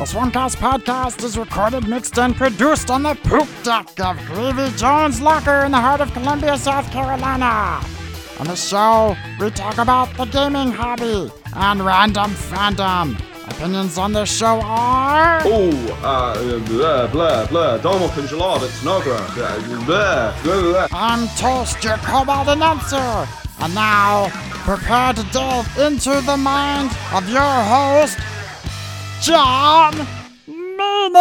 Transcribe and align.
The 0.00 0.06
Swarmcast 0.06 0.56
podcast 0.56 1.22
is 1.22 1.36
recorded, 1.36 1.86
mixed, 1.86 2.18
and 2.18 2.34
produced 2.34 2.90
on 2.90 3.02
the 3.02 3.14
poop 3.16 3.46
deck 3.62 4.00
of 4.00 4.16
Gravy 4.28 4.74
Jones 4.78 5.20
Locker 5.20 5.66
in 5.66 5.72
the 5.72 5.78
heart 5.78 6.00
of 6.00 6.10
Columbia, 6.14 6.56
South 6.56 6.90
Carolina. 6.90 7.84
On 8.38 8.46
the 8.46 8.56
show, 8.56 9.14
we 9.38 9.50
talk 9.50 9.76
about 9.76 10.08
the 10.16 10.24
gaming 10.24 10.72
hobby 10.72 11.30
and 11.54 11.84
random 11.84 12.30
fandom. 12.30 13.20
Opinions 13.50 13.98
on 13.98 14.14
the 14.14 14.24
show 14.24 14.62
are. 14.62 15.42
Oh, 15.44 15.98
uh, 16.02 16.58
blah, 16.60 17.06
blah, 17.08 17.46
blah. 17.48 17.76
Donald 17.76 18.12
Congelado, 18.12 18.64
it's 18.64 18.82
Nogra. 18.82 19.20
Blah, 19.84 20.34
blah, 20.42 20.62
blah. 20.62 20.88
I'm 20.92 21.28
Toast, 21.36 21.84
your 21.84 21.98
cobalt 21.98 22.48
announcer. 22.48 23.28
And 23.58 23.74
now, 23.74 24.30
prepare 24.64 25.12
to 25.12 25.22
delve 25.24 25.68
into 25.78 26.22
the 26.22 26.38
mind 26.38 26.90
of 27.12 27.28
your 27.28 27.42
host, 27.42 28.18
John 29.20 30.06
Minas. 30.46 31.20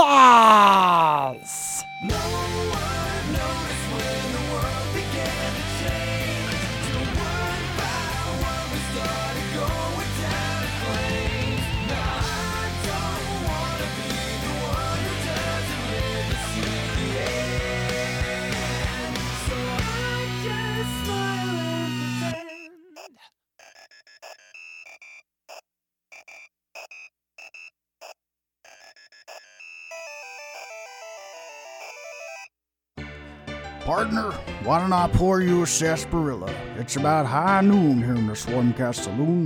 Partner, 33.81 34.31
why 34.63 34.79
don't 34.79 34.93
I 34.93 35.07
pour 35.07 35.41
you 35.41 35.63
a 35.63 35.67
sarsaparilla? 35.67 36.53
It's 36.77 36.95
about 36.95 37.25
high 37.25 37.61
noon 37.61 38.03
here 38.03 38.13
in 38.15 38.27
the 38.27 38.33
Swarmcast 38.33 39.03
Saloon. 39.03 39.45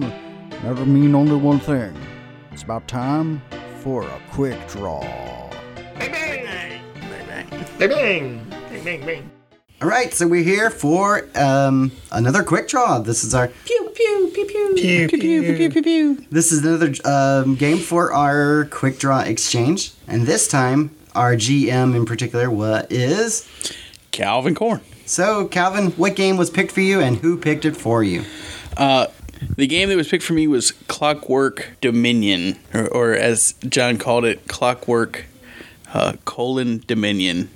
That'll 0.63 0.85
mean 0.85 1.15
only 1.15 1.35
one 1.35 1.59
thing. 1.59 1.95
It's 2.51 2.63
about 2.63 2.87
time 2.87 3.41
for 3.79 4.03
a 4.03 4.21
quick 4.31 4.67
draw. 4.67 5.01
Bang 5.97 6.11
bang! 6.11 6.81
Bang 6.93 7.27
bang! 7.27 7.49
Bang 7.77 7.89
bang! 7.89 8.49
Bang 8.69 8.83
bang 8.83 9.05
bang! 9.05 9.31
All 9.81 9.87
right, 9.87 10.13
so 10.13 10.27
we're 10.27 10.43
here 10.43 10.69
for 10.69 11.27
um, 11.35 11.91
another 12.11 12.43
quick 12.43 12.67
draw. 12.67 12.99
This 12.99 13.23
is 13.23 13.33
our 13.35 13.47
pew 13.47 13.91
Pew 13.93 14.31
pew 14.33 14.45
pew 14.45 14.73
pew! 14.75 15.07
pew 15.07 15.07
pew 15.07 15.41
pew 15.43 15.55
pew 15.55 15.69
pew 15.69 15.83
pew. 15.83 16.25
This 16.31 16.51
is 16.51 16.65
another 16.65 16.93
um, 17.05 17.55
game 17.55 17.77
for 17.77 18.11
our 18.11 18.65
quick 18.65 18.97
draw 18.97 19.19
exchange, 19.19 19.91
and 20.07 20.25
this 20.25 20.47
time 20.47 20.95
our 21.15 21.35
GM 21.35 21.95
in 21.95 22.05
particular 22.05 22.49
what 22.49 22.91
is. 22.91 23.47
Calvin 24.13 24.55
Corn. 24.55 24.79
So, 25.05 25.47
Calvin, 25.47 25.91
what 25.91 26.15
game 26.15 26.37
was 26.37 26.49
picked 26.49 26.71
for 26.71 26.79
you, 26.79 27.01
and 27.01 27.17
who 27.17 27.35
picked 27.35 27.65
it 27.65 27.75
for 27.75 28.01
you? 28.01 28.23
Uh, 28.77 29.07
the 29.57 29.67
game 29.67 29.89
that 29.89 29.97
was 29.97 30.07
picked 30.07 30.23
for 30.23 30.31
me 30.31 30.47
was 30.47 30.71
Clockwork 30.71 31.71
Dominion, 31.81 32.57
or, 32.73 32.87
or 32.87 33.13
as 33.13 33.55
John 33.67 33.97
called 33.97 34.23
it, 34.23 34.47
Clockwork 34.47 35.25
uh, 35.93 36.13
colon 36.23 36.83
Dominion. 36.87 37.49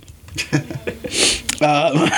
um, 1.61 2.09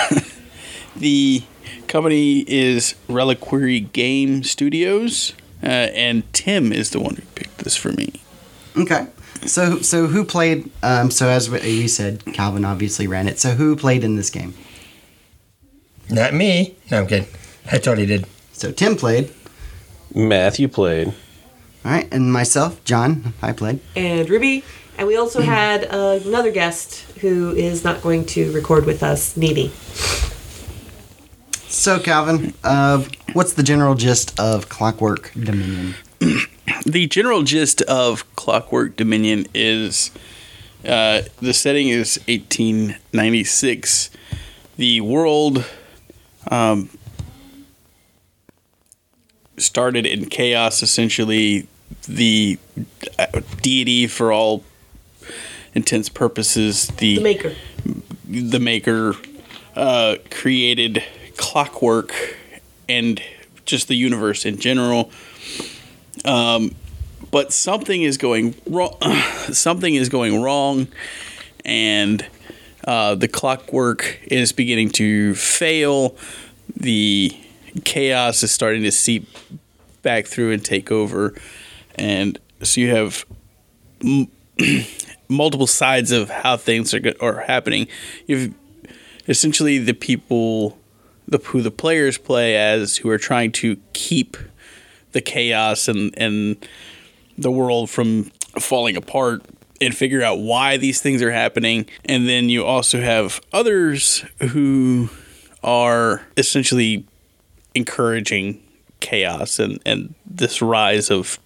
the 0.95 1.43
company 1.87 2.39
is 2.47 2.95
Reliquary 3.07 3.81
Game 3.81 4.43
Studios, 4.43 5.33
uh, 5.61 5.67
and 5.67 6.31
Tim 6.33 6.71
is 6.73 6.89
the 6.89 6.99
one 6.99 7.17
who 7.17 7.21
picked 7.35 7.59
this 7.59 7.75
for 7.75 7.91
me. 7.91 8.13
Okay. 8.75 9.05
So, 9.45 9.79
so 9.81 10.07
who 10.07 10.25
played? 10.25 10.69
Um, 10.83 11.11
so, 11.11 11.27
as 11.29 11.47
you 11.49 11.87
said, 11.87 12.25
Calvin 12.33 12.65
obviously 12.65 13.07
ran 13.07 13.27
it. 13.27 13.39
So, 13.39 13.51
who 13.51 13.75
played 13.75 14.03
in 14.03 14.15
this 14.15 14.29
game? 14.29 14.53
Not 16.09 16.33
me. 16.33 16.75
No, 16.91 16.99
I'm 17.01 17.07
kidding. 17.07 17.27
I 17.71 17.77
totally 17.77 18.05
did. 18.05 18.25
So, 18.53 18.71
Tim 18.71 18.95
played. 18.95 19.31
Matthew 20.13 20.67
played. 20.67 21.07
All 21.85 21.91
right, 21.91 22.07
and 22.11 22.33
myself, 22.33 22.83
John, 22.83 23.33
I 23.41 23.53
played. 23.53 23.79
and 23.95 24.29
Ruby. 24.29 24.63
And 24.97 25.07
we 25.07 25.15
also 25.15 25.39
had 25.41 25.85
uh, 25.85 26.19
another 26.25 26.51
guest 26.51 27.09
who 27.21 27.51
is 27.55 27.85
not 27.85 28.01
going 28.01 28.25
to 28.27 28.51
record 28.51 28.85
with 28.85 29.01
us, 29.01 29.37
Needy. 29.37 29.69
So, 31.69 31.99
Calvin, 31.99 32.53
uh, 32.65 33.05
what's 33.31 33.53
the 33.53 33.63
general 33.63 33.95
gist 33.95 34.37
of 34.37 34.67
Clockwork 34.67 35.31
Dominion? 35.33 35.95
the 36.85 37.07
general 37.07 37.43
gist 37.43 37.81
of 37.83 38.23
Clockwork 38.35 38.95
Dominion 38.95 39.47
is 39.53 40.11
uh, 40.85 41.21
the 41.41 41.53
setting 41.53 41.89
is 41.89 42.17
1896. 42.27 44.09
The 44.77 45.01
world 45.01 45.65
um, 46.49 46.89
started 49.57 50.05
in 50.05 50.25
chaos, 50.29 50.81
essentially. 50.81 51.67
The 52.07 52.57
uh, 53.17 53.41
deity, 53.61 54.07
for 54.07 54.31
all 54.31 54.63
intents 55.73 56.07
purposes, 56.09 56.87
the 56.87 57.17
The 57.17 57.23
maker. 57.23 57.55
the 58.25 58.59
maker 58.59 59.15
uh, 59.75 60.15
created 60.31 61.03
clockwork 61.35 62.13
and 62.87 63.21
just 63.65 63.87
the 63.87 63.95
universe 63.95 64.45
in 64.45 64.57
general. 64.59 65.11
Um, 66.25 66.75
but 67.31 67.53
something 67.53 68.01
is 68.01 68.17
going 68.17 68.55
wrong. 68.67 68.97
something 69.51 69.95
is 69.95 70.09
going 70.09 70.41
wrong, 70.41 70.87
and 71.65 72.25
uh, 72.85 73.15
the 73.15 73.27
clockwork 73.27 74.19
is 74.23 74.51
beginning 74.51 74.89
to 74.91 75.35
fail. 75.35 76.15
The 76.75 77.37
chaos 77.83 78.43
is 78.43 78.51
starting 78.51 78.83
to 78.83 78.91
seep 78.91 79.27
back 80.01 80.25
through 80.25 80.51
and 80.51 80.63
take 80.63 80.91
over, 80.91 81.33
and 81.95 82.39
so 82.63 82.81
you 82.81 82.89
have 82.89 83.25
multiple 85.29 85.67
sides 85.67 86.11
of 86.11 86.29
how 86.29 86.57
things 86.57 86.93
are 86.93 86.99
go- 86.99 87.13
are 87.21 87.41
happening. 87.41 87.87
You've 88.27 88.53
essentially 89.27 89.77
the 89.77 89.93
people, 89.93 90.77
the 91.27 91.37
who 91.37 91.61
the 91.61 91.71
players 91.71 92.17
play 92.17 92.55
as, 92.55 92.97
who 92.97 93.09
are 93.09 93.17
trying 93.17 93.51
to 93.53 93.77
keep 93.93 94.37
the 95.11 95.21
chaos 95.21 95.87
and 95.87 96.13
and 96.17 96.67
the 97.37 97.51
world 97.51 97.89
from 97.89 98.31
falling 98.59 98.97
apart 98.97 99.43
and 99.81 99.95
figure 99.95 100.21
out 100.21 100.39
why 100.39 100.77
these 100.77 101.01
things 101.01 101.21
are 101.21 101.31
happening. 101.31 101.85
And 102.05 102.27
then 102.27 102.49
you 102.49 102.65
also 102.65 102.99
have 102.99 103.39
others 103.53 104.25
who 104.49 105.09
are 105.63 106.21
essentially 106.37 107.05
encouraging 107.75 108.61
chaos 108.99 109.59
and 109.59 109.79
and 109.85 110.13
this 110.25 110.61
rise 110.61 111.09
of 111.09 111.39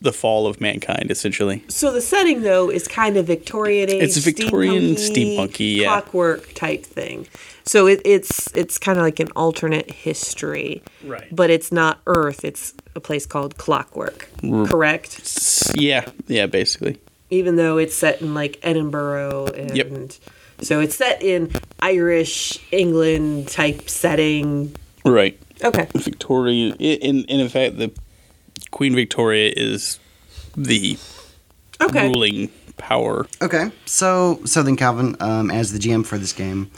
the 0.00 0.12
fall 0.12 0.46
of 0.46 0.60
mankind 0.60 1.10
essentially. 1.10 1.64
So 1.68 1.92
the 1.92 2.00
setting, 2.00 2.42
though, 2.42 2.70
is 2.70 2.86
kind 2.86 3.16
of 3.16 3.26
Victorian 3.26 3.90
age. 3.90 4.02
It's 4.02 4.16
a 4.16 4.20
Victorian 4.20 4.94
steampunky, 4.94 5.36
steampunky, 5.36 5.76
yeah. 5.76 5.86
clockwork 5.86 6.54
type 6.54 6.84
thing. 6.84 7.26
So 7.64 7.86
it, 7.86 8.00
it's 8.04 8.50
it's 8.54 8.78
kind 8.78 8.98
of 8.98 9.04
like 9.04 9.20
an 9.20 9.28
alternate 9.36 9.90
history, 9.90 10.82
Right. 11.04 11.26
But 11.30 11.50
it's 11.50 11.70
not 11.70 12.00
Earth. 12.06 12.44
It's 12.44 12.72
a 12.94 13.00
place 13.00 13.26
called 13.26 13.58
Clockwork, 13.58 14.28
correct? 14.66 15.74
Yeah, 15.74 16.08
yeah, 16.26 16.46
basically. 16.46 16.98
Even 17.30 17.56
though 17.56 17.76
it's 17.76 17.94
set 17.94 18.22
in 18.22 18.32
like 18.32 18.58
Edinburgh 18.62 19.48
and 19.48 19.76
Yep. 19.76 20.12
so 20.62 20.80
it's 20.80 20.96
set 20.96 21.22
in 21.22 21.52
Irish 21.80 22.58
England 22.72 23.48
type 23.48 23.90
setting. 23.90 24.74
Right. 25.04 25.38
Okay. 25.62 25.88
Victoria 25.94 26.74
in 26.78 27.24
in 27.24 27.40
in 27.40 27.48
fact 27.48 27.76
the 27.76 27.90
Queen 28.70 28.94
Victoria 28.94 29.52
is 29.56 29.98
the 30.56 30.98
Okay. 31.80 32.08
ruling 32.08 32.50
power. 32.76 33.26
Okay, 33.40 33.70
so 33.86 34.40
so 34.44 34.62
then 34.62 34.76
Calvin, 34.76 35.16
um, 35.20 35.50
as 35.50 35.72
the 35.72 35.78
GM 35.78 36.04
for 36.04 36.18
this 36.18 36.32
game, 36.32 36.70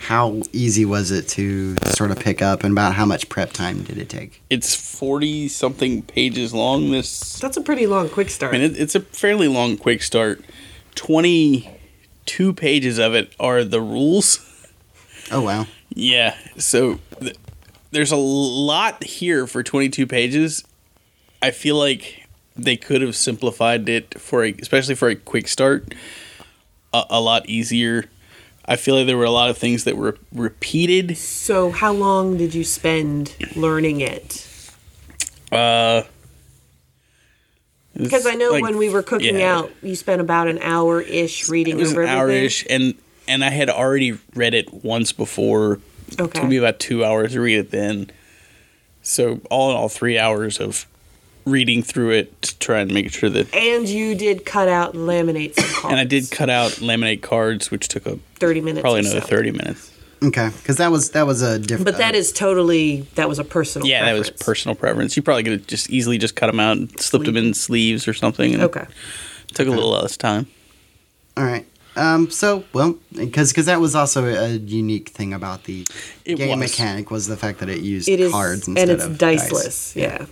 how 0.00 0.40
easy 0.52 0.84
was 0.84 1.10
it 1.10 1.28
to 1.28 1.76
sort 1.86 2.10
of 2.10 2.18
pick 2.18 2.40
up, 2.42 2.64
and 2.64 2.72
about 2.72 2.94
how 2.94 3.04
much 3.04 3.28
prep 3.28 3.52
time 3.52 3.82
did 3.82 3.98
it 3.98 4.08
take? 4.08 4.42
It's 4.50 4.74
40 4.74 5.48
something 5.48 6.02
pages 6.02 6.52
long 6.54 6.90
this 6.90 7.38
That's 7.38 7.56
a 7.56 7.60
pretty 7.60 7.86
long 7.86 8.08
quick 8.08 8.30
start. 8.30 8.54
I 8.54 8.58
mean 8.58 8.70
it, 8.72 8.80
it's 8.80 8.94
a 8.94 9.00
fairly 9.00 9.46
long 9.48 9.76
quick 9.76 10.02
start. 10.02 10.42
22 10.94 12.52
pages 12.54 12.98
of 12.98 13.14
it 13.14 13.32
are 13.40 13.64
the 13.64 13.80
rules. 13.80 14.46
Oh 15.30 15.42
wow, 15.42 15.66
Yeah. 15.94 16.34
So 16.58 16.98
th- 17.20 17.36
there's 17.92 18.10
a 18.12 18.16
lot 18.16 19.04
here 19.04 19.46
for 19.46 19.62
22 19.62 20.06
pages. 20.06 20.64
I 21.42 21.50
feel 21.50 21.76
like 21.76 22.26
they 22.56 22.76
could 22.76 23.00
have 23.02 23.16
simplified 23.16 23.88
it 23.88 24.20
for 24.20 24.44
a, 24.44 24.52
especially 24.60 24.94
for 24.94 25.08
a 25.08 25.14
quick 25.16 25.48
start, 25.48 25.94
a, 26.92 27.04
a 27.10 27.20
lot 27.20 27.48
easier. 27.48 28.04
I 28.66 28.76
feel 28.76 28.94
like 28.96 29.06
there 29.06 29.16
were 29.16 29.24
a 29.24 29.30
lot 29.30 29.50
of 29.50 29.58
things 29.58 29.84
that 29.84 29.96
were 29.96 30.18
repeated. 30.32 31.16
So, 31.16 31.70
how 31.70 31.92
long 31.92 32.36
did 32.36 32.54
you 32.54 32.62
spend 32.62 33.34
learning 33.56 34.00
it? 34.00 34.46
Uh, 35.50 36.02
Because 37.96 38.26
I 38.26 38.34
know 38.34 38.50
like- 38.50 38.62
when 38.62 38.76
we 38.76 38.88
were 38.88 39.02
cooking 39.02 39.38
yeah. 39.38 39.56
out, 39.58 39.72
you 39.82 39.96
spent 39.96 40.20
about 40.20 40.46
an 40.48 40.58
hour 40.62 41.00
ish 41.00 41.48
reading 41.48 41.76
It 41.78 41.80
was 41.80 41.92
over 41.92 42.02
an 42.02 42.08
hour 42.08 42.30
ish, 42.30 42.64
and 42.70 42.94
and 43.26 43.44
I 43.44 43.50
had 43.50 43.70
already 43.70 44.18
read 44.34 44.54
it 44.54 44.72
once 44.84 45.12
before. 45.12 45.80
Okay, 46.18 46.38
It 46.38 46.42
took 46.42 46.50
me 46.50 46.56
about 46.56 46.80
two 46.80 47.04
hours 47.04 47.32
to 47.32 47.40
read 47.40 47.58
it 47.58 47.70
then. 47.70 48.10
So 49.02 49.40
all 49.50 49.70
in 49.70 49.76
all, 49.76 49.88
three 49.88 50.18
hours 50.18 50.58
of 50.58 50.86
reading 51.50 51.82
through 51.82 52.10
it 52.10 52.42
to 52.42 52.58
try 52.58 52.80
and 52.80 52.92
make 52.92 53.12
sure 53.12 53.28
that. 53.30 53.54
And 53.54 53.88
you 53.88 54.14
did 54.14 54.44
cut 54.46 54.68
out 54.68 54.94
and 54.94 55.08
laminate 55.08 55.54
some 55.54 55.64
cards. 55.68 55.92
And 55.92 55.96
I 56.00 56.04
did 56.04 56.30
cut 56.30 56.48
out 56.50 56.72
laminate 56.72 57.22
cards, 57.22 57.70
which 57.70 57.88
took 57.88 58.06
a 58.06 58.16
thirty 58.36 58.60
minutes. 58.60 58.80
probably 58.82 59.00
another 59.00 59.20
so. 59.20 59.26
thirty 59.26 59.50
minutes. 59.50 59.88
Okay, 60.22 60.50
because 60.58 60.76
that 60.76 60.90
was 60.90 61.10
that 61.12 61.26
was 61.26 61.40
a 61.40 61.58
different. 61.58 61.86
But 61.86 61.96
that 61.98 62.14
is 62.14 62.30
totally 62.32 63.02
that 63.14 63.28
was 63.28 63.38
a 63.38 63.44
personal. 63.44 63.88
Yeah, 63.88 64.04
that 64.04 64.12
was 64.12 64.28
preference. 64.28 64.42
personal 64.46 64.74
preference. 64.74 65.16
You 65.16 65.22
probably 65.22 65.44
could 65.44 65.52
have 65.52 65.66
just 65.66 65.88
easily 65.88 66.18
just 66.18 66.36
cut 66.36 66.46
them 66.48 66.60
out, 66.60 66.76
and 66.76 67.00
slipped 67.00 67.24
them 67.26 67.36
in 67.38 67.54
sleeves 67.54 68.06
or 68.06 68.12
something. 68.12 68.52
And 68.54 68.62
Okay. 68.64 68.84
Took 69.54 69.66
a 69.66 69.70
little 69.70 69.90
less 69.90 70.16
time. 70.18 70.46
All 71.36 71.44
right. 71.44 71.66
Um. 71.96 72.30
So 72.30 72.64
well, 72.74 72.96
because 73.16 73.50
because 73.50 73.64
that 73.66 73.80
was 73.80 73.94
also 73.94 74.26
a 74.26 74.50
unique 74.58 75.08
thing 75.08 75.32
about 75.32 75.64
the 75.64 75.86
It 76.26 76.36
game 76.36 76.58
was. 76.60 76.70
mechanic 76.70 77.10
was 77.10 77.26
the 77.26 77.36
fact 77.36 77.58
that 77.60 77.68
it 77.70 77.80
used 77.80 78.08
It 78.08 78.20
is, 78.20 78.30
cards 78.30 78.68
and 78.68 78.76
instead 78.78 78.94
it's 78.94 79.04
of 79.06 79.16
dice. 79.18 79.48
diceless. 79.48 79.96
Yeah. 79.96 80.26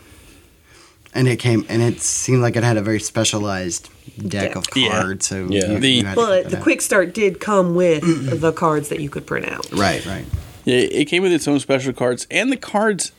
And 1.14 1.26
it 1.26 1.36
came 1.36 1.64
and 1.68 1.82
it 1.82 2.00
seemed 2.00 2.42
like 2.42 2.54
it 2.56 2.62
had 2.64 2.76
a 2.76 2.82
very 2.82 3.00
specialized 3.00 3.88
deck 4.28 4.56
of 4.56 4.64
Yeah. 4.76 4.90
cards. 4.90 5.26
So 5.26 5.46
Yeah. 5.50 5.72
you, 5.72 5.78
The- 5.80 5.88
you 5.90 6.04
had 6.04 6.14
to 6.14 6.20
cut 6.20 6.28
But 6.44 6.50
the 6.50 6.56
out. 6.58 6.62
quick 6.62 6.80
start 6.82 7.14
did 7.14 7.40
come 7.40 7.74
with 7.74 8.02
the 8.40 8.52
cards 8.52 8.88
that 8.88 9.00
you 9.00 9.08
could 9.08 9.26
print 9.26 9.46
out. 9.48 9.66
Right. 9.72 10.04
Right. 10.06 10.24
Yeah, 10.64 10.76
it 10.76 11.06
came 11.06 11.22
with 11.22 11.32
its 11.32 11.48
own 11.48 11.60
special 11.60 11.92
cards, 11.94 12.26
and 12.30 12.52
the 12.52 12.56
cards 12.56 13.12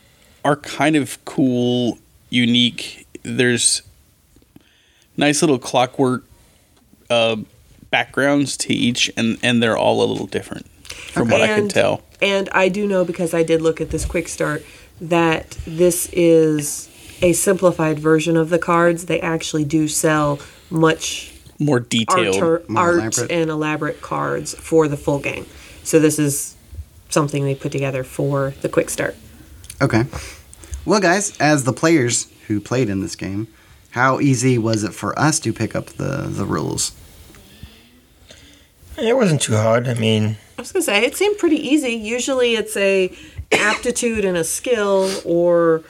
are 0.45 0.55
kind 0.55 0.95
of 0.95 1.17
cool, 1.25 1.97
unique. 2.29 3.07
There's 3.23 3.81
nice 5.17 5.41
little 5.41 5.57
clockwork 5.59 6.23
uh, 7.09 7.37
backgrounds 7.89 8.55
to 8.57 8.73
each, 8.73 9.11
and 9.17 9.37
and 9.41 9.63
they're 9.63 9.77
all 9.77 10.03
a 10.03 10.05
little 10.05 10.27
different 10.27 10.67
from 11.11 11.29
what 11.29 11.41
I 11.41 11.47
can 11.47 11.67
tell. 11.69 12.03
And 12.21 12.49
I 12.51 12.69
do 12.69 12.85
know 12.87 13.03
because 13.03 13.33
I 13.33 13.41
did 13.43 13.61
look 13.63 13.81
at 13.81 13.89
this 13.89 14.05
quick 14.05 14.27
start 14.27 14.63
that 15.01 15.57
this 15.65 16.07
is 16.13 16.87
a 17.21 17.33
simplified 17.33 17.99
version 17.99 18.37
of 18.37 18.49
the 18.49 18.59
cards. 18.59 19.05
They 19.05 19.19
actually 19.19 19.65
do 19.65 19.87
sell 19.87 20.39
much 20.69 21.33
More 21.59 21.77
art, 21.77 21.89
detailed. 21.89 22.35
or, 22.37 22.63
more 22.67 22.81
art 22.83 22.95
elaborate. 23.17 23.31
and 23.31 23.49
elaborate 23.49 24.01
cards 24.01 24.53
for 24.55 24.87
the 24.87 24.97
full 24.97 25.19
game. 25.19 25.45
So 25.83 25.99
this 25.99 26.19
is 26.19 26.55
something 27.09 27.43
they 27.43 27.55
put 27.55 27.71
together 27.71 28.03
for 28.03 28.53
the 28.61 28.69
quick 28.69 28.89
start. 28.89 29.15
Okay. 29.81 30.05
Well, 30.85 30.99
guys, 30.99 31.35
as 31.39 31.63
the 31.63 31.73
players 31.73 32.27
who 32.47 32.59
played 32.59 32.89
in 32.89 33.01
this 33.01 33.15
game, 33.15 33.47
how 33.91 34.19
easy 34.19 34.57
was 34.57 34.83
it 34.83 34.93
for 34.93 35.17
us 35.17 35.39
to 35.41 35.51
pick 35.53 35.75
up 35.75 35.87
the 35.87 36.27
the 36.29 36.45
rules? 36.45 36.91
It 38.97 39.15
wasn't 39.15 39.41
too 39.41 39.55
hard. 39.55 39.87
I 39.87 39.93
mean, 39.93 40.37
I 40.57 40.61
was 40.61 40.71
gonna 40.71 40.83
say 40.83 41.03
it 41.05 41.15
seemed 41.15 41.37
pretty 41.37 41.55
easy. 41.55 41.91
Usually 41.93 42.55
it's 42.55 42.75
a 42.77 43.11
aptitude 43.51 44.25
and 44.25 44.37
a 44.37 44.43
skill 44.43 45.09
or 45.25 45.83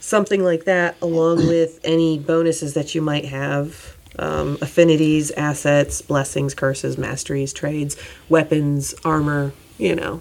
something 0.00 0.42
like 0.42 0.64
that, 0.64 0.96
along 1.02 1.46
with 1.46 1.80
any 1.84 2.18
bonuses 2.18 2.74
that 2.74 2.94
you 2.94 3.02
might 3.02 3.26
have. 3.26 3.96
Um, 4.18 4.58
affinities, 4.60 5.30
assets, 5.30 6.02
blessings, 6.02 6.52
curses, 6.52 6.98
masteries, 6.98 7.52
trades, 7.52 7.96
weapons, 8.28 8.92
armor, 9.04 9.52
you 9.78 9.94
know. 9.94 10.20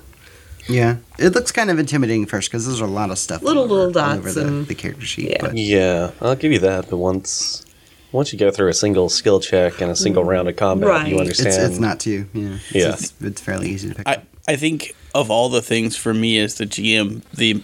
Yeah, 0.67 0.97
it 1.17 1.33
looks 1.33 1.51
kind 1.51 1.71
of 1.71 1.79
intimidating 1.79 2.27
first 2.27 2.49
because 2.49 2.67
there's 2.67 2.79
a 2.81 2.85
lot 2.85 3.09
of 3.09 3.17
stuff. 3.17 3.41
Little, 3.41 3.63
over, 3.63 3.73
little 3.73 3.91
dots 3.91 4.19
over 4.19 4.31
the, 4.31 4.47
and- 4.47 4.67
the 4.67 4.75
character 4.75 5.05
sheet. 5.05 5.31
yeah. 5.31 5.37
But 5.41 5.57
Yeah, 5.57 6.11
I'll 6.21 6.35
give 6.35 6.51
you 6.51 6.59
that. 6.59 6.87
But 6.89 6.97
once 6.97 7.65
once 8.11 8.31
you 8.31 8.37
go 8.39 8.51
through 8.51 8.69
a 8.69 8.73
single 8.73 9.09
skill 9.09 9.39
check 9.39 9.81
and 9.81 9.91
a 9.91 9.95
single 9.95 10.23
round 10.23 10.47
of 10.47 10.55
combat, 10.55 10.87
Right. 10.87 11.07
you 11.07 11.19
understand. 11.19 11.49
it's 11.49 11.57
it's 11.57 11.79
not 11.79 11.99
too. 11.99 12.27
Yeah. 12.33 12.57
Yeah. 12.71 12.89
It's, 12.93 13.13
it's 13.21 13.41
fairly 13.41 13.69
easy 13.69 13.89
to 13.89 13.95
pick 13.95 14.07
I, 14.07 14.13
up. 14.15 14.23
I 14.47 14.55
think 14.55 14.95
of 15.15 15.31
all 15.31 15.49
the 15.49 15.63
things 15.63 15.95
for 15.97 16.13
me 16.13 16.39
as 16.39 16.55
the 16.55 16.65
GM, 16.67 17.23
the 17.33 17.63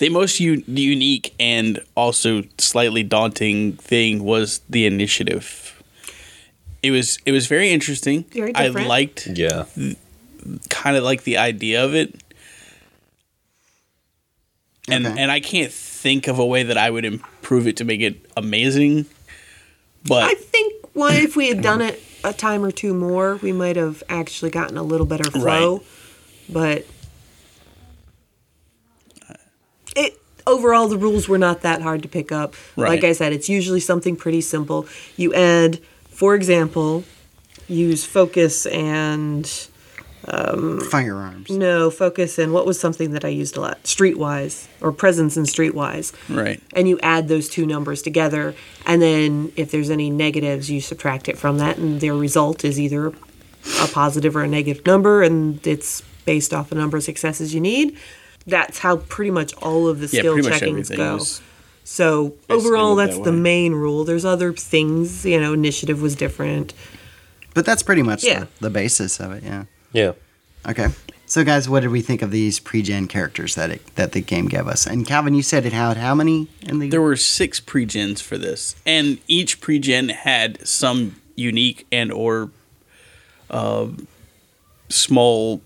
the 0.00 0.08
most 0.08 0.40
u- 0.40 0.64
unique 0.66 1.34
and 1.38 1.78
also 1.94 2.42
slightly 2.56 3.02
daunting 3.02 3.74
thing 3.74 4.24
was 4.24 4.60
the 4.68 4.86
initiative. 4.86 5.82
It 6.82 6.90
was 6.90 7.18
it 7.26 7.32
was 7.32 7.46
very 7.46 7.70
interesting. 7.70 8.24
Very 8.32 8.54
I 8.54 8.68
liked 8.68 9.26
Yeah, 9.26 9.66
kind 10.70 10.96
of 10.96 11.04
like 11.04 11.24
the 11.24 11.36
idea 11.36 11.84
of 11.84 11.94
it. 11.94 12.14
And 14.88 15.06
Okay. 15.06 15.20
and 15.20 15.30
I 15.30 15.40
can't 15.40 15.70
think 15.70 16.26
of 16.28 16.38
a 16.38 16.46
way 16.46 16.62
that 16.62 16.78
I 16.78 16.88
would 16.90 17.04
improve 17.04 17.66
it 17.66 17.76
to 17.76 17.84
make 17.84 18.00
it 18.00 18.24
amazing. 18.38 19.04
But 20.08 20.24
I 20.24 20.32
think 20.34 20.86
well, 20.94 21.12
if 21.14 21.36
we 21.36 21.48
had 21.48 21.60
done 21.60 21.82
it 21.82 22.02
a 22.24 22.32
time 22.32 22.64
or 22.64 22.70
two 22.72 22.94
more, 22.94 23.36
we 23.36 23.52
might 23.52 23.76
have 23.76 24.02
actually 24.08 24.50
gotten 24.50 24.78
a 24.78 24.82
little 24.82 25.06
better 25.06 25.30
flow. 25.30 25.76
Right. 25.76 25.86
But 26.48 26.86
it 29.96 30.20
overall, 30.50 30.88
the 30.88 30.98
rules 30.98 31.28
were 31.28 31.38
not 31.38 31.62
that 31.62 31.82
hard 31.82 32.02
to 32.02 32.08
pick 32.08 32.32
up. 32.32 32.54
Right. 32.76 32.88
Like 32.88 33.04
I 33.04 33.12
said, 33.12 33.32
it's 33.32 33.48
usually 33.48 33.80
something 33.80 34.16
pretty 34.16 34.40
simple. 34.40 34.86
You 35.16 35.32
add, 35.34 35.78
for 36.08 36.34
example, 36.34 37.04
use 37.68 38.04
focus 38.04 38.66
and 38.66 39.50
um, 40.28 40.80
Firearms. 40.80 41.50
no 41.50 41.90
focus 41.90 42.38
and 42.38 42.52
what 42.52 42.66
was 42.66 42.78
something 42.78 43.12
that 43.12 43.24
I 43.24 43.28
used 43.28 43.56
a 43.56 43.60
lot, 43.60 43.82
streetwise 43.84 44.68
or 44.80 44.92
presence 44.92 45.36
and 45.36 45.46
streetwise 45.46 46.12
right. 46.28 46.62
and 46.74 46.88
you 46.88 46.98
add 47.02 47.28
those 47.28 47.48
two 47.48 47.64
numbers 47.64 48.02
together 48.02 48.54
and 48.84 49.00
then 49.00 49.50
if 49.56 49.70
there's 49.70 49.88
any 49.88 50.10
negatives 50.10 50.70
you 50.70 50.80
subtract 50.80 51.28
it 51.28 51.38
from 51.38 51.58
that 51.58 51.78
and 51.78 52.00
their 52.00 52.14
result 52.14 52.64
is 52.64 52.78
either 52.78 53.08
a 53.08 53.88
positive 53.92 54.36
or 54.36 54.42
a 54.42 54.48
negative 54.48 54.84
number 54.84 55.22
and 55.22 55.66
it's 55.66 56.02
based 56.26 56.52
off 56.52 56.68
the 56.68 56.74
number 56.74 56.98
of 56.98 57.02
successes 57.02 57.54
you 57.54 57.60
need 57.60 57.96
that's 58.46 58.78
how 58.78 58.96
pretty 58.96 59.30
much 59.30 59.52
all 59.54 59.88
of 59.88 60.00
the 60.00 60.06
Yeah, 60.06 60.20
skill 60.20 60.34
pretty 60.34 60.48
checkings 60.48 60.96
go 60.96 61.14
was 61.14 61.40
so 61.84 62.34
overall 62.48 62.94
that's 62.94 63.16
that 63.16 63.24
the 63.24 63.32
main 63.32 63.72
rule 63.74 64.04
there's 64.04 64.24
other 64.24 64.52
things 64.52 65.24
you 65.26 65.40
know 65.40 65.52
initiative 65.52 66.00
was 66.02 66.14
different 66.14 66.72
But 67.54 67.66
that's 67.66 67.82
pretty 67.82 68.02
much 68.02 68.22
Yeah. 68.24 68.40
the, 68.40 68.48
the 68.60 68.70
basis 68.70 69.18
of 69.20 69.32
it. 69.32 69.42
Yeah. 69.42 69.64
yeah. 69.92 70.12
Okay. 70.68 70.88
So, 71.26 71.42
guys, 71.44 71.68
what 71.68 71.80
did 71.80 71.90
we 71.90 72.00
think 72.00 72.22
of 72.22 72.30
these 72.30 72.58
pre-gen 72.60 73.06
characters 73.08 73.54
that 73.56 73.70
it, 73.70 73.94
that 73.96 74.12
the 74.12 74.20
game 74.20 74.46
gave 74.46 74.66
us? 74.68 74.86
And 74.86 75.04
Calvin, 75.06 75.34
you 75.34 75.42
said 75.42 75.64
it 75.66 75.72
had 75.72 75.96
how 75.96 76.14
many 76.14 76.48
in 76.62 76.78
the? 76.80 76.88
There 76.90 77.00
were 77.02 77.16
six 77.16 77.58
pre-gens 77.60 78.20
for 78.20 78.36
this, 78.38 78.76
and 78.86 79.18
each 79.26 79.60
pre-gen 79.60 80.08
had 80.10 80.66
some 80.66 81.20
unique 81.36 81.86
and 81.92 82.12
or 82.12 82.50
uh, 83.50 83.88
small, 84.88 85.60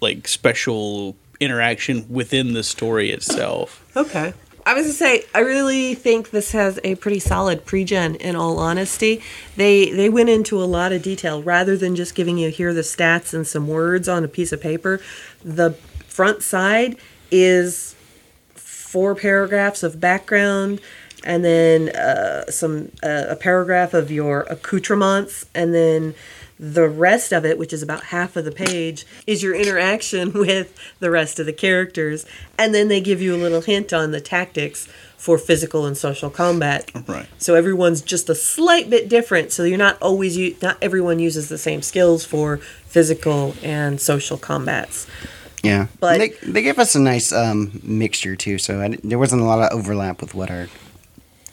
like 0.00 0.26
special 0.28 1.16
interaction 1.40 2.06
within 2.08 2.52
the 2.52 2.62
story 2.62 3.10
itself. 3.10 3.84
Okay. 3.96 4.34
I 4.66 4.74
was 4.74 4.82
gonna 4.82 4.94
say, 4.94 5.24
I 5.32 5.40
really 5.40 5.94
think 5.94 6.30
this 6.30 6.50
has 6.50 6.80
a 6.82 6.96
pretty 6.96 7.20
solid 7.20 7.64
pre-gen. 7.64 8.16
In 8.16 8.34
all 8.34 8.58
honesty, 8.58 9.22
they 9.54 9.90
they 9.90 10.08
went 10.08 10.28
into 10.28 10.60
a 10.60 10.66
lot 10.66 10.90
of 10.90 11.02
detail 11.02 11.40
rather 11.40 11.76
than 11.76 11.94
just 11.94 12.16
giving 12.16 12.36
you 12.36 12.50
here 12.50 12.74
the 12.74 12.80
stats 12.80 13.32
and 13.32 13.46
some 13.46 13.68
words 13.68 14.08
on 14.08 14.24
a 14.24 14.28
piece 14.28 14.52
of 14.52 14.60
paper. 14.60 15.00
The 15.44 15.72
front 16.08 16.42
side 16.42 16.96
is 17.30 17.94
four 18.54 19.14
paragraphs 19.14 19.84
of 19.84 20.00
background, 20.00 20.80
and 21.22 21.44
then 21.44 21.90
uh, 21.90 22.50
some 22.50 22.90
uh, 23.04 23.26
a 23.28 23.36
paragraph 23.36 23.94
of 23.94 24.10
your 24.10 24.40
accoutrements, 24.50 25.46
and 25.54 25.72
then 25.72 26.14
the 26.58 26.88
rest 26.88 27.32
of 27.32 27.44
it, 27.44 27.58
which 27.58 27.72
is 27.72 27.82
about 27.82 28.04
half 28.04 28.36
of 28.36 28.44
the 28.44 28.52
page, 28.52 29.04
is 29.26 29.42
your 29.42 29.54
interaction 29.54 30.32
with 30.46 30.74
the 31.00 31.10
rest 31.10 31.38
of 31.38 31.46
the 31.46 31.52
characters, 31.52 32.24
and 32.58 32.74
then 32.74 32.88
they 32.88 33.00
give 33.00 33.20
you 33.20 33.34
a 33.34 33.36
little 33.36 33.60
hint 33.60 33.92
on 33.92 34.10
the 34.10 34.20
tactics 34.20 34.88
for 35.18 35.38
physical 35.38 35.86
and 35.86 35.96
social 35.96 36.30
combat. 36.30 36.90
Right. 37.08 37.26
So 37.38 37.54
everyone's 37.54 38.00
just 38.00 38.28
a 38.28 38.34
slight 38.34 38.88
bit 38.88 39.08
different. 39.08 39.50
So 39.52 39.64
you're 39.64 39.76
not 39.78 40.00
always 40.00 40.36
u- 40.36 40.56
not 40.62 40.76
everyone 40.80 41.18
uses 41.18 41.48
the 41.48 41.58
same 41.58 41.82
skills 41.82 42.24
for 42.24 42.58
physical 42.58 43.54
and 43.62 44.00
social 44.00 44.36
combats. 44.38 45.06
yeah. 45.62 45.88
but- 46.00 46.18
they 46.18 46.28
they 46.42 46.62
gave 46.62 46.78
us 46.78 46.94
a 46.94 47.00
nice 47.00 47.32
um, 47.32 47.80
mixture 47.82 48.36
too, 48.36 48.56
so 48.58 48.80
I, 48.80 48.96
there 49.02 49.18
wasn't 49.18 49.42
a 49.42 49.44
lot 49.44 49.60
of 49.60 49.76
overlap 49.78 50.20
with 50.20 50.34
what 50.34 50.50
our 50.50 50.68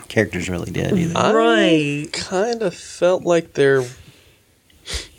characters 0.08 0.50
really 0.50 0.72
did 0.72 0.94
either. 0.98 1.18
I 1.18 1.34
Right. 1.34 2.14
kind 2.14 2.62
of 2.62 2.76
felt 2.76 3.24
like 3.24 3.54
there. 3.54 3.84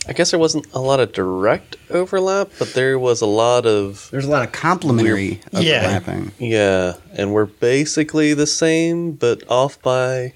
I 0.07 0.13
guess 0.13 0.31
there 0.31 0.41
wasn't 0.41 0.67
a 0.75 0.81
lot 0.81 1.01
of 1.01 1.13
direct 1.13 1.77
overlap, 1.91 2.51
but 2.59 2.75
there 2.75 2.99
was 2.99 3.23
a 3.23 3.27
lot 3.27 3.65
of 3.65 4.09
There's 4.11 4.27
a 4.27 4.31
lot 4.31 4.45
of 4.45 4.53
complementary 4.53 5.41
Yeah. 5.53 5.99
yeah, 6.39 6.95
and 7.15 7.33
we're 7.33 7.47
basically 7.47 8.35
the 8.35 8.47
same, 8.47 9.13
but 9.13 9.43
off 9.49 9.81
by 9.81 10.35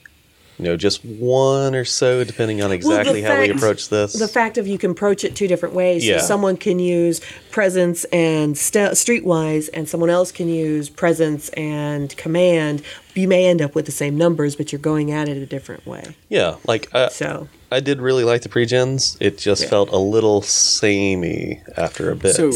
you 0.59 0.65
know, 0.65 0.77
just 0.77 1.05
one 1.05 1.75
or 1.75 1.85
so, 1.85 2.25
depending 2.25 2.63
on 2.63 2.73
exactly 2.73 3.23
how 3.23 3.39
we 3.41 3.51
approach 3.51 3.89
this. 3.89 4.13
The 4.15 4.27
fact 4.29 4.59
of 4.59 4.67
you 4.67 4.77
can 4.79 4.91
approach 4.91 5.23
it 5.25 5.37
two 5.37 5.47
different 5.47 5.75
ways. 5.75 6.05
Yeah. 6.05 6.19
So 6.19 6.27
someone 6.27 6.57
can 6.57 6.79
use 6.79 7.21
presence 7.51 8.05
and 8.07 8.59
st- 8.59 8.93
streetwise, 8.93 9.69
and 9.73 9.89
someone 9.89 10.11
else 10.11 10.33
can 10.33 10.49
use 10.49 10.89
presence 10.89 11.49
and 11.51 12.15
command. 12.17 12.83
You 13.15 13.29
may 13.29 13.47
end 13.47 13.63
up 13.63 13.75
with 13.75 13.87
the 13.87 13.93
same 13.93 14.17
numbers, 14.17 14.57
but 14.57 14.73
you're 14.73 14.81
going 14.81 15.11
at 15.13 15.29
it 15.29 15.37
a 15.37 15.47
different 15.47 15.87
way. 15.87 16.17
yeah, 16.29 16.57
like 16.67 16.93
I, 16.95 17.09
So 17.09 17.49
I 17.71 17.81
did 17.81 18.01
really 18.01 18.25
like 18.25 18.43
the 18.43 18.49
pre-gens. 18.49 19.17
It 19.21 19.39
just 19.39 19.63
Yeah. 19.65 19.69
felt 19.69 19.91
a 19.91 19.97
little 19.99 20.43
samey 20.43 21.63
after 21.77 22.11
a 22.11 22.17
bit. 22.17 22.35
So, 22.35 22.51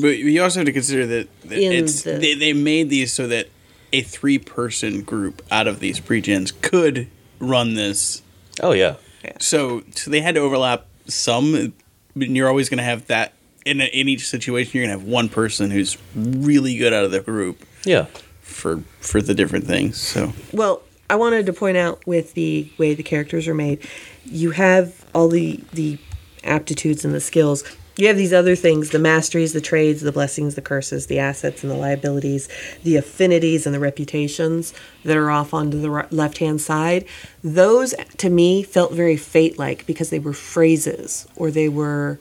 but 0.00 0.18
you 0.18 0.42
also 0.42 0.60
have 0.60 0.66
to 0.66 0.72
consider 0.72 1.06
that 1.06 1.28
that 1.44 1.58
it's 1.58 2.02
the- 2.02 2.12
they, 2.18 2.34
they 2.34 2.52
made 2.52 2.90
these 2.90 3.12
so 3.12 3.26
that 3.28 3.46
a 3.92 4.00
three 4.02 4.38
person 4.38 5.02
group 5.02 5.42
out 5.50 5.66
of 5.66 5.80
these 5.80 6.00
pre-gens 6.00 6.52
could 6.60 7.08
run 7.38 7.74
this. 7.74 8.22
oh 8.62 8.72
yeah, 8.72 8.96
So, 9.38 9.82
so 9.94 10.10
they 10.10 10.20
had 10.20 10.34
to 10.34 10.40
overlap 10.40 10.86
some. 11.06 11.72
But 12.14 12.28
you're 12.28 12.48
always 12.48 12.68
going 12.68 12.78
to 12.78 12.84
have 12.84 13.06
that 13.08 13.34
in, 13.66 13.80
a, 13.80 13.84
in 13.84 14.08
each 14.08 14.26
situation. 14.26 14.72
You're 14.74 14.86
going 14.86 14.98
to 14.98 15.04
have 15.04 15.08
one 15.08 15.28
person 15.28 15.70
who's 15.70 15.98
really 16.14 16.78
good 16.78 16.94
out 16.94 17.04
of 17.04 17.10
the 17.10 17.20
group 17.20 17.62
yeah, 17.84 18.06
for 18.40 18.78
for 19.00 19.20
the 19.20 19.34
different 19.34 19.66
things. 19.66 19.98
So 20.00 20.32
Well, 20.52 20.82
I 21.08 21.16
wanted 21.16 21.46
to 21.46 21.52
point 21.52 21.76
out 21.76 22.04
with 22.06 22.34
the 22.34 22.70
way 22.78 22.94
the 22.94 23.02
characters 23.02 23.46
are 23.46 23.54
made, 23.54 23.86
you 24.24 24.50
have 24.52 25.04
all 25.14 25.28
the 25.28 25.60
the 25.72 25.98
aptitudes 26.44 27.04
and 27.04 27.14
the 27.14 27.20
skills. 27.20 27.64
You 27.96 28.08
have 28.08 28.16
these 28.16 28.32
other 28.32 28.54
things, 28.54 28.90
the 28.90 28.98
masteries, 28.98 29.54
the 29.54 29.60
trades, 29.60 30.02
the 30.02 30.12
blessings, 30.12 30.54
the 30.54 30.62
curses, 30.62 31.06
the 31.06 31.18
assets 31.18 31.62
and 31.62 31.70
the 31.70 31.76
liabilities, 31.76 32.48
the 32.82 32.96
affinities 32.96 33.64
and 33.64 33.74
the 33.74 33.80
reputations 33.80 34.74
that 35.04 35.16
are 35.16 35.30
off 35.30 35.54
onto 35.54 35.80
the 35.80 36.06
left 36.10 36.38
hand 36.38 36.60
side. 36.60 37.06
Those 37.42 37.94
to 38.18 38.28
me 38.28 38.62
felt 38.62 38.92
very 38.92 39.16
fate 39.16 39.58
like 39.58 39.86
because 39.86 40.10
they 40.10 40.18
were 40.18 40.34
phrases 40.34 41.26
or 41.36 41.50
they 41.50 41.70
were 41.70 42.18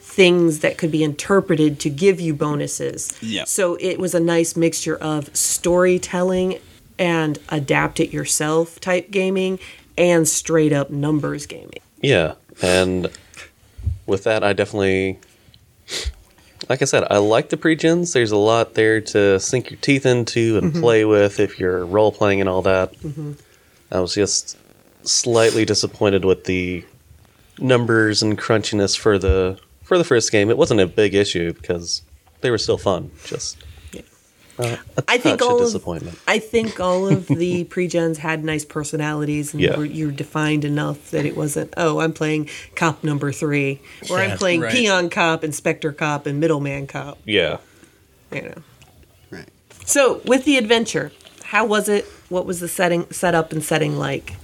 things 0.00 0.58
that 0.58 0.76
could 0.76 0.90
be 0.90 1.04
interpreted 1.04 1.78
to 1.80 1.88
give 1.88 2.20
you 2.20 2.34
bonuses. 2.34 3.16
Yeah. 3.22 3.44
So 3.44 3.76
it 3.80 3.98
was 3.98 4.14
a 4.14 4.20
nice 4.20 4.56
mixture 4.56 4.96
of 4.96 5.34
storytelling 5.34 6.58
and 6.98 7.38
adapt 7.48 8.00
it 8.00 8.12
yourself 8.12 8.80
type 8.80 9.10
gaming 9.10 9.58
and 9.96 10.28
straight 10.28 10.72
up 10.72 10.90
numbers 10.90 11.46
gaming. 11.46 11.80
yeah, 12.00 12.34
and 12.60 13.10
with 14.06 14.24
that, 14.24 14.42
I 14.42 14.52
definitely, 14.52 15.18
like 16.68 16.82
I 16.82 16.84
said, 16.84 17.04
I 17.10 17.18
like 17.18 17.48
the 17.48 17.56
pre-gens. 17.56 18.12
There's 18.12 18.32
a 18.32 18.36
lot 18.36 18.74
there 18.74 19.00
to 19.00 19.38
sink 19.40 19.70
your 19.70 19.78
teeth 19.80 20.06
into 20.06 20.58
and 20.58 20.72
mm-hmm. 20.72 20.80
play 20.80 21.04
with 21.04 21.40
if 21.40 21.58
you're 21.58 21.84
role 21.84 22.12
playing 22.12 22.40
and 22.40 22.48
all 22.48 22.62
that. 22.62 22.92
Mm-hmm. 22.98 23.32
I 23.90 24.00
was 24.00 24.14
just 24.14 24.56
slightly 25.04 25.64
disappointed 25.64 26.24
with 26.24 26.44
the 26.44 26.84
numbers 27.58 28.22
and 28.22 28.38
crunchiness 28.38 28.96
for 28.96 29.18
the 29.18 29.58
for 29.82 29.98
the 29.98 30.04
first 30.04 30.32
game. 30.32 30.50
It 30.50 30.56
wasn't 30.56 30.80
a 30.80 30.86
big 30.86 31.14
issue 31.14 31.52
because 31.52 32.02
they 32.40 32.50
were 32.50 32.58
still 32.58 32.78
fun. 32.78 33.10
Just 33.24 33.62
uh, 34.62 34.76
a 34.96 35.04
I 35.08 35.18
think 35.18 35.42
all 35.42 35.56
of 35.56 35.60
of- 35.62 35.66
disappointment. 35.68 36.18
I 36.28 36.38
think 36.38 36.78
all 36.80 37.08
of 37.08 37.26
the 37.26 37.64
pre-gens 37.74 38.18
had 38.18 38.44
nice 38.44 38.64
personalities 38.64 39.52
and 39.52 39.60
Yeah. 39.62 39.76
were, 39.76 39.84
you're 39.84 40.12
defined 40.12 40.64
enough 40.64 41.10
that 41.10 41.24
it 41.26 41.36
wasn't, 41.36 41.74
oh, 41.76 42.00
I'm 42.00 42.12
playing 42.12 42.48
cop 42.76 43.02
number 43.04 43.32
three, 43.32 43.80
or 44.10 44.18
Yeah. 44.18 44.24
I'm 44.32 44.38
playing 44.38 44.60
Right. 44.60 44.72
peon 44.72 45.10
cop, 45.10 45.44
inspector 45.44 45.92
cop, 45.92 46.26
and 46.26 46.38
middleman 46.40 46.86
cop. 46.86 47.18
yeah. 47.24 47.58
You 48.32 48.42
know. 48.42 48.54
Right. 49.30 49.48
So 49.84 50.20
with 50.24 50.44
the 50.44 50.56
adventure, 50.56 51.12
how 51.44 51.66
was 51.66 51.88
it? 51.88 52.06
What 52.30 52.46
was 52.46 52.60
the 52.60 52.68
setting, 52.68 53.06
setup, 53.10 53.52
and 53.52 53.62
setting 53.62 53.98
like? 53.98 54.34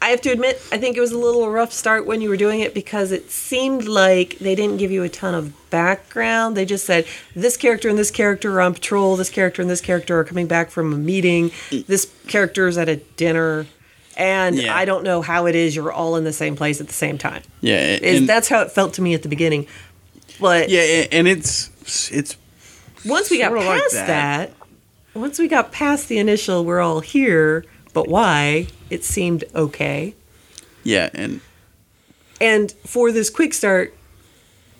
I 0.00 0.08
have 0.08 0.20
to 0.22 0.30
admit, 0.30 0.60
I 0.72 0.78
think 0.78 0.96
it 0.96 1.00
was 1.00 1.12
a 1.12 1.18
little 1.18 1.48
rough 1.50 1.72
start 1.72 2.06
when 2.06 2.20
you 2.20 2.28
were 2.28 2.36
doing 2.36 2.60
it 2.60 2.74
because 2.74 3.12
it 3.12 3.30
seemed 3.30 3.84
like 3.86 4.38
they 4.38 4.54
didn't 4.54 4.78
give 4.78 4.90
you 4.90 5.02
a 5.02 5.08
ton 5.08 5.34
of 5.34 5.52
background. 5.70 6.56
They 6.56 6.64
just 6.64 6.84
said 6.86 7.06
this 7.34 7.56
character 7.56 7.88
and 7.88 7.98
this 7.98 8.10
character 8.10 8.54
are 8.56 8.60
on 8.62 8.74
patrol, 8.74 9.16
this 9.16 9.30
character 9.30 9.60
and 9.62 9.70
this 9.70 9.80
character 9.80 10.18
are 10.18 10.24
coming 10.24 10.46
back 10.46 10.70
from 10.70 10.92
a 10.92 10.96
meeting, 10.96 11.50
this 11.86 12.10
character 12.26 12.66
is 12.68 12.78
at 12.78 12.88
a 12.88 12.96
dinner, 12.96 13.66
and 14.16 14.56
Yeah. 14.56 14.74
I 14.76 14.84
don't 14.84 15.04
know 15.04 15.22
how 15.22 15.46
it 15.46 15.54
is 15.54 15.76
you're 15.76 15.92
all 15.92 16.16
in 16.16 16.24
the 16.24 16.32
same 16.32 16.56
place 16.56 16.80
at 16.80 16.86
the 16.88 16.92
same 16.94 17.18
time. 17.18 17.42
yeah, 17.60 17.78
Is 18.00 18.20
and, 18.20 18.28
that's 18.28 18.48
how 18.48 18.62
it 18.62 18.70
felt 18.72 18.94
to 18.94 19.02
me 19.02 19.14
at 19.14 19.22
the 19.22 19.28
beginning. 19.28 19.66
But 20.40 20.68
yeah, 20.70 21.06
and 21.12 21.26
it's 21.28 21.70
it's 22.12 22.36
once 23.04 23.30
we 23.30 23.38
got 23.38 23.50
Sorta 23.50 23.66
like 23.66 23.80
past 23.82 23.92
that. 23.94 24.06
that. 24.06 24.52
once 25.20 25.38
we 25.38 25.48
got 25.48 25.72
past 25.72 26.08
the 26.08 26.18
initial 26.18 26.64
we're 26.64 26.80
all 26.80 27.00
here, 27.00 27.64
but 28.02 28.08
why? 28.08 28.68
It 28.90 29.04
seemed 29.04 29.44
okay. 29.54 30.14
yeah, 30.84 31.10
and 31.14 31.40
And 32.40 32.70
for 32.86 33.10
this 33.12 33.28
quick 33.30 33.52
start, 33.52 33.94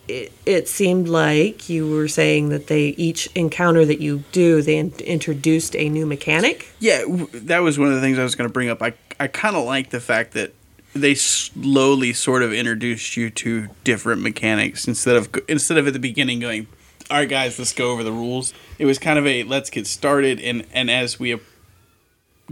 it, 0.06 0.32
it 0.46 0.68
seemed 0.68 1.08
like 1.08 1.68
you 1.68 1.90
were 1.90 2.08
saying 2.08 2.48
that 2.50 2.68
they 2.68 2.88
each 2.96 3.28
encounter 3.34 3.84
that 3.84 4.00
you 4.00 4.22
do, 4.32 4.62
they 4.62 4.76
in- 4.78 4.94
introduced 5.04 5.74
a 5.76 5.88
new 5.88 6.06
mechanic. 6.06 6.68
Yeah, 6.78 7.00
w- 7.00 7.26
that 7.32 7.58
was 7.58 7.78
one 7.78 7.88
of 7.88 7.94
the 7.94 8.00
things 8.00 8.18
I 8.18 8.22
was 8.22 8.34
going 8.34 8.48
to 8.48 8.52
bring 8.52 8.70
up. 8.70 8.80
I 8.82 8.94
I 9.20 9.26
kind 9.26 9.56
of 9.56 9.64
like 9.64 9.90
the 9.90 10.00
fact 10.00 10.32
that 10.32 10.54
they 10.94 11.14
slowly 11.14 12.12
sort 12.12 12.42
of 12.42 12.52
introduced 12.52 13.16
you 13.16 13.30
to 13.30 13.68
different 13.84 14.22
mechanics 14.22 14.86
instead 14.88 15.16
of 15.16 15.28
instead 15.48 15.76
of 15.76 15.86
at 15.86 15.92
the 15.92 15.98
beginning 15.98 16.40
going, 16.40 16.68
"All 17.10 17.18
right, 17.18 17.28
guys, 17.28 17.58
let's 17.58 17.74
go 17.74 17.90
over 17.90 18.02
the 18.04 18.12
rules." 18.12 18.54
It 18.78 18.86
was 18.86 18.98
kind 18.98 19.18
of 19.18 19.26
a 19.26 19.42
let's 19.42 19.70
get 19.70 19.86
started, 19.86 20.40
and 20.40 20.64
and 20.72 20.90
as 20.90 21.18
we 21.20 21.30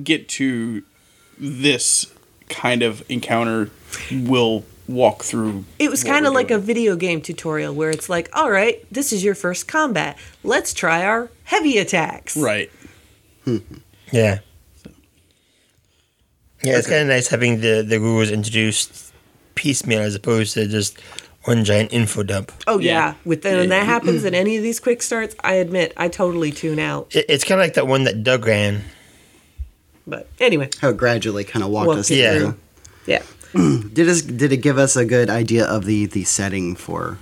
get 0.02 0.28
to 0.30 0.82
this 1.38 2.12
kind 2.48 2.82
of 2.82 3.04
encounter, 3.10 3.70
we'll 4.12 4.64
walk 4.88 5.24
through. 5.24 5.64
It 5.78 5.90
was 5.90 6.04
kind 6.04 6.26
of 6.26 6.32
we're 6.32 6.36
like 6.40 6.50
a 6.50 6.58
video 6.58 6.94
game 6.96 7.20
tutorial 7.20 7.74
where 7.74 7.90
it's 7.90 8.08
like, 8.08 8.28
all 8.32 8.50
right, 8.50 8.84
this 8.92 9.12
is 9.12 9.24
your 9.24 9.34
first 9.34 9.66
combat. 9.66 10.16
Let's 10.44 10.72
try 10.72 11.04
our 11.04 11.30
heavy 11.44 11.78
attacks. 11.78 12.36
right. 12.36 12.70
Yeah. 14.12 14.38
Yeah, 16.62 16.78
it's 16.78 16.86
kind 16.88 17.02
of 17.02 17.08
nice 17.08 17.28
having 17.28 17.60
the, 17.60 17.84
the 17.86 17.98
rules 17.98 18.30
introduced 18.30 19.12
piecemeal 19.56 20.00
as 20.00 20.14
opposed 20.14 20.54
to 20.54 20.66
just 20.68 21.00
one 21.44 21.64
giant 21.64 21.92
info 21.92 22.22
dump. 22.22 22.52
Oh 22.66 22.78
yeah, 22.78 22.90
Yeah. 22.92 23.14
with 23.24 23.44
when 23.44 23.54
Yeah. 23.62 23.66
that 23.66 23.86
happens 23.86 24.24
in 24.24 24.34
any 24.34 24.56
of 24.56 24.62
these 24.62 24.80
quick 24.80 25.02
starts, 25.02 25.34
I 25.44 25.54
admit 25.54 25.92
I 25.96 26.08
totally 26.08 26.50
tune 26.52 26.78
out. 26.78 27.14
It, 27.14 27.26
it's 27.28 27.44
kind 27.44 27.60
of 27.60 27.64
like 27.64 27.74
that 27.74 27.86
one 27.86 28.04
that 28.04 28.22
Doug 28.24 28.46
ran. 28.46 28.82
But 30.06 30.28
anyway, 30.40 30.70
How 30.80 30.90
it 30.90 30.96
gradually 30.96 31.44
kind 31.44 31.64
of 31.64 31.70
walked 31.70 31.88
Walked 31.88 32.00
us 32.00 32.10
you 32.10 32.18
Yeah. 32.22 32.38
through. 32.38 32.56
yeah. 33.06 33.22
Did 33.92 34.08
us 34.08 34.22
did 34.22 34.52
it 34.52 34.58
give 34.58 34.76
us 34.78 34.96
a 34.96 35.04
good 35.04 35.30
idea 35.30 35.64
of 35.64 35.84
the 35.84 36.06
the 36.06 36.24
setting 36.24 36.74
for 36.76 37.18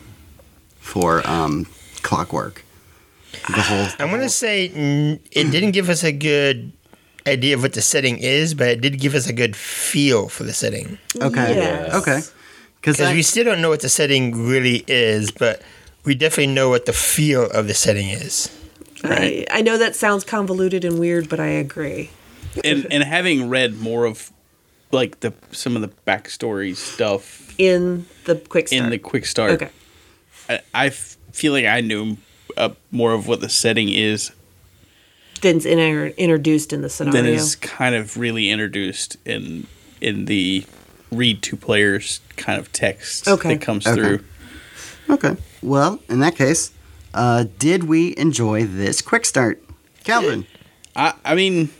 for 0.80 1.26
um 1.28 1.66
clockwork? 2.02 2.64
The 3.48 3.62
whole 3.62 3.86
I'm 3.98 4.08
going 4.10 4.20
to 4.22 4.28
say 4.28 4.66
it 4.66 5.50
didn't 5.50 5.72
give 5.72 5.88
us 5.88 6.02
a 6.04 6.12
good 6.12 6.72
idea 7.26 7.54
of 7.56 7.62
what 7.62 7.72
the 7.72 7.82
setting 7.82 8.18
is, 8.18 8.54
but 8.54 8.68
it 8.68 8.80
did 8.80 8.98
give 9.00 9.14
us 9.14 9.26
a 9.28 9.32
good 9.32 9.54
feel 9.56 10.28
for 10.28 10.44
the 10.44 10.52
setting. 10.52 10.98
okay 11.22 11.54
Yes. 11.56 11.94
okay 11.94 12.20
because 12.80 12.96
Because 12.98 13.14
we 13.14 13.22
still 13.22 13.44
don't 13.44 13.60
know 13.62 13.70
what 13.70 13.80
the 13.80 13.88
setting 13.88 14.46
really 14.46 14.84
is, 14.88 15.30
but 15.30 15.62
we 16.04 16.14
definitely 16.14 16.52
know 16.52 16.68
what 16.68 16.84
the 16.86 16.92
feel 16.92 17.48
of 17.50 17.66
the 17.66 17.74
setting 17.74 18.08
is. 18.10 18.50
I, 19.04 19.46
I 19.50 19.62
know 19.62 19.78
that 19.78 19.94
sounds 19.96 20.24
convoluted 20.24 20.84
and 20.84 20.98
weird, 20.98 21.28
but 21.28 21.38
I 21.40 21.46
agree. 21.46 22.10
And 22.62 22.86
and 22.92 23.02
having 23.02 23.48
read 23.48 23.80
more 23.80 24.04
of 24.04 24.30
like 24.92 25.20
the 25.20 25.32
some 25.50 25.74
of 25.76 25.82
the 25.82 25.88
backstory 26.06 26.76
stuff 26.76 27.54
In 27.58 28.06
the 28.24 28.36
quick 28.36 28.68
start. 28.68 28.84
in 28.84 28.90
the 28.90 28.98
quick 28.98 29.26
start. 29.26 29.50
okay. 29.52 29.70
I 30.74 30.90
feel 30.90 31.52
like 31.52 31.64
I 31.64 31.80
knew 31.80 32.16
uh, 32.56 32.70
more 32.90 33.12
of 33.12 33.26
what 33.26 33.40
the 33.40 33.48
setting 33.48 33.88
is 33.88 34.30
Then 35.40 35.56
it's 35.56 35.64
inter- 35.64 36.12
introduced 36.16 36.72
in 36.72 36.82
the 36.82 36.88
scenario. 36.90 37.12
than 37.16 37.24
scenario. 37.24 37.42
is 37.42 37.56
kind 37.56 37.94
of 37.94 38.16
really 38.18 38.50
introduced 38.50 39.16
in 39.24 39.66
in 40.00 40.26
the 40.26 40.64
read 41.10 41.42
to 41.42 41.56
players 41.56 42.20
kind 42.36 42.58
of 42.60 42.70
text 42.72 43.26
Okay. 43.26 43.54
that 43.54 43.60
comes 43.62 43.86
Okay. 43.86 43.96
through. 43.96 44.24
okay. 45.10 45.36
Well, 45.62 46.00
in 46.08 46.18
that 46.20 46.36
case, 46.36 46.72
uh, 47.14 47.44
did 47.58 47.84
we 47.84 48.14
enjoy 48.18 48.64
this 48.64 49.00
quick 49.00 49.24
start, 49.24 49.62
Calvin? 50.04 50.46
I 50.94 51.14
I 51.24 51.34
mean, 51.34 51.70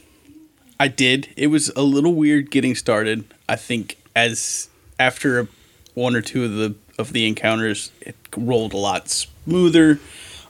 I 0.79 0.89
did. 0.89 1.29
It 1.37 1.49
was 1.49 1.71
a 1.71 1.83
little 1.83 2.15
weird 2.15 2.51
getting 2.51 2.75
started. 2.75 3.25
I 3.49 3.57
think 3.57 3.99
as 4.15 4.69
after 4.99 5.49
one 5.95 6.15
or 6.17 6.21
two 6.21 6.45
of 6.45 6.53
the 6.53 6.75
of 6.99 7.13
the 7.13 7.27
encounters, 7.27 7.91
it 8.01 8.17
rolled 8.37 8.73
a 8.73 8.77
lot 8.77 9.09
smoother. 9.09 10.01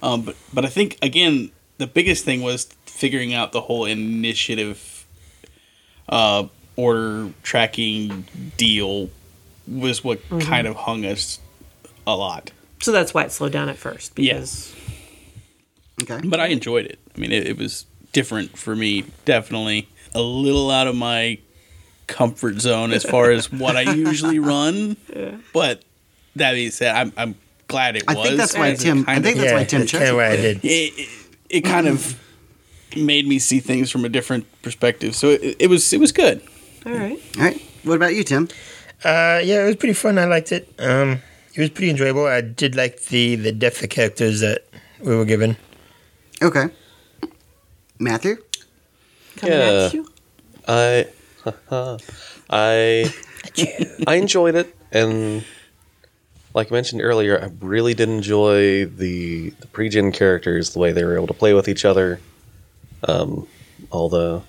Um, 0.02 0.22
but 0.22 0.36
but 0.52 0.64
I 0.64 0.68
think 0.68 0.98
again 1.02 1.50
the 1.78 1.86
biggest 1.86 2.24
thing 2.24 2.42
was 2.42 2.64
figuring 2.86 3.34
out 3.34 3.52
the 3.52 3.60
whole 3.60 3.84
initiative, 3.84 5.06
uh, 6.08 6.46
order 6.76 7.30
tracking 7.42 8.26
deal 8.56 9.10
was 9.66 10.04
what 10.04 10.20
kind 10.40 10.66
of 10.66 10.76
hung 10.76 11.04
us 11.04 11.40
a 12.06 12.14
lot. 12.14 12.52
so 12.80 12.92
that's 12.92 13.14
why 13.14 13.24
it 13.24 13.32
slowed 13.32 13.52
down 13.52 13.68
at 13.68 13.76
first. 13.76 14.18
Yeah. 14.18 14.34
Because 14.34 14.74
Okay. 16.02 16.20
But 16.26 16.40
I 16.40 16.46
enjoyed 16.46 16.86
it. 16.86 16.98
I 17.16 17.20
mean, 17.20 17.32
it, 17.32 17.46
it 17.46 17.56
was 17.56 17.86
different 18.12 18.58
for 18.58 18.74
me. 18.74 19.04
Definitely 19.24 19.88
a 20.14 20.23
little 20.23 20.71
out 20.71 20.87
of 20.87 20.94
my 20.97 21.38
comfort 22.06 22.61
zone 22.61 22.92
as 22.92 23.02
far 23.04 23.30
as 23.30 23.50
what 23.50 23.76
I 23.76 23.83
usually 23.92 24.38
run. 24.54 24.97
But 25.52 25.83
that 26.37 26.52
being 26.52 26.71
said, 26.71 26.94
I'm, 26.94 27.12
I'm 27.16 27.35
glad 27.68 27.97
it 27.97 28.06
was. 28.06 28.16
I 28.16 28.18
was. 28.18 28.26
think 28.28 28.38
that's 28.38 28.54
why 28.56 28.71
because 28.71 28.85
it 28.85 28.87
Tim. 28.88 29.04
I 29.09 29.14
think 29.21 29.37
of- 29.37 29.42
that's 29.42 29.50
yeah, 29.50 29.54
why 29.54 29.64
Tim 29.64 29.80
that's 29.80 29.90
chose 29.92 29.99
kind 30.00 30.11
of 30.11 30.14
it. 30.14 30.18
why 30.18 30.26
I 30.28 30.37
did. 30.37 30.64
it, 30.64 30.68
it, 30.68 31.09
it 31.50 31.61
kind 31.62 31.87
of 31.88 32.21
made 32.97 33.26
me 33.26 33.38
see 33.38 33.59
things 33.61 33.90
from 33.90 34.04
a 34.04 34.09
different 34.09 34.47
perspective. 34.62 35.16
So 35.16 35.28
it, 35.30 35.56
it 35.59 35.66
was 35.68 35.92
it 35.92 36.00
was 36.00 36.12
good. 36.12 36.42
All 36.87 36.92
right. 36.92 37.18
All 37.38 37.44
right. 37.44 37.61
What 37.85 37.97
about 37.97 38.14
you, 38.14 38.23
Tim? 38.25 38.49
Uh, 39.04 39.40
yeah, 39.44 39.62
it 39.62 39.66
was 39.66 39.76
pretty 39.76 39.94
fun. 39.94 40.18
I 40.18 40.25
liked 40.26 40.52
it. 40.52 40.73
Um, 40.78 41.21
it 41.54 41.61
was 41.61 41.71
pretty 41.71 41.90
enjoyable. 41.90 42.26
I 42.26 42.40
did 42.40 42.75
like 42.76 43.00
the 43.04 43.37
the 43.37 43.52
depth 43.52 43.83
of 43.83 43.90
characters 43.90 44.40
that 44.40 44.64
we 45.00 45.14
were 45.16 45.25
given. 45.25 45.56
Okay. 46.42 46.66
Matthew. 47.99 48.37
Coming 49.36 49.58
Yeah. 49.58 49.86
at 49.86 49.94
you. 49.94 50.08
I, 50.66 51.06
I, 52.50 53.12
I 54.06 54.14
enjoyed 54.14 54.54
it, 54.54 54.74
and 54.92 55.44
like 56.54 56.70
I 56.70 56.74
mentioned 56.74 57.02
earlier, 57.02 57.40
I 57.40 57.50
really 57.64 57.94
did 57.94 58.08
enjoy 58.08 58.86
the 58.86 59.50
the 59.50 59.66
pre-gen 59.72 60.12
characters, 60.12 60.70
the 60.70 60.78
way 60.78 60.92
they 60.92 61.04
were 61.04 61.16
able 61.16 61.26
to 61.26 61.34
play 61.34 61.52
with 61.52 61.68
each 61.68 61.84
other, 61.84 62.20
um, 63.06 63.46
all 63.90 64.08
the 64.08 64.42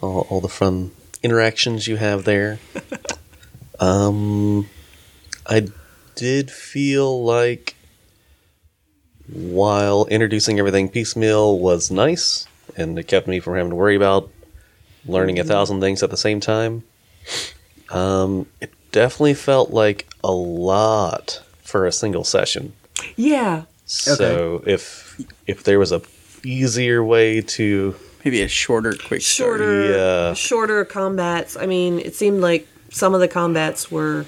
all, 0.00 0.26
all 0.30 0.40
the 0.40 0.48
fun 0.48 0.92
interactions 1.22 1.86
you 1.86 1.96
have 1.96 2.24
there. 2.24 2.58
um, 3.80 4.68
I 5.46 5.68
did 6.14 6.50
feel 6.50 7.24
like 7.24 7.74
while 9.32 10.06
introducing 10.06 10.58
everything 10.58 10.88
piecemeal 10.88 11.58
was 11.58 11.90
nice, 11.90 12.46
and 12.76 12.98
it 12.98 13.04
kept 13.08 13.26
me 13.26 13.40
from 13.40 13.54
having 13.56 13.70
to 13.70 13.76
worry 13.76 13.96
about 13.96 14.30
learning 15.06 15.38
a 15.38 15.44
thousand 15.44 15.80
things 15.80 16.02
at 16.02 16.10
the 16.10 16.16
same 16.16 16.40
time. 16.40 16.82
Um, 17.90 18.46
it 18.60 18.72
definitely 18.92 19.34
felt 19.34 19.70
like 19.70 20.08
a 20.22 20.32
lot 20.32 21.42
for 21.62 21.86
a 21.86 21.92
single 21.92 22.24
session. 22.24 22.72
Yeah. 23.16 23.62
So 23.86 24.62
if 24.66 25.20
if 25.46 25.64
there 25.64 25.78
was 25.78 25.90
a 25.92 26.00
easier 26.44 27.02
way 27.04 27.40
to 27.40 27.94
Maybe 28.24 28.42
a 28.42 28.48
shorter, 28.48 28.92
quick 28.92 29.22
start. 29.22 29.60
Shorter, 29.60 29.90
Yeah. 29.90 30.34
shorter 30.34 30.84
combats. 30.84 31.56
I 31.56 31.64
mean, 31.66 31.98
it 32.00 32.14
seemed 32.14 32.40
like 32.42 32.68
some 32.90 33.14
of 33.14 33.20
the 33.20 33.28
combats 33.28 33.90
were 33.90 34.26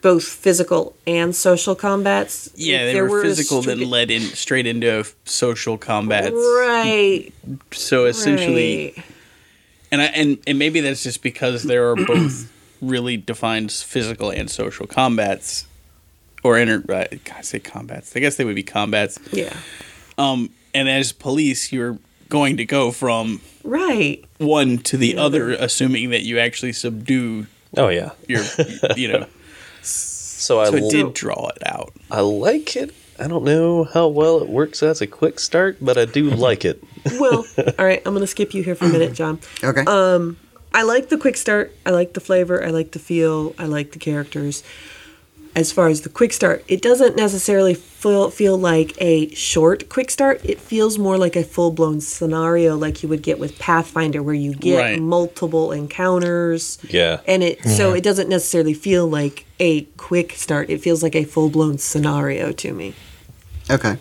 both 0.00 0.24
physical 0.24 0.94
and 1.06 1.34
social 1.34 1.74
combats. 1.74 2.50
Yeah, 2.54 2.86
they 2.86 2.92
there 2.92 3.06
were 3.06 3.20
a 3.20 3.22
physical, 3.22 3.62
stri- 3.62 3.66
then 3.66 3.90
led 3.90 4.10
in 4.10 4.22
straight 4.22 4.66
into 4.66 5.04
social 5.24 5.78
combats. 5.78 6.32
Right. 6.34 7.32
So 7.72 8.06
essentially, 8.06 8.94
right. 8.96 9.04
and 9.90 10.02
I 10.02 10.04
and 10.06 10.38
and 10.46 10.58
maybe 10.58 10.80
that's 10.80 11.02
just 11.02 11.22
because 11.22 11.64
there 11.64 11.90
are 11.90 11.96
both 11.96 12.50
really 12.80 13.16
defined 13.16 13.72
physical 13.72 14.30
and 14.30 14.50
social 14.50 14.86
combats, 14.86 15.66
or 16.44 16.58
inter. 16.58 16.82
Uh, 16.88 17.16
I 17.34 17.42
say 17.42 17.58
combats. 17.58 18.14
I 18.16 18.20
guess 18.20 18.36
they 18.36 18.44
would 18.44 18.56
be 18.56 18.62
combats. 18.62 19.18
Yeah. 19.32 19.54
Um, 20.16 20.50
and 20.74 20.88
as 20.88 21.12
police, 21.12 21.72
you're 21.72 21.98
going 22.28 22.56
to 22.58 22.64
go 22.64 22.90
from 22.90 23.40
Right. 23.64 24.24
one 24.38 24.78
to 24.78 24.96
the 24.96 25.16
other, 25.16 25.50
assuming 25.52 26.10
that 26.10 26.22
you 26.22 26.38
actually 26.38 26.72
subdue 26.72 27.46
oh 27.76 27.88
yeah, 27.88 28.10
your, 28.26 28.42
you 28.96 29.08
know. 29.08 29.26
so 30.38 30.60
I 30.60 30.70
So 30.70 30.76
it 30.76 30.82
l- 30.84 30.90
did 30.90 31.14
draw 31.14 31.48
it 31.48 31.62
out. 31.66 31.92
I 32.10 32.20
like 32.20 32.76
it. 32.76 32.94
I 33.18 33.26
don't 33.26 33.44
know 33.44 33.84
how 33.84 34.06
well 34.08 34.40
it 34.40 34.48
works 34.48 34.82
as 34.82 35.00
a 35.00 35.06
quick 35.06 35.40
start, 35.40 35.78
but 35.80 35.98
I 35.98 36.04
do 36.04 36.30
like 36.46 36.64
it. 36.64 36.82
Well, 37.18 37.44
all 37.78 37.84
right. 37.84 38.00
I'm 38.06 38.12
going 38.12 38.20
to 38.22 38.26
skip 38.28 38.54
you 38.54 38.62
here 38.62 38.74
for 38.74 38.84
a 38.84 38.88
minute, 38.88 39.12
John. 39.12 39.40
Okay. 39.62 39.82
Um, 39.86 40.36
I 40.72 40.82
like 40.82 41.08
the 41.08 41.18
quick 41.18 41.36
start. 41.36 41.74
I 41.84 41.90
like 41.90 42.12
the 42.12 42.20
flavor. 42.20 42.64
I 42.64 42.68
like 42.70 42.92
the 42.92 42.98
feel. 42.98 43.54
I 43.58 43.64
like 43.66 43.92
the 43.92 43.98
characters. 43.98 44.62
As 45.56 45.72
far 45.72 45.88
as 45.88 46.02
the 46.02 46.08
quick 46.08 46.32
start, 46.32 46.62
it 46.68 46.82
doesn't 46.82 47.16
necessarily 47.16 47.74
feel, 47.74 48.30
feel 48.30 48.56
like 48.56 48.92
a 49.00 49.28
short 49.34 49.88
quick 49.88 50.08
start. 50.10 50.40
It 50.44 50.60
feels 50.60 50.98
more 50.98 51.18
like 51.18 51.34
a 51.34 51.42
full 51.42 51.72
blown 51.72 52.00
scenario, 52.00 52.76
like 52.76 53.02
you 53.02 53.08
would 53.08 53.22
get 53.22 53.40
with 53.40 53.58
Pathfinder, 53.58 54.22
where 54.22 54.34
you 54.36 54.54
get 54.54 54.78
Right. 54.78 55.00
multiple 55.00 55.72
encounters. 55.72 56.78
Yeah. 56.88 57.20
And 57.26 57.42
it 57.42 57.64
so 57.64 57.92
it 57.94 58.04
doesn't 58.04 58.28
necessarily 58.28 58.74
feel 58.74 59.08
like 59.08 59.46
a 59.60 59.82
quick 59.96 60.32
start. 60.32 60.70
It 60.70 60.80
feels 60.80 61.02
like 61.02 61.14
a 61.16 61.24
full 61.24 61.50
blown 61.50 61.78
scenario 61.78 62.52
to 62.52 62.72
me. 62.72 62.94
Okay. 63.70 63.98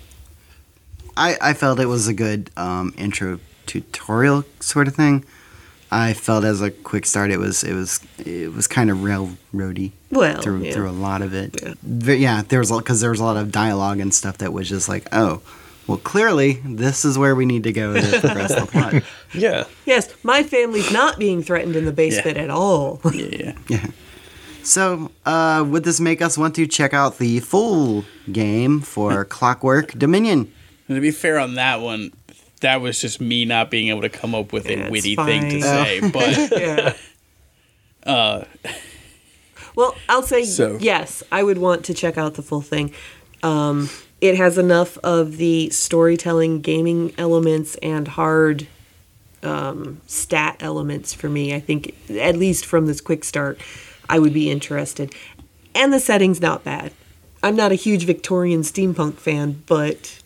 I 1.15 1.37
I 1.41 1.53
felt 1.53 1.79
it 1.79 1.87
was 1.87 2.07
a 2.07 2.13
good 2.13 2.51
um, 2.57 2.93
intro 2.97 3.39
tutorial 3.65 4.43
sort 4.59 4.87
of 4.87 4.95
thing. 4.95 5.25
I 5.89 6.13
felt 6.13 6.43
as 6.43 6.61
a 6.61 6.69
quick 6.69 7.05
start, 7.05 7.31
it 7.31 7.37
was 7.39 7.63
it 7.63 7.73
was 7.73 7.99
it 8.19 8.53
was 8.53 8.67
kind 8.67 8.89
of 8.91 8.97
railroady 8.99 9.91
Well, 10.11 10.41
through 10.41 10.63
yeah. 10.63 10.73
through 10.73 10.89
a 10.89 10.91
lot 10.91 11.21
of 11.21 11.33
it. 11.33 11.59
Yeah. 11.61 11.73
Ve- 11.81 12.17
yeah 12.17 12.41
there 12.47 12.59
was 12.59 12.71
because 12.71 13.01
there 13.01 13.09
was 13.09 13.19
a 13.19 13.23
lot 13.23 13.37
of 13.37 13.51
dialogue 13.51 13.99
and 13.99 14.13
stuff 14.13 14.37
that 14.39 14.51
was 14.53 14.67
just 14.69 14.89
like, 14.89 15.07
oh, 15.11 15.41
well, 15.87 15.97
clearly 15.97 16.59
this 16.65 17.05
is 17.05 17.17
where 17.17 17.33
we 17.35 17.45
need 17.45 17.63
to 17.63 17.71
go 17.71 17.93
to 17.93 18.19
progress 18.19 18.53
the 18.53 18.65
plot. 18.67 19.01
Yeah. 19.33 19.63
Yes, 19.85 20.13
my 20.23 20.43
family's 20.43 20.91
not 20.91 21.17
being 21.17 21.41
threatened 21.41 21.75
in 21.77 21.85
the 21.85 21.93
basement 21.93 22.37
at 22.37 22.49
all. 22.49 22.99
Yeah, 23.13 23.53
yeah. 23.69 23.87
Yeah. 24.67 24.71
So, 24.73 25.11
uh, 25.25 25.65
would 25.67 25.83
this 25.83 25.99
make 25.99 26.21
us 26.21 26.37
want 26.37 26.55
to 26.55 26.67
check 26.67 26.93
out 26.93 27.17
the 27.17 27.39
full 27.39 28.05
game 28.31 28.81
for 28.81 29.23
Clockwork 29.37 29.93
Dominion? 29.93 30.51
And 30.87 30.95
to 30.95 31.01
be 31.01 31.11
fair 31.11 31.39
on 31.39 31.55
that 31.55 31.81
one, 31.81 32.11
that 32.61 32.81
was 32.81 32.99
just 32.99 33.21
me 33.21 33.45
not 33.45 33.69
being 33.71 33.89
able 33.89 34.01
to 34.01 34.09
come 34.09 34.33
up 34.35 34.51
with 34.53 34.65
Yeah, 34.69 34.77
a 34.77 34.81
it's 34.83 34.91
witty 34.91 35.15
thing 35.15 35.49
to 35.49 35.61
fine. 35.61 35.61
say. 35.61 36.09
But 36.11 36.51
yeah. 36.61 36.93
uh, 38.11 38.43
Well, 39.75 39.95
I'll 40.09 40.23
say 40.23 40.43
So- 40.43 40.77
yes. 40.81 41.23
I 41.31 41.43
would 41.43 41.57
want 41.59 41.85
to 41.85 41.93
check 41.93 42.17
out 42.17 42.33
the 42.35 42.41
full 42.41 42.61
thing. 42.61 42.93
Um, 43.43 43.89
it 44.21 44.35
has 44.37 44.57
enough 44.57 44.97
of 44.99 45.37
the 45.37 45.69
storytelling, 45.69 46.61
gaming 46.61 47.13
elements, 47.19 47.75
and 47.83 48.07
hard 48.07 48.65
um, 49.43 50.01
stat 50.07 50.57
elements 50.59 51.13
for 51.13 51.29
me. 51.29 51.53
I 51.53 51.59
think 51.59 51.93
at 52.09 52.35
least 52.35 52.65
from 52.65 52.87
this 52.87 52.99
quick 52.99 53.23
start, 53.23 53.59
I 54.09 54.19
would 54.19 54.33
be 54.33 54.49
interested. 54.49 55.13
And 55.75 55.93
the 55.93 55.99
setting's 55.99 56.41
not 56.41 56.63
bad. 56.63 56.91
I'm 57.43 57.55
not 57.55 57.71
a 57.71 57.75
huge 57.75 58.05
Victorian 58.05 58.61
steampunk 58.61 59.15
fan, 59.15 59.63
but 59.67 60.19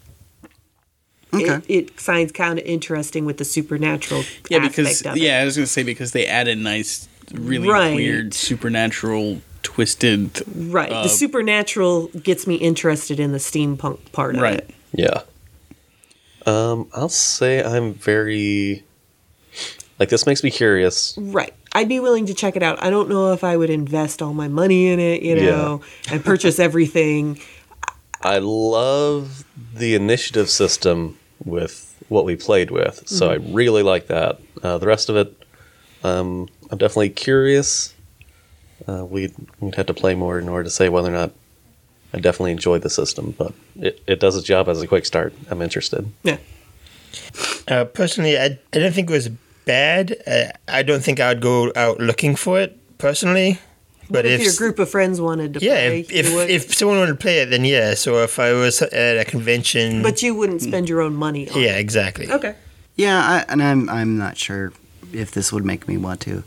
Okay. 1.34 1.56
it, 1.67 1.88
it 1.89 2.00
sounds 2.00 2.32
kind 2.32 2.60
of 2.60 2.65
interesting 2.65 3.26
with 3.26 3.38
the 3.38 3.46
supernatural 3.46 4.24
yeah, 4.50 4.58
aspect 4.60 4.76
because 4.76 5.02
of 5.06 5.15
it. 5.15 5.22
yeah, 5.22 5.39
I 5.39 5.46
was 5.46 5.56
gonna 5.56 5.67
say 5.67 5.84
because 5.84 6.12
they 6.12 6.26
added 6.28 6.58
nice, 6.58 7.08
really 7.34 7.67
Right. 7.70 7.96
weird 7.96 8.34
supernatural 8.34 9.41
twisted. 9.63 10.41
Right. 10.56 10.91
uh, 10.91 11.04
the 11.04 11.10
supernatural 11.10 12.08
gets 12.08 12.48
me 12.48 12.56
interested 12.56 13.20
in 13.20 13.32
the 13.32 13.38
steampunk 13.38 14.00
part 14.12 14.36
of 14.36 14.41
Right. 14.41 14.56
it. 14.60 14.70
Yeah. 14.94 15.22
Um, 16.46 16.88
I'll 16.94 17.08
say 17.10 17.63
I'm 17.63 17.94
very 17.94 18.84
like 20.00 20.10
this 20.10 20.26
makes 20.26 20.44
me 20.44 20.50
curious. 20.52 21.13
Right. 21.17 21.54
I'd 21.74 21.88
be 21.90 22.00
willing 22.00 22.26
to 22.26 22.34
check 22.34 22.56
it 22.56 22.64
out. 22.64 22.84
I 22.84 22.90
don't 22.90 23.10
know 23.10 23.32
if 23.34 23.44
I 23.44 23.56
would 23.56 23.70
invest 23.70 24.22
all 24.22 24.34
my 24.34 24.48
money 24.48 24.88
in 24.88 25.00
it, 25.00 25.22
you 25.22 25.36
Yeah. 25.36 25.52
know, 25.52 25.82
and 26.12 26.24
purchase 26.24 26.60
everything. 26.60 27.40
I 28.22 28.40
love 28.40 29.46
the 29.74 29.96
initiative 29.96 30.50
system 30.50 31.18
with 31.44 31.88
what 32.10 32.26
we 32.26 32.36
played 32.36 32.72
with, 32.72 33.08
so 33.08 33.32
I 33.32 33.36
really 33.36 33.84
like 33.84 34.08
that. 34.08 34.40
Uh, 34.62 34.78
the 34.78 34.86
rest 34.88 35.10
of 35.10 35.16
it, 35.16 35.34
um, 36.04 36.50
I'm 36.70 36.78
definitely 36.78 37.10
curious. 37.10 37.94
Uh, 38.88 39.06
we'd, 39.06 39.34
we'd 39.60 39.76
have 39.76 39.86
to 39.86 39.94
play 39.94 40.14
more 40.14 40.40
in 40.40 40.50
order 40.50 40.66
to 40.66 40.70
say 40.70 40.90
whether 40.90 41.08
or 41.10 41.14
not 41.14 41.32
I 42.14 42.20
definitely 42.20 42.52
enjoyed 42.52 42.82
the 42.82 42.90
system, 42.90 43.34
but 43.38 43.54
it, 43.80 44.02
it 44.08 44.20
does 44.20 44.36
its 44.36 44.46
job 44.46 44.68
as 44.68 44.82
a 44.82 44.88
quick 44.88 45.06
start. 45.06 45.34
I'm 45.50 45.62
interested. 45.62 46.12
Yeah. 46.24 46.38
Uh, 47.68 47.86
personally, 47.86 48.38
I, 48.38 48.60
I 48.74 48.80
don't 48.80 48.94
think 48.94 49.10
it 49.10 49.14
was 49.14 49.30
bad. 49.65 50.15
Uh, 50.26 50.45
I 50.67 50.84
don't 50.84 51.04
think 51.04 51.19
I'd 51.19 51.41
go 51.41 51.71
out 51.76 52.00
looking 52.00 52.36
for 52.36 52.60
it 52.60 52.78
personally. 52.97 53.60
But 54.10 54.24
But 54.24 54.26
if, 54.26 54.41
if, 54.41 54.45
your 54.45 54.56
group 54.56 54.80
of 54.80 54.89
friends 54.89 55.21
wanted 55.21 55.54
to 55.54 55.60
yeah, 55.62 55.88
play, 55.88 56.00
if 56.02 56.12
you 56.12 56.17
if, 56.19 56.34
would. 56.34 56.50
if 56.50 56.74
someone 56.76 56.97
wanted 57.00 57.13
to 57.13 57.17
play 57.17 57.39
it, 57.39 57.50
then 57.50 57.63
yeah. 57.63 57.93
So 57.93 58.24
if 58.24 58.39
I 58.39 58.52
was 58.52 58.82
at 58.82 59.17
a 59.17 59.24
convention, 59.24 60.02
but 60.02 60.21
you 60.21 60.36
wouldn't 60.36 60.62
spend 60.62 60.89
your 60.89 61.02
own 61.02 61.15
money 61.15 61.50
on 61.50 61.60
yeah, 61.60 61.78
it. 61.78 61.80
exactly. 61.80 62.30
Okay. 62.30 62.56
Yeah, 62.97 63.17
I, 63.19 63.45
and 63.52 63.63
I'm 63.63 63.89
I'm 63.89 64.17
not 64.17 64.38
sure 64.38 64.74
if 65.13 65.32
this 65.32 65.54
would 65.54 65.63
make 65.63 65.88
me 65.88 65.95
want 65.97 66.19
to 66.21 66.43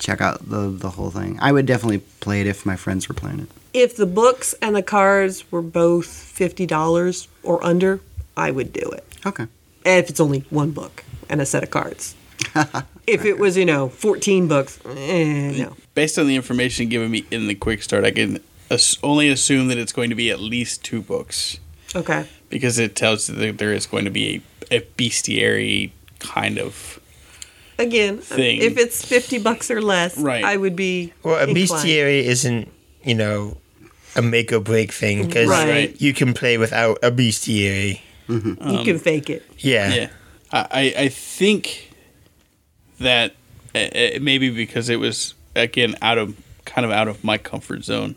check 0.00 0.20
out 0.20 0.48
the 0.48 0.68
the 0.68 0.90
whole 0.90 1.10
thing. 1.12 1.38
I 1.40 1.52
would 1.52 1.66
definitely 1.66 1.98
play 2.20 2.40
it 2.40 2.48
if 2.48 2.66
my 2.66 2.74
friends 2.76 3.08
were 3.08 3.14
playing 3.14 3.40
it. 3.40 3.48
If 3.72 3.96
the 3.96 4.06
books 4.06 4.54
and 4.60 4.74
the 4.74 4.82
cards 4.82 5.50
were 5.52 5.60
both 5.60 6.06
$50 6.06 7.28
or 7.42 7.62
under, 7.62 8.00
I 8.34 8.50
would 8.50 8.72
do 8.72 8.80
it. 8.80 9.04
Okay. 9.26 9.44
And 9.84 10.02
if 10.02 10.08
it's 10.08 10.18
only 10.18 10.40
one 10.48 10.70
book 10.70 11.04
and 11.28 11.42
a 11.42 11.46
set 11.46 11.62
of 11.62 11.70
cards. 11.70 12.14
if 13.06 13.24
it 13.24 13.38
was, 13.38 13.56
you 13.56 13.64
know, 13.64 13.88
14 13.88 14.48
books, 14.48 14.78
eh, 14.86 15.52
no. 15.58 15.76
Based 15.94 16.18
on 16.18 16.26
the 16.26 16.36
information 16.36 16.88
given 16.88 17.10
me 17.10 17.24
in 17.30 17.46
the 17.48 17.54
quick 17.54 17.82
start, 17.82 18.04
I 18.04 18.10
can 18.10 18.40
as- 18.70 18.98
only 19.02 19.28
assume 19.28 19.68
that 19.68 19.78
it's 19.78 19.92
going 19.92 20.10
to 20.10 20.16
be 20.16 20.30
at 20.30 20.40
least 20.40 20.84
two 20.84 21.00
books 21.02 21.58
Okay. 21.94 22.26
because 22.48 22.78
it 22.78 22.94
tells 22.96 23.26
that 23.28 23.58
there 23.58 23.72
is 23.72 23.86
going 23.86 24.04
to 24.04 24.10
be 24.10 24.42
a, 24.70 24.76
a 24.76 24.80
bestiary 24.96 25.90
kind 26.18 26.58
of 26.58 27.00
again, 27.78 28.18
thing. 28.18 28.60
if 28.62 28.76
it's 28.78 29.04
fifty 29.04 29.38
bucks 29.38 29.70
or 29.70 29.80
less, 29.82 30.16
Right. 30.18 30.44
I 30.44 30.56
would 30.56 30.74
be. 30.76 31.12
Well, 31.22 31.36
a 31.36 31.46
inclined. 31.46 31.56
bestiary 31.68 32.22
isn't, 32.24 32.68
you 33.04 33.14
know, 33.14 33.56
a 34.16 34.22
make 34.22 34.52
or 34.52 34.60
break 34.60 34.92
thing 34.92 35.26
because 35.26 35.48
Right. 35.48 35.68
Right. 35.68 36.00
you 36.00 36.12
can 36.14 36.32
play 36.34 36.56
without 36.58 36.98
a 37.02 37.10
bestiary. 37.10 38.00
You 38.28 38.56
can 38.84 38.98
fake 38.98 39.30
it. 39.30 39.44
Yeah. 39.58 39.94
Yeah, 39.94 40.08
I 40.50 40.66
I, 40.70 40.94
I 41.04 41.08
think 41.08 41.85
that 42.98 43.34
uh, 43.74 43.78
uh, 43.78 44.18
maybe 44.20 44.50
because 44.50 44.88
it 44.88 44.96
was 44.96 45.34
again 45.54 45.96
out 46.02 46.18
of 46.18 46.36
kind 46.64 46.84
of 46.84 46.90
out 46.90 47.08
of 47.08 47.22
my 47.24 47.38
comfort 47.38 47.84
zone. 47.84 48.16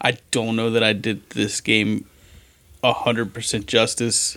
I 0.00 0.18
don't 0.30 0.56
know 0.56 0.70
that 0.70 0.82
I 0.82 0.92
did 0.92 1.28
this 1.30 1.60
game 1.60 2.06
hundred 2.82 3.34
percent 3.34 3.66
justice. 3.66 4.36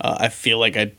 Uh, 0.00 0.16
I 0.20 0.28
feel 0.28 0.58
like 0.58 0.76
I 0.76 0.92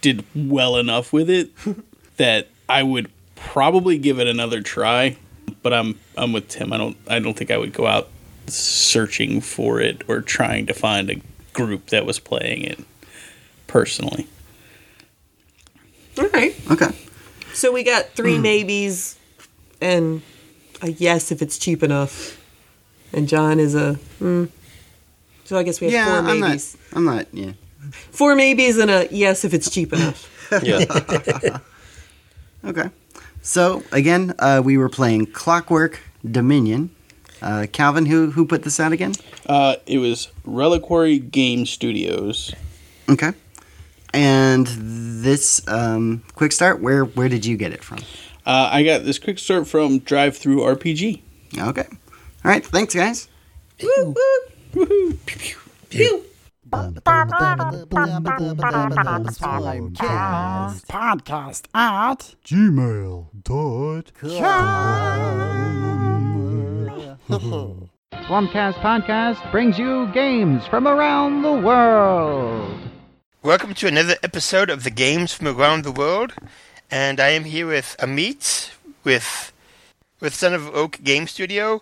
did 0.00 0.24
well 0.34 0.76
enough 0.76 1.12
with 1.12 1.30
it 1.30 1.50
that 2.16 2.48
I 2.68 2.82
would 2.82 3.10
probably 3.34 3.98
give 3.98 4.18
it 4.18 4.26
another 4.26 4.62
try. 4.62 5.16
But 5.62 5.72
I'm 5.72 5.98
I'm 6.16 6.32
with 6.32 6.48
Tim. 6.48 6.72
I 6.72 6.78
don't 6.78 6.96
I 7.08 7.18
don't 7.18 7.34
think 7.34 7.50
I 7.50 7.56
would 7.56 7.72
go 7.72 7.86
out 7.86 8.08
searching 8.46 9.40
for 9.40 9.80
it 9.80 10.02
or 10.08 10.20
trying 10.20 10.66
to 10.66 10.74
find 10.74 11.10
a 11.10 11.20
group 11.52 11.86
that 11.86 12.04
was 12.04 12.18
playing 12.18 12.62
it 12.62 12.78
personally. 13.66 14.26
All 16.18 16.28
right. 16.28 16.54
Okay. 16.70 16.88
So 17.56 17.72
we 17.72 17.82
got 17.84 18.10
three 18.10 18.38
maybes 18.38 19.16
and 19.80 20.20
a 20.82 20.90
yes 20.90 21.32
if 21.32 21.40
it's 21.40 21.56
cheap 21.58 21.82
enough. 21.82 22.38
And 23.14 23.26
John 23.26 23.58
is 23.58 23.74
a. 23.74 23.94
Hmm. 24.18 24.44
So 25.44 25.56
I 25.56 25.62
guess 25.62 25.80
we 25.80 25.86
have 25.86 25.92
Yeah, 25.94 26.04
four 26.20 26.30
I'm 26.30 26.40
not. 26.40 26.48
maybes. 26.50 26.76
I'm 26.92 27.04
not. 27.06 27.26
Yeah. 27.32 27.52
Four 28.10 28.34
maybes 28.34 28.76
and 28.78 28.90
a 28.90 29.08
yes 29.10 29.44
if 29.44 29.54
it's 29.54 29.70
cheap 29.70 29.92
enough. 29.92 30.30
Yeah. 30.62 31.58
Okay. 32.64 32.90
So 33.42 33.82
again, 33.90 34.34
uh, 34.38 34.60
we 34.64 34.76
were 34.76 34.88
playing 34.88 35.26
Clockwork 35.26 36.00
Dominion. 36.30 36.90
Uh, 37.40 37.66
Calvin, 37.72 38.06
who 38.06 38.30
who 38.32 38.44
put 38.46 38.62
this 38.64 38.78
out 38.78 38.92
again? 38.92 39.12
Uh, 39.46 39.76
it 39.86 39.98
was 39.98 40.28
Reliquary 40.44 41.18
Game 41.18 41.64
Studios. 41.64 42.54
Okay. 43.08 43.32
And 44.12 44.66
this 45.22 45.66
um, 45.68 46.22
quick 46.34 46.52
start, 46.52 46.80
where 46.80 47.04
where 47.04 47.28
did 47.28 47.44
you 47.44 47.56
get 47.56 47.72
it 47.72 47.82
from? 47.82 47.98
Uh, 48.44 48.68
I 48.72 48.84
got 48.84 49.04
this 49.04 49.18
quick 49.18 49.38
start 49.38 49.66
from 49.66 50.00
DriveThruRPG. 50.00 51.20
Okay. 51.58 51.86
All 52.44 52.50
right. 52.50 52.64
Thanks, 52.64 52.94
guys. 52.94 53.28
woo, 53.82 54.14
woo. 54.74 55.18
Pew. 55.90 56.22
Podcast 60.84 61.66
at 61.74 62.36
Swarmcast 68.26 68.74
Podcast 68.82 69.50
brings 69.52 69.78
you 69.78 70.08
games 70.12 70.66
from 70.66 70.86
around 70.88 71.42
the 71.42 71.52
world. 71.52 72.85
Welcome 73.46 73.74
to 73.74 73.86
another 73.86 74.16
episode 74.24 74.70
of 74.70 74.82
the 74.82 74.90
Games 74.90 75.32
from 75.32 75.46
Around 75.46 75.84
the 75.84 75.92
World, 75.92 76.34
and 76.90 77.20
I 77.20 77.28
am 77.28 77.44
here 77.44 77.68
with 77.68 77.94
Amit, 78.00 78.72
with 79.04 79.52
with 80.18 80.34
Son 80.34 80.52
of 80.52 80.74
Oak 80.74 80.98
Game 81.04 81.28
Studio, 81.28 81.80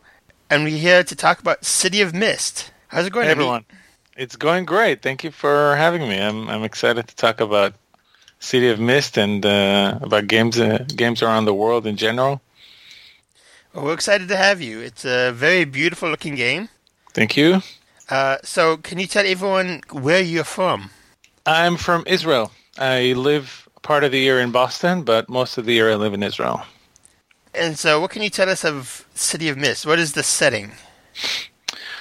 and 0.51 0.65
we're 0.65 0.77
here 0.77 1.03
to 1.03 1.17
talk 1.17 1.41
about 1.41 1.65
City 1.65 2.03
of 2.03 2.13
Mist. 2.13 2.71
How's 2.89 3.07
it 3.07 3.15
going, 3.15 3.25
Hey 3.25 3.31
everyone. 3.31 3.65
It's 4.15 4.37
going 4.37 4.67
great. 4.67 5.01
Thank 5.01 5.25
you 5.25 5.31
for 5.31 5.75
having 5.77 6.07
me. 6.07 6.21
I'm 6.21 6.51
I'm 6.51 6.65
excited 6.65 7.09
to 7.09 7.17
talk 7.17 7.41
about 7.41 7.73
City 8.41 8.69
of 8.69 8.79
Mist 8.79 9.17
and 9.17 9.47
uh, 9.47 10.01
about 10.03 10.27
games 10.27 10.61
uh, 10.61 10.85
games 10.95 11.23
around 11.23 11.47
the 11.47 11.55
world 11.55 11.87
in 11.87 11.97
general. 11.97 12.43
Well, 13.73 13.87
we're 13.87 13.95
excited 13.95 14.29
to 14.29 14.37
have 14.37 14.61
you. 14.61 14.81
It's 14.81 15.07
a 15.07 15.33
very 15.33 15.65
beautiful 15.65 16.11
looking 16.11 16.35
game. 16.35 16.69
Thank 17.15 17.39
you. 17.39 17.63
Uh, 18.11 18.37
so, 18.43 18.77
can 18.77 18.99
you 18.99 19.07
tell 19.07 19.25
everyone 19.25 19.81
where 19.91 20.21
you're 20.21 20.45
from? 20.45 20.91
I'm 21.47 21.77
from 21.77 22.05
Israel. 22.07 22.53
I 22.79 23.13
live 23.13 23.69
part 23.83 24.03
of 24.03 24.13
the 24.13 24.19
year 24.19 24.41
in 24.41 24.51
Boston, 24.51 25.03
but 25.03 25.29
most 25.29 25.59
of 25.59 25.67
the 25.67 25.75
year 25.75 25.91
I 25.91 25.95
live 25.95 26.15
in 26.15 26.23
Israel. 26.23 26.63
And 27.55 27.79
so, 27.79 28.01
what 28.01 28.11
can 28.11 28.23
you 28.23 28.31
tell 28.31 28.49
us 28.49 28.65
of 28.65 29.07
City 29.15 29.51
of 29.51 29.59
Mist? 29.59 29.87
What 29.87 29.99
is 29.99 30.15
the 30.15 30.23
setting? 30.23 30.73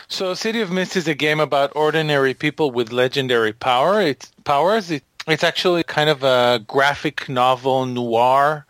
So, 0.07 0.33
City 0.33 0.61
of 0.61 0.71
Mist 0.71 0.95
is 0.95 1.07
a 1.09 1.13
game 1.13 1.41
about 1.41 1.75
ordinary 1.75 2.33
people 2.33 2.71
with 2.71 2.93
legendary 2.93 3.51
power. 3.51 4.01
It's 4.01 4.31
powers. 4.45 4.89
It, 4.89 5.03
it's 5.27 5.43
actually 5.43 5.83
kind 5.83 6.09
of 6.09 6.23
a 6.23 6.63
graphic 6.65 7.27
novel 7.27 7.85
noir 7.85 8.65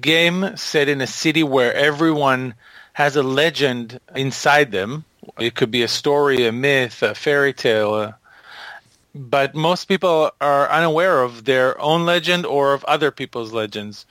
game 0.00 0.56
set 0.56 0.88
in 0.88 1.00
a 1.00 1.06
city 1.06 1.42
where 1.42 1.74
everyone 1.74 2.54
has 2.92 3.16
a 3.16 3.22
legend 3.22 3.98
inside 4.14 4.72
them. 4.72 5.04
It 5.38 5.54
could 5.54 5.70
be 5.70 5.82
a 5.82 5.88
story, 5.88 6.46
a 6.46 6.52
myth, 6.52 7.02
a 7.02 7.14
fairy 7.14 7.54
tale. 7.54 7.94
uh 7.94 8.12
but 9.14 9.54
most 9.54 9.86
people 9.86 10.30
are 10.40 10.70
unaware 10.70 11.22
of 11.22 11.44
their 11.44 11.80
own 11.80 12.06
legend 12.06 12.46
or 12.46 12.72
of 12.72 12.84
other 12.84 13.10
people's 13.10 13.52
legends 13.52 14.06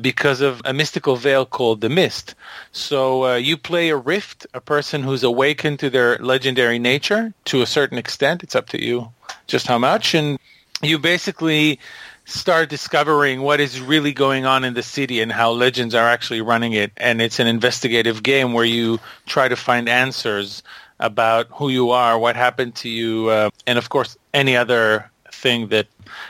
because 0.00 0.40
of 0.40 0.60
a 0.64 0.72
mystical 0.72 1.16
veil 1.16 1.44
called 1.46 1.80
the 1.80 1.88
mist. 1.88 2.34
So 2.72 3.24
uh, 3.24 3.34
you 3.36 3.56
play 3.56 3.90
a 3.90 3.96
rift, 3.96 4.46
a 4.54 4.60
person 4.60 5.02
who's 5.02 5.22
awakened 5.22 5.80
to 5.80 5.90
their 5.90 6.18
legendary 6.18 6.78
nature 6.78 7.32
to 7.46 7.62
a 7.62 7.66
certain 7.66 7.98
extent. 7.98 8.42
It's 8.42 8.54
up 8.54 8.68
to 8.70 8.82
you 8.82 9.10
just 9.46 9.66
how 9.66 9.78
much. 9.78 10.14
And 10.14 10.38
you 10.82 10.98
basically 10.98 11.78
start 12.26 12.70
discovering 12.70 13.42
what 13.42 13.60
is 13.60 13.80
really 13.80 14.12
going 14.12 14.46
on 14.46 14.64
in 14.64 14.74
the 14.74 14.82
city 14.82 15.20
and 15.20 15.30
how 15.30 15.50
legends 15.50 15.94
are 15.94 16.08
actually 16.08 16.40
running 16.40 16.72
it. 16.72 16.92
And 16.96 17.20
it's 17.20 17.38
an 17.38 17.46
investigative 17.46 18.22
game 18.22 18.52
where 18.52 18.64
you 18.64 18.98
try 19.26 19.48
to 19.48 19.56
find 19.56 19.88
answers 19.88 20.62
about 21.00 21.46
who 21.50 21.68
you 21.68 21.90
are, 21.90 22.18
what 22.18 22.36
happened 22.36 22.74
to 22.76 22.88
you, 22.88 23.28
uh, 23.28 23.50
and 23.66 23.78
of 23.78 23.88
course, 23.88 24.16
any 24.32 24.56
other 24.56 25.10
thing 25.32 25.68
that 25.68 25.86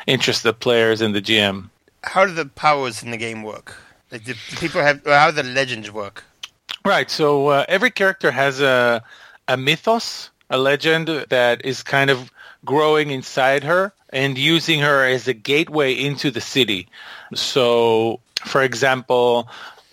interests 0.06 0.42
the 0.42 0.52
players 0.52 1.00
in 1.00 1.12
the 1.12 1.22
GM. 1.22 1.70
How 2.02 2.26
do 2.26 2.32
the 2.32 2.46
powers 2.46 3.02
in 3.02 3.10
the 3.10 3.16
game 3.16 3.42
work? 3.42 3.76
Like, 4.10 4.24
do, 4.24 4.34
people 4.56 4.80
have? 4.80 5.04
How 5.04 5.30
do 5.30 5.42
the 5.42 5.48
legends 5.48 5.90
work? 5.90 6.24
Right. 6.84 7.10
So 7.10 7.48
uh, 7.48 7.64
every 7.68 7.90
character 7.90 8.30
has 8.30 8.60
a 8.60 9.02
a 9.48 9.56
mythos, 9.56 10.30
a 10.50 10.58
legend 10.58 11.08
that 11.28 11.64
is 11.64 11.82
kind 11.82 12.10
of 12.10 12.30
growing 12.64 13.10
inside 13.10 13.64
her 13.64 13.92
and 14.10 14.38
using 14.38 14.80
her 14.80 15.04
as 15.04 15.28
a 15.28 15.34
gateway 15.34 15.92
into 15.92 16.30
the 16.30 16.40
city. 16.40 16.88
So, 17.34 18.20
for 18.44 18.62
example, 18.62 19.48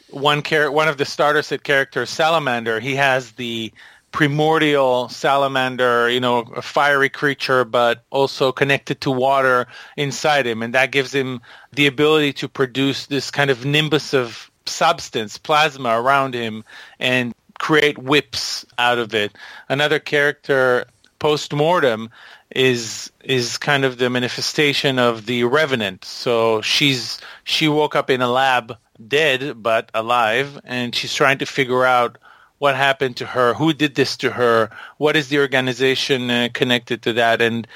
one 0.09 0.43
char- 0.43 0.71
one 0.71 0.87
of 0.87 0.97
the 0.97 1.05
starter 1.05 1.41
set 1.41 1.63
characters, 1.63 2.09
Salamander, 2.09 2.79
he 2.79 2.95
has 2.95 3.31
the 3.33 3.71
primordial 4.11 5.09
salamander, 5.09 6.09
you 6.09 6.19
know, 6.19 6.39
a 6.55 6.61
fiery 6.61 7.09
creature, 7.09 7.63
but 7.63 8.03
also 8.09 8.51
connected 8.51 9.01
to 9.01 9.11
water 9.11 9.67
inside 9.97 10.45
him. 10.45 10.61
And 10.61 10.73
that 10.73 10.91
gives 10.91 11.13
him 11.13 11.41
the 11.71 11.87
ability 11.87 12.33
to 12.33 12.47
produce 12.47 13.05
this 13.07 13.31
kind 13.31 13.49
of 13.49 13.65
nimbus 13.65 14.13
of 14.13 14.51
substance, 14.65 15.37
plasma 15.37 16.01
around 16.01 16.33
him 16.33 16.63
and 16.99 17.33
create 17.59 17.97
whips 17.97 18.65
out 18.77 18.97
of 18.97 19.13
it. 19.13 19.31
Another 19.69 19.99
character, 19.99 20.85
post-mortem, 21.19 22.09
is 22.53 23.11
is 23.23 23.57
kind 23.57 23.85
of 23.85 23.97
the 23.97 24.09
manifestation 24.09 24.99
of 24.99 25.25
the 25.25 25.43
revenant. 25.45 26.03
So 26.03 26.61
she's 26.61 27.19
she 27.43 27.69
woke 27.69 27.95
up 27.95 28.09
in 28.09 28.21
a 28.21 28.27
lab 28.27 28.77
dead 29.07 29.63
but 29.63 29.89
alive 29.93 30.59
and 30.65 30.93
she's 30.93 31.13
trying 31.13 31.37
to 31.37 31.45
figure 31.45 31.85
out 31.85 32.17
what 32.61 32.75
happened 32.75 33.17
to 33.17 33.25
her, 33.25 33.55
who 33.55 33.73
did 33.73 33.95
this 33.95 34.15
to 34.15 34.29
her, 34.29 34.69
what 34.97 35.15
is 35.15 35.29
the 35.29 35.39
organization 35.39 36.29
uh, 36.29 36.47
connected 36.53 37.01
to 37.01 37.13
that, 37.13 37.41
and 37.41 37.67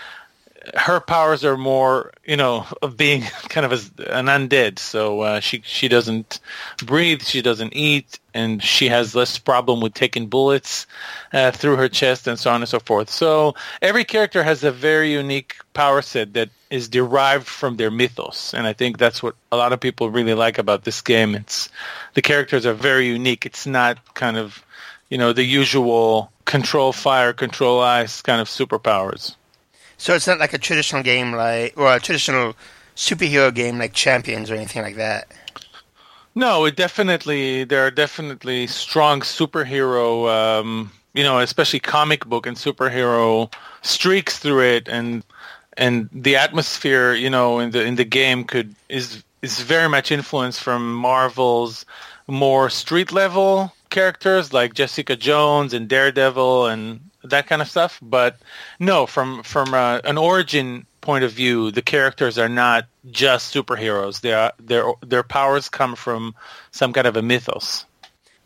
her 0.76 1.00
powers 1.00 1.44
are 1.44 1.58
more, 1.58 2.12
you 2.24 2.38
know, 2.38 2.68
of 2.84 2.96
being 2.96 3.22
kind 3.50 3.66
of 3.66 3.72
as 3.72 3.88
an 3.98 4.28
undead. 4.28 4.78
So 4.78 5.22
uh, 5.22 5.40
she 5.40 5.64
she 5.66 5.88
doesn't 5.88 6.40
breathe, 6.86 7.24
she 7.24 7.42
doesn't 7.42 7.76
eat, 7.76 8.20
and 8.36 8.62
she 8.62 8.88
has 8.90 9.16
less 9.16 9.40
problem 9.40 9.82
with 9.82 9.96
taking 9.96 10.28
bullets 10.28 10.86
uh, 11.34 11.50
through 11.50 11.78
her 11.78 11.90
chest 11.90 12.28
and 12.28 12.38
so 12.38 12.52
on 12.52 12.62
and 12.62 12.70
so 12.70 12.80
forth. 12.80 13.10
So 13.10 13.56
every 13.82 14.04
character 14.04 14.44
has 14.44 14.64
a 14.64 14.72
very 14.72 15.12
unique 15.12 15.56
power 15.74 16.04
set 16.04 16.36
that 16.36 16.50
is 16.70 16.88
derived 16.88 17.48
from 17.48 17.78
their 17.78 17.92
mythos, 17.92 18.54
and 18.54 18.66
I 18.66 18.74
think 18.74 18.98
that's 18.98 19.22
what 19.22 19.36
a 19.52 19.58
lot 19.58 19.74
of 19.74 19.80
people 19.80 20.10
really 20.10 20.34
like 20.34 20.58
about 20.58 20.84
this 20.84 21.02
game. 21.02 21.36
It's 21.36 21.70
the 22.14 22.22
characters 22.22 22.66
are 22.66 22.74
very 22.74 23.08
unique. 23.08 23.46
It's 23.46 23.66
not 23.66 24.14
kind 24.16 24.38
of 24.38 24.64
you 25.10 25.18
know 25.18 25.34
the 25.34 25.44
usual 25.44 26.32
control 26.46 26.92
fire, 26.92 27.34
control 27.34 27.82
ice 27.82 28.22
kind 28.22 28.42
of 28.42 28.48
superpowers. 28.48 29.36
So 29.98 30.14
it's 30.14 30.28
not 30.28 30.40
like 30.40 30.54
a 30.54 30.58
traditional 30.58 31.04
game, 31.04 31.34
like 31.34 31.74
or 31.78 31.96
a 31.96 32.00
traditional 32.00 32.56
superhero 32.96 33.54
game 33.54 33.78
like 33.78 33.94
Champions 33.94 34.50
or 34.50 34.56
anything 34.56 34.82
like 34.82 34.96
that. 34.96 35.28
No, 36.34 36.66
it 36.66 36.76
definitely 36.76 37.64
there 37.64 37.86
are 37.86 37.92
definitely 37.92 38.68
strong 38.68 39.22
superhero, 39.22 40.30
um, 40.30 40.92
you 41.14 41.24
know, 41.24 41.40
especially 41.40 41.80
comic 41.80 42.26
book 42.26 42.46
and 42.46 42.58
superhero 42.58 43.54
streaks 43.84 44.40
through 44.40 44.62
it, 44.62 44.88
and 44.90 45.24
and 45.78 46.10
the 46.12 46.38
atmosphere, 46.38 47.14
you 47.14 47.30
know, 47.30 47.60
in 47.60 47.72
the 47.72 47.84
in 47.84 47.96
the 47.96 48.06
game 48.06 48.44
could 48.44 48.76
is 48.90 49.24
is 49.42 49.60
very 49.60 49.90
much 49.90 50.12
influenced 50.12 50.62
from 50.62 50.96
Marvel's 50.96 51.86
more 52.28 52.70
street 52.70 53.12
level 53.12 53.72
characters 53.90 54.52
like 54.52 54.74
Jessica 54.74 55.16
Jones 55.16 55.74
and 55.74 55.88
Daredevil 55.88 56.68
and 56.68 57.00
that 57.24 57.48
kind 57.48 57.62
of 57.62 57.70
stuff. 57.70 58.00
But 58.02 58.38
no, 58.80 59.06
from 59.06 59.44
from 59.44 59.74
uh, 59.74 60.00
an 60.04 60.18
origin 60.18 60.86
point 61.02 61.24
of 61.24 61.32
view, 61.32 61.72
the 61.72 61.82
characters 61.82 62.38
are 62.38 62.50
not 62.50 62.86
just 63.12 63.54
superheroes. 63.54 64.22
They 64.22 64.34
are, 64.34 64.54
their 64.60 64.86
their 65.02 65.24
powers 65.24 65.70
come 65.70 65.96
from 65.96 66.36
some 66.72 66.94
kind 66.94 67.08
of 67.08 67.16
a 67.16 67.22
mythos. 67.22 67.86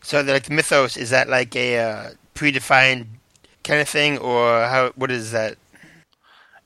So, 0.02 0.20
like 0.20 0.44
the 0.44 0.54
mythos, 0.54 0.96
is 0.96 1.10
that 1.10 1.28
like 1.28 1.56
a 1.56 1.78
uh, 1.78 2.10
predefined 2.34 3.06
kind 3.64 3.80
of 3.80 3.88
thing, 3.88 4.18
or 4.18 4.64
how? 4.66 4.92
What 4.94 5.10
is 5.10 5.32
that? 5.32 5.56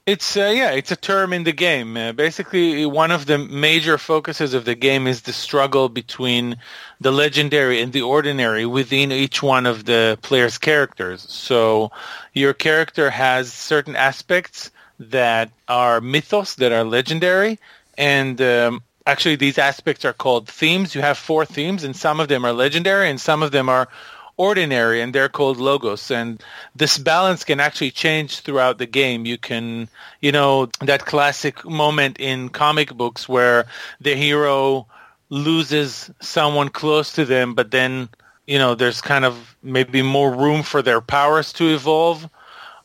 It's 0.06 0.36
uh, 0.36 0.52
yeah, 0.54 0.72
it's 0.72 0.90
a 0.90 0.96
term 0.96 1.32
in 1.32 1.44
the 1.44 1.52
game. 1.52 1.96
Uh, 1.96 2.12
basically, 2.12 2.84
one 2.84 3.10
of 3.10 3.24
the 3.24 3.38
major 3.38 3.96
focuses 3.96 4.52
of 4.52 4.66
the 4.66 4.74
game 4.74 5.06
is 5.06 5.22
the 5.22 5.32
struggle 5.32 5.88
between 5.88 6.56
the 7.00 7.10
legendary 7.10 7.80
and 7.80 7.90
the 7.90 8.02
ordinary 8.02 8.66
within 8.66 9.10
each 9.10 9.42
one 9.42 9.64
of 9.64 9.86
the 9.86 10.18
player's 10.20 10.58
characters. 10.58 11.24
So, 11.30 11.90
your 12.34 12.52
character 12.52 13.08
has 13.08 13.50
certain 13.50 13.96
aspects 13.96 14.70
that 15.00 15.50
are 15.68 16.02
mythos, 16.02 16.56
that 16.56 16.70
are 16.70 16.84
legendary, 16.84 17.58
and 17.96 18.42
um, 18.42 18.82
actually 19.06 19.36
these 19.36 19.56
aspects 19.56 20.04
are 20.04 20.12
called 20.12 20.48
themes. 20.48 20.94
You 20.94 21.00
have 21.00 21.16
four 21.16 21.46
themes, 21.46 21.82
and 21.82 21.96
some 21.96 22.20
of 22.20 22.28
them 22.28 22.44
are 22.44 22.52
legendary, 22.52 23.08
and 23.08 23.18
some 23.18 23.42
of 23.42 23.52
them 23.52 23.70
are 23.70 23.88
ordinary 24.36 25.00
and 25.00 25.14
they're 25.14 25.28
called 25.28 25.58
logos. 25.58 26.10
And 26.10 26.42
this 26.74 26.98
balance 26.98 27.44
can 27.44 27.60
actually 27.60 27.90
change 27.90 28.40
throughout 28.40 28.78
the 28.78 28.86
game. 28.86 29.26
You 29.26 29.38
can 29.38 29.88
you 30.20 30.32
know 30.32 30.68
that 30.80 31.04
classic 31.06 31.64
moment 31.64 32.18
in 32.18 32.48
comic 32.48 32.92
books 32.94 33.28
where 33.28 33.66
the 34.00 34.14
hero 34.14 34.86
loses 35.30 36.10
someone 36.20 36.68
close 36.68 37.12
to 37.12 37.24
them 37.24 37.54
but 37.54 37.70
then 37.70 38.08
you 38.46 38.58
know 38.58 38.74
there's 38.74 39.00
kind 39.00 39.24
of 39.24 39.56
maybe 39.62 40.02
more 40.02 40.34
room 40.34 40.62
for 40.62 40.82
their 40.82 41.00
powers 41.00 41.52
to 41.52 41.74
evolve 41.74 42.28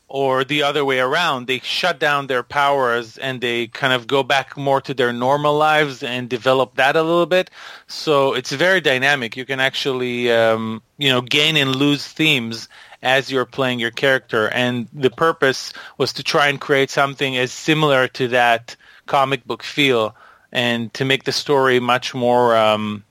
or 0.09 0.43
the 0.43 0.63
other 0.63 0.83
way 0.83 0.99
around. 0.99 1.45
They 1.45 1.59
shut 1.59 1.99
down 1.99 2.27
their 2.27 2.41
powers 2.43 3.17
and 3.17 3.39
they 3.39 3.67
kind 3.67 3.93
of 3.93 4.07
go 4.07 4.23
back 4.23 4.57
more 4.57 4.81
to 4.81 4.93
their 4.93 5.13
normal 5.13 5.55
lives 5.55 6.01
and 6.01 6.27
develop 6.27 6.75
that 6.75 6.95
a 6.95 7.03
little 7.03 7.27
bit. 7.27 7.51
So 7.87 8.33
it's 8.33 8.51
very 8.51 8.81
dynamic. 8.81 9.37
You 9.37 9.45
can 9.45 9.59
actually, 9.59 10.31
um, 10.31 10.81
you 10.97 11.09
know, 11.09 11.21
gain 11.21 11.55
and 11.55 11.75
lose 11.75 12.05
themes 12.05 12.67
as 13.03 13.31
you're 13.31 13.45
playing 13.45 13.79
your 13.79 13.91
character. 13.91 14.49
And 14.49 14.87
the 14.91 15.11
purpose 15.11 15.73
was 15.97 16.13
to 16.13 16.23
try 16.23 16.47
and 16.47 16.59
create 16.59 16.89
something 16.89 17.37
as 17.37 17.51
similar 17.51 18.07
to 18.09 18.29
that 18.29 18.75
comic 19.05 19.45
book 19.45 19.63
feel 19.63 20.15
and 20.51 20.91
to 20.95 21.05
make 21.05 21.23
the 21.23 21.31
story 21.31 21.79
much 21.79 22.15
more, 22.15 22.57
um, 22.57 23.03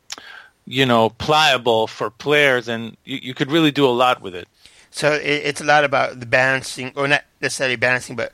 you 0.67 0.85
know, 0.85 1.11
pliable 1.11 1.87
for 1.87 2.11
players. 2.11 2.67
And 2.67 2.97
you, 3.05 3.21
you 3.23 3.35
could 3.35 3.53
really 3.53 3.71
do 3.71 3.87
a 3.87 3.95
lot 3.95 4.21
with 4.21 4.35
it. 4.35 4.49
So 4.99 5.13
it, 5.13 5.23
it's 5.23 5.61
a 5.61 5.65
lot 5.65 5.85
about 5.85 6.19
the 6.19 6.27
balancing, 6.27 6.91
or 6.97 7.07
not 7.07 7.23
necessarily 7.41 7.77
balancing, 7.77 8.17
but 8.17 8.33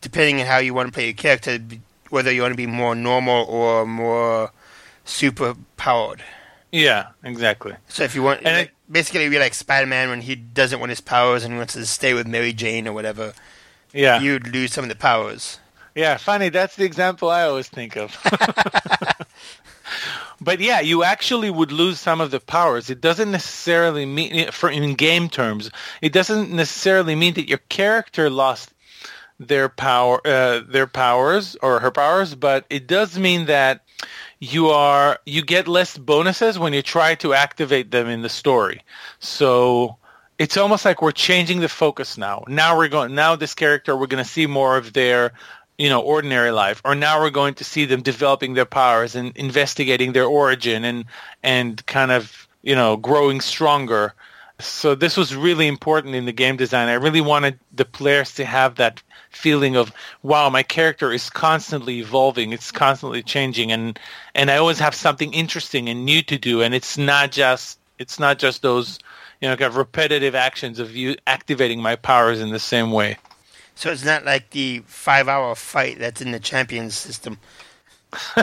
depending 0.00 0.40
on 0.40 0.46
how 0.46 0.56
you 0.56 0.72
want 0.72 0.88
to 0.88 0.92
play 0.92 1.04
your 1.04 1.12
character, 1.12 1.58
whether 2.08 2.32
you 2.32 2.40
want 2.40 2.52
to 2.52 2.56
be 2.56 2.66
more 2.66 2.94
normal 2.94 3.44
or 3.44 3.84
more 3.84 4.50
super 5.04 5.54
powered. 5.76 6.22
Yeah, 6.72 7.08
exactly. 7.22 7.74
So 7.88 8.04
if 8.04 8.14
you 8.14 8.22
want, 8.22 8.38
And 8.46 8.56
like, 8.56 8.72
basically, 8.90 9.28
be 9.28 9.38
like 9.38 9.52
Spider-Man 9.52 10.08
when 10.08 10.22
he 10.22 10.34
doesn't 10.34 10.80
want 10.80 10.88
his 10.88 11.02
powers 11.02 11.44
and 11.44 11.52
he 11.52 11.58
wants 11.58 11.74
to 11.74 11.84
stay 11.84 12.14
with 12.14 12.26
Mary 12.26 12.54
Jane 12.54 12.88
or 12.88 12.94
whatever. 12.94 13.34
Yeah, 13.92 14.18
You'd 14.18 14.48
lose 14.48 14.72
some 14.72 14.84
of 14.84 14.88
the 14.88 14.96
powers. 14.96 15.58
yeah. 15.94 16.16
Funny, 16.16 16.48
that's 16.48 16.76
the 16.76 16.84
example 16.84 17.28
I 17.28 17.42
always 17.42 17.68
think 17.68 17.96
of. 17.98 18.16
but 20.40 20.60
yeah, 20.60 20.80
you 20.80 21.04
actually 21.04 21.50
would 21.50 21.72
lose 21.72 21.98
some 21.98 22.20
of 22.20 22.30
the 22.30 22.40
powers. 22.40 22.90
It 22.90 23.00
doesn't 23.00 23.30
necessarily 23.30 24.06
mean, 24.06 24.50
for 24.50 24.70
in 24.70 24.94
game 24.94 25.28
terms, 25.28 25.70
it 26.00 26.12
doesn't 26.12 26.50
necessarily 26.50 27.14
mean 27.14 27.34
that 27.34 27.48
your 27.48 27.58
character 27.68 28.30
lost 28.30 28.72
their 29.40 29.68
power, 29.68 30.20
uh, 30.26 30.60
their 30.66 30.86
powers 30.86 31.56
or 31.62 31.80
her 31.80 31.90
powers, 31.90 32.34
but 32.34 32.64
it 32.70 32.86
does 32.86 33.18
mean 33.18 33.46
that 33.46 33.84
you 34.40 34.68
are 34.68 35.18
you 35.26 35.42
get 35.42 35.66
less 35.66 35.98
bonuses 35.98 36.58
when 36.58 36.72
you 36.72 36.82
try 36.82 37.14
to 37.16 37.34
activate 37.34 37.90
them 37.90 38.08
in 38.08 38.22
the 38.22 38.28
story. 38.28 38.82
So 39.18 39.96
it's 40.38 40.56
almost 40.56 40.84
like 40.84 41.02
we're 41.02 41.10
changing 41.10 41.60
the 41.60 41.68
focus 41.68 42.16
now. 42.16 42.44
Now 42.46 42.76
we're 42.76 42.88
going 42.88 43.14
now 43.14 43.36
this 43.36 43.54
character 43.54 43.96
we're 43.96 44.06
going 44.06 44.22
to 44.22 44.30
see 44.30 44.46
more 44.46 44.76
of 44.76 44.92
their 44.92 45.32
you 45.78 45.88
know 45.88 46.00
ordinary 46.00 46.50
life 46.50 46.82
or 46.84 46.94
now 46.94 47.20
we're 47.20 47.30
going 47.30 47.54
to 47.54 47.64
see 47.64 47.84
them 47.84 48.02
developing 48.02 48.54
their 48.54 48.66
powers 48.66 49.14
and 49.14 49.34
investigating 49.36 50.12
their 50.12 50.26
origin 50.26 50.84
and 50.84 51.04
and 51.42 51.84
kind 51.86 52.10
of 52.10 52.48
you 52.62 52.74
know 52.74 52.96
growing 52.96 53.40
stronger. 53.40 54.14
So 54.60 54.96
this 54.96 55.16
was 55.16 55.36
really 55.36 55.68
important 55.68 56.16
in 56.16 56.24
the 56.24 56.32
game 56.32 56.56
design. 56.56 56.88
I 56.88 56.94
really 56.94 57.20
wanted 57.20 57.60
the 57.72 57.84
players 57.84 58.34
to 58.34 58.44
have 58.44 58.74
that 58.74 59.02
feeling 59.30 59.76
of 59.76 59.92
wow 60.22 60.48
my 60.48 60.62
character 60.62 61.12
is 61.12 61.28
constantly 61.28 61.98
evolving 61.98 62.52
it's 62.52 62.72
constantly 62.72 63.22
changing 63.22 63.70
and 63.70 63.98
and 64.34 64.50
i 64.50 64.56
always 64.56 64.78
have 64.78 64.94
something 64.94 65.34
interesting 65.34 65.86
and 65.88 66.04
new 66.04 66.22
to 66.22 66.38
do 66.38 66.62
and 66.62 66.74
it's 66.74 66.96
not 66.96 67.30
just 67.30 67.78
it's 67.98 68.18
not 68.18 68.38
just 68.38 68.62
those 68.62 68.98
you 69.42 69.48
know 69.48 69.54
kind 69.54 69.68
of 69.68 69.76
repetitive 69.76 70.34
actions 70.34 70.78
of 70.78 70.96
you 70.96 71.14
activating 71.26 71.80
my 71.80 71.94
powers 71.94 72.40
in 72.40 72.50
the 72.50 72.58
same 72.58 72.90
way 72.90 73.18
So 73.78 73.92
it's 73.92 74.04
not 74.04 74.24
like 74.24 74.50
the 74.50 74.82
five-hour 74.86 75.54
fight 75.54 76.00
that's 76.00 76.20
in 76.20 76.32
the 76.32 76.40
Champions 76.40 76.96
system. 76.96 77.38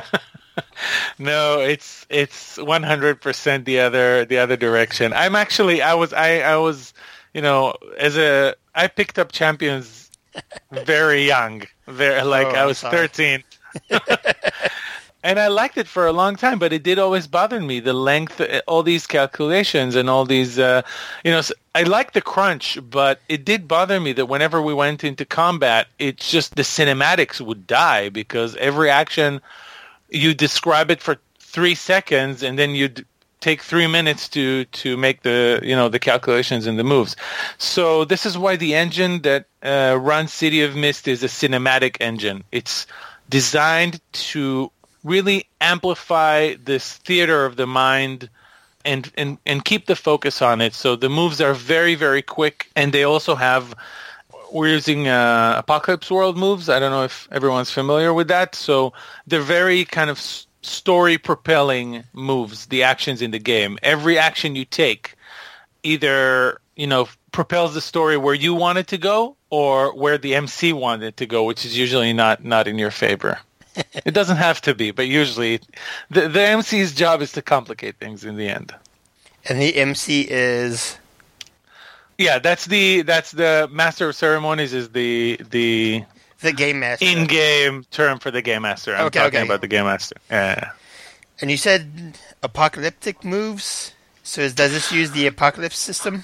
No, 1.20 1.60
it's 1.60 2.06
it's 2.10 2.56
one 2.58 2.82
hundred 2.84 3.20
percent 3.20 3.66
the 3.66 3.82
other 3.82 4.24
the 4.24 4.38
other 4.38 4.56
direction. 4.56 5.12
I'm 5.12 5.36
actually 5.36 5.82
I 5.82 5.94
was 5.96 6.14
I 6.14 6.40
I 6.40 6.56
was 6.56 6.94
you 7.34 7.42
know 7.42 7.74
as 7.98 8.18
a 8.18 8.56
I 8.74 8.88
picked 8.88 9.20
up 9.20 9.34
champions 9.34 10.10
very 10.72 11.26
young. 11.28 11.64
Very 11.88 12.22
like 12.22 12.48
Oh, 12.48 12.52
I 12.52 12.66
was 12.66 12.78
sorry. 12.78 12.96
thirteen. 13.10 13.44
and 15.26 15.40
I 15.40 15.48
liked 15.48 15.80
it 15.80 15.88
for 15.88 16.06
a 16.06 16.14
long 16.14 16.36
time, 16.36 16.60
but 16.60 16.72
it 16.72 16.84
did 16.84 17.00
always 17.00 17.26
bother 17.26 17.60
me 17.60 17.80
the 17.80 17.94
length, 17.94 18.40
uh, 18.40 18.62
all 18.68 18.84
these 18.84 19.08
calculations 19.08 19.96
and 19.96 20.08
all 20.08 20.24
these, 20.24 20.60
uh, 20.60 20.84
you 21.24 21.32
know, 21.32 21.42
I 21.74 21.82
liked 21.82 22.14
the 22.14 22.22
crunch, 22.22 22.78
but 22.92 23.20
it 23.28 23.44
did 23.44 23.68
bother 23.68 24.00
me 24.00 24.14
that 24.14 24.28
whenever 24.28 24.62
we 24.62 24.76
went 24.76 25.04
into 25.04 25.26
combat, 25.26 25.88
it's 25.98 26.30
just 26.30 26.56
the 26.56 26.62
cinematics 26.62 27.42
would 27.42 27.66
die 27.66 28.10
because 28.10 28.56
every 28.58 28.92
action 28.92 29.42
you 30.10 30.36
describe 30.36 30.92
it 30.92 31.02
for 31.02 31.18
three 31.40 31.74
seconds 31.74 32.44
and 32.44 32.60
then 32.60 32.76
you'd 32.76 33.04
take 33.42 33.64
three 33.64 33.88
minutes 33.88 34.30
to 34.30 34.66
to 34.66 34.96
make 34.96 35.22
the 35.24 35.60
you 35.64 35.76
know 35.76 35.90
the 35.90 36.00
calculations 36.00 36.68
and 36.68 36.78
the 36.78 36.84
moves. 36.84 37.16
So 37.58 38.06
this 38.06 38.26
is 38.26 38.38
why 38.38 38.56
the 38.56 38.76
engine 38.76 39.22
that 39.24 39.46
uh, 39.64 39.98
runs 40.00 40.32
City 40.34 40.62
of 40.62 40.76
Mist 40.76 41.08
is 41.08 41.24
a 41.24 41.28
cinematic 41.28 41.98
engine. 42.00 42.44
It's 42.52 42.88
designed 43.30 44.00
to 44.14 44.72
really 45.06 45.46
amplify 45.62 46.56
this 46.56 46.98
theater 46.98 47.46
of 47.46 47.56
the 47.56 47.68
mind 47.68 48.30
and, 48.84 49.12
and, 49.18 49.38
and 49.46 49.64
keep 49.64 49.86
the 49.86 49.96
focus 49.96 50.42
on 50.42 50.60
it. 50.60 50.74
So 50.74 50.96
the 50.96 51.10
moves 51.10 51.40
are 51.40 51.54
very, 51.54 51.96
very 51.96 52.22
quick, 52.22 52.70
and 52.76 52.92
they 52.92 53.04
also 53.04 53.36
have. 53.36 53.74
We're 54.52 54.70
using 54.70 55.08
uh, 55.08 55.56
Apocalypse 55.58 56.10
World 56.10 56.38
moves. 56.38 56.70
I 56.70 56.80
don't 56.80 56.92
know 56.92 57.04
if 57.04 57.28
everyone's 57.32 57.72
familiar 57.72 58.14
with 58.14 58.30
that. 58.30 58.56
So 58.56 58.94
they're 59.28 59.42
very 59.42 59.84
kind 59.86 60.10
of 60.10 60.20
story 60.62 61.18
propelling 61.18 62.04
moves, 62.14 62.68
the 62.68 62.84
actions 62.84 63.22
in 63.22 63.32
the 63.32 63.40
game. 63.40 63.78
Every 63.84 64.18
action 64.18 64.56
you 64.56 64.64
take 64.64 65.16
either, 65.84 66.62
you 66.76 66.88
know, 66.88 67.10
propels 67.32 67.74
the 67.74 67.82
story 67.82 68.18
where 68.18 68.34
you 68.34 68.54
want 68.54 68.78
it 68.78 68.88
to 68.88 68.98
go 68.98 69.36
or 69.50 69.94
where 69.96 70.18
the 70.18 70.36
MC 70.36 70.74
wanted 70.74 71.08
it 71.08 71.18
to 71.18 71.26
go, 71.26 71.44
which 71.44 71.66
is 71.66 71.78
usually 71.78 72.14
not, 72.14 72.46
not 72.46 72.68
in 72.68 72.80
your 72.80 72.92
favor. 72.92 73.40
It 74.06 74.14
doesn't 74.14 74.38
have 74.38 74.62
to 74.62 74.74
be, 74.76 74.92
but 74.92 75.08
usually 75.08 75.60
the, 76.10 76.28
the 76.28 76.40
MC's 76.42 76.94
job 76.94 77.22
is 77.22 77.32
to 77.34 77.42
complicate 77.42 77.98
things 77.98 78.24
in 78.24 78.36
the 78.38 78.48
end. 78.50 78.74
And 79.48 79.62
the 79.62 79.76
MC 79.76 80.22
is 80.30 80.98
Yeah, 82.18 82.40
that's 82.40 82.66
the 82.66 83.02
that's 83.04 83.32
the 83.32 83.68
master 83.72 84.10
of 84.10 84.16
ceremonies 84.16 84.74
is 84.74 84.90
the 84.90 85.40
the 85.50 86.04
the 86.42 86.52
game 86.54 86.80
master. 86.80 87.06
in-game 87.06 87.86
term 87.92 88.20
for 88.20 88.32
the 88.32 88.42
game 88.42 88.62
master. 88.64 88.96
I'm 88.96 89.06
Okay, 89.08 89.20
talking 89.20 89.40
okay. 89.40 89.46
about 89.48 89.62
the 89.62 89.68
game 89.68 89.86
master. 89.86 90.16
Yeah. 90.30 90.72
And 91.42 91.52
you 91.52 91.58
said 91.58 92.18
apocalyptic 92.44 93.24
moves. 93.24 93.94
So 94.24 94.42
is, 94.42 94.54
does 94.54 94.72
this 94.72 94.92
use 94.92 95.12
the 95.12 95.28
apocalypse 95.28 95.78
system? 95.78 96.24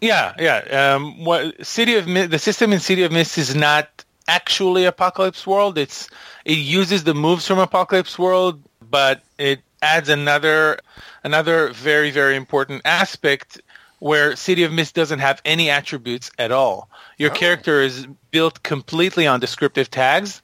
Yeah, 0.00 0.34
yeah. 0.38 0.94
Um, 0.94 1.24
what 1.24 1.64
City 1.66 1.96
of 1.96 2.06
the 2.06 2.38
system 2.38 2.72
in 2.72 2.80
City 2.80 3.02
of 3.04 3.12
Mist 3.12 3.38
is 3.38 3.54
not 3.54 4.04
actually 4.28 4.84
Apocalypse 4.84 5.46
World. 5.46 5.78
It's 5.78 6.08
it 6.48 6.56
uses 6.56 7.04
the 7.04 7.14
moves 7.14 7.46
from 7.46 7.58
Apocalypse 7.58 8.18
World, 8.18 8.60
but 8.90 9.22
it 9.36 9.60
adds 9.82 10.08
another 10.08 10.78
another 11.22 11.68
very 11.68 12.10
very 12.10 12.34
important 12.34 12.82
aspect 12.84 13.60
where 14.00 14.34
City 14.34 14.64
of 14.64 14.72
Mist 14.72 14.94
doesn't 14.94 15.18
have 15.18 15.42
any 15.44 15.70
attributes 15.70 16.30
at 16.38 16.50
all. 16.50 16.88
Your 17.18 17.30
oh. 17.30 17.34
character 17.34 17.80
is 17.82 18.06
built 18.30 18.62
completely 18.62 19.26
on 19.26 19.40
descriptive 19.40 19.90
tags, 19.90 20.40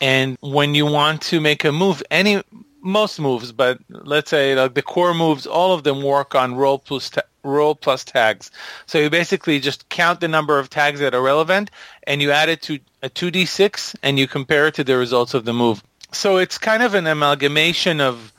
and 0.00 0.38
when 0.40 0.74
you 0.74 0.86
want 0.86 1.20
to 1.22 1.40
make 1.40 1.64
a 1.64 1.72
move, 1.72 2.02
any 2.10 2.42
most 2.82 3.20
moves, 3.20 3.52
but 3.52 3.78
let's 3.88 4.30
say 4.30 4.54
like 4.54 4.74
the 4.74 4.82
core 4.82 5.14
moves, 5.14 5.46
all 5.46 5.72
of 5.72 5.84
them 5.84 6.02
work 6.02 6.34
on 6.34 6.54
roll 6.54 6.78
plus 6.78 7.10
ta- 7.10 7.22
roll 7.42 7.74
plus 7.74 8.04
tags. 8.04 8.50
So 8.86 8.98
you 8.98 9.10
basically 9.10 9.60
just 9.60 9.88
count 9.88 10.20
the 10.20 10.28
number 10.28 10.58
of 10.58 10.70
tags 10.70 11.00
that 11.00 11.14
are 11.14 11.22
relevant, 11.22 11.70
and 12.06 12.22
you 12.22 12.30
add 12.30 12.48
it 12.48 12.62
to 12.62 12.78
a 13.02 13.08
two 13.08 13.30
d 13.30 13.44
six, 13.46 13.94
and 14.02 14.18
you 14.18 14.26
compare 14.26 14.66
it 14.66 14.74
to 14.74 14.84
the 14.84 14.96
results 14.96 15.34
of 15.34 15.44
the 15.44 15.52
move. 15.52 15.82
So 16.12 16.38
it's 16.38 16.58
kind 16.58 16.82
of 16.82 16.94
an 16.94 17.06
amalgamation 17.06 18.00
of 18.00 18.32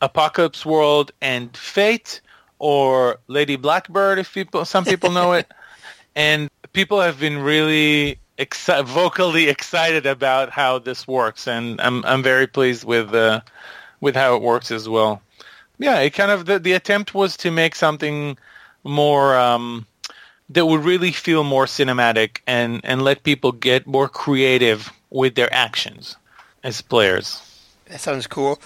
Apocalypse 0.00 0.64
World 0.64 1.12
and 1.20 1.56
Fate, 1.56 2.20
or 2.58 3.18
Lady 3.26 3.56
Blackbird, 3.56 4.18
if 4.18 4.32
people 4.32 4.64
some 4.64 4.84
people 4.84 5.10
know 5.10 5.32
it, 5.32 5.50
and 6.16 6.50
people 6.72 7.00
have 7.00 7.18
been 7.18 7.38
really 7.38 8.18
exci- 8.38 8.84
vocally 8.84 9.48
excited 9.56 10.06
about 10.06 10.50
how 10.50 10.78
this 10.78 11.06
works, 11.08 11.46
and 11.48 11.80
I'm 11.80 12.04
I'm 12.04 12.22
very 12.22 12.46
pleased 12.46 12.84
with 12.84 13.14
uh, 13.14 13.40
with 14.06 14.14
how 14.14 14.36
it 14.36 14.42
works 14.42 14.70
as 14.70 14.88
well. 14.88 15.20
Yeah, 15.78 15.98
it 15.98 16.14
kind 16.14 16.30
of 16.30 16.46
the, 16.46 16.60
the 16.60 16.74
attempt 16.74 17.12
was 17.12 17.36
to 17.38 17.50
make 17.50 17.74
something 17.74 18.38
more 18.84 19.36
um, 19.36 19.84
that 20.48 20.64
would 20.64 20.84
really 20.84 21.10
feel 21.10 21.42
more 21.42 21.66
cinematic 21.66 22.38
and 22.46 22.80
and 22.84 23.02
let 23.02 23.24
people 23.24 23.50
get 23.50 23.84
more 23.86 24.08
creative 24.08 24.92
with 25.10 25.34
their 25.34 25.52
actions 25.52 26.16
as 26.62 26.80
players. 26.80 27.26
That 27.88 28.00
sounds 28.00 28.28
cool. 28.28 28.60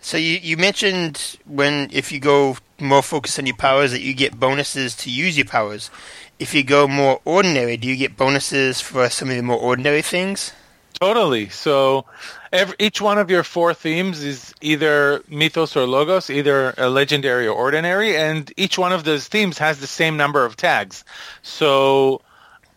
So 0.00 0.16
you, 0.16 0.38
you 0.42 0.56
mentioned 0.56 1.36
when 1.44 1.90
if 1.92 2.10
you 2.10 2.20
go 2.20 2.56
more 2.80 3.02
focused 3.02 3.38
on 3.38 3.46
your 3.46 3.56
powers 3.56 3.90
that 3.92 4.00
you 4.00 4.14
get 4.14 4.40
bonuses 4.40 4.94
to 4.96 5.10
use 5.10 5.36
your 5.36 5.46
powers. 5.46 5.90
If 6.38 6.54
you 6.54 6.62
go 6.62 6.86
more 6.86 7.20
ordinary, 7.24 7.76
do 7.76 7.88
you 7.88 7.96
get 7.96 8.16
bonuses 8.16 8.80
for 8.80 9.08
some 9.08 9.30
of 9.30 9.36
the 9.36 9.42
more 9.42 9.58
ordinary 9.58 10.02
things? 10.02 10.52
Totally. 11.00 11.50
So 11.50 12.06
every, 12.52 12.74
each 12.78 13.00
one 13.00 13.18
of 13.18 13.30
your 13.30 13.42
four 13.42 13.74
themes 13.74 14.24
is 14.24 14.54
either 14.60 15.22
mythos 15.28 15.76
or 15.76 15.86
logos, 15.86 16.30
either 16.30 16.74
a 16.78 16.88
legendary 16.88 17.46
or 17.46 17.54
ordinary, 17.54 18.16
and 18.16 18.50
each 18.56 18.78
one 18.78 18.92
of 18.92 19.04
those 19.04 19.28
themes 19.28 19.58
has 19.58 19.78
the 19.78 19.86
same 19.86 20.16
number 20.16 20.44
of 20.44 20.56
tags. 20.56 21.04
So 21.42 22.22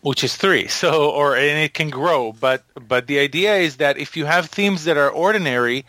which 0.01 0.23
is 0.23 0.35
three. 0.35 0.67
So 0.79 1.09
or 1.11 1.35
and 1.35 1.59
it 1.59 1.73
can 1.73 1.89
grow, 1.89 2.33
but 2.33 2.63
but 2.87 3.07
the 3.07 3.19
idea 3.19 3.55
is 3.55 3.77
that 3.77 3.97
if 3.97 4.17
you 4.17 4.25
have 4.25 4.47
themes 4.47 4.85
that 4.85 4.97
are 4.97 5.09
ordinary, 5.09 5.85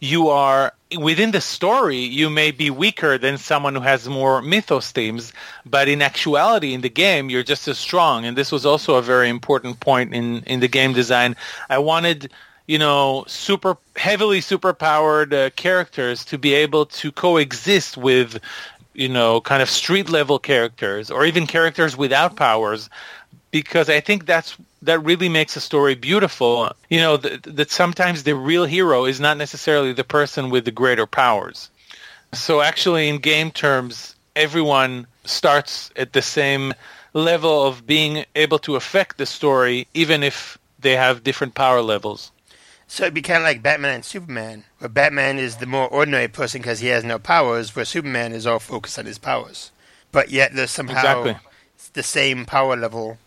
you 0.00 0.28
are 0.28 0.72
within 0.98 1.32
the 1.32 1.40
story 1.40 1.98
you 1.98 2.30
may 2.30 2.50
be 2.50 2.70
weaker 2.70 3.18
than 3.18 3.36
someone 3.38 3.74
who 3.74 3.80
has 3.80 4.08
more 4.08 4.40
mythos 4.42 4.92
themes 4.92 5.32
but 5.66 5.88
in 5.88 6.02
actuality 6.02 6.72
in 6.74 6.82
the 6.82 6.88
game 6.88 7.30
you're 7.30 7.42
just 7.42 7.66
as 7.68 7.78
strong. 7.78 8.24
And 8.24 8.36
this 8.36 8.52
was 8.52 8.64
also 8.66 8.94
a 8.94 9.02
very 9.02 9.28
important 9.28 9.80
point 9.80 10.14
in 10.14 10.42
in 10.44 10.60
the 10.60 10.68
game 10.68 10.92
design. 10.92 11.36
I 11.68 11.78
wanted 11.78 12.30
you 12.66 12.78
know 12.78 13.24
super 13.26 13.76
heavily 13.96 14.40
superpowered 14.40 15.32
uh, 15.32 15.50
characters 15.50 16.24
to 16.26 16.38
be 16.38 16.54
able 16.54 16.86
to 16.86 17.12
coexist 17.12 17.96
with 17.96 18.40
you 18.94 19.08
know 19.08 19.40
kind 19.40 19.62
of 19.62 19.68
street 19.68 20.08
level 20.08 20.38
characters 20.38 21.10
or 21.10 21.26
even 21.26 21.46
characters 21.46 21.96
without 21.96 22.36
powers 22.36 22.88
because 23.50 23.90
i 23.90 24.00
think 24.00 24.24
that's 24.24 24.56
that 24.84 25.00
really 25.00 25.28
makes 25.28 25.56
a 25.56 25.60
story 25.60 25.94
beautiful. 25.94 26.72
You 26.88 27.00
know, 27.00 27.16
that, 27.16 27.42
that 27.44 27.70
sometimes 27.70 28.22
the 28.22 28.34
real 28.34 28.64
hero 28.64 29.04
is 29.04 29.20
not 29.20 29.36
necessarily 29.36 29.92
the 29.92 30.04
person 30.04 30.50
with 30.50 30.64
the 30.64 30.70
greater 30.70 31.06
powers. 31.06 31.70
So 32.32 32.60
actually, 32.60 33.08
in 33.08 33.18
game 33.18 33.50
terms, 33.50 34.14
everyone 34.36 35.06
starts 35.24 35.90
at 35.96 36.12
the 36.12 36.22
same 36.22 36.74
level 37.12 37.64
of 37.64 37.86
being 37.86 38.24
able 38.34 38.58
to 38.60 38.76
affect 38.76 39.18
the 39.18 39.26
story, 39.26 39.86
even 39.94 40.22
if 40.22 40.58
they 40.78 40.96
have 40.96 41.22
different 41.22 41.54
power 41.54 41.80
levels. 41.80 42.32
So 42.86 43.04
it'd 43.04 43.14
be 43.14 43.22
kind 43.22 43.38
of 43.38 43.44
like 43.44 43.62
Batman 43.62 43.94
and 43.94 44.04
Superman, 44.04 44.64
where 44.78 44.88
Batman 44.88 45.38
is 45.38 45.56
the 45.56 45.66
more 45.66 45.88
ordinary 45.88 46.28
person 46.28 46.60
because 46.60 46.80
he 46.80 46.88
has 46.88 47.02
no 47.04 47.18
powers, 47.18 47.74
where 47.74 47.84
Superman 47.84 48.32
is 48.32 48.46
all 48.46 48.58
focused 48.58 48.98
on 48.98 49.06
his 49.06 49.18
powers. 49.18 49.70
But 50.12 50.30
yet 50.30 50.54
there's 50.54 50.70
somehow 50.70 50.98
Exactly. 50.98 51.36
the 51.94 52.02
same 52.02 52.44
power 52.44 52.76
level 52.76 53.18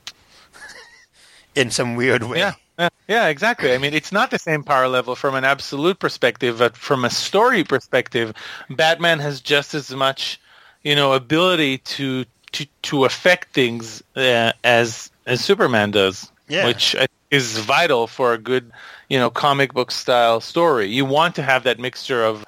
in 1.57 1.71
some 1.71 1.95
weird 1.95 2.23
way. 2.23 2.37
Yeah. 2.39 2.53
Yeah, 2.79 2.89
yeah, 3.07 3.27
exactly. 3.29 3.73
I 3.73 3.79
mean, 3.79 3.95
it's 3.95 4.11
not 4.11 4.29
the 4.29 4.37
same 4.37 4.61
power 4.63 4.87
level 4.87 5.15
from 5.15 5.33
an 5.33 5.43
absolute 5.43 5.97
perspective, 5.97 6.59
but 6.59 6.77
from 6.77 7.05
a 7.05 7.09
story 7.09 7.63
perspective, 7.63 8.35
Batman 8.69 9.17
has 9.17 9.41
just 9.41 9.73
as 9.73 9.89
much, 9.89 10.39
you 10.83 10.95
know, 10.95 11.13
ability 11.13 11.79
to 11.97 12.25
to 12.51 12.65
to 12.83 13.05
affect 13.05 13.53
things 13.53 14.03
uh, 14.15 14.51
as 14.63 15.09
as 15.25 15.43
Superman 15.43 15.89
does, 15.89 16.31
Yeah. 16.47 16.67
which 16.67 16.95
is 17.31 17.57
vital 17.57 18.05
for 18.05 18.33
a 18.33 18.37
good, 18.37 18.71
you 19.09 19.17
know, 19.17 19.31
comic 19.31 19.73
book 19.73 19.89
style 19.89 20.39
story. 20.39 20.85
You 20.87 21.03
want 21.03 21.33
to 21.35 21.41
have 21.41 21.63
that 21.63 21.79
mixture 21.79 22.23
of 22.23 22.45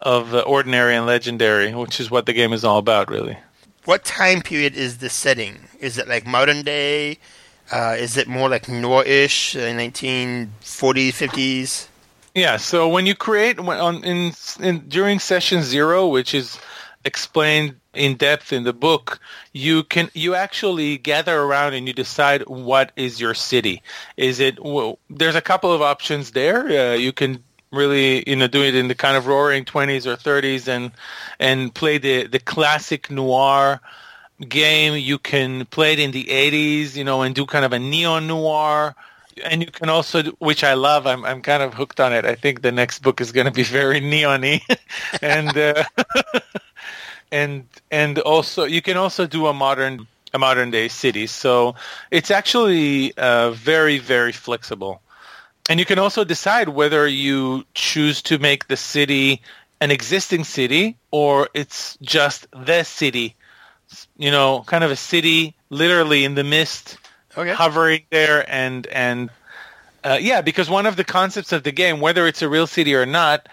of 0.00 0.32
ordinary 0.46 0.94
and 0.94 1.06
legendary, 1.06 1.74
which 1.74 1.98
is 1.98 2.08
what 2.08 2.26
the 2.26 2.32
game 2.32 2.52
is 2.52 2.64
all 2.64 2.78
about, 2.78 3.10
really. 3.10 3.36
What 3.84 4.04
time 4.04 4.42
period 4.42 4.74
is 4.76 4.98
the 4.98 5.08
setting? 5.10 5.58
Is 5.80 5.98
it 5.98 6.06
like 6.06 6.24
modern 6.24 6.62
day? 6.62 7.18
Uh, 7.70 7.96
is 7.98 8.16
it 8.16 8.28
more 8.28 8.48
like 8.48 8.68
noir-ish, 8.68 9.56
uh, 9.56 9.60
1940s, 9.60 10.48
50s? 11.12 11.88
Yeah. 12.34 12.58
So 12.58 12.88
when 12.88 13.06
you 13.06 13.14
create 13.14 13.58
when 13.58 13.78
on 13.78 14.04
in, 14.04 14.32
in 14.60 14.88
during 14.88 15.18
session 15.18 15.62
zero, 15.62 16.06
which 16.06 16.34
is 16.34 16.58
explained 17.04 17.76
in 17.94 18.16
depth 18.16 18.52
in 18.52 18.64
the 18.64 18.74
book, 18.74 19.18
you 19.54 19.84
can 19.84 20.10
you 20.12 20.34
actually 20.34 20.98
gather 20.98 21.40
around 21.40 21.72
and 21.72 21.88
you 21.88 21.94
decide 21.94 22.42
what 22.42 22.92
is 22.94 23.20
your 23.20 23.32
city. 23.32 23.82
Is 24.18 24.38
it 24.38 24.62
well, 24.62 24.98
there's 25.08 25.34
a 25.34 25.40
couple 25.40 25.72
of 25.72 25.80
options 25.80 26.32
there. 26.32 26.68
Uh, 26.68 26.94
you 26.94 27.12
can 27.12 27.42
really 27.72 28.22
you 28.28 28.36
know 28.36 28.46
do 28.46 28.62
it 28.62 28.74
in 28.74 28.88
the 28.88 28.94
kind 28.94 29.16
of 29.16 29.26
roaring 29.26 29.64
20s 29.64 30.06
or 30.06 30.16
30s 30.16 30.68
and 30.68 30.92
and 31.40 31.74
play 31.74 31.98
the 31.98 32.26
the 32.26 32.38
classic 32.38 33.10
noir 33.10 33.80
game. 34.40 34.94
You 34.94 35.18
can 35.18 35.66
play 35.66 35.92
it 35.92 35.98
in 35.98 36.10
the 36.10 36.24
80s, 36.24 36.96
you 36.96 37.04
know, 37.04 37.22
and 37.22 37.34
do 37.34 37.46
kind 37.46 37.64
of 37.64 37.72
a 37.72 37.78
neo 37.78 38.18
noir. 38.18 38.94
And 39.44 39.62
you 39.62 39.70
can 39.70 39.88
also, 39.88 40.22
which 40.38 40.64
I 40.64 40.74
love, 40.74 41.06
I'm 41.06 41.24
I'm 41.24 41.42
kind 41.42 41.62
of 41.62 41.74
hooked 41.74 42.00
on 42.00 42.12
it. 42.12 42.24
I 42.24 42.34
think 42.34 42.62
the 42.62 42.72
next 42.72 43.00
book 43.00 43.20
is 43.20 43.32
going 43.32 43.44
to 43.44 43.52
be 43.52 43.62
very 43.80 44.00
neon-y, 44.00 44.62
and 45.22 45.56
uh, 45.56 45.84
and 47.32 47.68
and 47.90 48.18
also 48.20 48.64
you 48.64 48.80
can 48.80 48.96
also 48.96 49.26
do 49.26 49.46
a 49.46 49.52
modern 49.52 50.06
a 50.32 50.38
modern 50.38 50.70
day 50.70 50.88
city. 50.88 51.26
So 51.26 51.74
it's 52.10 52.30
actually 52.30 53.12
uh, 53.18 53.50
very 53.50 53.98
very 53.98 54.32
flexible, 54.32 55.02
and 55.68 55.78
you 55.78 55.84
can 55.84 55.98
also 55.98 56.24
decide 56.24 56.70
whether 56.70 57.06
you 57.06 57.66
choose 57.74 58.22
to 58.22 58.38
make 58.38 58.68
the 58.68 58.76
city 58.76 59.42
an 59.80 59.90
existing 59.90 60.44
city 60.44 60.96
or 61.10 61.48
it's 61.52 61.98
just 62.00 62.46
the 62.52 62.82
city 62.82 63.35
you 64.16 64.30
know, 64.30 64.62
kind 64.66 64.84
of 64.84 64.90
a 64.90 64.96
city 64.96 65.54
literally 65.70 66.24
in 66.24 66.34
the 66.34 66.44
mist, 66.44 66.98
Okay. 67.36 67.52
hovering 67.52 68.02
there, 68.10 68.44
and 68.50 68.86
and 68.88 69.30
uh, 70.04 70.18
yeah, 70.20 70.40
because 70.40 70.70
one 70.70 70.86
of 70.86 70.96
the 70.96 71.04
concepts 71.04 71.52
of 71.52 71.62
the 71.64 71.72
game, 71.72 72.00
whether 72.00 72.26
it's 72.26 72.42
a 72.42 72.48
real 72.48 72.66
city 72.66 72.94
or 72.94 73.06
not, 73.06 73.48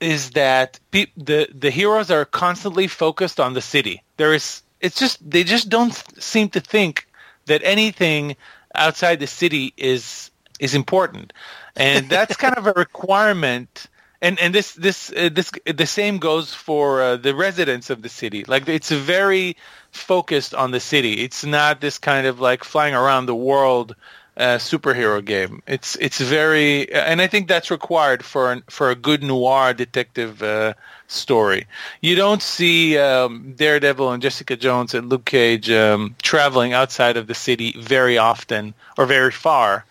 is 0.00 0.30
that 0.30 0.78
pe- 0.90 1.12
the 1.16 1.48
the 1.54 1.70
heroes 1.70 2.10
are 2.10 2.24
constantly 2.24 2.86
focused 2.86 3.40
on 3.40 3.54
the 3.54 3.60
city. 3.60 4.02
There 4.16 4.34
is, 4.34 4.62
it's 4.80 4.98
just 4.98 5.18
they 5.28 5.44
just 5.44 5.68
don't 5.68 5.94
seem 6.22 6.48
to 6.50 6.60
think 6.60 7.06
that 7.46 7.62
anything 7.64 8.36
outside 8.74 9.20
the 9.20 9.26
city 9.26 9.72
is 9.76 10.30
is 10.58 10.74
important, 10.74 11.32
and 11.76 12.08
that's 12.08 12.36
kind 12.36 12.56
of 12.56 12.66
a 12.66 12.72
requirement. 12.72 13.86
And 14.22 14.38
and 14.38 14.54
this 14.54 14.74
this 14.74 15.12
uh, 15.16 15.30
this 15.32 15.50
the 15.64 15.86
same 15.86 16.18
goes 16.18 16.52
for 16.52 17.02
uh, 17.02 17.16
the 17.16 17.34
residents 17.34 17.88
of 17.88 18.02
the 18.02 18.08
city. 18.08 18.44
Like 18.44 18.68
it's 18.68 18.90
very 18.90 19.56
focused 19.92 20.54
on 20.54 20.72
the 20.72 20.80
city. 20.80 21.24
It's 21.24 21.44
not 21.44 21.80
this 21.80 21.98
kind 21.98 22.26
of 22.26 22.38
like 22.38 22.62
flying 22.64 22.94
around 22.94 23.26
the 23.26 23.34
world 23.34 23.96
uh, 24.36 24.56
superhero 24.56 25.24
game. 25.24 25.62
It's 25.66 25.96
it's 25.96 26.20
very, 26.20 26.90
and 26.92 27.20
I 27.20 27.26
think 27.26 27.46
that's 27.46 27.70
required 27.70 28.24
for 28.24 28.52
an, 28.52 28.62
for 28.70 28.90
a 28.90 28.94
good 28.94 29.22
noir 29.22 29.74
detective 29.74 30.42
uh, 30.42 30.74
story. 31.08 31.66
You 32.00 32.16
don't 32.16 32.42
see 32.42 32.96
um, 32.96 33.54
Daredevil 33.56 34.12
and 34.12 34.22
Jessica 34.22 34.56
Jones 34.56 34.94
and 34.94 35.10
Luke 35.10 35.26
Cage 35.26 35.70
um, 35.70 36.14
traveling 36.22 36.72
outside 36.72 37.16
of 37.16 37.26
the 37.26 37.34
city 37.34 37.74
very 37.78 38.16
often 38.16 38.74
or 38.96 39.06
very 39.06 39.30
far. 39.30 39.84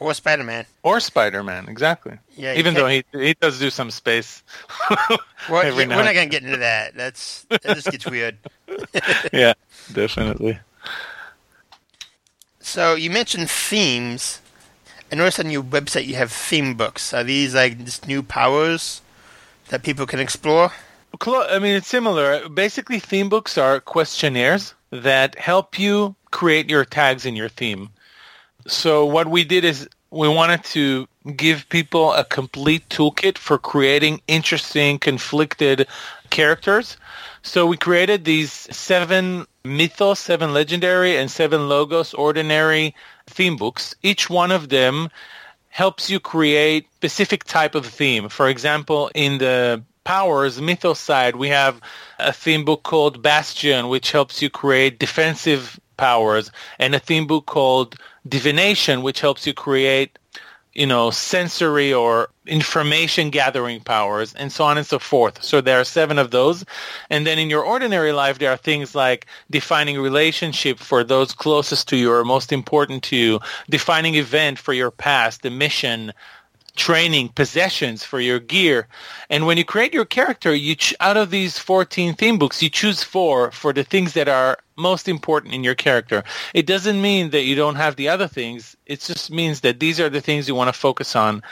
Or 0.00 0.14
Spider-Man. 0.14 0.64
Or 0.82 0.98
Spider-Man, 0.98 1.68
exactly. 1.68 2.18
Yeah, 2.34 2.54
even 2.54 2.72
though 2.72 2.86
he 2.86 3.04
he 3.12 3.34
does 3.34 3.58
do 3.58 3.70
some 3.70 3.90
space. 3.90 4.42
Well, 5.48 5.64
yeah, 5.64 5.74
we're 5.74 5.86
not 5.86 6.12
going 6.12 6.28
to 6.28 6.30
get 6.30 6.42
into 6.42 6.58
that. 6.58 6.94
That's 6.94 7.44
that 7.48 7.62
just 7.62 7.90
gets 7.90 8.04
weird. 8.04 8.36
yeah, 9.32 9.54
definitely. 9.92 10.58
So 12.60 12.94
you 12.94 13.10
mentioned 13.10 13.50
themes. 13.50 14.42
I 15.10 15.16
noticed 15.16 15.40
on 15.40 15.50
your 15.50 15.62
website 15.62 16.06
you 16.06 16.16
have 16.16 16.30
theme 16.30 16.74
books. 16.74 17.14
Are 17.14 17.24
these 17.24 17.54
like 17.54 17.82
just 17.84 18.06
new 18.06 18.22
powers 18.22 19.00
that 19.68 19.82
people 19.82 20.06
can 20.06 20.20
explore? 20.20 20.72
I 21.26 21.58
mean, 21.58 21.74
it's 21.74 21.88
similar. 21.88 22.48
Basically, 22.48 22.98
theme 22.98 23.30
books 23.30 23.56
are 23.56 23.80
questionnaires 23.80 24.74
that 24.90 25.38
help 25.38 25.78
you 25.78 26.16
create 26.30 26.68
your 26.68 26.84
tags 26.84 27.24
in 27.24 27.34
your 27.34 27.48
theme. 27.48 27.90
So 28.70 29.04
what 29.04 29.28
we 29.28 29.42
did 29.42 29.64
is 29.64 29.88
we 30.12 30.28
wanted 30.28 30.62
to 30.64 31.08
give 31.36 31.68
people 31.68 32.12
a 32.12 32.24
complete 32.24 32.88
toolkit 32.88 33.36
for 33.36 33.58
creating 33.58 34.22
interesting, 34.28 34.98
conflicted 34.98 35.88
characters. 36.30 36.96
So 37.42 37.66
we 37.66 37.76
created 37.76 38.24
these 38.24 38.52
seven 38.52 39.46
mythos, 39.64 40.20
seven 40.20 40.54
legendary, 40.54 41.16
and 41.16 41.28
seven 41.28 41.68
logos 41.68 42.14
ordinary 42.14 42.94
theme 43.26 43.56
books. 43.56 43.94
Each 44.02 44.30
one 44.30 44.52
of 44.52 44.68
them 44.68 45.10
helps 45.68 46.08
you 46.08 46.20
create 46.20 46.86
specific 46.94 47.44
type 47.44 47.74
of 47.74 47.84
theme. 47.84 48.28
For 48.28 48.48
example, 48.48 49.10
in 49.14 49.38
the 49.38 49.82
powers 50.04 50.60
mythos 50.60 51.00
side, 51.00 51.34
we 51.36 51.48
have 51.48 51.80
a 52.20 52.32
theme 52.32 52.64
book 52.64 52.84
called 52.84 53.20
Bastion, 53.20 53.88
which 53.88 54.12
helps 54.12 54.40
you 54.40 54.48
create 54.48 55.00
defensive 55.00 55.78
powers, 55.96 56.50
and 56.78 56.94
a 56.94 56.98
theme 56.98 57.26
book 57.26 57.46
called 57.46 57.96
Divination, 58.28 59.02
which 59.02 59.20
helps 59.20 59.46
you 59.46 59.54
create 59.54 60.18
you 60.74 60.86
know, 60.86 61.10
sensory 61.10 61.92
or 61.92 62.28
information 62.46 63.30
gathering 63.30 63.80
powers 63.80 64.34
and 64.34 64.52
so 64.52 64.64
on 64.64 64.78
and 64.78 64.86
so 64.86 64.98
forth. 64.98 65.42
So 65.42 65.60
there 65.60 65.80
are 65.80 65.84
seven 65.84 66.18
of 66.18 66.30
those. 66.30 66.64
And 67.10 67.26
then 67.26 67.38
in 67.38 67.50
your 67.50 67.64
ordinary 67.64 68.12
life, 68.12 68.38
there 68.38 68.52
are 68.52 68.56
things 68.56 68.94
like 68.94 69.26
defining 69.50 70.00
relationship 70.00 70.78
for 70.78 71.02
those 71.02 71.32
closest 71.32 71.88
to 71.88 71.96
you 71.96 72.12
or 72.12 72.24
most 72.24 72.52
important 72.52 73.02
to 73.04 73.16
you, 73.16 73.40
defining 73.68 74.14
event 74.14 74.58
for 74.58 74.72
your 74.72 74.92
past, 74.92 75.42
the 75.42 75.50
mission, 75.50 76.12
training, 76.76 77.28
possessions 77.30 78.04
for 78.04 78.20
your 78.20 78.40
gear. 78.40 78.88
And 79.28 79.46
when 79.46 79.56
you 79.56 79.64
create 79.64 79.94
your 79.94 80.04
character, 80.04 80.54
you 80.54 80.74
ch- 80.76 80.94
out 81.00 81.16
of 81.16 81.30
these 81.30 81.58
14 81.58 82.14
theme 82.14 82.38
books, 82.38 82.62
you 82.62 82.70
choose 82.70 83.02
four 83.02 83.50
for 83.50 83.72
the 83.72 83.84
things 83.84 84.14
that 84.14 84.28
are 84.28 84.58
most 84.76 85.08
important 85.08 85.54
in 85.54 85.64
your 85.64 85.74
character. 85.74 86.24
It 86.54 86.66
doesn't 86.66 87.00
mean 87.00 87.30
that 87.30 87.44
you 87.44 87.54
don't 87.54 87.76
have 87.76 87.96
the 87.96 88.08
other 88.08 88.28
things. 88.28 88.76
It 88.86 89.00
just 89.00 89.30
means 89.30 89.60
that 89.60 89.80
these 89.80 90.00
are 90.00 90.08
the 90.08 90.20
things 90.20 90.48
you 90.48 90.54
want 90.54 90.72
to 90.72 90.78
focus 90.78 91.14
on 91.14 91.42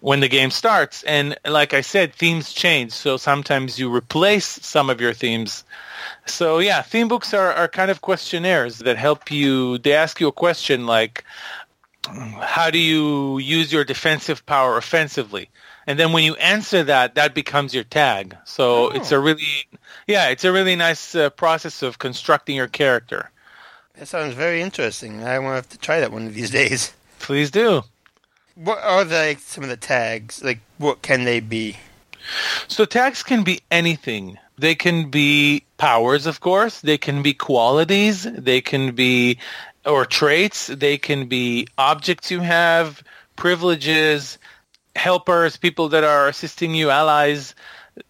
when 0.00 0.20
the 0.20 0.28
game 0.28 0.50
starts. 0.50 1.02
And 1.04 1.36
like 1.44 1.74
I 1.74 1.80
said, 1.80 2.14
themes 2.14 2.52
change. 2.52 2.92
So 2.92 3.16
sometimes 3.16 3.78
you 3.78 3.92
replace 3.94 4.46
some 4.46 4.90
of 4.90 5.00
your 5.00 5.12
themes. 5.12 5.64
So 6.26 6.58
yeah, 6.58 6.82
theme 6.82 7.08
books 7.08 7.34
are, 7.34 7.52
are 7.52 7.68
kind 7.68 7.90
of 7.90 8.00
questionnaires 8.00 8.78
that 8.78 8.96
help 8.96 9.30
you. 9.30 9.78
They 9.78 9.94
ask 9.94 10.20
you 10.20 10.28
a 10.28 10.32
question 10.32 10.86
like, 10.86 11.24
how 12.40 12.70
do 12.70 12.78
you 12.78 13.38
use 13.38 13.72
your 13.72 13.84
defensive 13.84 14.44
power 14.46 14.76
offensively? 14.76 15.50
And 15.86 15.98
then 15.98 16.12
when 16.12 16.22
you 16.22 16.34
answer 16.36 16.84
that, 16.84 17.14
that 17.14 17.34
becomes 17.34 17.74
your 17.74 17.84
tag. 17.84 18.36
So 18.44 18.86
oh. 18.86 18.90
it's 18.90 19.10
a 19.10 19.18
really, 19.18 19.66
yeah, 20.06 20.28
it's 20.28 20.44
a 20.44 20.52
really 20.52 20.76
nice 20.76 21.14
uh, 21.14 21.30
process 21.30 21.82
of 21.82 21.98
constructing 21.98 22.56
your 22.56 22.68
character. 22.68 23.30
That 23.94 24.06
sounds 24.06 24.34
very 24.34 24.60
interesting. 24.60 25.24
I 25.24 25.38
want 25.38 25.52
to 25.52 25.54
have 25.56 25.68
to 25.70 25.78
try 25.78 26.00
that 26.00 26.12
one 26.12 26.26
of 26.26 26.34
these 26.34 26.50
days. 26.62 26.92
Please 27.18 27.50
do. 27.50 27.82
What 28.54 28.82
are 28.82 29.04
the, 29.04 29.14
like, 29.14 29.38
some 29.38 29.64
of 29.64 29.70
the 29.70 29.76
tags? 29.76 30.44
Like, 30.44 30.60
what 30.76 31.02
can 31.02 31.24
they 31.24 31.40
be? 31.40 31.78
So 32.66 32.84
tags 32.84 33.22
can 33.22 33.42
be 33.42 33.60
anything. 33.70 34.38
They 34.58 34.74
can 34.74 35.08
be 35.08 35.62
powers, 35.76 36.26
of 36.26 36.40
course. 36.40 36.80
They 36.80 36.98
can 36.98 37.22
be 37.22 37.32
qualities. 37.32 38.24
They 38.24 38.60
can 38.60 38.94
be 38.94 39.38
or 39.88 40.04
traits. 40.04 40.66
They 40.68 40.98
can 40.98 41.26
be 41.26 41.66
objects 41.78 42.30
you 42.30 42.40
have, 42.40 43.02
privileges, 43.36 44.38
helpers, 44.94 45.56
people 45.56 45.88
that 45.90 46.04
are 46.04 46.28
assisting 46.28 46.74
you, 46.74 46.90
allies. 46.90 47.54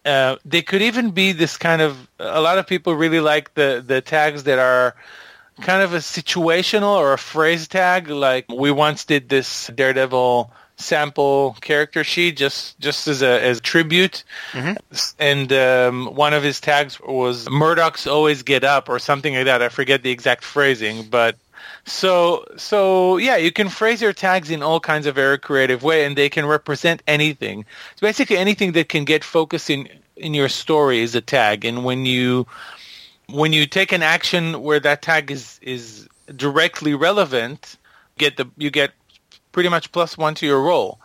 Uh, 0.05 0.35
they 0.45 0.61
could 0.61 0.81
even 0.81 1.11
be 1.11 1.31
this 1.31 1.57
kind 1.57 1.81
of. 1.81 2.09
A 2.19 2.41
lot 2.41 2.57
of 2.57 2.67
people 2.67 2.93
really 2.93 3.19
like 3.19 3.53
the 3.55 3.83
the 3.85 4.01
tags 4.01 4.43
that 4.43 4.59
are 4.59 4.95
kind 5.61 5.81
of 5.81 5.93
a 5.93 5.97
situational 5.97 6.95
or 6.95 7.13
a 7.13 7.17
phrase 7.17 7.67
tag. 7.67 8.09
Like 8.09 8.45
we 8.49 8.71
once 8.71 9.05
did 9.05 9.29
this 9.29 9.67
Daredevil 9.73 10.51
sample 10.79 11.57
character 11.59 12.05
sheet 12.05 12.37
just 12.37 12.79
just 12.79 13.07
as 13.07 13.21
a 13.21 13.43
as 13.43 13.57
a 13.57 13.61
tribute 13.61 14.23
mm-hmm. 14.53 14.73
and 15.19 15.51
um, 15.51 16.05
one 16.15 16.33
of 16.33 16.41
his 16.41 16.61
tags 16.61 16.99
was 17.01 17.49
Murdock's 17.49 18.07
always 18.07 18.43
get 18.43 18.63
up 18.63 18.87
or 18.87 18.97
something 18.97 19.35
like 19.35 19.43
that 19.43 19.61
i 19.61 19.67
forget 19.67 20.03
the 20.03 20.09
exact 20.09 20.41
phrasing 20.41 21.03
but 21.03 21.35
so 21.85 22.45
so 22.57 23.17
yeah, 23.17 23.37
you 23.37 23.51
can 23.51 23.69
phrase 23.69 24.01
your 24.01 24.13
tags 24.13 24.49
in 24.49 24.61
all 24.61 24.79
kinds 24.79 25.05
of 25.05 25.15
very 25.15 25.37
creative 25.37 25.83
way, 25.83 26.05
and 26.05 26.15
they 26.17 26.29
can 26.29 26.45
represent 26.45 27.01
anything. 27.07 27.65
It's 27.91 28.01
basically 28.01 28.37
anything 28.37 28.73
that 28.73 28.89
can 28.89 29.05
get 29.05 29.23
focused 29.23 29.69
in 29.69 29.89
in 30.15 30.33
your 30.33 30.49
story 30.49 30.99
is 30.99 31.15
a 31.15 31.21
tag, 31.21 31.65
and 31.65 31.83
when 31.83 32.05
you 32.05 32.45
when 33.27 33.53
you 33.53 33.65
take 33.65 33.91
an 33.91 34.03
action 34.03 34.61
where 34.61 34.79
that 34.79 35.01
tag 35.01 35.31
is 35.31 35.59
is 35.61 36.07
directly 36.35 36.93
relevant, 36.93 37.77
get 38.17 38.37
the 38.37 38.47
you 38.57 38.69
get 38.69 38.91
pretty 39.51 39.69
much 39.69 39.91
plus 39.91 40.17
one 40.17 40.35
to 40.35 40.45
your 40.45 40.61
roll. 40.61 40.99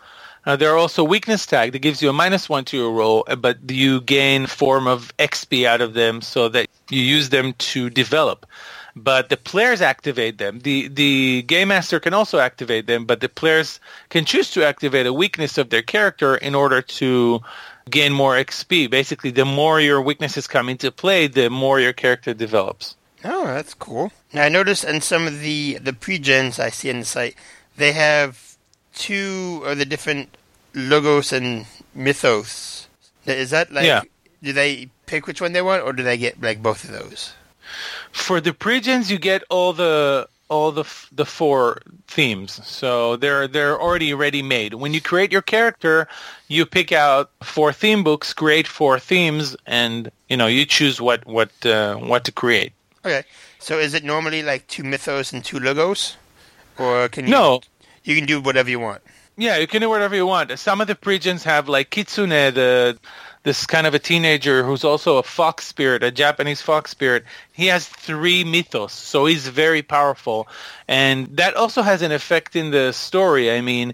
Uh, 0.45 0.55
there 0.55 0.71
are 0.71 0.77
also 0.77 1.03
weakness 1.03 1.45
tag 1.47 1.71
that 1.71 1.79
gives 1.79 2.03
you 2.03 2.09
a 2.09 2.13
minus 2.13 2.47
one 2.47 2.63
to 2.65 2.77
your 2.77 2.91
roll, 2.91 3.23
uh, 3.27 3.35
but 3.35 3.57
you 3.69 3.99
gain 4.01 4.45
form 4.45 4.85
of 4.87 5.11
XP 5.17 5.65
out 5.65 5.81
of 5.81 5.95
them 5.95 6.21
so 6.21 6.47
that 6.49 6.67
you 6.91 7.01
use 7.01 7.29
them 7.29 7.53
to 7.53 7.89
develop 7.89 8.45
but 8.95 9.29
the 9.29 9.37
players 9.37 9.81
activate 9.81 10.37
them. 10.37 10.59
The 10.59 10.87
the 10.87 11.43
game 11.43 11.67
master 11.67 11.99
can 11.99 12.13
also 12.13 12.39
activate 12.39 12.87
them, 12.87 13.05
but 13.05 13.19
the 13.19 13.29
players 13.29 13.79
can 14.09 14.25
choose 14.25 14.51
to 14.51 14.63
activate 14.63 15.05
a 15.05 15.13
weakness 15.13 15.57
of 15.57 15.69
their 15.69 15.81
character 15.81 16.35
in 16.35 16.55
order 16.55 16.81
to 16.81 17.41
gain 17.89 18.13
more 18.13 18.35
XP. 18.35 18.89
Basically, 18.89 19.31
the 19.31 19.45
more 19.45 19.81
your 19.81 20.01
weaknesses 20.01 20.47
come 20.47 20.69
into 20.69 20.91
play, 20.91 21.27
the 21.27 21.49
more 21.49 21.79
your 21.79 21.93
character 21.93 22.33
develops. 22.33 22.95
Oh, 23.23 23.45
that's 23.45 23.73
cool. 23.73 24.11
Now, 24.33 24.43
I 24.43 24.49
noticed 24.49 24.83
in 24.83 25.01
some 25.01 25.27
of 25.27 25.41
the 25.41 25.77
the 25.79 25.93
pre-gens 25.93 26.59
I 26.59 26.69
see 26.69 26.89
in 26.89 26.99
the 26.99 27.05
site, 27.05 27.35
they 27.75 27.91
have 27.91 28.55
two 28.93 29.61
of 29.65 29.77
the 29.77 29.85
different 29.85 30.37
logos 30.73 31.33
and 31.33 31.65
mythos. 31.93 32.87
Is 33.25 33.49
that 33.49 33.71
like? 33.71 33.85
Yeah. 33.85 34.03
Do 34.41 34.53
they 34.53 34.89
pick 35.07 35.25
which 35.25 35.41
one 35.41 35.53
they 35.53 35.61
want, 35.61 35.83
or 35.83 35.91
do 35.91 36.03
they 36.03 36.17
get 36.17 36.39
like 36.41 36.61
both 36.61 36.83
of 36.83 36.91
those? 36.91 37.33
For 38.11 38.41
the 38.41 38.53
pre-gens, 38.53 39.11
you 39.11 39.17
get 39.17 39.43
all 39.49 39.73
the 39.73 40.27
all 40.49 40.71
the 40.71 40.85
the 41.11 41.25
four 41.25 41.81
themes. 42.07 42.61
So 42.65 43.15
they're 43.15 43.47
they're 43.47 43.79
already 43.81 44.13
ready 44.13 44.41
made. 44.41 44.75
When 44.75 44.93
you 44.93 45.01
create 45.01 45.31
your 45.31 45.41
character, 45.41 46.07
you 46.47 46.65
pick 46.65 46.91
out 46.91 47.31
four 47.43 47.73
theme 47.73 48.03
books, 48.03 48.33
create 48.33 48.67
four 48.67 48.99
themes, 48.99 49.55
and 49.65 50.11
you 50.29 50.37
know 50.37 50.47
you 50.47 50.65
choose 50.65 51.01
what 51.01 51.25
what 51.25 51.51
uh, 51.65 51.95
what 51.95 52.23
to 52.25 52.31
create. 52.31 52.73
Okay. 53.03 53.23
So 53.59 53.79
is 53.79 53.93
it 53.93 54.03
normally 54.03 54.43
like 54.43 54.67
two 54.67 54.83
mythos 54.83 55.33
and 55.33 55.43
two 55.43 55.59
logos, 55.59 56.17
or 56.77 57.09
can 57.09 57.25
you? 57.25 57.31
No. 57.31 57.61
You 58.03 58.15
can 58.15 58.25
do 58.27 58.39
whatever 58.39 58.69
you 58.69 58.79
want. 58.79 59.01
Yeah, 59.37 59.57
you 59.57 59.67
can 59.67 59.81
do 59.81 59.89
whatever 59.89 60.15
you 60.15 60.25
want. 60.25 60.57
Some 60.57 60.79
of 60.79 60.87
the 60.87 60.95
pre-gens 60.95 61.43
have 61.43 61.67
like 61.67 61.89
Kitsune, 61.89 62.29
the 62.29 62.97
this 63.43 63.67
kind 63.67 63.85
of 63.85 63.93
a 63.93 63.99
teenager 63.99 64.63
who's 64.63 64.83
also 64.83 65.17
a 65.17 65.23
fox 65.23 65.67
spirit, 65.67 66.03
a 66.03 66.09
Japanese 66.09 66.61
fox 66.61 66.89
spirit. 66.89 67.25
He 67.51 67.67
has 67.67 67.87
three 67.87 68.43
mythos, 68.43 68.91
so 68.91 69.25
he's 69.25 69.47
very 69.47 69.83
powerful. 69.83 70.47
And 70.87 71.27
that 71.37 71.55
also 71.55 71.83
has 71.83 72.01
an 72.01 72.11
effect 72.11 72.55
in 72.55 72.71
the 72.71 72.91
story. 72.91 73.51
I 73.51 73.61
mean, 73.61 73.93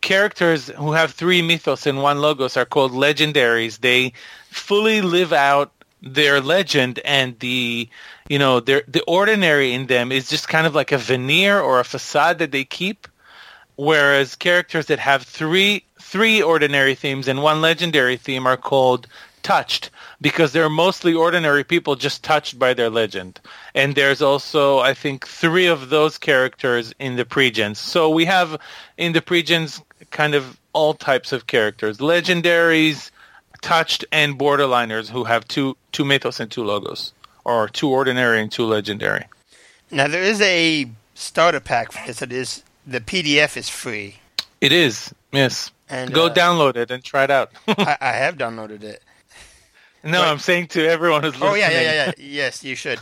characters 0.00 0.68
who 0.68 0.92
have 0.92 1.12
three 1.12 1.42
mythos 1.42 1.86
and 1.86 2.02
one 2.02 2.20
logos 2.20 2.56
are 2.56 2.66
called 2.66 2.92
legendaries. 2.92 3.80
They 3.80 4.12
fully 4.50 5.00
live 5.00 5.32
out 5.32 5.72
their 6.02 6.40
legend 6.42 7.00
and 7.02 7.38
the 7.38 7.88
you 8.28 8.38
know 8.38 8.60
the 8.60 9.02
ordinary 9.08 9.72
in 9.72 9.86
them 9.86 10.12
is 10.12 10.28
just 10.28 10.48
kind 10.48 10.66
of 10.66 10.74
like 10.74 10.92
a 10.92 10.98
veneer 10.98 11.58
or 11.58 11.80
a 11.80 11.84
facade 11.84 12.38
that 12.38 12.52
they 12.52 12.62
keep 12.62 13.08
whereas 13.76 14.36
characters 14.36 14.86
that 14.86 14.98
have 14.98 15.22
three 15.22 15.84
three 16.00 16.40
ordinary 16.40 16.94
themes 16.94 17.26
and 17.26 17.42
one 17.42 17.60
legendary 17.60 18.16
theme 18.16 18.46
are 18.46 18.56
called 18.56 19.06
touched 19.42 19.90
because 20.20 20.52
they're 20.52 20.70
mostly 20.70 21.14
ordinary 21.14 21.62
people 21.62 21.96
just 21.96 22.24
touched 22.24 22.58
by 22.58 22.74
their 22.74 22.90
legend. 22.90 23.40
And 23.74 23.94
there's 23.94 24.22
also, 24.22 24.78
I 24.78 24.94
think, 24.94 25.26
three 25.26 25.66
of 25.66 25.90
those 25.90 26.18
characters 26.18 26.94
in 26.98 27.16
the 27.16 27.24
pregens. 27.24 27.76
So 27.76 28.08
we 28.08 28.24
have 28.24 28.56
in 28.96 29.12
the 29.12 29.20
pregens 29.20 29.82
kind 30.10 30.34
of 30.34 30.58
all 30.72 30.94
types 30.94 31.32
of 31.32 31.46
characters, 31.46 31.98
legendaries, 31.98 33.10
touched, 33.60 34.04
and 34.10 34.38
borderliners 34.38 35.08
who 35.08 35.24
have 35.24 35.46
two 35.46 35.76
two 35.92 36.04
mythos 36.04 36.40
and 36.40 36.50
two 36.50 36.64
logos, 36.64 37.12
or 37.44 37.68
two 37.68 37.88
ordinary 37.88 38.40
and 38.40 38.50
two 38.50 38.64
legendary. 38.64 39.24
Now 39.90 40.08
there 40.08 40.22
is 40.22 40.40
a 40.40 40.88
starter 41.14 41.60
pack 41.60 41.92
for 41.92 42.06
this. 42.06 42.22
It 42.22 42.32
is 42.32 42.62
the 42.86 43.00
PDF 43.00 43.56
is 43.56 43.68
free. 43.68 44.16
It 44.60 44.72
is, 44.72 45.12
yes. 45.32 45.70
And 45.88 46.12
go 46.12 46.26
uh, 46.26 46.34
download 46.34 46.76
it 46.76 46.90
and 46.90 47.02
try 47.02 47.24
it 47.24 47.30
out. 47.30 47.52
I, 47.68 47.96
I, 48.00 48.12
have 48.12 48.36
downloaded 48.36 48.82
it. 48.82 49.02
No, 50.02 50.20
but, 50.20 50.28
I'm 50.28 50.38
saying 50.38 50.68
to 50.68 50.86
everyone 50.86 51.22
who's 51.22 51.34
listening. 51.34 51.50
Oh 51.50 51.54
yeah, 51.54 51.70
yeah, 51.70 51.80
yeah, 51.80 51.92
yeah. 52.06 52.12
yes, 52.18 52.64
you 52.64 52.74
should. 52.74 53.00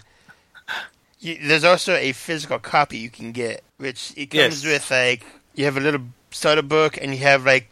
You, 1.20 1.39
there's 1.41 1.64
also 1.64 1.95
a 1.95 2.12
physical 2.12 2.59
copy 2.59 2.99
you 2.99 3.11
can 3.11 3.33
get, 3.33 3.62
which 3.76 4.12
it 4.16 4.26
comes 4.26 4.64
yes. 4.64 4.72
with 4.72 4.91
like 4.91 5.24
you 5.55 5.64
have 5.66 5.76
a 5.76 5.80
little 5.80 6.03
starter 6.30 6.62
book 6.62 6.99
and 7.01 7.12
you 7.12 7.18
have 7.18 7.47
like 7.47 7.68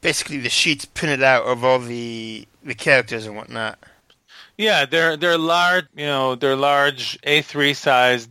basically 0.00 0.38
the 0.38 0.48
sheets 0.48 0.84
printed 0.84 1.22
out 1.22 1.44
of 1.44 1.64
all 1.64 1.78
the 1.78 2.46
the 2.62 2.74
characters 2.74 3.26
and 3.26 3.36
whatnot. 3.36 3.78
Yeah, 4.56 4.84
they're 4.84 5.16
they're 5.16 5.38
large, 5.38 5.86
you 5.96 6.06
know, 6.06 6.34
they're 6.34 6.56
large 6.56 7.20
A3 7.22 7.74
size 7.74 8.28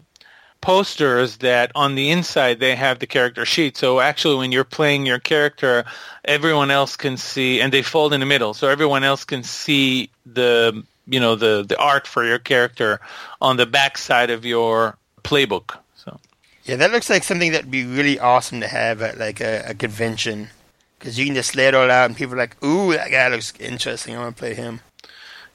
posters 0.61 1.37
that 1.37 1.71
on 1.75 1.95
the 1.95 2.11
inside 2.11 2.59
they 2.59 2.75
have 2.75 2.99
the 2.99 3.07
character 3.07 3.45
sheet. 3.45 3.75
So 3.77 3.99
actually, 3.99 4.37
when 4.37 4.51
you're 4.51 4.63
playing 4.63 5.05
your 5.05 5.19
character, 5.19 5.83
everyone 6.23 6.71
else 6.71 6.95
can 6.95 7.17
see, 7.17 7.59
and 7.59 7.73
they 7.73 7.81
fold 7.81 8.13
in 8.13 8.19
the 8.19 8.25
middle, 8.25 8.53
so 8.53 8.69
everyone 8.69 9.03
else 9.03 9.25
can 9.25 9.43
see 9.43 10.09
the 10.25 10.83
you 11.07 11.19
know 11.19 11.35
the 11.35 11.65
the 11.67 11.77
art 11.77 12.07
for 12.07 12.23
your 12.23 12.39
character 12.39 12.99
on 13.41 13.57
the 13.57 13.65
back 13.65 13.97
side 13.97 14.29
of 14.29 14.45
your 14.45 14.97
playbook. 15.23 15.77
So 15.95 16.19
Yeah, 16.63 16.75
that 16.77 16.91
looks 16.91 17.09
like 17.09 17.23
something 17.23 17.51
that'd 17.51 17.71
be 17.71 17.85
really 17.85 18.19
awesome 18.19 18.61
to 18.61 18.67
have 18.67 19.01
at 19.01 19.17
like 19.17 19.41
a, 19.41 19.63
a 19.67 19.73
convention. 19.73 20.49
Because 20.97 21.17
you 21.17 21.25
can 21.25 21.33
just 21.33 21.55
lay 21.55 21.67
it 21.67 21.73
all 21.73 21.89
out 21.89 22.05
and 22.05 22.15
people 22.15 22.35
are 22.35 22.37
like, 22.37 22.63
ooh, 22.63 22.93
that 22.93 23.09
guy 23.09 23.27
looks 23.27 23.53
interesting. 23.59 24.15
I 24.15 24.19
want 24.19 24.35
to 24.37 24.39
play 24.39 24.53
him. 24.53 24.81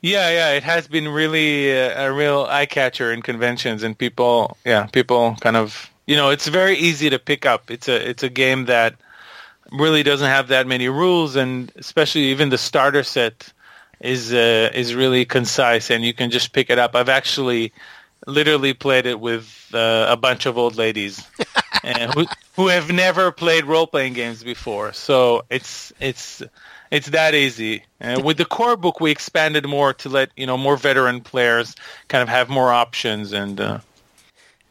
Yeah, 0.07 0.31
yeah, 0.31 0.51
it 0.53 0.63
has 0.63 0.87
been 0.87 1.09
really 1.09 1.69
a, 1.71 2.09
a 2.09 2.13
real 2.13 2.47
eye 2.49 2.67
catcher 2.67 3.13
in 3.13 3.23
conventions, 3.23 3.83
and 3.83 3.99
people, 3.99 4.57
yeah, 4.65 4.87
people 4.87 5.37
kind 5.41 5.57
of 5.57 5.91
you 6.07 6.15
know 6.15 6.31
it's 6.31 6.47
very 6.47 6.77
easy 6.77 7.11
to 7.11 7.19
pick 7.19 7.45
up. 7.45 7.71
It's 7.71 7.89
a 7.89 8.09
it's 8.09 8.23
a 8.23 8.29
game 8.29 8.67
that 8.67 8.95
really 9.73 10.05
doesn't 10.05 10.29
have 10.29 10.49
that 10.49 10.69
many 10.69 10.89
rules, 10.89 11.35
and 11.35 11.73
especially 11.75 12.27
even 12.27 12.51
the 12.51 12.59
starter 12.59 13.03
set 13.03 13.53
is 14.01 14.33
uh, 14.33 14.71
is 14.73 14.95
really 14.95 15.25
concise, 15.25 15.91
and 15.91 16.05
you 16.05 16.15
can 16.15 16.31
just 16.31 16.53
pick 16.53 16.71
it 16.71 16.79
up. 16.79 16.95
I've 16.95 17.09
actually 17.09 17.73
literally 18.29 18.75
played 18.75 19.07
it 19.07 19.19
with 19.19 19.71
uh, 19.75 20.07
a 20.09 20.17
bunch 20.17 20.47
of 20.47 20.57
old 20.57 20.77
ladies 20.77 21.27
uh, 21.85 22.13
who 22.13 22.27
who 22.55 22.69
have 22.69 22.93
never 22.93 23.33
played 23.33 23.65
role 23.65 23.89
playing 23.89 24.13
games 24.13 24.45
before. 24.45 24.93
So 24.93 25.43
it's 25.51 25.93
it's 25.99 26.45
it's 26.91 27.09
that 27.11 27.35
easy. 27.35 27.85
Uh, 28.01 28.21
with 28.25 28.39
the 28.39 28.45
core 28.45 28.77
book, 28.77 29.01
we 29.01 29.11
expanded 29.11 29.67
more 29.67 29.93
to 29.95 30.09
let 30.09 30.31
you 30.37 30.47
know 30.47 30.59
more 30.59 30.77
veteran 30.77 31.21
players 31.21 31.75
kind 32.09 32.23
of 32.23 32.29
have 32.29 32.49
more 32.49 32.73
options 32.73 33.33
and. 33.33 33.61
Uh, 33.61 33.81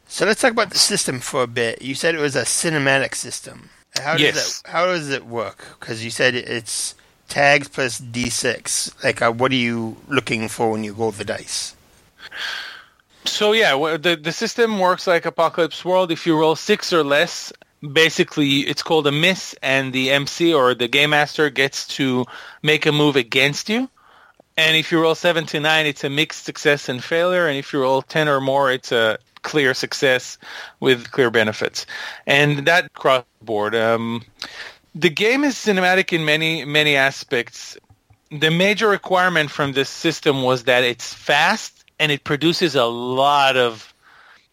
So 0.08 0.24
let's 0.26 0.40
talk 0.40 0.52
about 0.52 0.70
the 0.70 0.78
system 0.78 1.20
for 1.20 1.42
a 1.42 1.46
bit. 1.48 1.82
You 1.82 1.94
said 1.94 2.14
it 2.14 2.20
was 2.20 2.36
a 2.36 2.42
cinematic 2.44 3.14
system. 3.14 3.70
How 4.00 4.12
does 4.12 4.20
Yes. 4.22 4.62
it 4.64 4.70
How 4.70 4.86
does 4.86 5.10
it 5.10 5.26
work? 5.26 5.76
Because 5.80 6.04
you 6.04 6.10
said 6.10 6.34
it's 6.34 6.94
tags 7.28 7.68
plus 7.68 8.00
d6. 8.00 8.92
Like, 9.04 9.20
uh, 9.22 9.32
what 9.32 9.50
are 9.52 9.56
you 9.56 9.96
looking 10.08 10.48
for 10.48 10.70
when 10.70 10.84
you 10.84 10.92
roll 10.94 11.12
the 11.12 11.24
dice? 11.24 11.74
So 13.24 13.52
yeah, 13.52 13.74
the 13.98 14.16
the 14.16 14.32
system 14.32 14.78
works 14.78 15.06
like 15.06 15.26
Apocalypse 15.26 15.84
World. 15.84 16.12
If 16.12 16.26
you 16.26 16.38
roll 16.38 16.56
six 16.56 16.92
or 16.92 17.02
less, 17.04 17.52
basically 17.92 18.60
it's 18.60 18.82
called 18.82 19.06
a 19.06 19.12
miss, 19.12 19.54
and 19.62 19.92
the 19.92 20.10
MC 20.10 20.52
or 20.52 20.74
the 20.74 20.88
game 20.88 21.10
master 21.10 21.50
gets 21.50 21.86
to 21.96 22.26
make 22.62 22.86
a 22.86 22.92
move 22.92 23.16
against 23.16 23.68
you. 23.68 23.88
And 24.56 24.76
if 24.76 24.90
you 24.90 25.00
roll 25.00 25.14
seven 25.14 25.44
to 25.46 25.60
nine, 25.60 25.86
it's 25.86 26.04
a 26.04 26.10
mixed 26.10 26.44
success 26.44 26.88
and 26.88 27.02
failure. 27.04 27.46
And 27.46 27.58
if 27.58 27.72
you 27.72 27.80
roll 27.82 28.02
ten 28.02 28.28
or 28.28 28.40
more, 28.40 28.70
it's 28.70 28.92
a 28.92 29.18
clear 29.42 29.74
success 29.74 30.38
with 30.80 31.10
clear 31.12 31.30
benefits. 31.30 31.86
And 32.26 32.66
that 32.66 32.92
cross 32.94 33.24
board. 33.42 33.74
Um, 33.74 34.22
the 34.94 35.10
game 35.10 35.44
is 35.44 35.54
cinematic 35.54 36.12
in 36.12 36.24
many 36.24 36.64
many 36.64 36.96
aspects. 36.96 37.76
The 38.30 38.50
major 38.50 38.88
requirement 38.88 39.50
from 39.50 39.72
this 39.72 39.88
system 39.88 40.42
was 40.42 40.64
that 40.64 40.82
it's 40.82 41.12
fast 41.12 41.84
and 41.98 42.10
it 42.10 42.24
produces 42.24 42.74
a 42.74 42.84
lot 42.84 43.56
of 43.56 43.94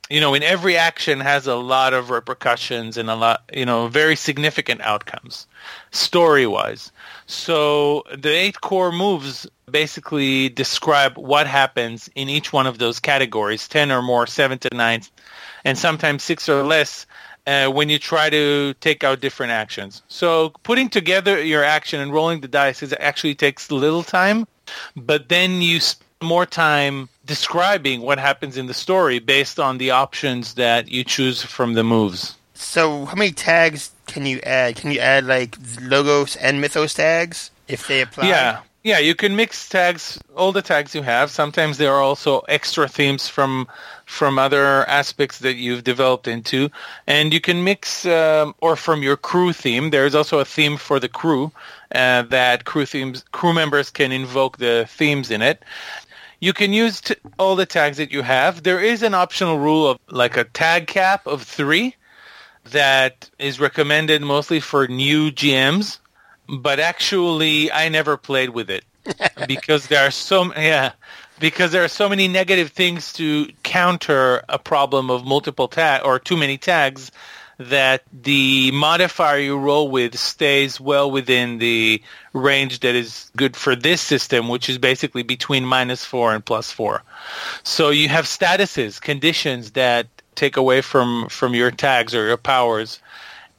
you 0.09 0.19
know 0.19 0.33
in 0.33 0.43
every 0.43 0.75
action 0.77 1.19
has 1.19 1.47
a 1.47 1.55
lot 1.55 1.93
of 1.93 2.09
repercussions 2.09 2.97
and 2.97 3.09
a 3.09 3.15
lot 3.15 3.43
you 3.53 3.65
know 3.65 3.87
very 3.87 4.15
significant 4.15 4.81
outcomes 4.81 5.47
story 5.91 6.45
wise 6.45 6.91
so 7.25 8.03
the 8.15 8.29
eight 8.29 8.61
core 8.61 8.91
moves 8.91 9.47
basically 9.69 10.49
describe 10.49 11.17
what 11.17 11.47
happens 11.47 12.09
in 12.15 12.29
each 12.29 12.51
one 12.51 12.67
of 12.67 12.77
those 12.79 12.99
categories 12.99 13.67
10 13.67 13.91
or 13.91 14.01
more 14.01 14.27
7 14.27 14.57
to 14.59 14.69
9 14.73 15.01
and 15.65 15.77
sometimes 15.77 16.23
6 16.23 16.49
or 16.49 16.63
less 16.63 17.05
uh, 17.47 17.67
when 17.67 17.89
you 17.89 17.99
try 17.99 18.29
to 18.29 18.73
take 18.79 19.03
out 19.03 19.19
different 19.19 19.51
actions. 19.51 20.01
So 20.07 20.51
putting 20.63 20.89
together 20.89 21.43
your 21.43 21.63
action 21.63 21.99
and 21.99 22.13
rolling 22.13 22.41
the 22.41 22.47
dice 22.47 22.83
is 22.83 22.93
actually 22.99 23.35
takes 23.35 23.71
little 23.71 24.03
time 24.03 24.47
but 24.95 25.29
then 25.29 25.61
you 25.61 25.79
spend 25.79 26.03
more 26.23 26.45
time 26.45 27.09
describing 27.25 28.01
what 28.01 28.19
happens 28.19 28.57
in 28.57 28.67
the 28.67 28.73
story 28.73 29.19
based 29.19 29.59
on 29.59 29.77
the 29.77 29.91
options 29.91 30.55
that 30.55 30.89
you 30.89 31.03
choose 31.03 31.41
from 31.41 31.73
the 31.73 31.83
moves. 31.83 32.35
So, 32.53 33.05
how 33.05 33.15
many 33.15 33.31
tags 33.31 33.91
can 34.07 34.25
you 34.25 34.39
add? 34.41 34.75
Can 34.75 34.91
you 34.91 34.99
add 34.99 35.25
like 35.25 35.57
logos 35.81 36.35
and 36.35 36.61
mythos 36.61 36.93
tags 36.93 37.51
if 37.67 37.87
they 37.87 38.01
apply? 38.01 38.27
Yeah. 38.27 38.59
Yeah, 38.83 38.99
you 38.99 39.15
can 39.15 39.37
mix 39.37 39.69
tags, 39.69 40.19
all 40.35 40.51
the 40.51 40.61
tags 40.61 40.93
you 40.93 41.03
have. 41.03 41.31
Sometimes 41.31 41.77
there 41.77 41.93
are 41.93 42.01
also 42.01 42.39
extra 42.49 42.89
themes 42.89 43.29
from 43.29 43.67
from 44.05 44.37
other 44.37 44.85
aspects 44.89 45.39
that 45.39 45.55
you've 45.55 45.85
developed 45.85 46.27
into, 46.27 46.69
and 47.07 47.33
you 47.33 47.39
can 47.39 47.63
mix 47.63 48.05
um, 48.05 48.53
or 48.59 48.75
from 48.75 49.01
your 49.01 49.15
crew 49.15 49.53
theme. 49.53 49.91
There's 49.91 50.13
also 50.13 50.39
a 50.39 50.45
theme 50.45 50.75
for 50.75 50.99
the 50.99 51.07
crew 51.07 51.53
uh, 51.95 52.23
that 52.23 52.65
crew 52.65 52.85
themes 52.85 53.23
crew 53.31 53.53
members 53.53 53.89
can 53.89 54.11
invoke 54.11 54.57
the 54.57 54.85
themes 54.89 55.31
in 55.31 55.41
it. 55.41 55.63
You 56.43 56.51
can 56.51 56.73
use 56.73 56.99
t- 56.99 57.15
all 57.39 57.55
the 57.55 57.65
tags 57.65 57.95
that 57.95 58.11
you 58.11 58.21
have. 58.21 58.63
There 58.63 58.81
is 58.81 59.01
an 59.01 59.13
optional 59.13 59.59
rule 59.59 59.87
of 59.89 59.97
like 60.09 60.35
a 60.35 60.43
tag 60.43 60.87
cap 60.87 61.25
of 61.25 61.41
three 61.41 61.95
that 62.71 63.29
is 63.39 63.61
recommended 63.61 64.21
mostly 64.21 64.59
for 64.59 64.85
new 64.89 65.31
GMs, 65.31 65.99
but 66.49 66.81
actually 66.81 67.71
I 67.71 67.87
never 67.87 68.17
played 68.17 68.49
with 68.49 68.69
it 68.69 68.83
because 69.47 69.87
there 69.87 70.05
are 70.05 70.11
so 70.11 70.53
yeah 70.55 70.91
because 71.39 71.71
there 71.71 71.85
are 71.85 71.87
so 72.01 72.09
many 72.09 72.27
negative 72.27 72.71
things 72.71 73.13
to 73.13 73.47
counter 73.63 74.43
a 74.49 74.59
problem 74.59 75.09
of 75.09 75.23
multiple 75.23 75.69
tag 75.69 76.01
or 76.03 76.19
too 76.19 76.35
many 76.35 76.57
tags 76.57 77.09
that 77.57 78.03
the 78.11 78.71
modifier 78.71 79.37
you 79.37 79.57
roll 79.57 79.89
with 79.89 80.17
stays 80.17 80.79
well 80.79 81.09
within 81.09 81.59
the 81.59 82.01
range 82.33 82.79
that 82.79 82.95
is 82.95 83.31
good 83.35 83.55
for 83.55 83.75
this 83.75 84.01
system, 84.01 84.49
which 84.49 84.69
is 84.69 84.77
basically 84.77 85.23
between 85.23 85.65
minus 85.65 86.03
four 86.03 86.33
and 86.33 86.43
plus 86.43 86.71
four. 86.71 87.03
So 87.63 87.89
you 87.89 88.09
have 88.09 88.25
statuses, 88.25 88.99
conditions 88.99 89.71
that 89.71 90.07
take 90.35 90.57
away 90.57 90.81
from, 90.81 91.29
from 91.29 91.53
your 91.53 91.71
tags 91.71 92.15
or 92.15 92.25
your 92.27 92.37
powers. 92.37 92.99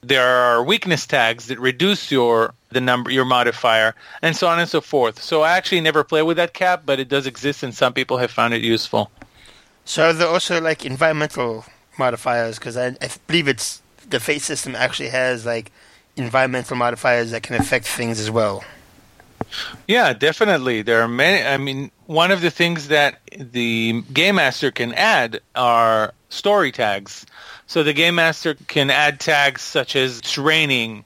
There 0.03 0.27
are 0.27 0.63
weakness 0.63 1.07
tags 1.07 1.47
that 1.47 1.59
reduce 1.59 2.11
your 2.11 2.53
the 2.75 2.81
number 2.81 3.11
your 3.11 3.25
modifier, 3.25 3.95
and 4.21 4.37
so 4.37 4.49
on 4.49 4.59
and 4.59 4.69
so 4.69 4.81
forth. 4.83 5.23
So 5.23 5.43
I 5.43 5.57
actually 5.57 5.81
never 5.81 6.05
play 6.05 6.23
with 6.23 6.37
that 6.37 6.53
cap, 6.53 6.83
but 6.85 7.01
it 7.01 7.09
does 7.09 7.27
exist, 7.27 7.63
and 7.63 7.75
some 7.75 7.95
people 7.95 8.19
have 8.19 8.31
found 8.31 8.53
it 8.53 8.61
useful. 8.63 9.11
So, 9.87 10.09
are 10.09 10.13
there 10.13 10.29
also 10.29 10.61
like 10.61 10.85
environmental 10.85 11.65
modifiers? 11.99 12.59
Because 12.59 12.77
I, 12.77 12.89
I 13.01 13.09
believe 13.27 13.49
it's 13.49 13.81
the 14.11 14.21
fate 14.21 14.43
system 14.43 14.75
actually 14.75 15.11
has 15.11 15.45
like 15.47 15.73
environmental 16.17 16.77
modifiers 16.77 17.31
that 17.33 17.43
can 17.43 17.57
affect 17.57 17.87
things 17.87 18.21
as 18.21 18.31
well. 18.31 18.65
Yeah, 19.87 20.13
definitely. 20.13 20.83
There 20.83 21.03
are 21.03 21.09
many. 21.09 21.47
I 21.47 21.57
mean, 21.59 21.91
one 22.07 22.31
of 22.31 22.41
the 22.41 22.51
things 22.51 22.89
that 22.89 23.21
the 23.37 24.03
game 24.13 24.37
master 24.37 24.71
can 24.71 24.95
add 24.95 25.41
are 25.55 26.13
story 26.29 26.73
tags. 26.73 27.27
So 27.67 27.83
the 27.83 27.93
game 27.93 28.17
master 28.17 28.55
can 28.69 28.91
add 28.91 29.21
tags 29.21 29.63
such 29.63 29.97
as 29.97 30.19
it's 30.19 30.39
raining 30.39 31.05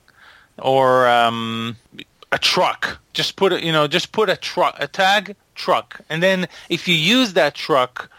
or 0.59 1.09
um, 1.09 1.77
a 2.33 2.39
truck. 2.39 2.99
Just 3.13 3.37
put 3.37 3.53
a, 3.53 3.65
you 3.65 3.73
know, 3.73 3.87
just 3.87 4.13
put 4.13 4.29
a 4.29 4.37
truck, 4.37 4.77
a 4.79 4.89
tag 4.89 5.37
truck, 5.55 6.01
and 6.09 6.23
then 6.23 6.49
if 6.69 6.89
you 6.89 6.95
use 6.95 7.35
that 7.35 7.55
truck, 7.55 8.11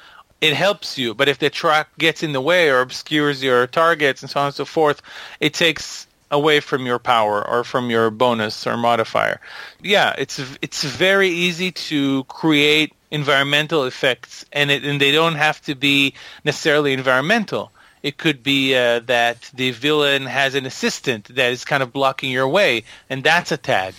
it 0.42 0.54
helps 0.54 0.98
you. 0.98 1.14
But 1.14 1.28
if 1.28 1.40
the 1.40 1.50
truck 1.50 1.90
gets 1.98 2.24
in 2.24 2.34
the 2.34 2.42
way 2.42 2.70
or 2.70 2.82
obscures 2.82 3.44
your 3.44 3.68
targets 3.68 4.22
and 4.22 4.30
so 4.30 4.40
on 4.40 4.46
and 4.48 4.56
so 4.56 4.66
forth, 4.66 5.02
it 5.40 5.54
takes 5.54 6.08
away 6.32 6.60
from 6.60 6.86
your 6.86 7.00
power 7.00 7.46
or 7.48 7.64
from 7.64 7.90
your 7.90 8.10
bonus 8.10 8.68
or 8.68 8.78
modifier. 8.78 9.40
Yeah, 9.82 10.16
it's 10.18 10.40
it's 10.62 10.84
very 10.84 11.30
easy 11.30 11.72
to 11.72 12.24
create 12.26 12.94
environmental 13.12 13.86
effects, 13.86 14.46
and 14.54 14.70
it, 14.70 14.86
and 14.86 15.02
they 15.02 15.12
don't 15.12 15.36
have 15.36 15.62
to 15.62 15.76
be 15.76 16.14
necessarily 16.46 16.94
environmental. 16.94 17.72
It 18.02 18.18
could 18.18 18.44
be 18.44 18.76
uh, 18.76 19.00
that 19.08 19.50
the 19.54 19.72
villain 19.72 20.26
has 20.26 20.56
an 20.56 20.66
assistant 20.66 21.36
that 21.36 21.52
is 21.52 21.66
kind 21.66 21.84
of 21.84 21.92
blocking 21.92 22.32
your 22.32 22.48
way, 22.48 22.84
and 23.10 23.24
that's 23.24 23.52
a 23.52 23.58
tag. 23.58 23.96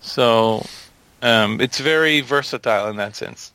So 0.00 0.66
um, 1.22 1.60
it's 1.60 1.78
very 1.78 2.20
versatile 2.20 2.88
in 2.88 2.96
that 2.96 3.16
sense. 3.16 3.52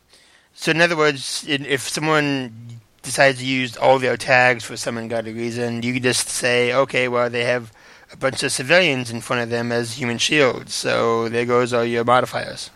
So, 0.55 0.71
in 0.71 0.81
other 0.81 0.95
words, 0.95 1.45
if 1.47 1.81
someone 1.81 2.79
decides 3.01 3.39
to 3.39 3.45
use 3.45 3.75
all 3.75 3.99
their 3.99 4.17
tags 4.17 4.63
for 4.63 4.77
some 4.77 4.97
ungodly 4.97 5.33
reason, 5.33 5.83
you 5.83 5.99
just 5.99 6.29
say, 6.29 6.73
okay, 6.73 7.07
well, 7.07 7.29
they 7.29 7.43
have 7.43 7.71
a 8.11 8.17
bunch 8.17 8.43
of 8.43 8.51
civilians 8.51 9.11
in 9.11 9.21
front 9.21 9.41
of 9.41 9.49
them 9.49 9.71
as 9.71 9.97
human 9.97 10.17
shields, 10.17 10.73
so 10.73 11.27
there 11.29 11.45
goes 11.45 11.73
all 11.73 11.83
your 11.83 12.03
modifiers. 12.03 12.69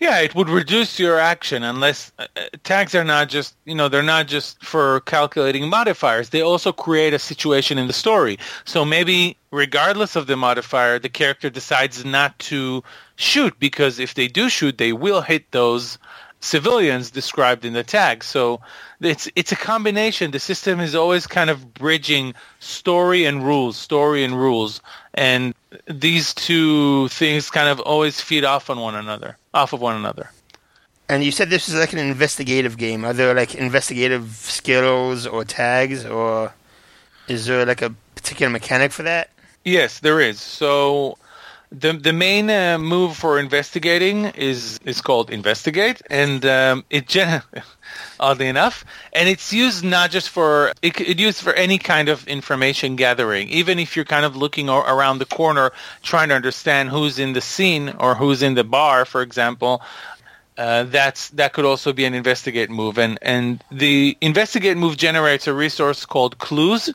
Yeah, 0.00 0.20
it 0.20 0.34
would 0.34 0.48
reduce 0.48 0.98
your 0.98 1.18
action 1.18 1.62
unless 1.62 2.10
uh, 2.18 2.26
uh, 2.34 2.40
tags 2.64 2.94
are 2.94 3.04
not 3.04 3.28
just, 3.28 3.54
you 3.66 3.74
know, 3.74 3.88
they're 3.88 4.02
not 4.02 4.28
just 4.28 4.64
for 4.64 5.00
calculating 5.00 5.68
modifiers. 5.68 6.30
They 6.30 6.40
also 6.40 6.72
create 6.72 7.12
a 7.12 7.18
situation 7.18 7.76
in 7.76 7.86
the 7.86 7.92
story. 7.92 8.38
So 8.64 8.86
maybe 8.86 9.36
regardless 9.50 10.16
of 10.16 10.26
the 10.26 10.36
modifier, 10.36 10.98
the 10.98 11.10
character 11.10 11.50
decides 11.50 12.02
not 12.02 12.38
to 12.38 12.82
shoot 13.16 13.58
because 13.58 13.98
if 13.98 14.14
they 14.14 14.26
do 14.26 14.48
shoot, 14.48 14.78
they 14.78 14.94
will 14.94 15.20
hit 15.20 15.50
those 15.50 15.98
civilians 16.40 17.10
described 17.10 17.64
in 17.64 17.74
the 17.74 17.84
tag. 17.84 18.24
So 18.24 18.60
it's 19.00 19.28
it's 19.36 19.52
a 19.52 19.56
combination. 19.56 20.30
The 20.30 20.40
system 20.40 20.80
is 20.80 20.94
always 20.94 21.26
kind 21.26 21.50
of 21.50 21.72
bridging 21.74 22.34
story 22.58 23.24
and 23.24 23.44
rules, 23.44 23.76
story 23.76 24.24
and 24.24 24.34
rules, 24.34 24.80
and 25.14 25.54
these 25.86 26.34
two 26.34 27.08
things 27.08 27.50
kind 27.50 27.68
of 27.68 27.80
always 27.80 28.20
feed 28.20 28.44
off 28.44 28.70
on 28.70 28.80
one 28.80 28.94
another, 28.94 29.36
off 29.54 29.72
of 29.72 29.80
one 29.80 29.96
another. 29.96 30.30
And 31.08 31.24
you 31.24 31.32
said 31.32 31.50
this 31.50 31.68
is 31.68 31.74
like 31.74 31.92
an 31.92 31.98
investigative 31.98 32.78
game. 32.78 33.04
Are 33.04 33.12
there 33.12 33.34
like 33.34 33.54
investigative 33.54 34.30
skills 34.30 35.26
or 35.26 35.44
tags, 35.44 36.04
or 36.04 36.52
is 37.28 37.46
there 37.46 37.66
like 37.66 37.82
a 37.82 37.94
particular 38.14 38.50
mechanic 38.50 38.92
for 38.92 39.02
that? 39.02 39.30
Yes, 39.64 40.00
there 40.00 40.20
is. 40.20 40.40
So 40.40 41.18
the 41.72 41.92
the 41.92 42.12
main 42.12 42.50
uh, 42.50 42.78
move 42.78 43.16
for 43.16 43.38
investigating 43.38 44.26
is 44.26 44.80
is 44.84 45.00
called 45.00 45.30
investigate, 45.30 46.02
and 46.10 46.44
um, 46.44 46.84
it 46.90 47.06
gen- 47.06 47.42
oddly 48.20 48.48
enough, 48.48 48.84
and 49.12 49.28
it's 49.28 49.52
used 49.52 49.84
not 49.84 50.10
just 50.10 50.28
for 50.30 50.72
it, 50.82 51.00
it 51.00 51.20
used 51.20 51.40
for 51.40 51.52
any 51.52 51.78
kind 51.78 52.08
of 52.08 52.26
information 52.26 52.96
gathering. 52.96 53.48
Even 53.48 53.78
if 53.78 53.94
you're 53.94 54.04
kind 54.04 54.24
of 54.24 54.36
looking 54.36 54.68
o- 54.68 54.80
around 54.80 55.18
the 55.18 55.26
corner 55.26 55.70
trying 56.02 56.28
to 56.30 56.34
understand 56.34 56.88
who's 56.88 57.18
in 57.18 57.34
the 57.34 57.40
scene 57.40 57.90
or 57.98 58.16
who's 58.16 58.42
in 58.42 58.54
the 58.54 58.64
bar, 58.64 59.04
for 59.04 59.22
example. 59.22 59.80
Uh, 60.58 60.82
that's 60.82 61.30
that 61.30 61.54
could 61.54 61.64
also 61.64 61.90
be 61.92 62.04
an 62.04 62.12
investigate 62.12 62.68
move, 62.68 62.98
and 62.98 63.18
and 63.22 63.64
the 63.70 64.18
investigate 64.20 64.76
move 64.76 64.96
generates 64.96 65.46
a 65.46 65.54
resource 65.54 66.04
called 66.04 66.36
clues, 66.38 66.92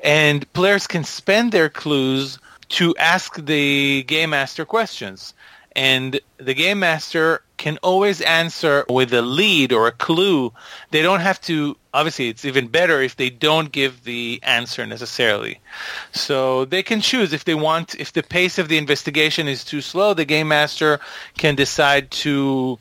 and 0.00 0.52
players 0.52 0.86
can 0.86 1.04
spend 1.04 1.52
their 1.52 1.70
clues 1.70 2.38
to 2.70 2.94
ask 2.96 3.44
the 3.44 4.02
game 4.04 4.30
master 4.30 4.64
questions. 4.64 5.34
And 5.76 6.18
the 6.38 6.54
game 6.54 6.80
master 6.80 7.42
can 7.56 7.78
always 7.82 8.20
answer 8.20 8.84
with 8.88 9.12
a 9.12 9.22
lead 9.22 9.72
or 9.72 9.86
a 9.86 9.92
clue. 9.92 10.52
They 10.90 11.02
don't 11.02 11.20
have 11.20 11.40
to, 11.42 11.76
obviously, 11.94 12.28
it's 12.28 12.44
even 12.44 12.66
better 12.66 13.00
if 13.00 13.14
they 13.14 13.30
don't 13.30 13.70
give 13.70 14.02
the 14.02 14.40
answer 14.42 14.86
necessarily. 14.86 15.60
So 16.12 16.64
they 16.64 16.82
can 16.82 17.00
choose 17.00 17.32
if 17.32 17.44
they 17.44 17.54
want, 17.54 17.94
if 17.94 18.12
the 18.12 18.22
pace 18.22 18.58
of 18.58 18.68
the 18.68 18.78
investigation 18.78 19.46
is 19.46 19.64
too 19.64 19.80
slow, 19.80 20.14
the 20.14 20.24
game 20.24 20.48
master 20.48 20.98
can 21.36 21.54
decide 21.54 22.10
to, 22.10 22.78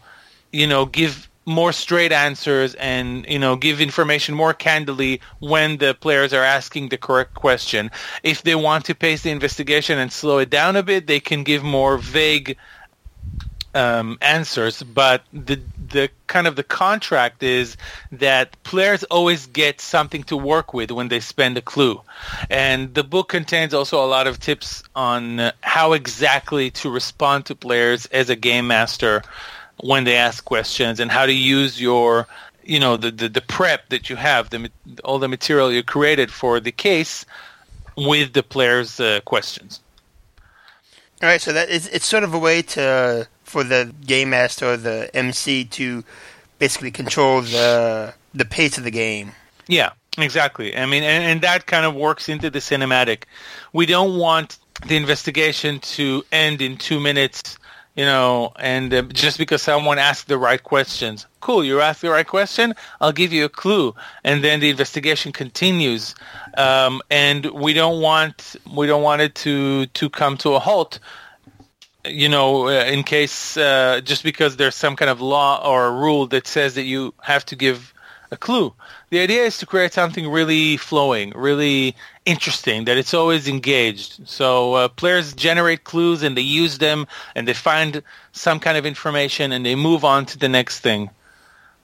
you 0.51 0.65
know, 0.65 0.85
give 0.85 1.26
more 1.47 1.71
straight 1.71 2.11
answers 2.11 2.75
and 2.75 3.25
you 3.27 3.39
know 3.39 3.55
give 3.55 3.79
information 3.79 4.35
more 4.35 4.53
candidly 4.53 5.21
when 5.39 5.77
the 5.77 5.93
players 5.95 6.33
are 6.33 6.43
asking 6.43 6.89
the 6.89 6.97
correct 6.97 7.33
question. 7.33 7.89
If 8.21 8.43
they 8.43 8.53
want 8.55 8.85
to 8.85 8.93
pace 8.93 9.23
the 9.23 9.31
investigation 9.31 9.97
and 9.97 10.11
slow 10.11 10.37
it 10.39 10.49
down 10.49 10.75
a 10.75 10.83
bit 10.83 11.07
they 11.07 11.21
can 11.21 11.43
give 11.43 11.63
more 11.63 11.97
vague 11.97 12.57
um, 13.77 14.17
answers. 14.21 14.83
But 14.83 15.23
the 15.31 15.61
the 15.89 16.09
kind 16.27 16.47
of 16.47 16.55
the 16.57 16.63
contract 16.63 17.43
is 17.43 17.77
that 18.11 18.61
players 18.63 19.03
always 19.05 19.45
get 19.47 19.79
something 19.79 20.23
to 20.23 20.35
work 20.35 20.73
with 20.73 20.91
when 20.91 21.07
they 21.07 21.21
spend 21.21 21.57
a 21.57 21.61
clue. 21.61 22.01
And 22.49 22.93
the 22.93 23.03
book 23.03 23.29
contains 23.29 23.73
also 23.73 24.03
a 24.03 24.07
lot 24.07 24.27
of 24.27 24.39
tips 24.39 24.83
on 24.95 25.51
how 25.61 25.93
exactly 25.93 26.71
to 26.71 26.89
respond 26.89 27.45
to 27.45 27.55
players 27.55 28.05
as 28.07 28.29
a 28.29 28.35
game 28.35 28.67
master 28.67 29.23
when 29.81 30.03
they 30.03 30.15
ask 30.15 30.43
questions 30.45 30.99
and 30.99 31.11
how 31.11 31.25
to 31.25 31.33
use 31.33 31.79
your 31.79 32.27
you 32.63 32.79
know 32.79 32.97
the, 32.97 33.11
the, 33.11 33.29
the 33.29 33.41
prep 33.41 33.89
that 33.89 34.09
you 34.09 34.15
have 34.15 34.49
the 34.49 34.69
all 35.03 35.19
the 35.19 35.27
material 35.27 35.71
you 35.71 35.83
created 35.83 36.31
for 36.31 36.59
the 36.59 36.71
case 36.71 37.25
with 37.95 38.33
the 38.33 38.43
players 38.43 38.99
uh, 38.99 39.19
questions. 39.25 39.81
All 41.21 41.29
right, 41.29 41.41
so 41.41 41.51
that 41.53 41.69
is 41.69 41.87
it's 41.87 42.05
sort 42.05 42.23
of 42.23 42.33
a 42.33 42.39
way 42.39 42.61
to 42.61 43.27
for 43.43 43.63
the 43.63 43.93
game 44.05 44.31
master 44.31 44.73
or 44.73 44.77
the 44.77 45.09
MC 45.15 45.65
to 45.65 46.03
basically 46.59 46.91
control 46.91 47.41
the 47.41 48.13
the 48.33 48.45
pace 48.45 48.77
of 48.77 48.83
the 48.83 48.91
game. 48.91 49.31
yeah 49.67 49.91
exactly. 50.17 50.75
I 50.75 50.85
mean 50.85 51.03
and, 51.03 51.23
and 51.23 51.41
that 51.41 51.65
kind 51.65 51.85
of 51.85 51.95
works 51.95 52.29
into 52.29 52.49
the 52.49 52.59
cinematic. 52.59 53.23
We 53.73 53.85
don't 53.85 54.17
want 54.17 54.57
the 54.85 54.95
investigation 54.95 55.79
to 55.79 56.23
end 56.31 56.61
in 56.61 56.77
two 56.77 56.99
minutes 56.99 57.57
you 57.97 58.05
know, 58.05 58.53
and 58.59 58.93
uh, 58.93 59.01
just 59.01 59.39
because 59.39 59.63
someone 59.63 59.97
asked 59.97 60.27
the 60.27 60.37
right 60.37 60.63
questions, 60.63 61.25
cool, 61.41 61.63
you 61.63 61.81
asked 61.81 62.03
the 62.03 62.11
right 62.11 62.27
question, 62.27 62.75
I'll 63.01 63.11
give 63.11 63.33
you 63.33 63.45
a 63.45 63.49
clue, 63.49 63.95
and 64.23 64.43
then 64.43 64.59
the 64.59 64.69
investigation 64.69 65.31
continues. 65.31 66.13
Um, 66.55 67.01
and 67.09 67.47
we 67.47 67.73
don't 67.73 67.99
want 67.99 68.55
we 68.71 68.85
don't 68.85 69.01
want 69.01 69.21
it 69.23 69.33
to 69.35 69.87
to 69.87 70.09
come 70.11 70.37
to 70.37 70.53
a 70.53 70.59
halt. 70.59 70.99
You 72.05 72.29
know, 72.29 72.67
uh, 72.67 72.85
in 72.85 73.03
case 73.03 73.57
uh, 73.57 73.99
just 74.03 74.23
because 74.23 74.57
there's 74.57 74.75
some 74.75 74.95
kind 74.95 75.09
of 75.09 75.19
law 75.19 75.67
or 75.67 75.91
rule 75.91 76.27
that 76.27 76.45
says 76.45 76.75
that 76.75 76.83
you 76.83 77.15
have 77.21 77.45
to 77.47 77.55
give 77.55 77.95
a 78.29 78.37
clue. 78.37 78.73
The 79.09 79.19
idea 79.19 79.43
is 79.43 79.57
to 79.59 79.65
create 79.65 79.93
something 79.93 80.29
really 80.29 80.75
flowing, 80.75 81.31
really 81.33 81.95
interesting, 82.25 82.85
that 82.85 82.97
it's 82.97 83.13
always 83.13 83.47
engaged. 83.47 84.27
So 84.27 84.73
uh, 84.73 84.87
players 84.89 85.33
generate 85.33 85.85
clues 85.85 86.23
and 86.23 86.35
they 86.35 86.41
use 86.41 86.79
them 86.79 87.07
and 87.33 87.47
they 87.47 87.53
find 87.53 88.03
some 88.33 88.59
kind 88.59 88.77
of 88.77 88.85
information 88.85 89.53
and 89.53 89.65
they 89.65 89.75
move 89.75 90.03
on 90.03 90.25
to 90.25 90.37
the 90.37 90.49
next 90.49 90.81
thing. 90.81 91.09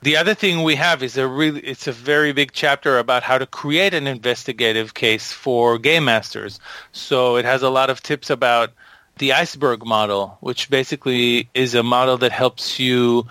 The 0.02 0.18
other 0.18 0.34
thing 0.34 0.64
we 0.64 0.76
have 0.76 1.02
is 1.02 1.16
a 1.16 1.26
really 1.26 1.62
it's 1.62 1.88
a 1.88 1.94
very 1.94 2.34
big 2.34 2.52
chapter 2.52 3.00
about 3.00 3.24
how 3.24 3.38
to 3.38 3.46
create 3.46 3.94
an 3.94 4.06
investigative 4.06 4.94
case 4.94 5.32
for 5.32 5.80
game 5.80 6.04
masters. 6.04 6.60
So 6.92 7.38
it 7.38 7.46
has 7.46 7.64
a 7.64 7.70
lot 7.70 7.90
of 7.90 8.04
tips 8.04 8.30
about 8.30 8.72
the 9.20 9.32
iceberg 9.32 9.86
model, 9.86 10.38
which 10.42 10.70
basically 10.70 11.48
is 11.54 11.74
a 11.74 11.84
model 11.84 12.18
that 12.18 12.34
helps 12.34 12.80
you 12.80 13.26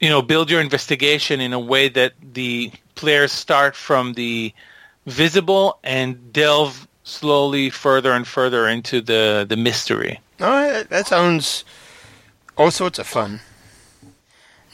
you 0.00 0.08
know 0.08 0.22
build 0.22 0.50
your 0.50 0.62
investigation 0.62 1.38
in 1.38 1.52
a 1.52 1.60
way 1.60 1.90
that 1.90 2.14
the 2.32 2.72
players 2.96 3.30
start 3.32 3.76
from 3.76 4.14
the 4.14 4.52
visible 5.06 5.78
and 5.84 6.32
delve 6.32 6.88
slowly 7.04 7.70
further 7.70 8.12
and 8.12 8.26
further 8.26 8.66
into 8.68 9.00
the 9.00 9.46
the 9.48 9.56
mystery. 9.56 10.20
Right, 10.40 10.82
that 10.90 11.06
sounds 11.06 11.64
all 12.58 12.70
sorts 12.70 12.98
of 12.98 13.06
fun. 13.06 13.40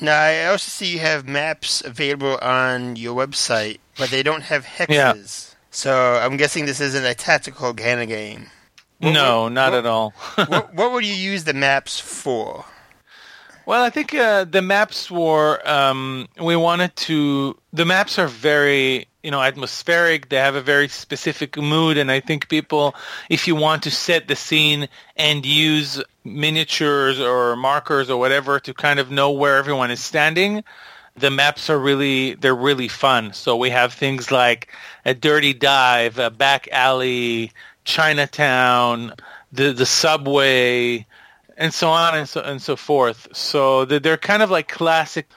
Now, 0.01 0.21
I 0.21 0.47
also 0.47 0.69
see 0.69 0.93
you 0.95 0.99
have 0.99 1.29
maps 1.29 1.81
available 1.85 2.37
on 2.43 2.97
your 2.97 3.15
website, 3.15 3.79
but 3.97 4.11
they 4.11 4.23
don't 4.25 4.43
have 4.43 4.65
hexes. 4.65 4.89
Yeah. 4.91 5.15
So 5.71 5.93
I'm 6.21 6.37
guessing 6.37 6.67
this 6.67 6.81
isn't 6.81 7.05
a 7.05 7.15
tactical 7.15 7.73
kind 7.75 8.01
of 8.01 8.09
game. 8.09 8.49
What 8.99 9.13
no, 9.13 9.45
would- 9.45 9.53
not 9.53 9.73
what- 9.73 9.79
at 9.79 9.87
all. 9.87 10.11
what, 10.35 10.75
what 10.75 10.93
would 10.93 11.05
you 11.11 11.15
use 11.15 11.45
the 11.45 11.55
maps 11.55 12.01
for? 12.01 12.65
Well, 13.65 13.83
I 13.85 13.91
think 13.91 14.13
uh, 14.15 14.45
the 14.45 14.63
maps 14.63 15.11
were 15.11 15.61
um, 15.69 16.29
we 16.41 16.57
wanted 16.57 16.95
to. 16.97 17.57
The 17.73 17.85
maps 17.85 18.19
are 18.19 18.27
very 18.27 19.07
you 19.23 19.31
know 19.31 19.41
atmospheric. 19.41 20.29
They 20.31 20.37
have 20.37 20.57
a 20.57 20.61
very 20.61 20.89
specific 20.89 21.57
mood, 21.57 21.97
and 21.97 22.11
I 22.11 22.21
think 22.21 22.49
people, 22.49 22.97
if 23.31 23.47
you 23.47 23.55
want 23.55 23.85
to 23.85 23.91
set 23.91 24.27
the 24.27 24.35
scene 24.35 24.89
and 25.17 25.47
use 25.47 26.03
miniatures 26.25 27.21
or 27.21 27.55
markers 27.55 28.11
or 28.11 28.19
whatever 28.19 28.59
to 28.61 28.75
kind 28.75 28.99
of 28.99 29.11
know 29.11 29.31
where 29.31 29.57
everyone 29.59 29.91
is 29.93 30.03
standing, 30.03 30.65
the 31.17 31.31
maps 31.31 31.71
are 31.71 31.79
really 31.79 32.35
they're 32.35 32.57
really 32.57 32.89
fun. 32.89 33.33
So 33.33 33.57
we 33.57 33.71
have 33.71 33.93
things 33.93 34.33
like 34.33 34.73
a 35.05 35.15
dirty 35.15 35.53
dive, 35.53 36.19
a 36.19 36.31
back 36.31 36.69
alley, 36.73 37.53
Chinatown, 37.85 39.15
the 39.53 39.73
the 39.73 39.87
subway 39.87 41.07
and 41.57 41.73
so 41.73 41.91
on 41.91 42.17
and 42.17 42.29
so 42.29 42.41
and 42.41 42.61
so 42.61 42.77
forth. 42.77 43.29
So 43.33 43.85
they're, 43.85 44.17
kind 44.17 44.43
of 44.43 44.51
like 44.51 44.69
classic 44.69 45.29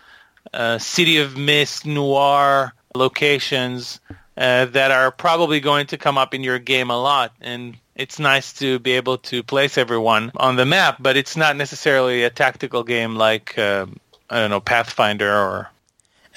uh, 0.53 0.77
city 0.77 1.17
of 1.17 1.37
mist 1.37 1.85
noir 1.85 2.73
locations 2.95 3.99
uh, 4.37 4.65
that 4.65 4.91
are 4.91 5.11
probably 5.11 5.59
going 5.59 5.87
to 5.87 5.97
come 5.97 6.17
up 6.17 6.33
in 6.33 6.43
your 6.43 6.59
game 6.59 6.89
a 6.89 7.01
lot, 7.01 7.33
and 7.41 7.77
it's 7.95 8.19
nice 8.19 8.53
to 8.53 8.79
be 8.79 8.91
able 8.91 9.17
to 9.17 9.43
place 9.43 9.77
everyone 9.77 10.31
on 10.37 10.55
the 10.55 10.65
map. 10.65 10.97
But 10.99 11.17
it's 11.17 11.37
not 11.37 11.55
necessarily 11.55 12.23
a 12.23 12.29
tactical 12.29 12.83
game 12.83 13.15
like 13.15 13.57
uh, 13.57 13.85
I 14.29 14.39
don't 14.39 14.49
know 14.49 14.61
Pathfinder 14.61 15.31
or. 15.31 15.69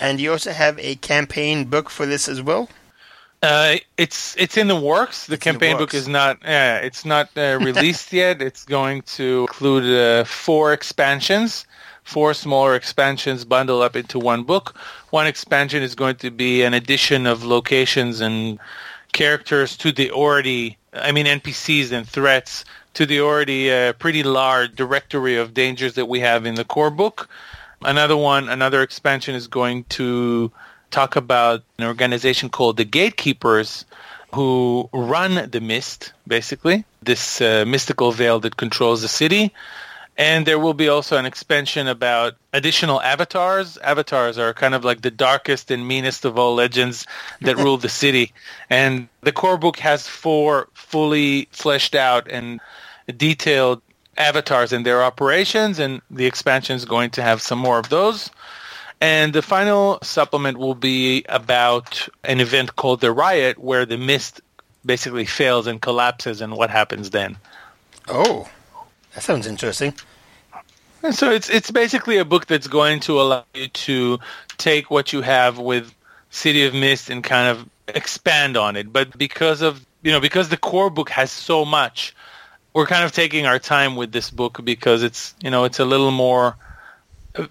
And 0.01 0.20
you 0.20 0.31
also 0.31 0.53
have 0.53 0.79
a 0.79 0.95
campaign 0.95 1.64
book 1.64 1.91
for 1.91 2.07
this 2.07 2.29
as 2.29 2.41
well. 2.41 2.68
Uh, 3.43 3.76
it's 3.97 4.36
it's 4.36 4.57
in 4.57 4.66
the 4.66 4.76
works. 4.76 5.26
The 5.26 5.34
It's 5.34 5.47
in 5.47 5.55
the 5.55 5.59
campaign 5.59 5.78
book 5.78 5.95
is 5.95 6.09
not 6.09 6.39
uh, 6.45 6.80
it's 6.82 7.05
not 7.05 7.30
uh, 7.36 7.59
released 7.62 8.12
yet. 8.12 8.43
It's 8.43 8.64
going 8.64 9.03
to 9.16 9.47
include 9.49 9.84
uh, 9.84 10.24
four 10.24 10.72
expansions, 10.72 11.64
four 12.03 12.34
smaller 12.34 12.74
expansions 12.74 13.45
bundled 13.45 13.82
up 13.82 13.95
into 13.95 14.18
one 14.18 14.43
book. 14.43 14.76
One 15.11 15.26
expansion 15.26 15.82
is 15.82 15.95
going 15.95 16.16
to 16.16 16.30
be 16.30 16.62
an 16.62 16.74
addition 16.74 17.26
of 17.26 17.45
locations 17.45 18.20
and 18.20 18.59
characters 19.12 19.76
to 19.78 19.93
the 19.93 20.11
already, 20.11 20.76
I 20.93 21.12
mean 21.12 21.26
NPCs 21.26 21.93
and 21.93 22.09
threats 22.09 22.64
to 22.95 23.07
the 23.07 23.20
already 23.20 23.70
uh, 23.70 23.93
pretty 23.95 24.24
large 24.24 24.74
directory 24.74 25.36
of 25.36 25.55
dangers 25.55 25.95
that 25.95 26.07
we 26.07 26.18
have 26.20 26.45
in 26.45 26.57
the 26.57 26.64
core 26.64 26.91
book. 26.91 27.28
Another 27.82 28.16
one, 28.16 28.49
another 28.49 28.82
expansion 28.82 29.36
is 29.36 29.47
going 29.47 29.84
to 29.84 30.51
talk 30.91 31.16
about 31.16 31.62
an 31.78 31.86
organization 31.86 32.49
called 32.49 32.76
the 32.76 32.84
Gatekeepers 32.84 33.84
who 34.34 34.89
run 34.93 35.51
the 35.51 35.61
mist, 35.61 36.12
basically, 36.26 36.84
this 37.03 37.41
uh, 37.41 37.64
mystical 37.66 38.12
veil 38.12 38.41
that 38.41 38.57
controls 38.57 39.03
the 39.03 39.09
city. 39.09 39.53
And 40.18 40.47
there 40.47 40.59
will 40.59 40.74
be 40.74 40.89
also 40.89 41.16
an 41.16 41.26
expansion 41.26 41.86
about 41.86 42.34
additional 42.53 43.01
avatars. 43.01 43.78
Avatars 43.78 44.36
are 44.36 44.53
kind 44.53 44.74
of 44.74 44.84
like 44.84 45.01
the 45.01 45.12
darkest 45.12 45.70
and 45.70 45.86
meanest 45.86 46.24
of 46.24 46.36
all 46.36 46.55
legends 46.57 47.07
that 47.41 47.57
rule 47.64 47.76
the 47.78 47.89
city. 47.89 48.32
And 48.68 49.09
the 49.22 49.32
core 49.32 49.57
book 49.57 49.78
has 49.78 50.09
four 50.09 50.68
fully 50.74 51.49
fleshed 51.53 51.95
out 51.95 52.28
and 52.28 52.61
detailed 53.16 53.80
avatars 54.16 54.72
and 54.72 54.84
their 54.84 55.05
operations, 55.05 55.78
and 55.78 56.03
the 56.11 56.26
expansion 56.26 56.74
is 56.74 56.84
going 56.84 57.11
to 57.11 57.22
have 57.22 57.41
some 57.41 57.59
more 57.59 57.78
of 57.78 57.89
those. 57.89 58.30
And 59.01 59.32
the 59.32 59.42
final 59.42 59.99
supplement 60.03 60.59
will 60.59 60.74
be 60.74 61.24
about 61.28 62.09
an 62.24 62.40
event 62.40 62.74
called 62.76 63.01
the 63.01 63.12
Riot, 63.12 63.59
where 63.59 63.86
the 63.86 63.96
mist 63.96 64.40
basically 64.84 65.24
fails 65.24 65.66
and 65.66 65.80
collapses, 65.80 66.40
and 66.40 66.57
what 66.57 66.70
happens 66.70 67.11
then. 67.11 67.36
Oh, 68.09 68.49
that 69.14 69.22
sounds 69.22 69.46
interesting. 69.46 69.94
And 71.03 71.14
so 71.14 71.30
it's 71.30 71.49
it's 71.49 71.70
basically 71.70 72.18
a 72.18 72.24
book 72.24 72.46
that's 72.46 72.66
going 72.66 73.01
to 73.01 73.20
allow 73.20 73.44
you 73.55 73.68
to 73.68 74.18
take 74.57 74.90
what 74.90 75.12
you 75.12 75.22
have 75.22 75.59
with 75.59 75.94
City 76.30 76.64
of 76.66 76.74
Mist 76.74 77.09
and 77.09 77.22
kind 77.22 77.57
of 77.57 77.68
expand 77.88 78.57
on 78.57 78.76
it. 78.76 78.92
But 78.92 79.16
because 79.16 79.62
of 79.62 79.86
you 80.03 80.11
know 80.11 80.20
because 80.20 80.49
the 80.49 80.57
core 80.57 80.90
book 80.90 81.11
has 81.11 81.30
so 81.30 81.64
much, 81.64 82.14
we're 82.74 82.86
kind 82.86 83.05
of 83.05 83.12
taking 83.12 83.46
our 83.46 83.59
time 83.59 83.94
with 83.96 84.11
this 84.12 84.30
book 84.30 84.61
because 84.64 85.03
it's 85.03 85.34
you 85.40 85.51
know 85.51 85.64
it's 85.64 85.78
a 85.78 85.84
little 85.84 86.11
more. 86.11 86.57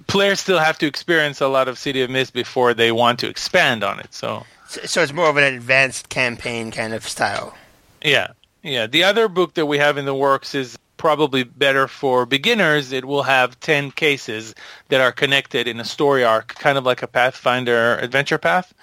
Players 0.08 0.40
still 0.40 0.60
have 0.60 0.78
to 0.80 0.88
experience 0.88 1.42
a 1.42 1.48
lot 1.48 1.68
of 1.68 1.78
City 1.78 2.02
of 2.02 2.10
Mist 2.10 2.34
before 2.34 2.74
they 2.74 2.92
want 2.92 3.20
to 3.20 3.28
expand 3.28 3.84
on 3.84 4.00
it. 4.00 4.14
So 4.14 4.46
So, 4.68 4.82
so 4.86 5.02
it's 5.02 5.14
more 5.14 5.30
of 5.30 5.38
an 5.38 5.44
advanced 5.44 6.10
campaign 6.10 6.72
kind 6.72 6.94
of 6.94 7.08
style. 7.08 7.56
Yeah, 8.04 8.32
yeah. 8.64 8.88
The 8.88 9.04
other 9.06 9.28
book 9.28 9.54
that 9.56 9.66
we 9.66 9.78
have 9.78 9.98
in 9.98 10.06
the 10.06 10.14
works 10.14 10.54
is 10.56 10.78
probably 10.98 11.44
better 11.44 11.88
for 11.88 12.26
beginners. 12.26 12.92
It 12.92 13.06
will 13.06 13.24
have 13.24 13.60
10 13.60 13.92
cases 13.92 14.56
that 14.90 15.00
are 15.00 15.12
connected 15.12 15.68
in 15.68 15.80
a 15.80 15.86
story 15.86 16.24
arc, 16.24 16.56
kind 16.56 16.78
of 16.78 16.86
like 16.86 17.04
a 17.04 17.08
Pathfinder 17.08 17.98
adventure 17.98 18.38
path. 18.38 18.74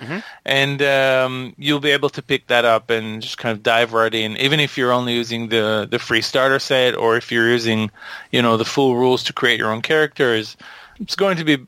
And 0.45 0.81
um, 0.81 1.55
you'll 1.59 1.81
be 1.81 1.91
able 1.91 2.11
to 2.11 2.23
pick 2.23 2.47
that 2.47 2.65
up 2.65 2.91
and 2.91 3.21
just 3.21 3.37
kind 3.37 3.57
of 3.57 3.63
dive 3.63 3.93
right 3.93 4.15
in, 4.15 4.37
even 4.37 4.61
if 4.61 4.79
you're 4.79 4.93
only 4.93 5.15
using 5.15 5.49
the, 5.49 5.87
the 5.91 5.99
free 5.99 6.23
starter 6.23 6.61
set 6.61 6.95
or 6.95 7.17
if 7.17 7.31
you're 7.33 7.49
using, 7.49 7.91
you 8.31 8.41
know, 8.43 8.57
the 8.57 8.65
full 8.65 8.97
rules 8.97 9.25
to 9.25 9.33
create 9.33 9.59
your 9.59 9.73
own 9.73 9.83
characters. 9.83 10.57
It's 11.05 11.17
going 11.17 11.37
to 11.37 11.45
be 11.45 11.59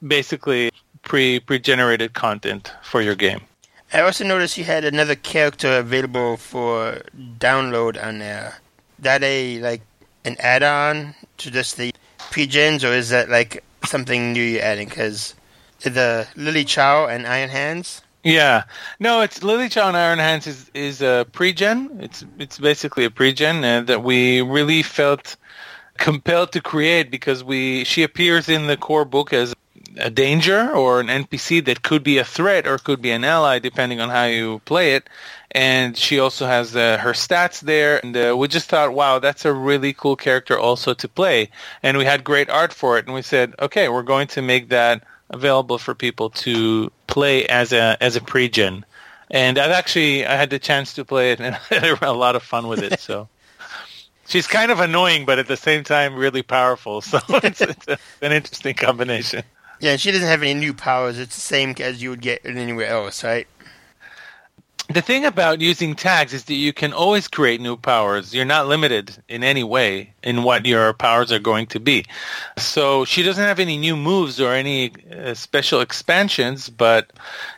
basically 0.00 0.70
pre 1.02 1.38
pre-generated 1.38 2.14
content 2.14 2.72
for 2.82 3.02
your 3.02 3.14
game. 3.14 3.42
I 3.92 4.00
also 4.00 4.24
noticed 4.24 4.56
you 4.56 4.64
had 4.64 4.86
another 4.86 5.14
character 5.14 5.78
available 5.78 6.38
for 6.38 7.02
download 7.38 8.02
on 8.02 8.20
there. 8.20 8.56
That 8.98 9.22
a 9.22 9.60
like 9.60 9.82
an 10.24 10.36
add-on 10.38 11.14
to 11.36 11.50
just 11.50 11.76
the 11.76 11.92
pre-gens, 12.30 12.84
or 12.84 12.94
is 12.94 13.10
that 13.10 13.28
like 13.28 13.62
something 13.84 14.32
new 14.32 14.42
you're 14.42 14.62
adding? 14.62 14.88
Because 14.88 15.34
the 15.80 16.26
Lily 16.34 16.64
Chow 16.64 17.06
and 17.06 17.26
Iron 17.26 17.50
Hands. 17.50 18.00
Yeah, 18.24 18.64
no, 18.98 19.20
it's 19.20 19.42
Lily 19.42 19.68
Chow 19.68 19.88
and 19.88 19.96
Iron 19.98 20.18
Hands 20.18 20.46
is 20.46 20.70
is 20.72 21.02
a 21.02 21.26
pre-gen. 21.32 21.98
It's 22.00 22.24
it's 22.38 22.58
basically 22.58 23.04
a 23.04 23.10
pre-gen 23.10 23.62
uh, 23.62 23.82
that 23.82 24.02
we 24.02 24.40
really 24.40 24.82
felt 24.82 25.36
compelled 25.98 26.52
to 26.52 26.60
create 26.60 27.10
because 27.10 27.42
we 27.42 27.84
she 27.84 28.02
appears 28.02 28.48
in 28.48 28.66
the 28.66 28.76
core 28.76 29.04
book 29.04 29.32
as 29.32 29.54
a 29.98 30.10
danger 30.10 30.70
or 30.70 31.00
an 31.00 31.08
NPC 31.08 31.64
that 31.64 31.82
could 31.82 32.02
be 32.02 32.18
a 32.18 32.24
threat 32.24 32.66
or 32.66 32.78
could 32.78 33.00
be 33.00 33.10
an 33.10 33.24
ally 33.24 33.58
depending 33.58 34.00
on 34.00 34.10
how 34.10 34.24
you 34.24 34.60
play 34.64 34.94
it. 34.94 35.08
And 35.52 35.96
she 35.96 36.18
also 36.18 36.46
has 36.46 36.76
uh, 36.76 36.98
her 36.98 37.12
stats 37.12 37.60
there, 37.60 37.98
and 38.04 38.14
uh, 38.14 38.36
we 38.36 38.46
just 38.46 38.68
thought, 38.68 38.92
wow, 38.92 39.20
that's 39.20 39.46
a 39.46 39.52
really 39.54 39.94
cool 39.94 40.16
character 40.16 40.58
also 40.58 40.92
to 40.92 41.08
play. 41.08 41.48
And 41.82 41.96
we 41.96 42.04
had 42.04 42.24
great 42.24 42.50
art 42.50 42.74
for 42.74 42.98
it, 42.98 43.06
and 43.06 43.14
we 43.14 43.22
said, 43.22 43.54
okay, 43.58 43.88
we're 43.88 44.02
going 44.02 44.26
to 44.28 44.42
make 44.42 44.68
that 44.68 45.02
available 45.30 45.78
for 45.78 45.94
people 45.94 46.30
to 46.30 46.92
play 47.06 47.46
as 47.46 47.72
a 47.72 47.96
as 48.00 48.16
a 48.16 48.20
pre-gen. 48.20 48.84
And 49.30 49.58
I've 49.58 49.70
actually 49.70 50.26
I 50.26 50.36
had 50.36 50.50
the 50.50 50.58
chance 50.58 50.92
to 50.94 51.04
play 51.04 51.32
it, 51.32 51.40
and 51.40 51.54
I 51.54 51.74
had 51.74 52.02
a 52.02 52.12
lot 52.12 52.36
of 52.36 52.42
fun 52.42 52.68
with 52.68 52.82
it. 52.82 53.00
So 53.00 53.28
she's 54.26 54.46
kind 54.46 54.70
of 54.70 54.80
annoying, 54.80 55.24
but 55.24 55.38
at 55.38 55.48
the 55.48 55.56
same 55.56 55.84
time 55.84 56.14
really 56.14 56.42
powerful. 56.42 57.00
So 57.06 57.20
it's, 57.28 57.60
it's 57.60 57.88
a, 57.88 57.98
an 58.22 58.32
interesting 58.32 58.74
combination. 58.74 59.42
Yeah, 59.80 59.96
she 59.96 60.10
doesn't 60.10 60.26
have 60.26 60.42
any 60.42 60.54
new 60.54 60.74
powers. 60.74 61.18
It's 61.18 61.34
the 61.34 61.40
same 61.40 61.74
as 61.80 62.02
you 62.02 62.10
would 62.10 62.22
get 62.22 62.44
anywhere 62.44 62.88
else, 62.88 63.22
right? 63.22 63.46
The 64.88 65.02
thing 65.02 65.24
about 65.24 65.60
using 65.60 65.96
tags 65.96 66.32
is 66.32 66.44
that 66.44 66.54
you 66.54 66.72
can 66.72 66.92
always 66.92 67.26
create 67.26 67.60
new 67.60 67.76
powers. 67.76 68.32
You're 68.32 68.44
not 68.44 68.68
limited 68.68 69.16
in 69.28 69.42
any 69.42 69.64
way 69.64 70.14
in 70.22 70.44
what 70.44 70.64
your 70.64 70.92
powers 70.92 71.32
are 71.32 71.40
going 71.40 71.66
to 71.68 71.80
be. 71.80 72.04
So 72.56 73.04
she 73.04 73.24
doesn't 73.24 73.42
have 73.42 73.58
any 73.58 73.78
new 73.78 73.96
moves 73.96 74.40
or 74.40 74.52
any 74.52 74.92
uh, 75.12 75.34
special 75.34 75.80
expansions, 75.80 76.68
but 76.68 77.12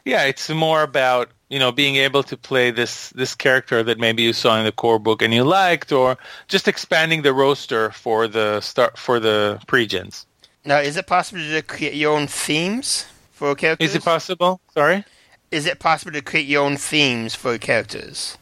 yeah, 0.07 0.25
it's 0.25 0.49
more 0.49 0.83
about 0.83 1.31
you 1.49 1.59
know 1.59 1.73
being 1.73 1.97
able 1.97 2.23
to 2.23 2.37
play 2.37 2.71
this 2.71 3.11
this 3.11 3.35
character 3.35 3.83
that 3.83 3.99
maybe 3.99 4.23
you 4.23 4.33
saw 4.33 4.59
in 4.59 4.65
the 4.65 4.73
core 4.73 4.99
book 4.99 5.23
and 5.23 5.33
you 5.35 5.45
liked, 5.45 5.93
or 5.93 6.17
just 6.49 6.69
expanding 6.69 7.23
the 7.23 7.33
roster 7.33 7.91
for 7.91 8.29
the 8.29 8.61
start 8.61 8.99
for 8.99 9.19
the 9.21 9.61
pre-gens. 9.67 10.27
Now, 10.65 10.79
is 10.79 10.97
it 10.97 11.07
possible 11.07 11.41
to 11.41 11.63
create 11.63 11.95
your 11.95 12.17
own 12.17 12.27
themes 12.27 13.07
for 13.33 13.55
characters? 13.55 13.91
Is 13.91 13.97
it 13.97 14.05
possible? 14.05 14.61
Sorry. 14.75 15.05
Is 15.51 15.65
it 15.65 15.79
possible 15.79 16.13
to 16.13 16.21
create 16.21 16.47
your 16.47 16.65
own 16.65 16.77
themes 16.77 17.35
for 17.35 17.57
characters? 17.57 18.37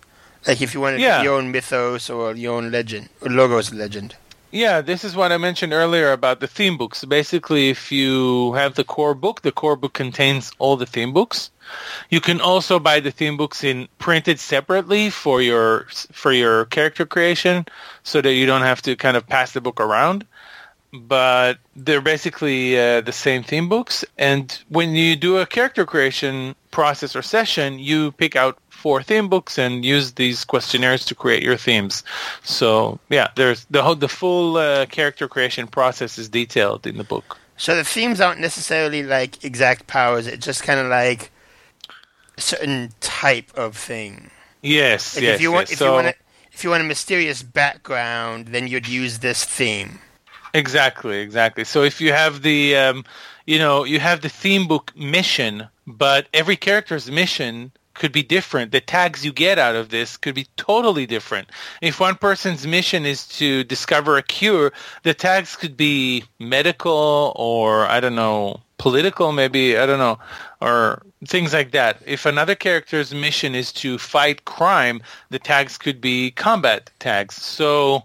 Like 0.47 0.61
if 0.61 0.75
you 0.75 0.81
wanted 0.81 0.97
to 0.97 1.03
Yeah. 1.03 1.19
create 1.19 1.25
your 1.25 1.35
own 1.39 1.53
mythos 1.53 2.11
or 2.11 2.35
your 2.35 2.57
own 2.57 2.71
legend, 2.73 3.09
or 3.21 3.31
logos 3.31 3.73
legend. 3.73 4.17
Yeah, 4.57 4.81
this 4.81 5.05
is 5.05 5.15
what 5.15 5.33
I 5.33 5.37
mentioned 5.37 5.75
earlier 5.75 6.13
about 6.13 6.41
the 6.41 6.47
theme 6.47 6.79
books. 6.79 7.05
Basically, 7.05 7.69
if 7.69 7.93
you 7.93 8.55
have 8.55 8.75
the 8.75 8.85
core 8.85 9.15
book, 9.15 9.43
the 9.43 9.53
core 9.53 9.77
book 9.77 9.93
contains 9.93 10.51
all 10.59 10.79
the 10.79 10.87
theme 10.87 11.13
books. 11.13 11.51
You 12.09 12.23
can 12.23 12.41
also 12.41 12.79
buy 12.79 13.01
the 13.01 13.11
theme 13.11 13.37
books 13.37 13.63
in 13.63 13.87
printed 13.99 14.41
separately 14.41 15.11
for 15.11 15.43
your 15.43 15.85
for 16.11 16.33
your 16.33 16.65
character 16.65 17.05
creation, 17.05 17.67
so 18.03 18.23
that 18.23 18.33
you 18.33 18.47
don't 18.47 18.63
have 18.63 18.81
to 18.89 18.97
kind 18.97 19.19
of 19.19 19.27
pass 19.27 19.53
the 19.53 19.61
book 19.61 19.79
around. 19.79 20.27
But 20.91 21.59
they're 21.75 22.01
basically 22.01 22.79
uh, 22.79 23.03
the 23.03 23.13
same 23.13 23.43
theme 23.43 23.69
books. 23.69 24.07
And 24.17 24.59
when 24.71 24.95
you 24.95 25.17
do 25.17 25.37
a 25.37 25.45
character 25.45 25.85
creation 25.85 26.55
process 26.71 27.15
or 27.15 27.21
session, 27.21 27.79
you 27.79 28.13
pick 28.13 28.37
out 28.37 28.57
four 28.77 29.03
theme 29.03 29.29
books 29.29 29.59
and 29.59 29.85
use 29.85 30.13
these 30.13 30.45
questionnaires 30.45 31.05
to 31.07 31.15
create 31.15 31.43
your 31.43 31.57
themes. 31.57 32.05
So 32.43 32.99
yeah, 33.09 33.29
there's 33.35 33.65
the 33.71 33.83
whole 33.83 33.97
the 33.97 34.09
full 34.09 34.57
uh, 34.57 34.87
character 34.87 35.27
creation 35.29 35.67
process 35.67 36.19
is 36.19 36.29
detailed 36.29 36.87
in 36.87 36.97
the 36.99 37.05
book. 37.05 37.39
So 37.57 37.75
the 37.75 37.85
themes 37.85 38.21
aren't 38.21 38.41
necessarily 38.41 39.03
like 39.03 39.43
exact 39.45 39.87
powers. 39.87 40.27
It's 40.27 40.45
just 40.45 40.63
kind 40.63 40.79
of 40.79 40.87
like 40.89 41.31
a 42.37 42.41
certain 42.41 42.93
type 43.01 43.51
of 43.57 43.77
thing. 43.77 44.31
Yes, 44.63 45.17
Like 45.17 45.25
yes. 45.25 45.35
if 45.37 45.41
you 45.41 45.53
want, 45.53 45.69
yes. 45.69 45.73
if 45.73 45.79
so, 45.79 45.87
you 45.87 45.93
want, 45.93 46.07
a, 46.09 46.15
if 46.53 46.65
you 46.65 46.71
want 46.71 46.83
a 46.83 46.87
mysterious 46.87 47.43
background, 47.43 48.49
then 48.49 48.67
you'd 48.67 48.89
use 48.89 49.19
this 49.19 49.45
theme. 49.45 50.01
Exactly, 50.55 51.19
exactly. 51.21 51.65
So 51.65 51.83
if 51.83 52.01
you 52.01 52.13
have 52.13 52.43
the, 52.43 52.77
um, 52.77 53.05
you 53.47 53.59
know, 53.59 53.85
you 53.85 54.01
have 54.01 54.21
the 54.21 54.29
theme 54.29 54.67
book 54.67 54.93
mission, 54.97 55.69
but 55.87 56.29
every 56.33 56.57
character's 56.57 57.11
mission 57.11 57.73
could 57.99 58.13
be 58.13 58.23
different. 58.23 58.73
The 58.73 58.81
tags 58.81 59.25
you 59.25 59.33
get 59.33 59.59
out 59.59 59.75
of 59.75 59.89
this 59.89 60.17
could 60.17 60.35
be 60.35 60.47
totally 60.57 61.07
different. 61.07 61.51
If 61.81 62.01
one 62.01 62.17
person's 62.17 62.67
mission 62.67 63.05
is 63.05 63.27
to 63.39 63.65
discover 63.65 64.17
a 64.17 64.23
cure, 64.23 64.73
the 65.03 65.15
tags 65.15 65.57
could 65.57 65.77
be 65.77 66.25
medical 66.39 67.33
or 67.37 67.87
I 67.87 68.01
don't 68.01 68.15
know, 68.15 68.61
political 68.79 69.33
maybe, 69.33 69.77
I 69.77 69.87
don't 69.87 69.99
know, 69.99 70.19
or 70.61 71.03
things 71.27 71.53
like 71.53 71.73
that. 71.73 72.01
If 72.07 72.27
another 72.27 72.55
character's 72.55 73.15
mission 73.15 73.55
is 73.55 73.73
to 73.75 73.99
fight 73.99 74.45
crime, 74.45 75.01
the 75.31 75.39
tags 75.39 75.79
could 75.79 76.01
be 76.01 76.31
combat 76.31 76.91
tags. 76.99 77.37
So 77.37 78.03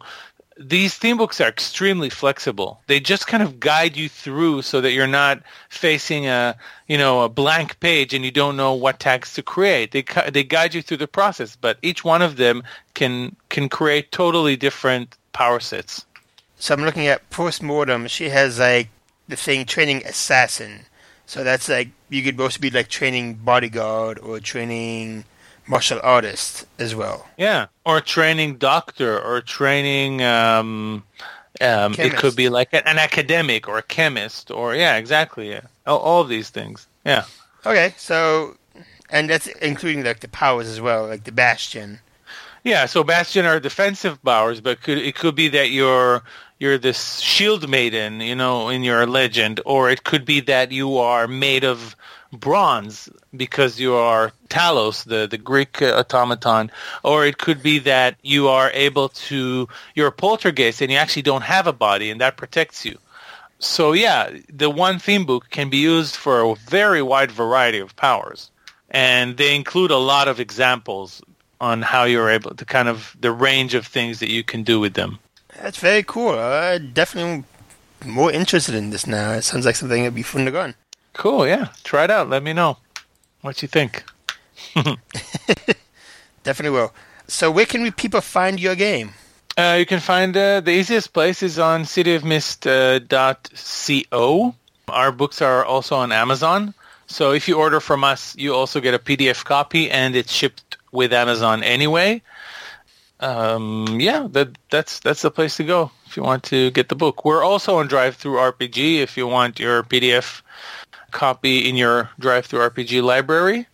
these 0.70 0.96
theme 0.96 1.18
books 1.18 1.42
are 1.42 1.48
extremely 1.48 2.10
flexible. 2.10 2.82
They 2.88 3.00
just 3.00 3.28
kind 3.28 3.44
of 3.44 3.60
guide 3.60 3.98
you 3.98 4.10
through 4.10 4.62
so 4.62 4.82
that 4.82 4.92
you're 4.92 5.08
not 5.08 5.44
facing 5.70 6.28
a, 6.28 6.56
you 6.88 6.98
know, 6.98 7.22
a 7.22 7.30
blank 7.30 7.80
page 7.80 8.14
and 8.14 8.24
you 8.24 8.32
don't 8.32 8.58
know 8.58 8.74
what 8.74 9.00
tags 9.00 9.34
to 9.34 9.44
create. 9.44 9.92
They 9.92 10.04
they 10.32 10.44
guide 10.44 10.74
you 10.74 10.82
through 10.82 10.98
the 10.98 11.08
process, 11.08 11.56
but 11.56 11.78
each 11.82 12.04
one 12.04 12.22
of 12.22 12.38
them 12.38 12.64
can 12.94 13.36
can 13.50 13.70
create 13.70 14.12
totally 14.12 14.56
different 14.56 15.18
power 15.34 15.60
sets. 15.60 16.06
So 16.58 16.74
I'm 16.74 16.84
looking 16.84 17.08
at 17.08 17.30
postmortem. 17.30 18.08
She 18.08 18.30
has 18.30 18.60
like 18.60 18.90
the 19.28 19.36
thing 19.36 19.66
training 19.66 20.04
assassin. 20.06 20.86
So 21.26 21.44
that's 21.44 21.70
like 21.70 21.90
you 22.10 22.24
could 22.24 22.38
both 22.38 22.60
be 22.60 22.70
like 22.70 22.88
training 22.88 23.36
bodyguard 23.36 24.20
or 24.20 24.40
training 24.40 25.26
martial 25.68 26.00
artist 26.04 26.66
as 26.80 26.96
well. 26.96 27.28
Yeah, 27.38 27.68
or 27.86 28.02
training 28.02 28.58
doctor 28.58 29.20
or 29.20 29.42
training 29.42 30.22
um 30.24 31.04
um, 31.60 31.94
it 32.00 32.16
could 32.16 32.36
be 32.36 32.50
like 32.50 32.70
an, 32.74 32.82
an 32.86 32.98
academic 32.98 33.68
or 33.68 33.78
a 33.78 33.84
chemist 33.84 34.50
or 34.52 34.76
yeah, 34.76 34.96
exactly. 34.96 35.50
Yeah, 35.50 35.62
all, 35.86 36.00
all 36.00 36.22
of 36.22 36.30
these 36.30 36.50
things. 36.50 36.88
Yeah. 37.06 37.26
Okay, 37.66 37.94
so 37.98 38.58
and 39.10 39.30
that's 39.30 39.48
including 39.48 40.04
like 40.04 40.22
the 40.22 40.28
powers 40.30 40.68
as 40.68 40.82
well, 40.82 41.08
like 41.08 41.26
the 41.26 41.32
bastion. 41.32 42.00
Yeah, 42.64 42.86
so 42.86 43.04
Bastion 43.04 43.46
are 43.46 43.60
defensive 43.60 44.22
powers, 44.24 44.62
but 44.62 44.82
could, 44.84 45.00
it 45.00 45.16
could 45.16 45.34
be 45.36 45.48
that 45.50 45.72
you're 45.72 46.22
you're 46.60 46.78
this 46.78 47.20
shield 47.20 47.68
maiden, 47.68 48.22
you 48.22 48.36
know, 48.36 48.70
in 48.70 48.84
your 48.84 49.08
legend, 49.08 49.60
or 49.66 49.90
it 49.90 50.04
could 50.04 50.26
be 50.26 50.42
that 50.42 50.72
you 50.72 50.98
are 50.98 51.28
made 51.28 51.64
of 51.64 51.96
bronze 52.32 53.10
because 53.36 53.80
you 53.80 53.94
are 53.94 54.32
Talos, 54.50 55.06
the, 55.06 55.28
the 55.28 55.38
Greek 55.38 55.82
automaton, 55.82 56.72
or 57.04 57.26
it 57.26 57.38
could 57.38 57.62
be 57.62 57.80
that 57.80 58.16
you 58.22 58.48
are 58.48 58.72
able 58.74 59.10
to, 59.10 59.68
you're 59.96 60.08
a 60.08 60.12
poltergeist 60.12 60.82
and 60.82 60.92
you 60.92 60.98
actually 60.98 61.22
don't 61.22 61.44
have 61.44 61.68
a 61.68 61.74
body 61.74 62.10
and 62.10 62.22
that 62.22 62.38
protects 62.38 62.86
you. 62.86 62.98
So 63.60 63.94
yeah, 63.94 64.32
the 64.52 64.70
one 64.70 64.98
theme 64.98 65.26
book 65.26 65.50
can 65.50 65.70
be 65.70 65.78
used 65.78 66.16
for 66.16 66.42
a 66.42 66.56
very 66.56 67.02
wide 67.02 67.32
variety 67.32 67.80
of 67.80 67.96
powers. 67.96 68.50
And 68.90 69.38
they 69.38 69.56
include 69.56 69.92
a 69.92 69.98
lot 69.98 70.28
of 70.28 70.40
examples 70.40 71.22
on 71.62 71.82
how 71.82 72.04
you're 72.06 72.30
able 72.30 72.56
to 72.56 72.66
kind 72.66 72.90
of 72.90 73.16
the 73.22 73.32
range 73.32 73.74
of 73.76 73.86
things 73.86 74.20
that 74.20 74.32
you 74.32 74.44
can 74.44 74.64
do 74.64 74.80
with 74.80 74.96
them. 74.96 75.20
That's 75.62 75.78
very 75.78 76.04
cool. 76.04 76.38
I 76.38 76.80
definitely 76.80 77.46
more 78.06 78.32
interested 78.32 78.74
in 78.74 78.90
this 78.90 79.06
now. 79.06 79.34
It 79.34 79.44
sounds 79.44 79.66
like 79.66 79.76
something 79.76 80.02
that'd 80.02 80.16
be 80.16 80.24
fun 80.24 80.46
to 80.46 80.52
go 80.52 80.62
on. 80.62 80.76
Cool, 81.14 81.48
yeah. 81.48 81.70
Try 81.84 82.06
it 82.06 82.12
out. 82.12 82.30
Let 82.30 82.44
me 82.44 82.54
know 82.54 82.78
what 83.42 83.62
you 83.62 83.68
think. 83.68 84.04
Definitely 86.44 86.78
will. 86.78 86.94
So 87.28 87.52
where 87.52 87.66
can 87.66 87.84
we 87.84 87.92
people 87.92 88.22
find 88.22 88.60
your 88.60 88.76
game? 88.76 89.12
Uh, 89.58 89.76
you 89.80 89.86
can 89.86 90.00
find 90.00 90.36
uh, 90.36 90.62
the 90.62 90.72
easiest 90.72 91.14
place 91.14 91.44
is 91.44 91.60
on 91.60 91.84
cityofmist.co. 91.84 94.48
Uh, 94.48 94.92
Our 94.92 95.12
books 95.12 95.42
are 95.42 95.66
also 95.66 95.96
on 95.96 96.12
Amazon. 96.12 96.74
So 97.08 97.32
if 97.32 97.48
you 97.48 97.58
order 97.58 97.80
from 97.80 98.04
us, 98.04 98.36
you 98.38 98.54
also 98.56 98.80
get 98.80 98.94
a 98.94 99.00
PDF 99.00 99.44
copy, 99.44 99.90
and 99.92 100.16
it's 100.16 100.32
shipped 100.32 100.78
with 100.92 101.12
Amazon 101.12 101.64
anyway. 101.64 102.22
Um, 103.20 104.00
yeah, 104.00 104.28
that 104.32 104.58
that's 104.70 105.00
that's 105.02 105.22
the 105.22 105.30
place 105.30 105.58
to 105.58 105.64
go 105.64 105.92
if 106.08 106.18
you 106.18 106.24
want 106.24 106.44
to 106.46 106.72
get 106.72 106.90
the 106.90 106.96
book. 106.96 107.24
We're 107.24 107.44
also 107.44 107.78
on 107.78 107.88
DriveThruRPG 107.88 109.00
if 109.00 109.16
you 109.18 109.28
want 109.28 109.60
your 109.60 109.84
PDF 109.84 110.42
copy 111.12 111.68
in 111.70 111.76
your 111.76 112.10
Drive 112.20 112.46
Through 112.46 112.60
RPG 112.70 113.04
library, 113.04 113.68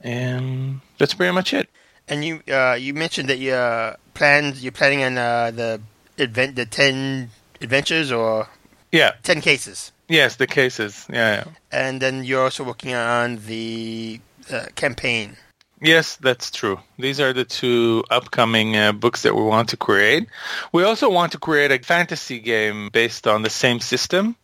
and 0.00 0.80
that's 0.98 1.14
pretty 1.14 1.32
much 1.32 1.54
it. 1.54 1.68
And 2.08 2.24
you 2.24 2.42
uh, 2.48 2.74
you 2.78 2.92
mentioned 2.94 3.28
that 3.28 3.38
you 3.38 3.52
uh, 3.52 3.96
planned 4.14 4.56
you're 4.56 4.72
planning 4.72 5.04
on 5.04 5.16
uh, 5.18 5.50
the 5.50 5.80
event 6.18 6.56
the 6.56 6.66
ten 6.66 7.30
adventures 7.60 8.10
or 8.12 8.48
Yeah, 8.92 9.12
ten 9.22 9.40
cases, 9.40 9.92
yes, 10.08 10.36
the 10.36 10.46
cases. 10.46 11.06
Yeah, 11.08 11.44
yeah. 11.44 11.44
and 11.70 12.00
then 12.02 12.24
you're 12.24 12.42
also 12.42 12.64
working 12.64 12.94
on 12.94 13.38
the 13.46 14.20
uh, 14.52 14.66
campaign. 14.74 15.36
Yes, 15.82 16.16
that's 16.16 16.50
true. 16.50 16.78
These 16.98 17.20
are 17.20 17.32
the 17.32 17.46
two 17.46 18.04
upcoming 18.10 18.76
uh, 18.76 18.92
books 18.92 19.22
that 19.22 19.34
we 19.34 19.42
want 19.42 19.70
to 19.70 19.78
create. 19.78 20.28
We 20.72 20.84
also 20.84 21.08
want 21.08 21.32
to 21.32 21.38
create 21.38 21.72
a 21.72 21.78
fantasy 21.78 22.38
game 22.38 22.90
based 22.92 23.26
on 23.26 23.40
the 23.42 23.48
same 23.48 23.80
system. 23.80 24.36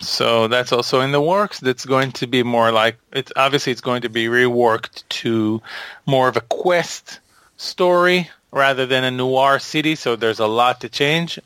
So 0.00 0.48
that's 0.48 0.72
also 0.72 1.00
in 1.00 1.12
the 1.12 1.20
works. 1.20 1.60
That's 1.60 1.84
going 1.84 2.12
to 2.12 2.26
be 2.26 2.42
more 2.42 2.72
like 2.72 2.98
it's 3.12 3.32
obviously 3.36 3.72
it's 3.72 3.80
going 3.80 4.02
to 4.02 4.08
be 4.08 4.26
reworked 4.26 5.04
to 5.20 5.62
more 6.06 6.28
of 6.28 6.36
a 6.36 6.40
quest 6.40 7.20
story 7.56 8.28
rather 8.50 8.84
than 8.86 9.04
a 9.04 9.10
noir 9.10 9.58
city. 9.58 9.94
So 9.94 10.16
there's 10.16 10.40
a 10.40 10.46
lot 10.46 10.80
to 10.80 10.88
change, 10.88 11.38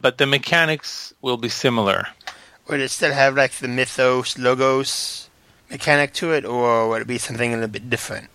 but 0.00 0.18
the 0.18 0.26
mechanics 0.26 1.12
will 1.20 1.36
be 1.36 1.48
similar. 1.48 2.06
Would 2.68 2.80
it 2.80 2.90
still 2.90 3.12
have 3.12 3.36
like 3.36 3.52
the 3.52 3.68
mythos 3.68 4.38
logos 4.38 5.28
mechanic 5.70 6.12
to 6.14 6.32
it, 6.32 6.44
or 6.44 6.88
would 6.88 7.02
it 7.02 7.08
be 7.08 7.18
something 7.18 7.52
a 7.52 7.56
little 7.56 7.68
bit 7.68 7.90
different? 7.90 8.28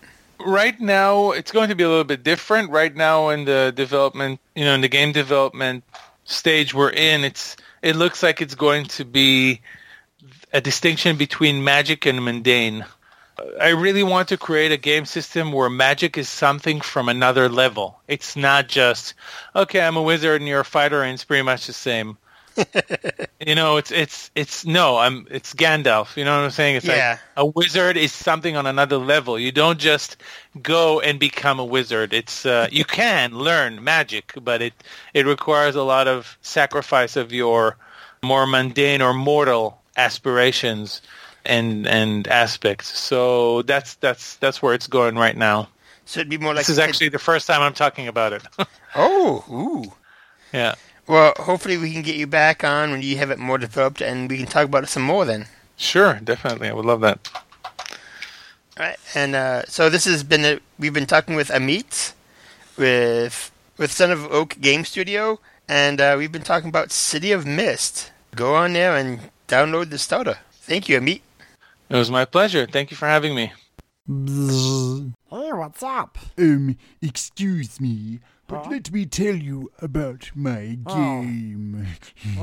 right 0.44 0.80
now 0.80 1.30
it's 1.30 1.52
going 1.52 1.68
to 1.68 1.74
be 1.74 1.84
a 1.84 1.88
little 1.88 2.04
bit 2.04 2.22
different 2.22 2.70
right 2.70 2.94
now 2.94 3.28
in 3.28 3.44
the 3.44 3.72
development 3.74 4.40
you 4.54 4.64
know 4.64 4.74
in 4.74 4.80
the 4.80 4.88
game 4.88 5.12
development 5.12 5.84
stage 6.24 6.74
we're 6.74 6.90
in 6.90 7.24
it's 7.24 7.56
it 7.82 7.96
looks 7.96 8.22
like 8.22 8.40
it's 8.40 8.54
going 8.54 8.86
to 8.86 9.04
be 9.04 9.60
a 10.52 10.60
distinction 10.60 11.16
between 11.16 11.64
magic 11.64 12.06
and 12.06 12.24
mundane. 12.24 12.84
I 13.60 13.70
really 13.70 14.04
want 14.04 14.28
to 14.28 14.36
create 14.36 14.70
a 14.70 14.76
game 14.76 15.04
system 15.04 15.52
where 15.52 15.68
magic 15.68 16.16
is 16.16 16.28
something 16.28 16.80
from 16.80 17.08
another 17.08 17.48
level. 17.48 18.00
It's 18.06 18.36
not 18.36 18.68
just 18.68 19.14
okay 19.56 19.80
i'm 19.80 19.96
a 19.96 20.02
wizard 20.02 20.40
and 20.40 20.48
you're 20.48 20.60
a 20.60 20.64
fighter 20.64 21.02
and 21.02 21.14
it's 21.14 21.24
pretty 21.24 21.42
much 21.42 21.66
the 21.66 21.72
same 21.72 22.18
you 23.46 23.54
know, 23.54 23.76
it's 23.76 23.90
it's 23.90 24.30
it's 24.34 24.64
no, 24.64 24.98
I'm 24.98 25.26
it's 25.30 25.54
Gandalf. 25.54 26.16
You 26.16 26.24
know 26.24 26.36
what 26.36 26.44
I'm 26.44 26.50
saying? 26.50 26.76
It's 26.76 26.86
Yeah. 26.86 27.12
like 27.12 27.20
a 27.36 27.46
wizard 27.46 27.96
is 27.96 28.12
something 28.12 28.56
on 28.56 28.66
another 28.66 28.98
level. 28.98 29.38
You 29.38 29.52
don't 29.52 29.78
just 29.78 30.16
go 30.62 31.00
and 31.00 31.18
become 31.18 31.58
a 31.58 31.64
wizard. 31.64 32.12
It's 32.12 32.44
uh, 32.46 32.68
you 32.70 32.84
can 32.84 33.32
learn 33.32 33.82
magic, 33.82 34.32
but 34.42 34.62
it 34.62 34.74
it 35.14 35.26
requires 35.26 35.74
a 35.74 35.82
lot 35.82 36.08
of 36.08 36.38
sacrifice 36.42 37.16
of 37.16 37.32
your 37.32 37.76
more 38.22 38.46
mundane 38.46 39.02
or 39.02 39.12
mortal 39.12 39.80
aspirations 39.96 41.02
and 41.44 41.86
and 41.86 42.28
aspects. 42.28 42.98
So 42.98 43.62
that's 43.62 43.94
that's 43.96 44.36
that's 44.36 44.62
where 44.62 44.74
it's 44.74 44.86
going 44.86 45.16
right 45.16 45.36
now. 45.36 45.68
So 46.04 46.20
it'd 46.20 46.30
be 46.30 46.38
more 46.38 46.52
like 46.54 46.66
This 46.66 46.68
is 46.70 46.78
actually 46.78 47.08
the 47.10 47.18
first 47.18 47.46
time 47.46 47.60
I'm 47.62 47.74
talking 47.74 48.08
about 48.08 48.32
it. 48.32 48.42
oh, 48.96 49.44
ooh. 49.50 49.92
yeah. 50.52 50.74
Well, 51.06 51.32
hopefully 51.36 51.76
we 51.76 51.92
can 51.92 52.02
get 52.02 52.16
you 52.16 52.26
back 52.26 52.62
on 52.64 52.90
when 52.90 53.02
you 53.02 53.16
have 53.18 53.30
it 53.30 53.38
more 53.38 53.58
developed, 53.58 54.00
and 54.00 54.30
we 54.30 54.38
can 54.38 54.46
talk 54.46 54.66
about 54.66 54.84
it 54.84 54.88
some 54.88 55.02
more 55.02 55.24
then. 55.24 55.46
Sure, 55.76 56.20
definitely. 56.22 56.68
I 56.68 56.72
would 56.72 56.84
love 56.84 57.00
that. 57.00 57.28
All 58.78 58.86
right, 58.86 58.96
and 59.14 59.34
uh, 59.34 59.62
so 59.66 59.90
this 59.90 60.04
has 60.04 60.22
been 60.24 60.44
a, 60.44 60.60
we've 60.78 60.94
been 60.94 61.06
talking 61.06 61.34
with 61.34 61.48
Amit, 61.48 62.14
with 62.76 63.50
with 63.76 63.92
Son 63.92 64.10
of 64.10 64.24
Oak 64.32 64.56
Game 64.60 64.84
Studio, 64.84 65.40
and 65.68 66.00
uh, 66.00 66.14
we've 66.16 66.32
been 66.32 66.42
talking 66.42 66.68
about 66.68 66.90
City 66.92 67.32
of 67.32 67.44
Mist. 67.44 68.12
Go 68.34 68.54
on 68.54 68.72
there 68.72 68.96
and 68.96 69.30
download 69.48 69.90
the 69.90 69.98
starter. 69.98 70.38
Thank 70.52 70.88
you, 70.88 70.98
Amit. 70.98 71.20
It 71.90 71.96
was 71.96 72.10
my 72.10 72.24
pleasure. 72.24 72.66
Thank 72.66 72.90
you 72.90 72.96
for 72.96 73.06
having 73.06 73.34
me. 73.34 73.52
Hey, 74.08 75.52
what's 75.52 75.82
up? 75.82 76.18
Um, 76.38 76.76
excuse 77.02 77.80
me, 77.80 78.20
but 78.52 78.70
let 78.70 78.92
me 78.92 79.06
tell 79.06 79.34
you 79.34 79.72
about 79.80 80.30
my 80.34 80.76
game. 80.86 81.86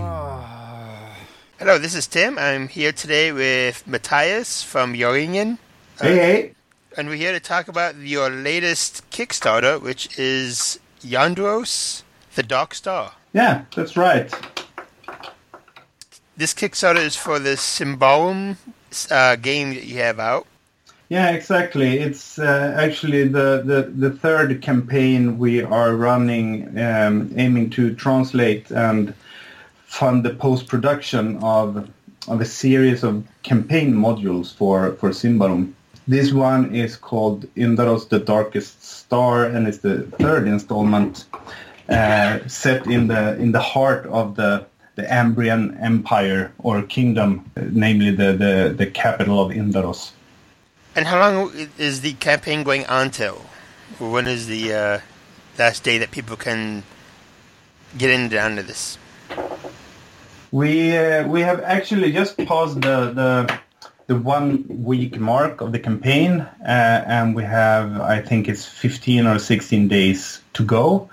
Hello, 1.60 1.78
this 1.78 1.94
is 1.94 2.08
Tim. 2.08 2.40
I'm 2.40 2.68
here 2.68 2.92
today 2.92 3.32
with 3.32 3.86
Matthias 3.86 4.64
from 4.64 4.96
Järnringen. 4.96 5.60
Hey, 6.02 6.16
hey. 6.16 6.54
And 6.98 7.10
we're 7.10 7.18
here 7.18 7.32
to 7.32 7.40
talk 7.40 7.68
about 7.68 7.96
your 7.98 8.28
latest 8.32 9.08
Kickstarter, 9.12 9.80
which 9.80 10.18
is 10.18 10.80
Yndaros, 11.02 12.02
the 12.34 12.42
Dark 12.42 12.74
Star. 12.74 13.12
Yeah, 13.32 13.66
that's 13.76 13.96
right. 13.96 14.34
This 16.36 16.56
Kickstarter 16.56 17.06
is 17.06 17.16
for 17.16 17.38
the 17.38 17.52
Symbaroum 17.52 18.58
uh, 19.12 19.36
game 19.36 19.76
that 19.76 19.86
you 19.86 19.98
have 19.98 20.20
out. 20.20 20.48
Yeah, 21.10 21.32
exactly. 21.32 21.98
It's 21.98 22.38
uh, 22.38 22.76
actually 22.78 23.28
the, 23.28 23.64
the, 23.66 23.92
the 23.96 24.12
third 24.12 24.62
campaign 24.62 25.40
we 25.40 25.64
are 25.64 25.96
running, 25.96 26.80
um, 26.80 27.34
aiming 27.36 27.72
to 27.72 27.96
translate 27.96 28.70
and 28.70 29.16
fund 29.86 30.24
the 30.24 30.30
post-production 30.36 31.38
of 31.44 31.90
of 32.28 32.42
a 32.42 32.46
series 32.46 33.04
of 33.04 33.24
campaign 33.42 33.92
modules 33.94 34.54
for 34.54 34.92
for 35.00 35.10
Symbaroum. 35.10 35.74
This 36.08 36.32
one 36.32 36.76
is 36.76 36.96
called 36.96 37.48
Yndaros: 37.56 38.10
The 38.10 38.20
Darkest 38.20 38.84
Star, 38.84 39.46
and 39.46 39.68
it's 39.68 39.80
the 39.80 40.04
third 40.20 40.48
installment 40.48 41.26
uh, 41.90 42.40
set 42.48 42.86
in 42.86 43.08
the 43.08 43.36
in 43.38 43.52
the 43.52 43.62
heart 43.62 44.06
of 44.06 44.36
the 44.36 44.68
the 44.96 45.04
Ambrian 45.04 45.82
Empire 45.82 46.52
or 46.60 46.84
kingdom, 46.84 47.50
namely 47.56 48.12
the, 48.12 48.34
the, 48.34 48.74
the 48.78 48.86
capital 48.86 49.40
of 49.42 49.52
Yndaros. 49.52 50.12
And 50.96 51.06
how 51.06 51.20
long 51.20 51.52
is 51.78 52.02
the 52.02 52.14
campaign 52.14 52.64
going 52.64 52.86
on 52.88 53.12
till? 53.12 53.46
When 54.00 54.28
is 54.28 54.48
the 54.48 54.74
uh, 54.74 55.00
last 55.58 55.84
day 55.84 55.98
that 56.00 56.12
people 56.12 56.36
can 56.36 56.84
get 57.98 58.10
in 58.10 58.30
down 58.30 58.56
to 58.56 58.64
this? 58.64 58.98
We 60.52 60.98
uh, 60.98 61.28
we 61.28 61.42
have 61.42 61.62
actually 61.62 62.12
just 62.12 62.38
passed 62.38 62.82
the 62.82 63.14
the, 63.14 63.60
the 64.08 64.16
one 64.16 64.66
week 64.68 65.20
mark 65.20 65.62
of 65.62 65.72
the 65.72 65.80
campaign, 65.80 66.42
uh, 66.42 67.04
and 67.08 67.36
we 67.36 67.44
have 67.44 68.02
I 68.02 68.22
think 68.22 68.50
it's 68.50 68.66
15 68.66 69.28
or 69.28 69.38
16 69.38 69.88
days 69.88 70.42
to 70.54 70.64
go. 70.64 71.10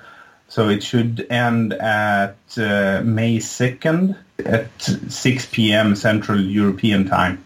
So 0.48 0.68
it 0.68 0.82
should 0.82 1.26
end 1.28 1.74
at 1.74 2.36
uh, 2.56 3.02
May 3.04 3.38
2nd 3.38 4.16
at 4.44 4.70
6 4.80 5.46
p.m. 5.52 5.96
Central 5.96 6.40
European 6.40 7.06
time. 7.06 7.44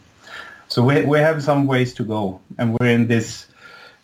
So 0.71 0.83
we 0.83 1.05
we 1.05 1.19
have 1.19 1.43
some 1.43 1.67
ways 1.67 1.93
to 1.95 2.05
go, 2.05 2.41
and 2.57 2.77
we're 2.79 2.89
in 2.89 3.07
this 3.07 3.47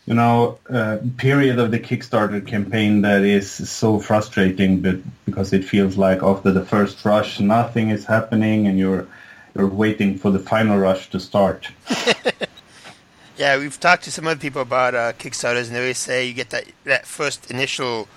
you 0.06 0.14
know, 0.14 0.56
uh, 0.70 0.98
period 1.16 1.58
of 1.58 1.72
the 1.72 1.80
Kickstarter 1.80 2.46
campaign 2.46 3.02
that 3.02 3.22
is 3.22 3.50
so 3.50 3.98
frustrating, 3.98 4.80
but 4.80 4.96
because 5.24 5.52
it 5.52 5.64
feels 5.64 5.96
like 5.96 6.22
after 6.22 6.52
the 6.52 6.64
first 6.64 7.04
rush, 7.04 7.40
nothing 7.40 7.90
is 7.90 8.04
happening, 8.04 8.68
and 8.68 8.78
you're 8.78 9.06
you're 9.54 9.66
waiting 9.66 10.16
for 10.16 10.30
the 10.30 10.38
final 10.38 10.78
rush 10.78 11.10
to 11.10 11.20
start. 11.20 11.68
Yeah, 13.38 13.58
we've 13.58 13.78
talked 13.78 14.04
to 14.04 14.10
some 14.10 14.26
other 14.26 14.40
people 14.40 14.62
about 14.62 14.94
uh, 14.94 15.12
Kickstarters, 15.12 15.66
and 15.66 15.76
they 15.76 15.80
always 15.80 15.98
say 15.98 16.26
you 16.26 16.32
get 16.32 16.48
that, 16.50 16.64
that 16.84 17.06
first 17.06 17.50
initial 17.50 18.08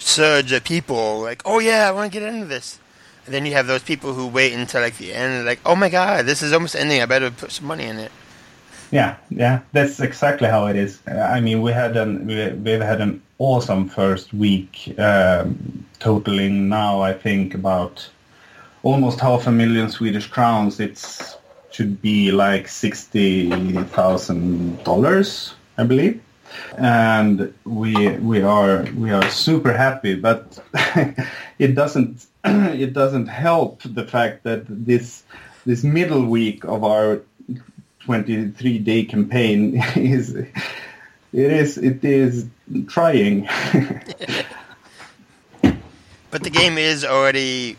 surge 0.00 0.50
of 0.50 0.64
people, 0.64 1.20
like, 1.20 1.40
oh 1.44 1.60
yeah, 1.60 1.88
I 1.88 1.92
want 1.92 2.12
to 2.12 2.18
get 2.18 2.28
into 2.28 2.46
this. 2.46 2.80
And 3.26 3.34
then 3.34 3.44
you 3.44 3.52
have 3.52 3.66
those 3.66 3.82
people 3.82 4.14
who 4.14 4.26
wait 4.28 4.52
until 4.52 4.80
like 4.80 4.96
the 4.98 5.12
end, 5.12 5.44
like, 5.44 5.60
oh 5.66 5.76
my 5.76 5.88
god, 5.88 6.26
this 6.26 6.42
is 6.42 6.52
almost 6.52 6.76
ending. 6.76 7.02
I 7.02 7.06
better 7.06 7.30
put 7.30 7.50
some 7.50 7.66
money 7.66 7.84
in 7.84 7.98
it. 7.98 8.12
Yeah, 8.92 9.16
yeah, 9.30 9.60
that's 9.72 9.98
exactly 9.98 10.48
how 10.48 10.66
it 10.66 10.76
is. 10.76 11.00
I 11.08 11.40
mean, 11.40 11.60
we 11.60 11.72
had 11.72 11.96
an 11.96 12.26
we, 12.26 12.52
we've 12.52 12.80
had 12.80 13.00
an 13.00 13.20
awesome 13.38 13.88
first 13.88 14.32
week, 14.32 14.94
um, 14.98 15.84
totaling 15.98 16.68
now 16.68 17.00
I 17.00 17.12
think 17.12 17.54
about 17.54 18.08
almost 18.84 19.18
half 19.18 19.48
a 19.48 19.52
million 19.52 19.90
Swedish 19.90 20.28
crowns. 20.28 20.78
It 20.78 21.04
should 21.72 22.00
be 22.00 22.30
like 22.30 22.68
sixty 22.68 23.50
thousand 23.86 24.82
dollars, 24.84 25.54
I 25.78 25.82
believe, 25.82 26.20
and 26.78 27.52
we 27.64 28.10
we 28.18 28.42
are 28.42 28.84
we 28.96 29.10
are 29.10 29.28
super 29.30 29.72
happy. 29.72 30.14
But 30.14 30.58
it 31.58 31.74
doesn't 31.74 32.26
it 32.44 32.92
doesn't 32.92 33.26
help 33.26 33.82
the 33.84 34.04
fact 34.06 34.44
that 34.44 34.64
this 34.68 35.24
this 35.64 35.82
middle 35.82 36.24
week 36.24 36.64
of 36.64 36.84
our 36.84 37.22
23 38.00 38.78
day 38.78 39.04
campaign 39.04 39.82
is 39.96 40.34
it 40.34 40.48
is 41.32 41.76
it 41.76 42.04
is 42.04 42.46
trying 42.88 43.48
But 46.30 46.42
the 46.42 46.50
game 46.50 46.76
is 46.76 47.04
already 47.04 47.78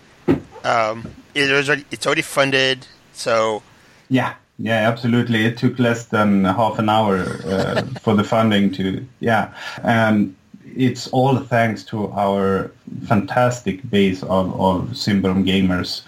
um, 0.63 1.13
it 1.35 1.51
was 1.51 1.69
already, 1.69 1.85
it's 1.91 2.05
already 2.05 2.23
funded, 2.23 2.87
so 3.13 3.61
yeah 4.09 4.33
yeah 4.59 4.87
absolutely 4.87 5.45
it 5.45 5.57
took 5.57 5.77
less 5.79 6.05
than 6.05 6.43
half 6.43 6.79
an 6.79 6.89
hour 6.89 7.19
uh, 7.45 7.81
for 8.01 8.15
the 8.15 8.23
funding 8.23 8.71
to 8.71 9.05
yeah 9.19 9.53
and 9.83 10.35
it's 10.75 11.07
all 11.09 11.37
thanks 11.37 11.83
to 11.83 12.07
our 12.11 12.71
fantastic 13.07 13.87
base 13.89 14.21
of, 14.23 14.59
of 14.59 14.89
Symbaroum 14.89 15.45
gamers 15.45 16.01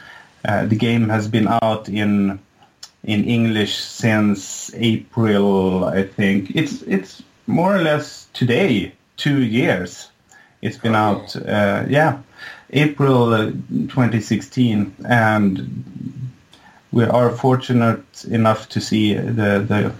uh, 0.45 0.65
the 0.65 0.75
game 0.75 1.09
has 1.09 1.27
been 1.27 1.47
out 1.47 1.89
in 1.89 2.39
in 3.03 3.23
English 3.23 3.77
since 3.77 4.73
April, 4.75 5.85
I 5.85 6.03
think. 6.03 6.51
It's 6.55 6.81
it's 6.83 7.23
more 7.47 7.75
or 7.75 7.81
less 7.81 8.27
today, 8.33 8.93
two 9.17 9.43
years. 9.43 10.09
It's 10.61 10.77
been 10.77 10.95
out, 10.95 11.35
uh, 11.35 11.85
yeah, 11.87 12.19
April 12.71 13.33
uh, 13.33 13.45
2016, 13.45 14.93
and 15.07 16.18
we 16.91 17.03
are 17.03 17.29
fortunate 17.31 18.25
enough 18.25 18.69
to 18.69 18.81
see 18.81 19.13
the 19.13 19.59
the 19.67 19.93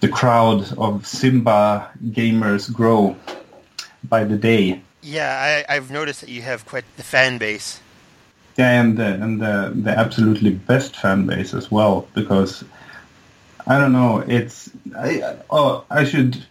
the 0.00 0.08
crowd 0.08 0.72
of 0.78 1.06
Simba 1.06 1.90
gamers 2.10 2.72
grow 2.72 3.16
by 4.08 4.24
the 4.24 4.36
day. 4.36 4.80
yeah, 5.02 5.64
I, 5.68 5.74
I've 5.74 5.90
noticed 5.90 6.20
that 6.20 6.30
you 6.30 6.42
have 6.42 6.64
quite 6.66 6.84
the 6.96 7.02
fan 7.02 7.38
base. 7.38 7.80
Yeah, 8.56 8.80
and 8.80 8.96
the, 8.96 9.14
and 9.22 9.40
the, 9.40 9.72
the 9.74 9.90
absolutely 9.90 10.50
best 10.50 10.96
fan 10.96 11.26
base 11.26 11.54
as 11.54 11.70
well 11.70 12.08
because 12.14 12.64
I 13.66 13.78
don't 13.78 13.92
know. 13.92 14.18
It's 14.26 14.70
I, 14.96 15.36
oh 15.50 15.84
I 15.90 16.04
should 16.04 16.44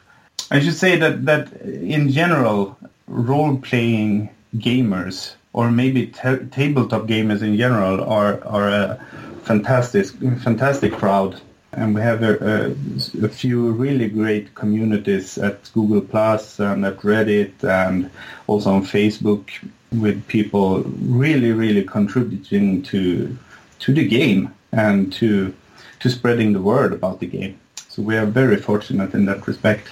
I 0.51 0.59
should 0.59 0.75
say 0.75 0.97
that 0.97 1.25
that 1.25 1.51
in 1.61 2.09
general 2.09 2.77
role 3.07 3.57
playing 3.57 4.29
gamers 4.55 5.35
or 5.51 5.71
maybe 5.71 6.07
ta 6.07 6.37
tabletop 6.51 7.07
gamers 7.07 7.41
in 7.41 7.57
general 7.57 8.03
are 8.03 8.41
are 8.45 8.69
a 8.69 9.05
fantastic 9.47 10.05
fantastic 10.41 10.93
crowd. 10.93 11.41
And 11.73 11.93
we 11.93 12.01
have 12.01 12.23
a, 12.23 12.33
a, 12.53 13.25
a 13.25 13.29
few 13.29 13.71
really 13.71 14.07
great 14.09 14.55
communities 14.55 15.37
at 15.37 15.69
Google 15.73 16.01
Plus 16.01 16.59
and 16.59 16.85
at 16.85 16.97
Reddit 16.99 17.63
and 17.63 18.09
also 18.47 18.71
on 18.71 18.83
Facebook 18.83 19.49
with 19.91 20.25
people 20.27 20.81
really, 21.23 21.51
really 21.51 21.83
contributing 21.83 22.81
to 22.83 23.37
to 23.79 23.93
the 23.93 24.07
game 24.07 24.53
and 24.71 25.13
to 25.13 25.53
to 25.99 26.09
spreading 26.09 26.53
the 26.53 26.61
word 26.61 26.93
about 26.93 27.19
the 27.19 27.27
game. 27.27 27.59
So 27.89 28.01
we 28.01 28.17
are 28.17 28.25
very 28.25 28.57
fortunate 28.57 29.13
in 29.13 29.25
that 29.25 29.47
respect. 29.47 29.87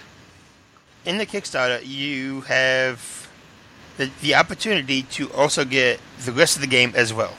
In 1.06 1.18
the 1.18 1.26
Kickstarter, 1.26 1.82
you 1.86 2.42
have 2.42 3.28
the, 3.98 4.10
the 4.22 4.36
opportunity 4.36 5.04
to 5.04 5.32
also 5.34 5.66
get 5.66 6.00
the 6.26 6.32
rest 6.32 6.56
of 6.56 6.62
the 6.62 6.68
game 6.68 6.94
as 6.96 7.14
well. 7.14 7.34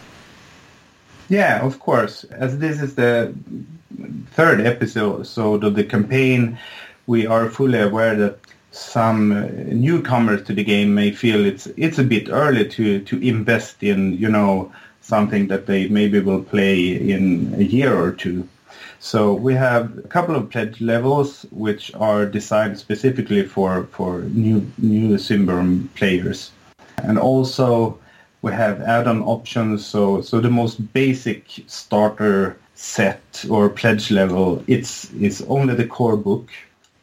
Yeah, 1.28 1.64
of 1.64 1.80
course. 1.80 2.24
As 2.24 2.58
this 2.58 2.80
is 2.80 2.94
the 2.94 3.34
third 4.32 4.60
episode 4.60 5.26
so 5.26 5.54
of 5.54 5.74
the 5.74 5.84
campaign, 5.84 6.58
we 7.06 7.26
are 7.26 7.48
fully 7.50 7.80
aware 7.80 8.14
that 8.16 8.38
some 8.70 9.32
uh, 9.32 9.46
newcomers 9.72 10.42
to 10.44 10.52
the 10.52 10.62
game 10.62 10.94
may 10.94 11.10
feel 11.10 11.46
it's 11.46 11.66
it's 11.78 11.98
a 11.98 12.04
bit 12.04 12.28
early 12.28 12.68
to 12.68 13.00
to 13.00 13.18
invest 13.22 13.82
in 13.82 14.12
you 14.18 14.28
know 14.28 14.70
something 15.00 15.48
that 15.48 15.66
they 15.66 15.88
maybe 15.88 16.20
will 16.20 16.42
play 16.42 16.90
in 16.90 17.54
a 17.56 17.62
year 17.62 17.96
or 17.96 18.12
two. 18.12 18.46
So 18.98 19.32
we 19.32 19.54
have 19.54 19.98
a 19.98 20.08
couple 20.08 20.34
of 20.36 20.50
pledge 20.50 20.80
levels 20.80 21.46
which 21.50 21.94
are 21.94 22.26
designed 22.26 22.78
specifically 22.78 23.44
for 23.44 23.84
for 23.92 24.22
new 24.34 24.70
new 24.78 25.16
Symbaroum 25.16 25.88
players, 25.94 26.50
and 26.98 27.18
also 27.18 27.98
we 28.46 28.52
have 28.52 28.80
add-on 28.82 29.20
options. 29.22 29.84
So 29.84 30.22
so 30.22 30.40
the 30.40 30.54
most 30.62 30.76
basic 30.92 31.42
starter 31.66 32.56
set 32.74 33.44
or 33.50 33.68
pledge 33.80 34.10
level 34.10 34.62
it's 34.66 35.10
is 35.28 35.36
only 35.54 35.74
the 35.74 35.88
core 35.96 36.18
book 36.28 36.46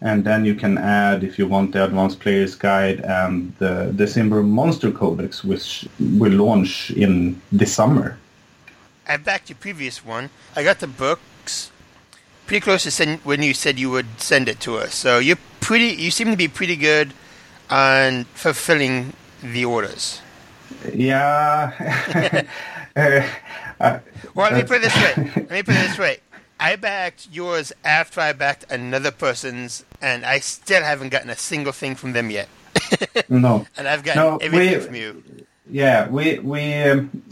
and 0.01 0.23
then 0.23 0.45
you 0.45 0.53
can 0.53 0.77
add 0.77 1.23
if 1.23 1.39
you 1.39 1.47
want 1.47 1.71
the 1.73 1.83
advanced 1.83 2.19
player's 2.19 2.53
guide 2.53 2.99
and 3.19 3.33
the 3.57 3.73
the 3.99 4.05
Symbaroum 4.13 4.49
monster 4.49 4.91
codex 4.91 5.43
which 5.43 5.87
will 6.19 6.35
launch 6.45 6.91
in 6.91 7.41
this 7.51 7.73
summer 7.73 8.17
I 9.07 9.17
backed 9.17 9.49
your 9.49 9.57
previous 9.57 10.05
one. 10.05 10.29
I 10.55 10.63
got 10.63 10.79
the 10.79 10.87
books 10.87 11.71
pretty 12.47 12.63
close 12.63 12.83
to 12.83 12.91
send 12.91 13.19
when 13.25 13.43
you 13.43 13.53
said 13.53 13.77
you 13.77 13.89
would 13.89 14.07
send 14.17 14.47
it 14.47 14.59
to 14.61 14.77
us. 14.77 14.95
So 14.95 15.19
you're 15.19 15.43
pretty. 15.59 15.89
You 16.03 16.11
seem 16.11 16.31
to 16.31 16.37
be 16.37 16.47
pretty 16.47 16.77
good 16.77 17.13
on 17.69 18.25
fulfilling 18.33 19.13
the 19.43 19.65
orders. 19.65 20.22
Yeah 20.93 22.45
uh, 22.95 23.24
uh, 23.80 23.99
Well, 24.36 24.51
let 24.51 24.57
me 24.63 24.67
put 24.67 24.78
it 24.78 24.82
this 24.84 24.95
way. 24.95 25.32
Let 25.36 25.51
me 25.51 25.63
put 25.63 25.76
it 25.76 25.88
this 25.89 25.99
way. 25.99 26.17
I 26.59 26.76
backed 26.76 27.28
yours 27.32 27.71
after 27.84 28.21
I 28.21 28.34
backed 28.34 28.65
another 28.71 29.11
person's, 29.11 29.84
and 30.01 30.26
I 30.26 30.39
still 30.39 30.82
haven't 30.82 31.09
gotten 31.09 31.30
a 31.30 31.36
single 31.36 31.74
thing 31.74 31.95
from 31.95 32.13
them 32.13 32.32
yet. 32.32 32.47
no 33.30 33.65
And 33.78 33.88
I've 33.88 34.03
gotten 34.03 34.21
No, 34.24 34.38
everything 34.38 34.80
we- 34.80 34.86
from 34.86 34.95
you. 34.95 35.24
Yeah, 35.69 36.09
we 36.09 36.39
we 36.39 36.74
um, 36.74 37.24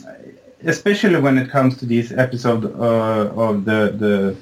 especially 0.63 1.19
when 1.19 1.37
it 1.37 1.49
comes 1.49 1.77
to 1.77 1.85
these 1.85 2.11
episodes 2.13 2.65
uh, 2.65 3.31
of 3.35 3.65
the, 3.65 3.91
the 4.03 4.35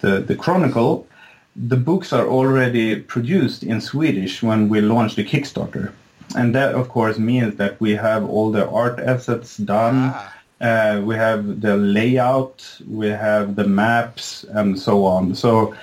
the 0.00 0.20
the 0.20 0.34
Chronicle, 0.36 1.06
the 1.54 1.76
books 1.76 2.12
are 2.12 2.26
already 2.26 2.96
produced 3.00 3.62
in 3.62 3.80
Swedish 3.80 4.42
when 4.42 4.68
we 4.68 4.80
launched 4.80 5.16
the 5.16 5.24
Kickstarter, 5.24 5.92
and 6.34 6.54
that 6.54 6.74
of 6.74 6.88
course 6.88 7.18
means 7.18 7.56
that 7.56 7.80
we 7.80 7.92
have 7.92 8.28
all 8.28 8.50
the 8.50 8.68
art 8.68 8.98
assets 8.98 9.56
done. 9.56 10.12
Ah. 10.14 10.30
Uh, 10.60 11.02
we 11.04 11.14
have 11.14 11.60
the 11.60 11.76
layout, 11.76 12.78
we 12.88 13.08
have 13.08 13.54
the 13.56 13.64
maps, 13.64 14.44
and 14.44 14.78
so 14.78 15.04
on. 15.04 15.34
So 15.34 15.74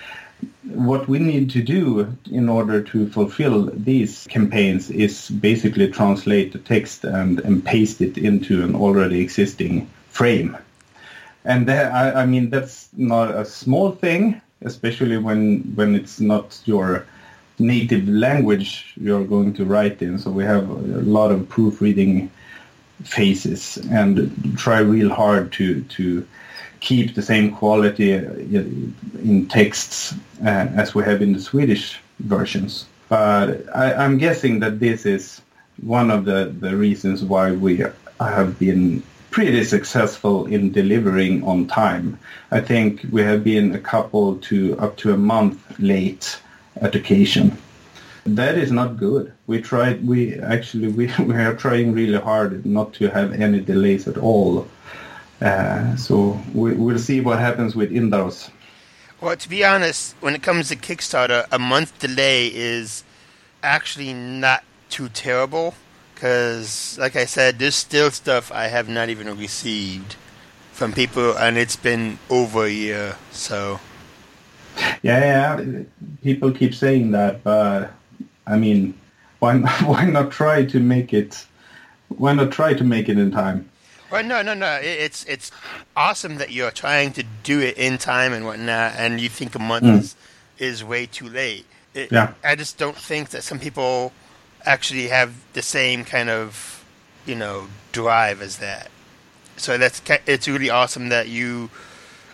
what 0.63 1.07
we 1.07 1.19
need 1.19 1.49
to 1.51 1.61
do 1.61 2.15
in 2.31 2.49
order 2.49 2.81
to 2.81 3.07
fulfill 3.09 3.65
these 3.73 4.25
campaigns 4.27 4.89
is 4.89 5.29
basically 5.29 5.89
translate 5.91 6.53
the 6.53 6.59
text 6.59 7.03
and, 7.03 7.39
and 7.41 7.63
paste 7.63 8.01
it 8.01 8.17
into 8.17 8.63
an 8.63 8.75
already 8.75 9.19
existing 9.21 9.87
frame. 10.09 10.57
And 11.45 11.67
that, 11.67 11.91
I, 11.91 12.21
I 12.21 12.25
mean, 12.25 12.49
that's 12.49 12.89
not 12.95 13.31
a 13.31 13.45
small 13.45 13.91
thing, 13.91 14.41
especially 14.61 15.17
when, 15.17 15.61
when 15.75 15.95
it's 15.95 16.19
not 16.19 16.59
your 16.65 17.05
native 17.61 18.07
language 18.07 18.93
you're 18.99 19.23
going 19.23 19.53
to 19.53 19.65
write 19.65 20.01
in. 20.01 20.19
So 20.19 20.31
we 20.31 20.43
have 20.43 20.69
a 20.69 21.01
lot 21.01 21.31
of 21.31 21.47
proofreading 21.47 22.29
phases 23.03 23.77
and 23.89 24.57
try 24.57 24.79
real 24.79 25.09
hard 25.09 25.51
to, 25.53 25.81
to 25.83 26.25
keep 26.79 27.15
the 27.15 27.21
same 27.21 27.51
quality 27.51 28.13
uh, 28.15 28.19
in 28.19 29.47
texts 29.49 30.13
uh, 30.43 30.67
as 30.75 30.93
we 30.93 31.03
have 31.03 31.21
in 31.21 31.33
the 31.33 31.39
Swedish 31.39 31.99
versions. 32.19 32.85
But 33.09 33.63
I, 33.75 33.93
I'm 33.93 34.17
guessing 34.17 34.59
that 34.59 34.79
this 34.79 35.05
is 35.05 35.41
one 35.81 36.11
of 36.11 36.25
the, 36.25 36.53
the 36.59 36.75
reasons 36.75 37.23
why 37.23 37.51
we 37.51 37.83
have 38.19 38.59
been 38.59 39.03
pretty 39.31 39.63
successful 39.63 40.45
in 40.45 40.71
delivering 40.71 41.43
on 41.43 41.65
time. 41.67 42.19
I 42.51 42.59
think 42.59 43.05
we 43.11 43.21
have 43.21 43.43
been 43.43 43.73
a 43.73 43.79
couple 43.79 44.37
to 44.37 44.77
up 44.77 44.97
to 44.97 45.13
a 45.13 45.17
month 45.17 45.79
late 45.79 46.37
at 46.77 46.95
occasion. 46.95 47.57
That 48.25 48.57
is 48.57 48.71
not 48.71 48.97
good. 48.97 49.33
We 49.47 49.61
tried. 49.61 50.05
We 50.05 50.39
actually 50.39 50.89
we, 50.89 51.11
we 51.19 51.35
are 51.35 51.55
trying 51.55 51.93
really 51.93 52.19
hard 52.19 52.65
not 52.65 52.93
to 52.93 53.09
have 53.09 53.33
any 53.33 53.59
delays 53.59 54.07
at 54.07 54.17
all. 54.17 54.67
Uh, 55.41 55.95
so 55.95 56.39
we, 56.53 56.73
we'll 56.73 56.99
see 56.99 57.19
what 57.19 57.39
happens 57.39 57.75
with 57.75 57.91
Yndaros. 57.91 58.51
Well, 59.19 59.35
to 59.35 59.49
be 59.49 59.65
honest, 59.65 60.15
when 60.19 60.35
it 60.35 60.43
comes 60.43 60.69
to 60.69 60.75
Kickstarter, 60.75 61.45
a 61.51 61.59
month 61.59 61.97
delay 61.99 62.47
is 62.47 63.03
actually 63.63 64.13
not 64.13 64.63
too 64.89 65.09
terrible 65.09 65.73
because, 66.13 66.97
like 66.99 67.15
I 67.15 67.25
said, 67.25 67.57
there's 67.57 67.75
still 67.75 68.11
stuff 68.11 68.51
I 68.51 68.67
have 68.67 68.87
not 68.87 69.09
even 69.09 69.35
received 69.37 70.15
from 70.71 70.93
people, 70.93 71.37
and 71.37 71.57
it's 71.57 71.75
been 71.75 72.19
over 72.29 72.65
a 72.65 72.69
year. 72.69 73.15
So 73.31 73.79
Yeah, 75.03 75.57
yeah. 75.59 75.83
People 76.23 76.51
keep 76.51 76.73
saying 76.73 77.11
that, 77.11 77.43
but 77.43 77.91
I 78.47 78.57
mean, 78.57 78.93
why 79.39 79.57
why 79.85 80.05
not 80.05 80.31
try 80.31 80.65
to 80.65 80.79
make 80.79 81.13
it? 81.13 81.45
Why 82.09 82.33
not 82.33 82.51
try 82.51 82.73
to 82.73 82.83
make 82.83 83.09
it 83.09 83.17
in 83.17 83.31
time? 83.31 83.69
Well, 84.11 84.23
no, 84.23 84.41
no, 84.41 84.53
no. 84.53 84.73
It, 84.75 84.85
it's 84.85 85.23
it's 85.25 85.51
awesome 85.95 86.35
that 86.37 86.51
you're 86.51 86.71
trying 86.71 87.13
to 87.13 87.23
do 87.43 87.59
it 87.61 87.77
in 87.77 87.97
time 87.97 88.33
and 88.33 88.45
whatnot, 88.45 88.93
and 88.97 89.19
you 89.21 89.29
think 89.29 89.55
a 89.55 89.59
month 89.59 89.85
Mm. 89.85 89.99
is, 89.99 90.15
is 90.57 90.83
way 90.83 91.05
too 91.05 91.29
late. 91.29 91.65
It, 91.93 92.11
Yeah. 92.11 92.33
I 92.43 92.55
just 92.55 92.77
don't 92.77 92.97
think 92.97 93.29
that 93.29 93.43
some 93.43 93.59
people 93.59 94.11
actually 94.65 95.07
have 95.07 95.33
the 95.53 95.61
same 95.61 96.03
kind 96.05 96.29
of, 96.29 96.83
you 97.25 97.35
know, 97.35 97.67
drive 97.91 98.41
as 98.41 98.57
that. 98.57 98.89
So 99.57 99.77
that's 99.77 100.01
it's 100.27 100.47
really 100.47 100.69
awesome 100.69 101.09
that 101.09 101.29
you 101.29 101.69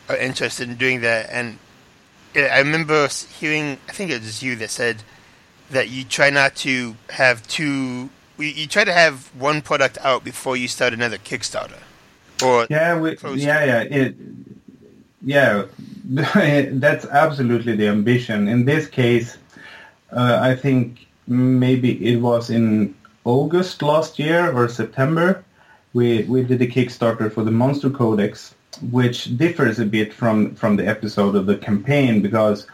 are 0.10 0.18
interested 0.18 0.68
in 0.70 0.76
doing 0.76 1.02
that. 1.02 1.30
And 1.32 1.60
I 2.36 2.48
I 2.48 2.60
remember 2.60 3.08
hearing, 3.40 3.78
I 3.88 3.92
think 3.92 4.12
it 4.12 4.22
was 4.22 4.44
you 4.44 4.56
that 4.58 4.70
said 4.70 5.04
that 5.72 5.90
you 5.90 6.04
try 6.04 6.30
not 6.30 6.56
to 6.58 6.96
have 7.10 7.46
two. 7.48 8.10
You, 8.38 8.46
you 8.46 8.68
try 8.68 8.84
to 8.84 8.94
have 8.94 9.28
one 9.36 9.62
product 9.62 9.98
out 10.02 10.24
before 10.24 10.56
you 10.56 10.68
start 10.68 10.94
another 10.94 11.18
Kickstarter. 11.18 11.80
Or 12.44 12.68
Yeah, 12.70 13.00
we, 13.00 13.18
yeah, 13.36 13.66
yeah, 13.66 13.82
it, 13.82 14.16
yeah. 15.22 15.64
That's 16.10 17.06
absolutely 17.06 17.76
the 17.76 17.88
ambition. 17.88 18.48
In 18.48 18.66
this 18.66 18.88
case, 18.88 19.38
uh, 20.12 20.40
I 20.42 20.56
think 20.56 21.08
maybe 21.28 21.92
it 22.06 22.18
was 22.22 22.50
in 22.50 22.96
August 23.26 23.82
last 23.82 24.20
year 24.20 24.52
or 24.52 24.70
September. 24.70 25.44
We 25.94 26.24
we 26.24 26.44
did 26.44 26.62
a 26.62 26.68
Kickstarter 26.68 27.32
for 27.32 27.44
the 27.44 27.52
Monster 27.52 27.90
Codex, 27.90 28.54
which 28.82 29.38
differs 29.38 29.80
a 29.80 29.86
bit 29.86 30.14
from 30.14 30.56
from 30.56 30.76
the 30.76 30.88
episode 30.88 31.36
of 31.36 31.46
the 31.46 31.58
campaign 31.58 32.22
because 32.22 32.68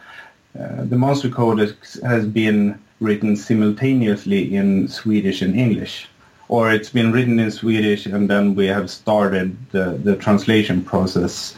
uh, 0.58 0.84
the 0.84 0.96
Monster 0.96 1.30
Codex 1.30 1.98
has 2.02 2.26
been 2.26 2.78
written 3.00 3.36
simultaneously 3.36 4.54
in 4.54 4.88
Swedish 4.88 5.42
and 5.42 5.56
English, 5.56 6.08
or 6.48 6.70
it's 6.70 6.90
been 6.90 7.12
written 7.12 7.38
in 7.38 7.50
Swedish 7.50 8.06
and 8.06 8.30
then 8.30 8.54
we 8.54 8.66
have 8.66 8.90
started 8.90 9.56
the, 9.72 9.98
the 10.04 10.16
translation 10.16 10.84
process 10.84 11.54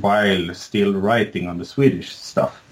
while 0.00 0.54
still 0.54 0.92
writing 0.92 1.48
on 1.48 1.58
the 1.58 1.64
Swedish 1.64 2.14
stuff. 2.14 2.62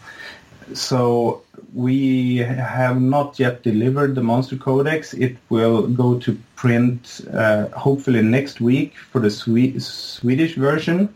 So 0.73 1.44
we 1.75 2.37
have 2.37 3.01
not 3.01 3.39
yet 3.39 3.63
delivered 3.65 4.15
the 4.15 4.23
Monster 4.23 4.57
Codex. 4.57 5.13
It 5.13 5.37
will 5.49 5.89
go 5.89 6.19
to 6.21 6.39
print 6.55 7.21
uh, 7.33 7.67
hopefully 7.71 8.23
next 8.23 8.61
week 8.61 8.97
for 8.97 9.21
the 9.21 9.31
Swe- 9.31 9.79
Swedish 9.81 10.55
version, 10.55 11.13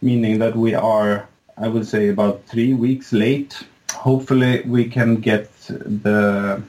meaning 0.00 0.38
that 0.38 0.54
we 0.54 0.74
are, 0.74 1.28
I 1.56 1.66
would 1.66 1.86
say, 1.86 2.08
about 2.08 2.44
three 2.46 2.74
weeks 2.74 3.12
late. 3.12 3.60
Hopefully 3.92 4.62
we 4.66 4.84
can 4.84 5.16
get 5.16 5.50
the 5.66 6.62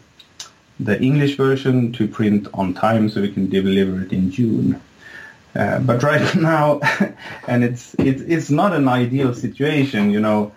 the 0.79 0.99
English 1.01 1.35
version 1.35 1.91
to 1.91 2.07
print 2.07 2.47
on 2.53 2.73
time 2.73 3.09
so 3.09 3.21
we 3.21 3.29
can 3.31 3.49
deliver 3.49 4.01
it 4.01 4.13
in 4.13 4.31
June. 4.31 4.81
Uh, 5.53 5.77
but 5.79 6.01
right 6.01 6.35
now, 6.53 6.79
and 7.47 7.63
it's 7.63 7.95
it's 7.99 8.21
it's 8.23 8.49
not 8.49 8.73
an 8.73 8.87
ideal 8.87 9.35
situation, 9.35 10.09
you 10.09 10.19
know, 10.19 10.51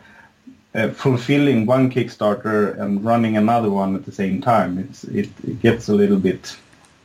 uh, 0.75 0.89
fulfilling 0.89 1.67
one 1.67 1.91
Kickstarter 1.91 2.79
and 2.79 3.05
running 3.05 3.37
another 3.37 3.71
one 3.71 3.95
at 3.95 4.05
the 4.05 4.13
same 4.13 4.41
time. 4.41 4.79
It's 4.79 5.05
it, 5.05 5.29
it 5.47 5.61
gets 5.61 5.89
a 5.89 5.95
little 5.95 6.19
bit 6.19 6.57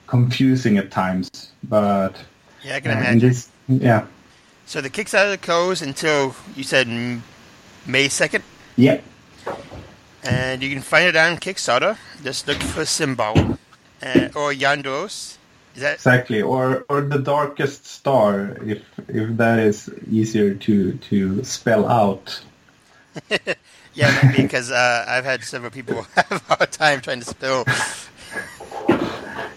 confusing 0.07 0.77
at 0.77 0.91
times, 0.91 1.29
but 1.63 2.15
yeah, 2.63 2.75
I 2.75 2.79
can 2.79 2.91
uh, 2.91 2.93
in 2.93 2.99
imagine. 2.99 3.19
this, 3.19 3.49
yeah, 3.67 4.05
So 4.65 4.81
the 4.81 4.89
Kickstarter 4.89 5.39
goes 5.41 5.81
until 5.81 6.35
you 6.55 6.63
said 6.63 6.87
May 7.85 8.07
second, 8.07 8.43
yeah, 8.77 9.01
and 10.23 10.63
you 10.63 10.69
can 10.69 10.81
find 10.81 11.07
it 11.07 11.15
on 11.15 11.37
Kickstarter. 11.37 11.97
Just 12.23 12.47
look 12.47 12.57
for 12.57 12.85
Symbol 12.85 13.57
uh, 14.01 14.29
or 14.35 14.53
Yndaros. 14.53 15.37
Is 15.75 15.81
that 15.81 15.95
exactly. 15.95 16.41
Or 16.41 16.85
or 16.89 17.01
the 17.01 17.19
darkest 17.19 17.85
star, 17.85 18.57
if 18.65 18.81
if 19.07 19.37
that 19.37 19.59
is 19.59 19.91
easier 20.09 20.55
to 20.55 20.93
to 20.93 21.43
spell 21.43 21.87
out. 21.87 22.41
yeah? 23.93 24.19
Maybe 24.23 24.43
because 24.43 24.71
uh, 24.71 25.05
I've 25.07 25.25
had 25.25 25.43
several 25.43 25.71
people 25.71 26.01
have 26.15 26.31
a 26.49 26.55
hard 26.55 26.71
time 26.71 27.01
trying 27.01 27.19
to 27.19 27.25
spell. 27.25 27.65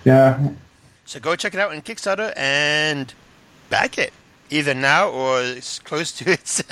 Yeah, 0.05 0.51
So 1.05 1.21
go 1.21 1.37
check 1.37 1.55
it 1.55 1.61
out 1.61 1.73
on 1.73 1.83
Kickstarter 1.83 2.33
and 2.37 3.13
back 3.69 3.99
it 3.99 4.13
either 4.49 4.75
now 4.75 5.09
or 5.09 5.43
it's 5.43 5.79
close 5.79 6.13
to 6.13 6.31
its 6.33 6.63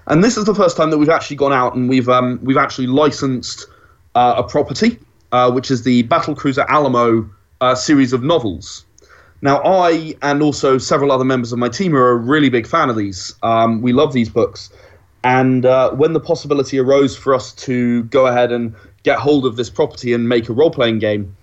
and 0.07 0.23
this 0.23 0.35
is 0.35 0.45
the 0.45 0.55
first 0.55 0.75
time 0.75 0.89
that 0.89 0.97
we've 0.97 1.09
actually 1.09 1.37
gone 1.37 1.53
out 1.53 1.75
and 1.75 1.87
we've 1.87 2.09
um, 2.09 2.39
we've 2.43 2.57
actually 2.57 2.87
licensed 2.87 3.67
uh, 4.15 4.35
a 4.37 4.43
property, 4.43 4.99
uh, 5.31 5.51
which 5.51 5.71
is 5.71 5.83
the 5.83 6.03
Battlecruiser 6.03 6.65
Alamo 6.67 7.29
uh, 7.61 7.75
series 7.75 8.13
of 8.13 8.23
novels. 8.23 8.85
Now, 9.41 9.61
I 9.63 10.15
and 10.21 10.43
also 10.43 10.77
several 10.77 11.11
other 11.11 11.25
members 11.25 11.51
of 11.51 11.57
my 11.57 11.69
team 11.69 11.95
are 11.95 12.11
a 12.11 12.15
really 12.15 12.49
big 12.49 12.67
fan 12.67 12.89
of 12.89 12.95
these. 12.95 13.33
Um, 13.41 13.81
we 13.81 13.91
love 13.91 14.13
these 14.13 14.29
books, 14.29 14.69
and 15.23 15.65
uh, 15.65 15.91
when 15.91 16.13
the 16.13 16.19
possibility 16.19 16.77
arose 16.77 17.15
for 17.15 17.33
us 17.33 17.51
to 17.53 18.03
go 18.03 18.27
ahead 18.27 18.51
and 18.51 18.75
get 19.03 19.17
hold 19.17 19.45
of 19.45 19.55
this 19.55 19.69
property 19.69 20.13
and 20.13 20.29
make 20.29 20.47
a 20.47 20.53
role-playing 20.53 20.99
game, 20.99 21.35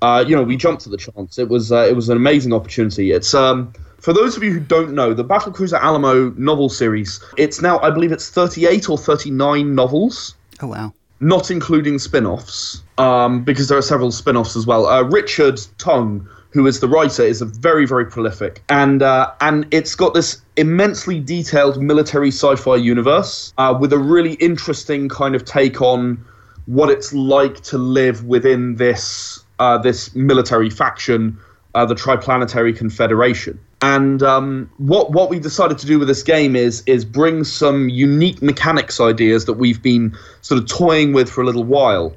uh, 0.00 0.24
you 0.26 0.34
know, 0.34 0.42
we 0.42 0.56
jumped 0.56 0.86
at 0.86 0.90
the 0.90 0.96
chance. 0.96 1.38
It 1.38 1.50
was 1.50 1.70
it 1.70 1.94
was 1.94 2.08
an 2.08 2.16
amazing 2.16 2.54
opportunity. 2.54 3.10
It's 3.12 3.34
um, 3.34 3.74
for 4.04 4.12
those 4.12 4.36
of 4.36 4.42
you 4.42 4.50
who 4.50 4.60
don't 4.60 4.92
know, 4.92 5.14
the 5.14 5.24
Battlecruiser 5.24 5.80
Alamo 5.80 6.30
novel 6.36 6.68
series. 6.68 7.24
It's 7.38 7.62
now, 7.62 7.78
I 7.78 7.90
believe, 7.90 8.12
it's 8.12 8.28
38 8.28 8.90
or 8.90 8.98
39 8.98 9.74
novels. 9.74 10.34
Oh 10.60 10.66
wow! 10.66 10.92
Not 11.24 11.50
including 11.50 11.98
spin-offs, 11.98 12.82
um, 12.98 13.44
because 13.44 13.68
there 13.68 13.78
are 13.78 13.88
several 13.94 14.12
spin-offs 14.12 14.56
as 14.56 14.66
well. 14.66 14.86
Uh, 14.86 15.02
Richard 15.04 15.58
Tongue, 15.78 16.28
who 16.50 16.66
is 16.66 16.80
the 16.80 16.88
writer, 16.88 17.22
is 17.22 17.40
a 17.40 17.46
very 17.46 17.86
very 17.86 18.04
prolific, 18.04 18.62
and 18.68 19.02
uh, 19.02 19.32
and 19.40 19.66
it's 19.70 19.94
got 19.94 20.12
this 20.12 20.42
immensely 20.56 21.18
detailed 21.20 21.82
military 21.82 22.28
sci-fi 22.28 22.76
universe 22.76 23.54
uh, 23.56 23.74
with 23.80 23.92
a 23.94 23.98
really 23.98 24.34
interesting 24.34 25.08
kind 25.08 25.34
of 25.34 25.46
take 25.46 25.80
on 25.80 26.22
what 26.66 26.90
it's 26.90 27.12
like 27.12 27.62
to 27.62 27.78
live 27.78 28.24
within 28.24 28.76
this 28.76 29.42
uh, 29.58 29.78
this 29.78 30.14
military 30.14 30.68
faction, 30.68 31.38
uh, 31.74 31.86
the 31.86 31.94
Triplanetary 31.94 32.76
Confederation. 32.76 33.58
And 33.84 34.22
um, 34.22 34.70
what 34.78 35.12
what 35.12 35.28
we 35.28 35.38
decided 35.38 35.76
to 35.76 35.86
do 35.86 35.98
with 35.98 36.08
this 36.08 36.22
game 36.22 36.56
is 36.56 36.82
is 36.86 37.04
bring 37.04 37.44
some 37.44 37.90
unique 37.90 38.40
mechanics 38.40 38.98
ideas 38.98 39.44
that 39.44 39.54
we've 39.54 39.82
been 39.82 40.16
sort 40.40 40.58
of 40.58 40.66
toying 40.66 41.12
with 41.12 41.28
for 41.28 41.42
a 41.42 41.44
little 41.44 41.64
while, 41.64 42.16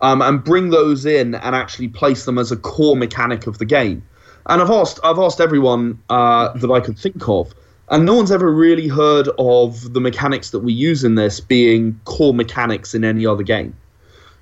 um, 0.00 0.22
and 0.22 0.44
bring 0.44 0.70
those 0.70 1.04
in 1.04 1.34
and 1.34 1.56
actually 1.56 1.88
place 1.88 2.24
them 2.24 2.38
as 2.38 2.52
a 2.52 2.56
core 2.56 2.94
mechanic 2.94 3.48
of 3.48 3.58
the 3.58 3.64
game. 3.64 4.06
And 4.46 4.62
I've 4.62 4.70
asked 4.70 5.00
I've 5.02 5.18
asked 5.18 5.40
everyone 5.40 6.00
uh, 6.08 6.56
that 6.56 6.70
I 6.70 6.78
could 6.78 6.96
think 6.96 7.28
of, 7.28 7.52
and 7.88 8.06
no 8.06 8.14
one's 8.14 8.30
ever 8.30 8.52
really 8.52 8.86
heard 8.86 9.28
of 9.40 9.94
the 9.94 10.00
mechanics 10.00 10.50
that 10.50 10.60
we 10.60 10.72
use 10.72 11.02
in 11.02 11.16
this 11.16 11.40
being 11.40 11.98
core 12.04 12.32
mechanics 12.32 12.94
in 12.94 13.04
any 13.04 13.26
other 13.26 13.42
game. 13.42 13.76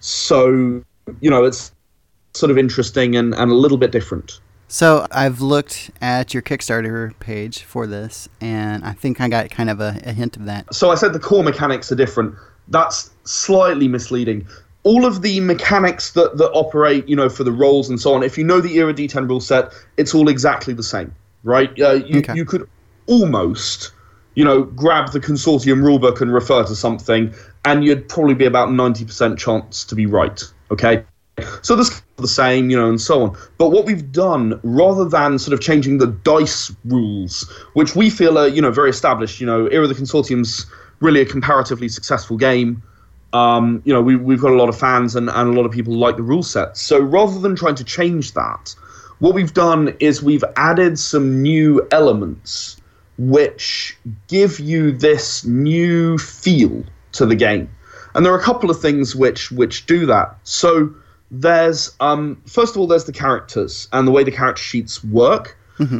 So 0.00 0.84
you 1.22 1.30
know 1.30 1.42
it's 1.42 1.72
sort 2.34 2.50
of 2.50 2.58
interesting 2.58 3.16
and, 3.16 3.32
and 3.34 3.50
a 3.50 3.54
little 3.54 3.78
bit 3.78 3.92
different. 3.92 4.40
So 4.72 5.04
I've 5.10 5.40
looked 5.40 5.90
at 6.00 6.32
your 6.32 6.44
Kickstarter 6.44 7.18
page 7.18 7.64
for 7.64 7.88
this, 7.88 8.28
and 8.40 8.84
I 8.84 8.92
think 8.92 9.20
I 9.20 9.28
got 9.28 9.50
kind 9.50 9.68
of 9.68 9.80
a, 9.80 10.00
a 10.04 10.12
hint 10.12 10.36
of 10.36 10.44
that. 10.44 10.72
So 10.72 10.90
I 10.92 10.94
said 10.94 11.12
the 11.12 11.18
core 11.18 11.42
mechanics 11.42 11.90
are 11.90 11.96
different. 11.96 12.36
That's 12.68 13.10
slightly 13.24 13.88
misleading. 13.88 14.46
All 14.84 15.04
of 15.04 15.22
the 15.22 15.40
mechanics 15.40 16.12
that, 16.12 16.38
that 16.38 16.50
operate, 16.52 17.08
you 17.08 17.16
know, 17.16 17.28
for 17.28 17.42
the 17.42 17.50
rolls 17.50 17.88
and 17.88 18.00
so 18.00 18.14
on, 18.14 18.22
if 18.22 18.38
you 18.38 18.44
know 18.44 18.60
the 18.60 18.76
Era 18.76 18.94
D10 18.94 19.28
rule 19.28 19.40
set, 19.40 19.72
it's 19.96 20.14
all 20.14 20.28
exactly 20.28 20.72
the 20.72 20.84
same, 20.84 21.12
right? 21.42 21.70
Uh, 21.80 21.94
you, 21.94 22.20
Okay. 22.20 22.34
you 22.36 22.44
could 22.44 22.68
almost, 23.08 23.90
you 24.36 24.44
know, 24.44 24.62
grab 24.62 25.10
the 25.10 25.18
consortium 25.18 25.82
rulebook 25.82 26.20
and 26.20 26.32
refer 26.32 26.62
to 26.62 26.76
something, 26.76 27.34
and 27.64 27.84
you'd 27.84 28.08
probably 28.08 28.34
be 28.34 28.46
about 28.46 28.68
90% 28.68 29.36
chance 29.36 29.82
to 29.84 29.96
be 29.96 30.06
right, 30.06 30.40
okay? 30.70 31.02
So 31.62 31.76
this 31.76 31.90
is 31.90 32.02
the 32.16 32.28
same, 32.28 32.70
you 32.70 32.76
know, 32.76 32.88
and 32.88 33.00
so 33.00 33.22
on. 33.22 33.36
But 33.58 33.70
what 33.70 33.86
we've 33.86 34.10
done, 34.12 34.60
rather 34.62 35.04
than 35.04 35.38
sort 35.38 35.54
of 35.54 35.60
changing 35.60 35.98
the 35.98 36.08
dice 36.08 36.74
rules, 36.84 37.50
which 37.74 37.96
we 37.96 38.10
feel 38.10 38.38
are, 38.38 38.48
you 38.48 38.62
know, 38.62 38.70
very 38.70 38.90
established, 38.90 39.40
you 39.40 39.46
know, 39.46 39.66
Era 39.66 39.84
of 39.84 39.88
the 39.88 39.94
Consortium's 39.94 40.66
really 41.00 41.20
a 41.20 41.26
comparatively 41.26 41.88
successful 41.88 42.36
game. 42.36 42.82
Um, 43.32 43.80
you 43.84 43.92
know, 43.92 44.02
we, 44.02 44.16
we've 44.16 44.40
got 44.40 44.50
a 44.50 44.56
lot 44.56 44.68
of 44.68 44.78
fans 44.78 45.14
and, 45.14 45.30
and 45.30 45.50
a 45.50 45.52
lot 45.52 45.64
of 45.64 45.72
people 45.72 45.94
like 45.94 46.16
the 46.16 46.22
rule 46.22 46.42
set. 46.42 46.76
So 46.76 46.98
rather 46.98 47.38
than 47.38 47.56
trying 47.56 47.76
to 47.76 47.84
change 47.84 48.32
that, 48.32 48.74
what 49.20 49.34
we've 49.34 49.54
done 49.54 49.94
is 50.00 50.22
we've 50.22 50.44
added 50.56 50.98
some 50.98 51.42
new 51.42 51.86
elements 51.92 52.76
which 53.18 53.96
give 54.28 54.58
you 54.58 54.92
this 54.92 55.44
new 55.44 56.16
feel 56.16 56.84
to 57.12 57.26
the 57.26 57.34
game. 57.34 57.68
And 58.14 58.24
there 58.24 58.32
are 58.32 58.38
a 58.38 58.42
couple 58.42 58.70
of 58.70 58.80
things 58.80 59.14
which 59.14 59.52
which 59.52 59.86
do 59.86 60.06
that. 60.06 60.36
So 60.42 60.94
there's 61.30 61.94
um, 62.00 62.40
first 62.46 62.74
of 62.74 62.80
all 62.80 62.86
there's 62.86 63.04
the 63.04 63.12
characters 63.12 63.88
and 63.92 64.06
the 64.06 64.12
way 64.12 64.24
the 64.24 64.32
character 64.32 64.62
sheets 64.62 65.02
work. 65.04 65.56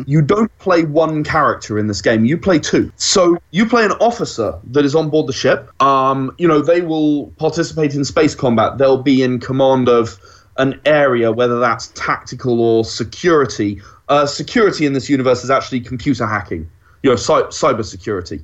You 0.07 0.21
don't 0.21 0.55
play 0.59 0.85
one 0.85 1.25
character 1.25 1.79
in 1.79 1.87
this 1.87 2.03
game. 2.03 2.27
You 2.27 2.37
play 2.37 2.59
two. 2.59 2.93
So 2.97 3.39
you 3.51 3.65
play 3.65 3.87
an 3.87 3.93
officer 3.93 4.59
that 4.73 4.85
is 4.85 4.95
on 4.95 5.09
board 5.09 5.27
the 5.27 5.33
ship. 5.33 5.71
Um, 5.83 6.35
you 6.37 6.47
know 6.47 6.61
they 6.61 6.83
will 6.83 7.29
participate 7.39 7.95
in 7.95 8.05
space 8.05 8.35
combat. 8.35 8.77
They'll 8.77 9.03
be 9.03 9.23
in 9.23 9.41
command 9.41 9.89
of 9.89 10.19
an 10.59 10.79
area, 10.85 11.33
whether 11.33 11.59
that's 11.59 11.89
tactical 11.95 12.61
or 12.61 12.85
security. 12.85 13.81
Uh, 14.11 14.27
security 14.27 14.85
in 14.85 14.93
this 14.93 15.09
universe 15.09 15.45
is 15.45 15.51
actually 15.51 15.81
computer 15.81 16.27
hacking. 16.27 16.69
You 17.03 17.11
know, 17.11 17.17
cy- 17.17 17.45
cyber 17.45 17.85
security 17.85 18.43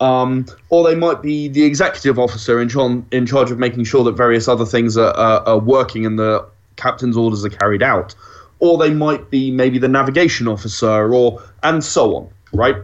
um, 0.00 0.46
or 0.68 0.88
they 0.88 0.94
might 0.94 1.22
be 1.22 1.48
the 1.48 1.64
executive 1.64 2.18
officer 2.18 2.60
in, 2.60 2.68
chon- 2.68 3.06
in 3.10 3.26
charge 3.26 3.50
of 3.50 3.58
making 3.58 3.84
sure 3.84 4.04
that 4.04 4.12
various 4.12 4.46
other 4.46 4.64
things 4.64 4.96
are, 4.96 5.14
are, 5.16 5.40
are 5.48 5.58
working 5.58 6.06
and 6.06 6.18
the 6.18 6.46
captain's 6.76 7.16
orders 7.16 7.44
are 7.44 7.50
carried 7.50 7.82
out, 7.82 8.14
or 8.60 8.78
they 8.78 8.90
might 8.90 9.30
be 9.30 9.50
maybe 9.50 9.78
the 9.78 9.88
navigation 9.88 10.48
officer, 10.48 11.12
or 11.12 11.42
and 11.62 11.84
so 11.84 12.16
on, 12.16 12.28
right? 12.52 12.76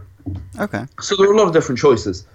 Okay. 0.59 0.85
So 0.99 1.15
there 1.15 1.29
are 1.29 1.33
a 1.33 1.37
lot 1.37 1.47
of 1.47 1.53
different 1.53 1.79
choices, 1.79 2.25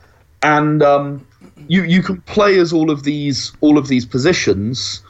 and 0.42 0.82
um, 0.82 1.26
you 1.68 1.82
you 1.84 2.02
can 2.02 2.20
play 2.22 2.58
as 2.58 2.72
all 2.72 2.90
of 2.90 3.04
these 3.04 3.52
all 3.60 3.78
of 3.78 3.88
these 3.88 4.06
positions 4.06 5.02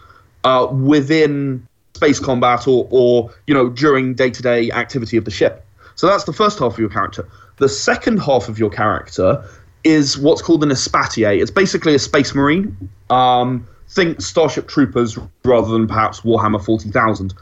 uh, 0.44 0.66
within 0.70 1.66
space 1.94 2.20
combat 2.20 2.66
or 2.66 2.88
or 2.90 3.32
you 3.46 3.54
know 3.54 3.68
during 3.68 4.14
day 4.14 4.30
to 4.30 4.42
day 4.42 4.70
activity 4.70 5.16
of 5.16 5.24
the 5.24 5.30
ship. 5.30 5.64
So 5.94 6.06
that's 6.06 6.24
the 6.24 6.32
first 6.32 6.58
half 6.58 6.72
of 6.72 6.78
your 6.78 6.88
character. 6.88 7.28
The 7.58 7.68
second 7.68 8.18
half 8.18 8.48
of 8.48 8.58
your 8.58 8.70
character 8.70 9.44
is 9.84 10.18
what's 10.18 10.42
called 10.42 10.62
an 10.62 10.70
espatier. 10.70 11.40
It's 11.40 11.50
basically 11.50 11.94
a 11.94 11.98
space 11.98 12.34
marine. 12.34 12.76
Um, 13.08 13.66
think 13.88 14.20
Starship 14.20 14.68
Troopers 14.68 15.18
rather 15.44 15.68
than 15.68 15.86
perhaps 15.86 16.20
Warhammer 16.20 16.64
Forty 16.64 16.90
Thousand. 16.90 17.34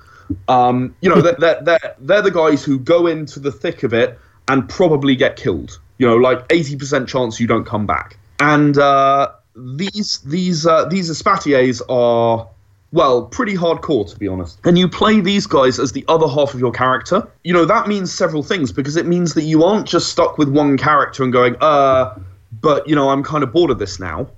Um, 0.48 0.94
you 1.00 1.08
know, 1.08 1.20
they're, 1.22 1.36
they're, 1.38 1.62
they're, 1.62 1.94
they're 1.98 2.22
the 2.22 2.30
guys 2.30 2.64
who 2.64 2.78
go 2.78 3.06
into 3.06 3.40
the 3.40 3.52
thick 3.52 3.82
of 3.82 3.92
it 3.92 4.18
and 4.48 4.68
probably 4.68 5.16
get 5.16 5.36
killed. 5.36 5.78
You 5.98 6.06
know, 6.06 6.16
like 6.16 6.44
eighty 6.50 6.76
percent 6.76 7.08
chance 7.08 7.40
you 7.40 7.46
don't 7.46 7.64
come 7.64 7.86
back. 7.86 8.18
And 8.40 8.78
uh, 8.78 9.32
these 9.56 10.18
these 10.18 10.66
uh, 10.66 10.84
these 10.86 11.10
espatiers 11.10 11.82
are 11.88 12.48
well, 12.90 13.26
pretty 13.26 13.54
hardcore 13.54 14.10
to 14.10 14.18
be 14.18 14.28
honest. 14.28 14.58
And 14.64 14.78
you 14.78 14.88
play 14.88 15.20
these 15.20 15.46
guys 15.46 15.78
as 15.78 15.92
the 15.92 16.04
other 16.08 16.26
half 16.26 16.54
of 16.54 16.60
your 16.60 16.72
character. 16.72 17.26
You 17.44 17.52
know, 17.52 17.64
that 17.64 17.86
means 17.86 18.12
several 18.12 18.42
things 18.42 18.72
because 18.72 18.96
it 18.96 19.06
means 19.06 19.34
that 19.34 19.42
you 19.42 19.62
aren't 19.62 19.86
just 19.86 20.08
stuck 20.08 20.38
with 20.38 20.48
one 20.48 20.78
character 20.78 21.22
and 21.22 21.32
going, 21.32 21.56
uh, 21.60 22.18
but 22.52 22.88
you 22.88 22.94
know, 22.94 23.10
I'm 23.10 23.22
kind 23.22 23.42
of 23.42 23.52
bored 23.52 23.70
of 23.70 23.78
this 23.78 23.98
now. 23.98 24.28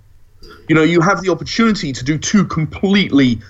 You 0.69 0.74
know, 0.74 0.82
you 0.82 1.01
have 1.01 1.23
the 1.23 1.31
opportunity 1.31 1.93
to 1.93 2.05
do 2.05 2.19
two 2.19 2.45
completely 2.45 3.41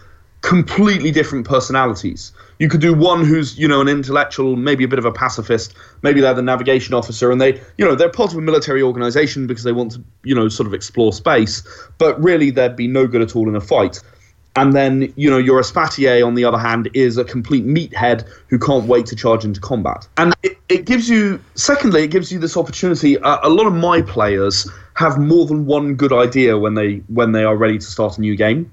completely 0.43 1.11
different 1.11 1.47
personalities. 1.47 2.33
You 2.59 2.69
could 2.69 2.81
do 2.81 2.95
one 2.95 3.25
who's, 3.25 3.59
you 3.59 3.69
know, 3.69 3.81
an 3.81 3.89
intellectual, 3.89 4.57
maybe 4.57 4.85
a 4.85 4.89
bit 4.89 4.99
of 4.99 5.05
a 5.05 5.13
pacifist, 5.13 5.75
maybe 6.03 6.21
they're 6.21 6.35
the 6.35 6.43
navigation 6.43 6.95
officer 6.95 7.31
and 7.31 7.41
they, 7.41 7.61
you 7.77 7.85
know, 7.85 7.95
they're 7.95 8.11
part 8.11 8.33
of 8.33 8.39
a 8.39 8.41
military 8.41 8.83
organization 8.83 9.47
because 9.47 9.65
they 9.65 9.73
want 9.73 9.93
to, 9.93 10.05
you 10.25 10.35
know, 10.35 10.49
sort 10.49 10.67
of 10.67 10.75
explore 10.75 11.13
space, 11.13 11.63
but 11.99 12.23
really 12.23 12.51
they'd 12.51 12.77
be 12.77 12.87
no 12.87 13.07
good 13.07 13.23
at 13.23 13.37
all 13.37 13.49
in 13.49 13.57
a 13.57 13.61
fight. 13.61 14.01
And 14.61 14.75
then, 14.75 15.11
you 15.17 15.31
know, 15.31 15.39
your 15.39 15.59
Espatier, 15.59 16.25
on 16.27 16.35
the 16.35 16.45
other 16.45 16.59
hand, 16.59 16.91
is 16.93 17.17
a 17.17 17.25
complete 17.25 17.65
meathead 17.65 18.29
who 18.49 18.59
can't 18.59 18.85
wait 18.85 19.07
to 19.07 19.17
charge 19.17 19.43
into 19.43 19.59
combat. 19.59 20.07
And 20.19 20.35
it, 20.43 20.59
it 20.69 20.85
gives 20.85 21.09
you, 21.09 21.41
secondly, 21.55 22.03
it 22.03 22.09
gives 22.09 22.31
you 22.31 22.39
this 22.39 22.59
opportunity. 22.59 23.17
Uh, 23.19 23.39
a 23.43 23.49
lot 23.49 23.67
of 23.67 23.73
my 23.73 24.03
players 24.03 24.71
have 24.97 25.17
more 25.19 25.47
than 25.47 25.65
one 25.65 25.95
good 25.95 26.13
idea 26.13 26.59
when 26.59 26.75
they 26.75 26.97
when 27.07 27.33
they 27.33 27.43
are 27.43 27.57
ready 27.57 27.79
to 27.79 27.87
start 27.87 28.19
a 28.19 28.21
new 28.21 28.37
game. 28.37 28.71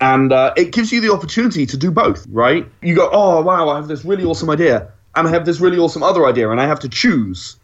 And 0.00 0.32
uh, 0.32 0.54
it 0.56 0.72
gives 0.72 0.90
you 0.90 1.02
the 1.02 1.12
opportunity 1.12 1.66
to 1.66 1.76
do 1.76 1.90
both, 1.90 2.26
right? 2.30 2.66
You 2.80 2.94
go, 2.94 3.10
oh, 3.12 3.42
wow, 3.42 3.68
I 3.68 3.76
have 3.76 3.88
this 3.88 4.06
really 4.06 4.24
awesome 4.24 4.48
idea. 4.48 4.90
And 5.14 5.28
I 5.28 5.30
have 5.32 5.44
this 5.44 5.60
really 5.60 5.76
awesome 5.76 6.02
other 6.02 6.24
idea, 6.24 6.48
and 6.48 6.62
I 6.62 6.66
have 6.66 6.80
to 6.80 6.88
choose. 6.88 7.56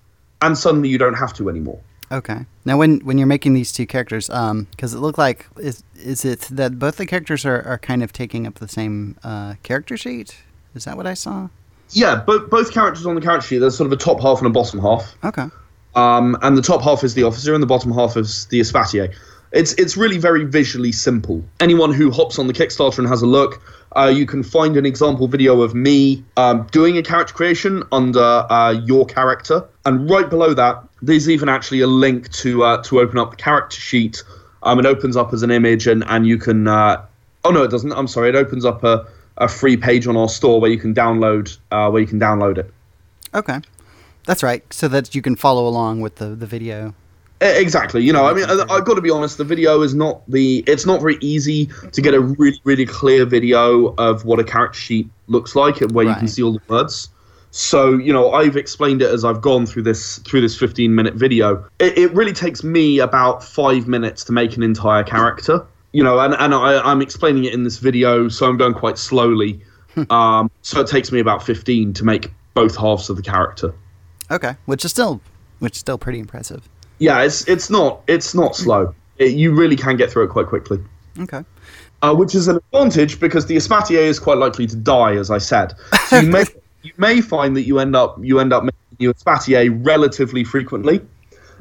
And 0.43 0.59
suddenly 0.59 0.91
you 0.91 0.99
don't 0.99 1.15
have 1.15 1.33
to 1.35 1.49
anymore. 1.49 1.81
Okay. 2.11 2.47
Now, 2.65 2.79
when 2.79 3.01
when 3.01 3.19
you're 3.19 3.27
making 3.27 3.55
these 3.55 3.73
two 3.73 3.87
characters, 3.87 4.31
um, 4.31 4.69
because 4.71 4.95
it 4.95 4.99
looked 4.99 5.19
like 5.19 5.47
is 5.59 5.83
is 5.97 6.25
it 6.25 6.41
that 6.53 6.79
both 6.79 6.97
the 6.97 7.07
characters 7.07 7.45
are, 7.45 7.63
are 7.63 7.79
kind 7.79 8.03
of 8.03 8.13
taking 8.13 8.47
up 8.47 8.57
the 8.57 8.69
same 8.69 9.17
uh, 9.25 9.55
character 9.63 9.97
sheet? 9.97 10.37
Is 10.75 10.85
that 10.85 10.97
what 10.97 11.07
I 11.07 11.15
saw? 11.15 11.49
Yeah, 11.91 12.23
but 12.25 12.51
both 12.51 12.73
characters 12.73 13.07
on 13.07 13.15
the 13.15 13.21
character 13.21 13.47
sheet, 13.47 13.59
there's 13.59 13.77
sort 13.77 13.87
of 13.87 13.93
a 13.93 13.97
top 13.97 14.21
half 14.21 14.39
and 14.39 14.47
a 14.47 14.51
bottom 14.51 14.81
half. 14.81 15.17
Okay. 15.25 15.47
Um, 15.95 16.37
and 16.43 16.57
the 16.57 16.63
top 16.63 16.83
half 16.83 17.03
is 17.05 17.15
the 17.15 17.23
officer, 17.23 17.55
and 17.55 17.63
the 17.63 17.67
bottom 17.67 17.93
half 17.93 18.17
is 18.17 18.47
the 18.47 18.61
Espatier. 18.61 19.15
It's 19.53 19.73
it's 19.75 19.97
really 19.97 20.19
very 20.19 20.45
visually 20.45 20.93
simple. 20.93 21.43
Anyone 21.61 21.93
who 21.93 22.11
hops 22.11 22.39
on 22.39 22.47
the 22.47 22.53
Kickstarter 22.53 22.99
and 22.99 23.09
has 23.09 23.23
a 23.23 23.27
look, 23.27 23.63
uh, 23.97 24.13
you 24.15 24.27
can 24.27 24.43
find 24.43 24.77
an 24.77 24.85
example 24.85 25.29
video 25.29 25.63
of 25.63 25.75
me 25.75 26.23
um, 26.37 26.67
doing 26.71 26.99
a 26.99 27.03
character 27.03 27.33
creation 27.33 27.83
under 27.93 28.21
uh, 28.21 28.73
your 28.73 29.07
character, 29.07 29.65
and 29.85 30.11
right 30.11 30.29
below 30.29 30.53
that, 30.53 30.85
there's 31.07 31.29
even 31.29 31.49
actually 31.49 31.81
a 31.81 31.87
link 31.87 32.31
to 32.33 32.65
uh, 32.65 32.83
to 32.83 33.01
open 33.01 33.19
up 33.19 33.31
the 33.31 33.37
character 33.37 33.81
sheet. 33.81 34.23
Um, 34.63 34.79
it 34.79 34.87
opens 34.87 35.17
up 35.17 35.33
as 35.33 35.43
an 35.43 35.51
image, 35.51 35.87
and 35.87 36.05
and 36.09 36.27
you 36.27 36.39
can. 36.39 36.67
Uh, 36.67 37.05
oh 37.45 37.51
no, 37.51 37.63
it 37.63 37.71
doesn't. 37.71 37.93
I'm 37.93 38.09
sorry. 38.09 38.29
It 38.29 38.35
opens 38.35 38.65
up 38.65 38.85
a, 38.85 39.07
a 39.39 39.49
free 39.49 39.77
page 39.77 40.07
on 40.07 40.17
our 40.17 40.29
store 40.29 40.61
where 40.61 40.71
you 40.71 40.79
can 40.79 40.95
download 40.95 41.57
uh, 41.71 41.89
where 41.91 42.01
you 42.01 42.09
can 42.09 42.21
download 42.21 42.59
it. 42.59 42.73
Okay. 43.35 43.61
That's 44.25 44.43
right. 44.43 44.65
So 44.73 44.89
that 44.89 45.15
you 45.15 45.23
can 45.23 45.37
follow 45.37 45.67
along 45.67 46.01
with 46.01 46.17
the 46.17 46.35
the 46.35 46.47
video. 46.47 46.95
Exactly. 47.41 48.03
You 48.03 48.15
know, 48.15 48.25
I 48.25 48.33
mean, 48.33 48.47
I, 48.49 48.65
I've 48.71 48.87
got 48.87 48.95
to 48.95 49.03
be 49.03 49.11
honest. 49.11 49.37
The 49.37 49.45
video 49.45 49.83
is 49.83 49.95
not 49.95 50.23
the. 50.29 50.65
It's 50.67 50.87
not 50.87 51.01
very 51.01 51.19
easy 51.21 51.67
to 51.93 52.01
get 52.01 52.15
a 52.15 52.21
really, 52.21 52.61
really 52.65 52.87
clear 52.87 53.27
video 53.27 53.95
of 53.99 54.25
what 54.25 54.41
a 54.41 54.45
character 54.45 54.81
sheet 54.81 55.09
looks 55.27 55.55
like, 55.55 55.81
and 55.83 55.93
where 55.93 56.07
you 56.07 56.15
can 56.15 56.29
see 56.29 56.43
all 56.43 56.55
the 56.55 56.61
words. 56.69 57.11
So, 57.57 57.97
you 57.97 58.13
know, 58.13 58.33
I've 58.33 58.55
explained 58.55 59.01
it 59.01 59.11
as 59.11 59.25
I've 59.25 59.41
gone 59.41 59.65
through 59.65 59.85
this 59.85 60.19
through 60.19 60.43
this 60.43 60.59
15 60.59 60.95
minute 60.95 61.15
video. 61.15 61.65
It, 61.79 61.97
it 61.97 62.13
really 62.13 62.35
takes 62.35 62.63
me 62.63 62.99
about 62.99 63.43
five 63.43 63.89
minutes 63.89 64.25
to 64.25 64.33
make 64.33 64.59
an 64.59 64.63
entire 64.63 65.03
character. 65.03 65.65
you 65.93 66.05
know, 66.05 66.19
and, 66.21 66.35
and 66.35 66.55
I, 66.55 66.79
I'm 66.83 67.01
explaining 67.01 67.45
it 67.45 67.55
in 67.55 67.63
this 67.65 67.79
video, 67.79 68.29
so 68.29 68.47
I'm 68.47 68.59
going 68.59 68.75
quite 68.75 68.99
slowly. 68.99 69.63
um, 70.11 70.51
so 70.61 70.83
it 70.83 70.87
takes 70.87 71.11
me 71.11 71.19
about 71.19 71.43
15 71.43 71.95
to 71.95 72.05
make 72.05 72.31
both 72.53 72.77
halves 72.77 73.09
of 73.09 73.17
the 73.17 73.23
character. 73.23 73.73
Okay, 74.31 74.55
which 74.67 74.85
is 74.85 74.91
still 74.91 75.23
which 75.61 75.73
is 75.77 75.79
still 75.79 75.97
pretty 75.97 76.19
impressive. 76.19 76.69
Yeah, 76.99 77.23
it's 77.23 77.49
it's 77.49 77.71
not 77.71 78.03
it's 78.07 78.35
not 78.35 78.55
slow. 78.55 78.95
It, 79.17 79.33
you 79.35 79.55
really 79.55 79.77
can 79.77 79.97
get 79.97 80.11
through 80.11 80.25
it 80.25 80.29
quite 80.29 80.47
quickly. 80.47 80.79
Okay. 81.21 81.43
uh, 82.03 82.15
which 82.15 82.35
is 82.35 82.49
an 82.49 82.57
advantage 82.57 83.19
because 83.19 83.47
the 83.47 83.57
Espatier 83.57 84.03
is 84.03 84.19
quite 84.19 84.37
likely 84.37 84.67
to 84.67 84.77
die, 84.77 85.15
as 85.17 85.31
I 85.31 85.39
said. 85.39 85.73
So 86.09 86.21
you 86.21 86.29
may 86.31 86.45
you 86.87 86.93
may 86.97 87.21
find 87.21 87.57
that 87.57 87.63
you 87.63 87.79
end 87.79 87.97
up 87.97 88.17
you 88.23 88.39
end 88.39 88.53
up 88.53 88.63
making 88.63 88.97
your 88.99 89.13
Espatier 89.15 89.85
relatively 89.85 90.45
frequently. 90.45 91.01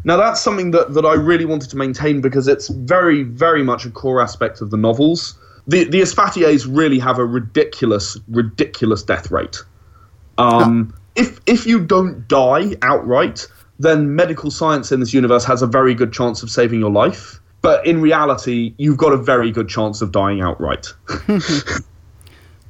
Now 0.03 0.17
that's 0.17 0.39
something 0.39 0.71
that, 0.71 0.93
that 0.93 1.05
I 1.05 1.13
really 1.13 1.45
wanted 1.45 1.69
to 1.71 1.77
maintain 1.77 2.21
because 2.21 2.47
it's 2.47 2.67
very 2.69 3.23
very 3.23 3.63
much 3.63 3.85
a 3.85 3.91
core 3.91 4.21
aspect 4.21 4.61
of 4.61 4.69
the 4.69 4.77
novels. 4.77 5.37
The 5.67 5.83
the 5.85 6.01
Espatiers 6.01 6.67
really 6.69 6.99
have 6.99 7.17
a 7.17 7.25
ridiculous 7.25 8.17
ridiculous 8.27 9.01
death 9.03 9.31
rate. 9.31 9.57
Um, 10.37 10.93
If 11.15 11.39
if 11.45 11.65
you 11.65 11.79
don't 11.79 12.27
die 12.27 12.75
outright, 12.81 13.47
then 13.79 14.15
medical 14.15 14.51
science 14.51 14.91
in 14.91 14.99
this 14.99 15.13
universe 15.13 15.45
has 15.45 15.61
a 15.61 15.67
very 15.67 15.95
good 15.95 16.13
chance 16.13 16.43
of 16.43 16.49
saving 16.49 16.79
your 16.79 16.91
life. 16.91 17.39
But 17.61 17.83
in 17.87 17.99
reality, 17.99 18.75
you've 18.77 18.97
got 18.97 19.11
a 19.11 19.17
very 19.17 19.49
good 19.49 19.69
chance 19.69 20.03
of 20.03 20.11
dying 20.11 20.41
outright. 20.41 20.93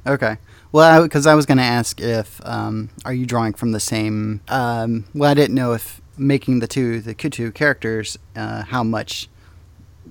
Okay. 0.06 0.36
Well, 0.76 1.04
because 1.04 1.26
I, 1.26 1.34
was 1.34 1.46
going 1.46 1.56
to 1.56 1.64
ask 1.64 2.02
if 2.02 2.38
um, 2.44 2.90
are 3.06 3.14
you 3.14 3.24
drawing 3.24 3.54
from 3.54 3.72
the 3.72 3.80
same? 3.80 4.42
Um, 4.48 5.06
well, 5.14 5.30
I 5.30 5.32
didn't 5.32 5.54
know 5.54 5.72
if 5.72 6.02
making 6.18 6.58
the 6.58 6.66
two 6.66 7.00
the 7.00 7.14
two 7.14 7.50
characters 7.52 8.18
uh, 8.36 8.62
how 8.62 8.84
much 8.84 9.30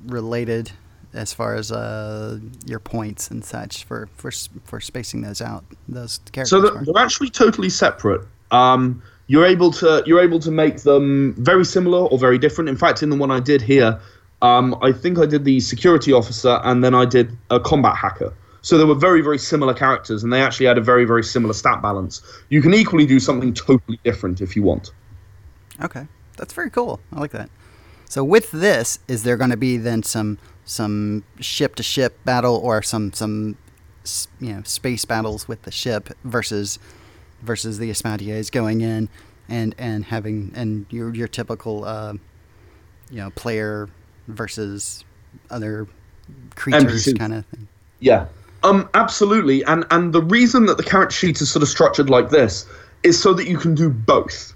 related 0.08 0.72
as 1.14 1.32
far 1.36 1.54
as 1.54 1.72
uh, 1.72 2.40
your 2.66 2.80
points 2.80 3.30
and 3.30 3.46
such 3.46 3.84
for 3.84 4.10
for 4.16 4.32
for 4.64 4.80
spacing 4.82 5.22
those 5.22 5.40
out 5.40 5.64
those 5.88 6.18
characters. 6.32 6.50
So 6.50 6.62
they're, 6.62 6.84
they're 6.84 7.04
actually 7.04 7.30
totally 7.30 7.70
separate. 7.70 8.22
Um, 8.50 9.04
you're 9.28 9.46
able 9.46 9.70
to 9.74 10.02
you're 10.08 10.20
able 10.20 10.40
to 10.40 10.50
make 10.50 10.78
them 10.78 11.36
very 11.38 11.64
similar 11.64 12.08
or 12.08 12.18
very 12.18 12.40
different. 12.40 12.72
In 12.72 12.76
fact, 12.76 13.04
in 13.04 13.12
the 13.12 13.18
one 13.18 13.30
I 13.30 13.40
did 13.40 13.62
here, 13.62 14.00
um, 14.42 14.76
I 14.82 14.94
think 14.94 15.20
I 15.20 15.28
did 15.28 15.46
the 15.46 15.60
security 15.60 16.12
officer 16.12 16.60
and 16.64 16.84
then 16.84 16.96
I 16.96 17.06
did 17.06 17.38
a 17.52 17.60
combat 17.60 17.96
hacker. 17.96 18.34
So 18.66 18.80
they 18.80 18.84
were 18.84 18.96
very 18.96 19.22
very 19.22 19.38
similar 19.38 19.76
characters, 19.76 20.24
and 20.24 20.34
they 20.34 20.42
actually 20.42 20.66
had 20.66 20.80
a 20.80 20.82
very 20.82 21.06
very 21.06 21.24
similar 21.24 21.54
stat 21.54 21.84
balance. 21.84 22.24
You 22.50 22.64
can 22.64 22.74
equally 22.74 23.06
do 23.06 23.20
something 23.20 23.54
totally 23.54 24.00
different 24.04 24.42
if 24.42 24.56
you 24.56 24.64
want. 24.64 24.92
Okay, 25.84 26.08
that's 26.36 26.52
very 26.52 26.72
cool. 26.72 27.00
I 27.14 27.20
like 27.20 27.30
that. 27.32 27.52
So 28.10 28.24
with 28.24 28.50
this, 28.50 28.98
is 29.08 29.22
there 29.22 29.38
going 29.38 29.52
to 29.52 29.58
be 29.58 29.78
then 29.78 30.02
some 30.02 30.40
some 30.66 31.24
ship 31.40 31.76
to 31.76 31.84
ship 31.84 32.18
battle 32.26 32.56
or 32.56 32.82
some 32.82 33.14
some 33.14 33.56
you 34.40 34.54
know 34.54 34.64
space 34.64 35.06
battles 35.06 35.48
with 35.48 35.62
the 35.62 35.72
ship 35.72 36.10
versus 36.24 36.80
versus 37.44 37.78
the 37.78 37.92
Espatiers 37.92 38.52
going 38.52 38.82
in 38.82 39.10
and 39.48 39.76
and 39.78 40.06
having 40.06 40.52
and 40.56 40.88
your 40.90 41.14
your 41.14 41.28
typical 41.28 41.86
uh, 41.86 42.14
you 43.12 43.18
know 43.18 43.30
player 43.30 43.90
versus 44.28 45.06
other 45.52 45.88
creatures 46.56 47.14
kind 47.14 47.32
of 47.32 47.46
thing. 47.46 47.68
Yeah. 48.00 48.26
Um, 48.66 48.90
absolutely. 48.96 49.64
And 49.64 49.86
and 49.92 50.12
the 50.12 50.24
reason 50.24 50.66
that 50.66 50.78
the 50.78 50.84
character 50.84 51.16
sheet 51.16 51.40
is 51.40 51.52
sort 51.52 51.64
of 51.64 51.70
structured 51.70 52.10
like 52.10 52.30
this 52.30 52.66
is 53.04 53.22
so 53.22 53.34
that 53.34 53.48
you 53.48 53.58
can 53.58 53.76
do 53.76 53.90
both. 53.90 54.54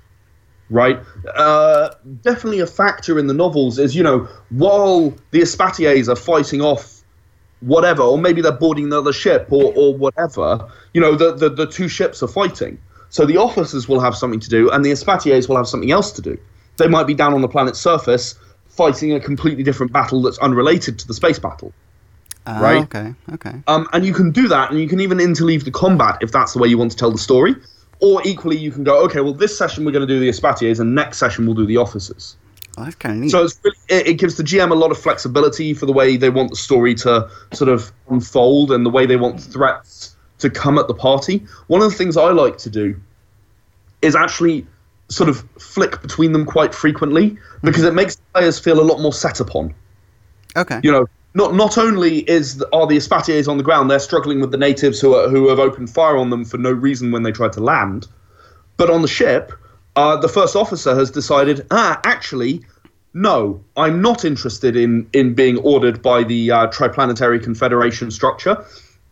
Right? 0.72 0.99
Uh, 1.36 1.90
definitely 2.22 2.60
a 2.60 2.68
factor 2.68 3.18
in 3.18 3.27
the 3.27 3.34
novels 3.34 3.80
is, 3.80 3.95
you 3.95 4.03
know, 4.03 4.27
while 4.49 5.11
the 5.31 5.41
Espatiers 5.41 6.07
are 6.07 6.15
fighting 6.15 6.61
off 6.61 7.02
whatever, 7.61 8.03
or 8.03 8.18
maybe 8.18 8.41
they're 8.41 8.52
boarding 8.52 8.86
another 8.86 9.11
ship 9.11 9.48
or, 9.49 9.73
or 9.76 9.95
whatever, 9.95 10.69
you 10.94 11.02
know, 11.02 11.15
the, 11.15 11.34
the, 11.34 11.49
the 11.49 11.65
two 11.65 11.88
ships 11.88 12.22
are 12.22 12.27
fighting. 12.27 12.77
So 13.10 13.26
the 13.26 13.38
officers 13.38 13.90
will 13.90 13.99
have 13.99 14.15
something 14.15 14.40
to 14.40 14.49
do, 14.49 14.69
and 14.69 14.86
the 14.86 14.91
Espatiers 14.91 15.49
will 15.49 15.57
have 15.57 15.68
something 15.68 15.91
else 15.91 16.11
to 16.14 16.22
do. 16.22 16.38
They 16.77 16.88
might 16.88 17.07
be 17.07 17.15
down 17.15 17.34
on 17.34 17.41
the 17.41 17.48
planet's 17.48 17.80
surface 17.80 18.36
fighting 18.68 19.11
a 19.14 19.19
completely 19.19 19.64
different 19.64 19.91
battle 19.91 20.22
that's 20.22 20.38
unrelated 20.38 20.99
to 20.99 21.07
the 21.07 21.15
space 21.15 21.40
battle. 21.40 21.73
Oh, 22.49 22.61
Right. 22.61 22.84
Okay. 22.84 23.13
Okay. 23.34 23.61
Um, 23.67 23.88
and 23.93 24.03
you 24.03 24.13
can 24.13 24.31
do 24.31 24.47
that, 24.47 24.71
and 24.71 24.80
you 24.80 24.88
can 24.88 24.99
even 24.99 25.19
interleave 25.19 25.65
the 25.65 25.71
combat 25.71 26.17
if 26.21 26.31
that's 26.31 26.53
the 26.53 26.59
way 26.59 26.67
you 26.67 26.77
want 26.77 26.91
to 26.91 26.97
tell 26.97 27.11
the 27.11 27.17
story. 27.17 27.55
Or 27.99 28.21
equally, 28.26 28.57
you 28.57 28.71
can 28.71 28.84
go, 28.84 29.03
okay, 29.05 29.21
well, 29.21 29.34
this 29.34 29.55
session 29.55 29.85
we're 29.85 29.91
going 29.91 30.07
to 30.07 30.11
do 30.11 30.19
the 30.19 30.30
Espatiers, 30.30 30.80
and 30.80 30.95
next 30.95 31.19
session 31.19 31.45
we'll 31.45 31.55
do 31.55 31.67
the 31.67 31.77
officers. 31.77 32.38
Well, 32.76 32.85
that's 32.85 32.95
kind 32.95 33.15
of 33.15 33.21
neat. 33.21 33.30
So 33.30 33.43
it's 33.43 33.59
really, 33.63 33.77
it, 33.89 34.07
it 34.07 34.13
gives 34.15 34.38
the 34.38 34.43
GM 34.43 34.71
a 34.71 34.76
lot 34.76 34.89
of 34.89 34.97
flexibility 34.97 35.73
for 35.73 35.85
the 35.85 35.93
way 35.93 36.17
they 36.17 36.30
want 36.30 36.49
the 36.49 36.55
story 36.55 36.95
to 36.95 37.30
sort 37.53 37.69
of 37.69 37.91
unfold 38.09 38.71
and 38.71 38.84
the 38.85 38.89
way 38.89 39.05
they 39.05 39.17
want 39.17 39.39
threats 39.39 40.15
to 40.39 40.49
come 40.49 40.80
at 40.80 40.88
the 40.88 40.93
party. 40.95 41.45
One 41.67 41.81
of 41.81 41.91
the 41.91 41.97
things 41.97 42.17
I 42.17 42.31
like 42.31 42.57
to 42.59 42.69
do 42.69 42.99
is 44.01 44.15
actually 44.15 44.65
sort 45.09 45.30
of 45.30 45.43
flick 45.59 46.01
between 46.01 46.31
them 46.31 46.45
quite 46.45 46.73
frequently 46.73 47.38
because 47.63 47.84
it 47.84 47.93
makes 47.93 48.15
players 48.34 48.57
feel 48.57 48.80
a 48.80 48.81
lot 48.81 49.01
more 49.01 49.11
set 49.11 49.39
upon 49.39 49.73
okay. 50.55 50.80
you 50.84 50.91
know, 50.91 51.07
not 51.39 51.55
not 51.55 51.77
only 51.77 52.19
is 52.29 52.57
the, 52.57 52.67
are 52.75 52.85
the 52.85 52.97
Espatiers 52.97 53.47
on 53.47 53.57
the 53.57 53.63
ground, 53.63 53.89
they're 53.89 54.07
struggling 54.11 54.41
with 54.41 54.51
the 54.51 54.57
natives 54.57 54.99
who 54.99 55.15
are, 55.15 55.29
who 55.29 55.47
have 55.47 55.57
opened 55.57 55.89
fire 55.89 56.17
on 56.17 56.29
them 56.29 56.43
for 56.43 56.57
no 56.57 56.71
reason 56.71 57.11
when 57.11 57.23
they 57.23 57.31
tried 57.31 57.53
to 57.53 57.61
land, 57.61 58.07
but 58.75 58.89
on 58.89 59.01
the 59.01 59.07
ship, 59.07 59.53
uh, 59.95 60.17
the 60.17 60.27
first 60.27 60.55
officer 60.57 60.93
has 60.93 61.09
decided, 61.09 61.65
ah, 61.71 61.97
actually, 62.03 62.61
no, 63.13 63.63
I'm 63.77 64.01
not 64.01 64.25
interested 64.25 64.75
in 64.75 65.09
in 65.13 65.33
being 65.33 65.57
ordered 65.59 66.01
by 66.01 66.23
the 66.23 66.51
uh, 66.51 66.67
Triplanetary 66.67 67.41
Confederation 67.41 68.11
structure. 68.11 68.63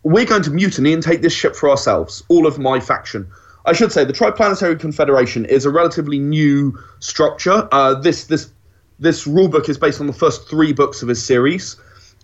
We're 0.02 0.26
going 0.26 0.42
to 0.42 0.50
mutiny 0.50 0.92
and 0.92 1.02
take 1.02 1.22
this 1.22 1.32
ship 1.32 1.56
for 1.56 1.70
ourselves, 1.70 2.22
all 2.28 2.46
of 2.46 2.58
my 2.58 2.78
faction. 2.78 3.26
I 3.64 3.72
should 3.72 3.90
say 3.90 4.04
the 4.04 4.12
Triplanetary 4.12 4.78
Confederation 4.78 5.46
is 5.46 5.64
a 5.64 5.70
relatively 5.70 6.18
new 6.18 6.78
structure. 7.00 7.66
Uh, 7.72 7.94
this 7.94 8.24
this 8.24 8.50
this 9.00 9.26
rulebook 9.26 9.68
is 9.68 9.78
based 9.78 10.00
on 10.00 10.06
the 10.06 10.18
first 10.24 10.48
three 10.50 10.72
books 10.74 11.02
of 11.02 11.08
his 11.08 11.24
series. 11.24 11.76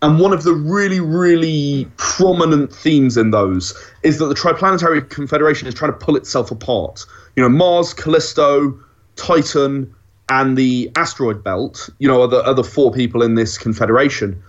And 0.05 0.21
one 0.21 0.35
of 0.35 0.43
the 0.43 0.53
really, 0.53 1.01
really 1.01 1.91
prominent 1.97 2.71
themes 2.71 3.17
in 3.17 3.31
those 3.31 3.73
is 4.03 4.19
that 4.19 4.27
the 4.27 4.35
Triplanetary 4.35 5.09
Confederation 5.09 5.67
is 5.67 5.73
trying 5.73 5.93
to 5.93 5.97
pull 5.97 6.15
itself 6.15 6.51
apart. 6.51 7.07
You 7.37 7.43
know, 7.43 7.49
Mars, 7.49 7.95
Callisto, 7.95 8.79
Titan, 9.17 9.95
and 10.29 10.59
the 10.59 10.91
asteroid 10.95 11.43
belt, 11.43 11.89
you 12.01 12.07
know, 12.07 12.21
are 12.21 12.29
the, 12.29 12.47
are 12.47 12.53
the 12.53 12.63
four 12.63 12.93
people 12.93 13.23
in 13.23 13.35
this 13.35 13.57
confederation. 13.57 14.43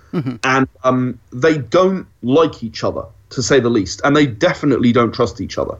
And 0.43 0.67
um, 0.83 1.17
they 1.31 1.57
don't 1.59 2.05
like 2.21 2.61
each 2.61 2.83
other, 2.83 3.05
to 3.29 3.41
say 3.41 3.61
the 3.61 3.69
least. 3.69 4.01
And 4.03 4.13
they 4.13 4.25
definitely 4.25 4.91
don't 4.91 5.13
trust 5.13 5.39
each 5.39 5.57
other. 5.57 5.77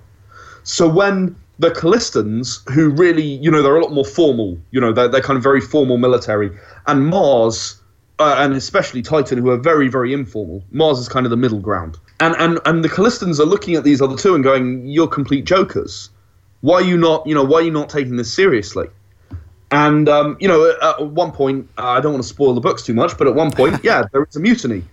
So 0.64 0.88
when 0.88 1.36
the 1.60 1.72
Callistans, 1.72 2.62
who 2.74 2.92
really, 2.92 3.24
you 3.24 3.52
know, 3.52 3.62
they're 3.62 3.76
a 3.76 3.84
lot 3.84 3.92
more 3.92 4.06
formal, 4.06 4.58
you 4.72 4.80
know, 4.80 4.94
they're, 4.94 5.10
they're 5.10 5.22
kind 5.22 5.36
of 5.36 5.44
very 5.44 5.60
formal 5.60 5.98
military, 5.98 6.58
and 6.88 7.08
Mars, 7.08 7.82
uh, 8.20 8.36
and 8.40 8.54
especially 8.54 9.02
Titan, 9.02 9.38
who 9.38 9.50
are 9.50 9.58
very, 9.58 9.88
very 9.88 10.14
informal. 10.14 10.64
Mars 10.72 11.00
is 11.00 11.10
kind 11.10 11.26
of 11.26 11.30
the 11.30 11.38
middle 11.38 11.60
ground. 11.60 11.98
And, 12.20 12.36
and, 12.38 12.60
and 12.66 12.84
the 12.84 12.90
Callistans 12.90 13.40
are 13.40 13.46
looking 13.46 13.76
at 13.76 13.84
these 13.84 14.02
other 14.02 14.16
two 14.16 14.36
and 14.36 14.44
going, 14.44 14.88
you're 14.88 15.08
complete 15.08 15.46
jokers. 15.46 16.10
Why 16.62 16.76
are 16.76 16.82
you 16.84 16.98
not, 16.98 17.28
you 17.28 17.36
know, 17.36 17.44
why 17.44 17.60
are 17.60 17.64
you 17.64 17.72
not 17.72 17.90
taking 17.90 18.16
this 18.16 18.34
seriously? 18.34 18.88
And, 19.72 20.08
um, 20.08 20.38
you 20.40 20.48
know, 20.48 20.70
at, 20.70 21.02
at 21.02 21.08
one 21.08 21.32
point, 21.32 21.70
uh, 21.78 21.90
I 21.90 22.00
don't 22.00 22.14
want 22.14 22.24
to 22.24 22.30
spoil 22.30 22.54
the 22.54 22.62
books 22.62 22.84
too 22.84 22.94
much, 22.94 23.18
but 23.18 23.28
at 23.28 23.36
one 23.36 23.52
point, 23.52 23.80
yeah, 23.84 24.04
there 24.12 24.24
is 24.24 24.36
a 24.36 24.40
mutiny. 24.40 24.84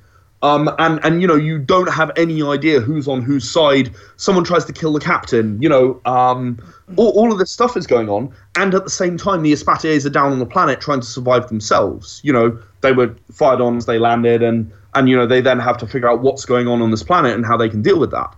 Um, 0.42 0.68
and, 0.80 0.98
and, 1.04 1.22
you 1.22 1.28
know, 1.28 1.36
you 1.36 1.58
don't 1.58 1.92
have 1.92 2.10
any 2.16 2.42
idea 2.42 2.80
who's 2.80 3.06
on 3.06 3.22
whose 3.22 3.48
side. 3.48 3.94
Someone 4.16 4.42
tries 4.42 4.64
to 4.64 4.72
kill 4.72 4.92
the 4.92 5.00
captain, 5.00 5.62
you 5.62 5.68
know, 5.68 6.00
um, 6.04 6.58
all, 6.96 7.10
all 7.10 7.32
of 7.32 7.38
this 7.38 7.50
stuff 7.50 7.76
is 7.76 7.86
going 7.86 8.08
on. 8.08 8.32
And 8.56 8.74
at 8.74 8.84
the 8.84 8.90
same 8.90 9.16
time, 9.16 9.42
the 9.42 9.52
Espatiers 9.52 10.06
are 10.06 10.10
down 10.10 10.32
on 10.32 10.38
the 10.38 10.46
planet 10.46 10.80
trying 10.80 11.00
to 11.00 11.06
survive 11.06 11.48
themselves. 11.48 12.20
You 12.24 12.32
know, 12.32 12.58
they 12.80 12.92
were 12.92 13.14
fired 13.30 13.60
on 13.60 13.76
as 13.76 13.86
they 13.86 13.98
landed, 13.98 14.42
and, 14.42 14.70
and, 14.94 15.08
you 15.08 15.16
know, 15.16 15.26
they 15.26 15.40
then 15.40 15.58
have 15.58 15.78
to 15.78 15.86
figure 15.86 16.10
out 16.10 16.22
what's 16.22 16.44
going 16.44 16.68
on 16.68 16.82
on 16.82 16.90
this 16.90 17.02
planet 17.02 17.34
and 17.34 17.44
how 17.46 17.56
they 17.56 17.68
can 17.68 17.82
deal 17.82 17.98
with 17.98 18.10
that. 18.10 18.34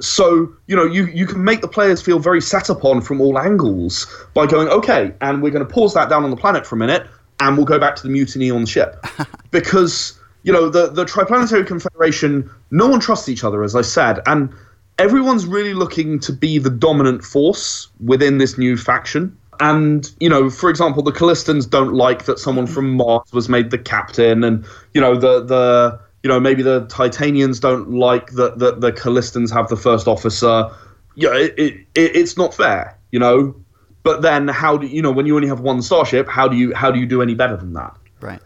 So, 0.00 0.52
you 0.66 0.76
know, 0.76 0.84
you, 0.84 1.06
you 1.06 1.26
can 1.26 1.42
make 1.42 1.62
the 1.62 1.68
players 1.68 2.02
feel 2.02 2.18
very 2.18 2.42
set 2.42 2.68
upon 2.68 3.00
from 3.00 3.20
all 3.20 3.38
angles 3.38 4.06
by 4.34 4.46
going, 4.46 4.68
okay, 4.68 5.14
and 5.20 5.42
we're 5.42 5.50
going 5.50 5.66
to 5.66 5.72
pause 5.72 5.94
that 5.94 6.08
down 6.10 6.24
on 6.24 6.30
the 6.30 6.36
planet 6.36 6.66
for 6.66 6.74
a 6.74 6.78
minute, 6.78 7.06
and 7.40 7.56
we'll 7.56 7.66
go 7.66 7.78
back 7.78 7.96
to 7.96 8.02
the 8.02 8.08
mutiny 8.08 8.50
on 8.50 8.62
the 8.62 8.66
ship. 8.66 9.04
because, 9.50 10.18
you 10.42 10.52
know, 10.52 10.68
the, 10.68 10.88
the 10.88 11.04
Triplanetary 11.04 11.66
Confederation, 11.66 12.50
no 12.70 12.86
one 12.86 13.00
trusts 13.00 13.28
each 13.28 13.42
other, 13.42 13.62
as 13.62 13.74
I 13.74 13.82
said, 13.82 14.20
and 14.26 14.52
everyone's 14.98 15.46
really 15.46 15.74
looking 15.74 16.18
to 16.20 16.32
be 16.32 16.58
the 16.58 16.70
dominant 16.70 17.22
force 17.22 17.88
within 18.04 18.38
this 18.38 18.58
new 18.58 18.76
faction. 18.76 19.36
And, 19.60 20.10
you 20.20 20.28
know, 20.28 20.50
for 20.50 20.68
example, 20.68 21.02
the 21.02 21.12
Callistans 21.12 21.66
don't 21.66 21.94
like 21.94 22.26
that 22.26 22.38
someone 22.38 22.66
from 22.66 22.92
Mars 22.94 23.32
was 23.32 23.48
made 23.48 23.70
the 23.70 23.78
captain, 23.78 24.44
and, 24.44 24.66
you 24.92 25.00
know, 25.00 25.16
the, 25.16 25.42
the 25.42 25.98
you 26.22 26.28
know, 26.28 26.40
maybe 26.40 26.62
the 26.62 26.86
Titanians 26.86 27.60
don't 27.60 27.92
like 27.92 28.32
that 28.32 28.58
the, 28.58 28.72
the 28.72 28.92
Callistans 28.92 29.50
have 29.52 29.68
the 29.68 29.76
first 29.76 30.08
officer. 30.08 30.70
Yeah, 31.14 31.34
it, 31.34 31.54
it, 31.56 31.86
it's 31.94 32.36
not 32.36 32.52
fair, 32.52 32.98
you 33.12 33.18
know. 33.18 33.54
But 34.02 34.22
then, 34.22 34.48
how 34.48 34.76
do 34.76 34.86
you 34.86 35.02
know 35.02 35.10
when 35.10 35.26
you 35.26 35.36
only 35.36 35.48
have 35.48 35.60
one 35.60 35.82
starship? 35.82 36.28
How 36.28 36.48
do 36.48 36.56
you 36.56 36.74
how 36.74 36.90
do 36.90 37.00
you 37.00 37.06
do 37.06 37.22
any 37.22 37.34
better 37.34 37.56
than 37.56 37.72
that? 37.72 37.96
Right. 38.20 38.40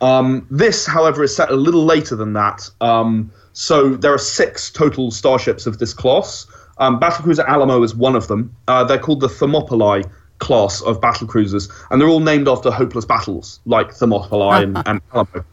Um, 0.00 0.46
this, 0.50 0.84
however, 0.84 1.22
is 1.22 1.34
set 1.34 1.50
a 1.50 1.56
little 1.56 1.84
later 1.84 2.14
than 2.14 2.34
that. 2.34 2.68
Um, 2.80 3.32
so 3.52 3.90
there 3.90 4.12
are 4.12 4.18
six 4.18 4.70
total 4.70 5.10
starships 5.10 5.66
of 5.66 5.78
this 5.78 5.92
class. 5.94 6.46
Um, 6.78 6.98
Battlecruiser 6.98 7.46
Alamo 7.46 7.82
is 7.82 7.94
one 7.94 8.16
of 8.16 8.28
them. 8.28 8.54
Uh, 8.68 8.84
they're 8.84 8.98
called 8.98 9.20
the 9.20 9.28
Thermopylae 9.28 10.02
class 10.38 10.80
of 10.82 11.00
battlecruisers, 11.00 11.70
and 11.90 12.00
they're 12.00 12.08
all 12.08 12.20
named 12.20 12.48
after 12.48 12.70
hopeless 12.70 13.04
battles 13.04 13.60
like 13.64 13.92
Thermopylae 13.92 14.64
and, 14.64 14.82
and 14.86 15.00
Alamo. 15.12 15.44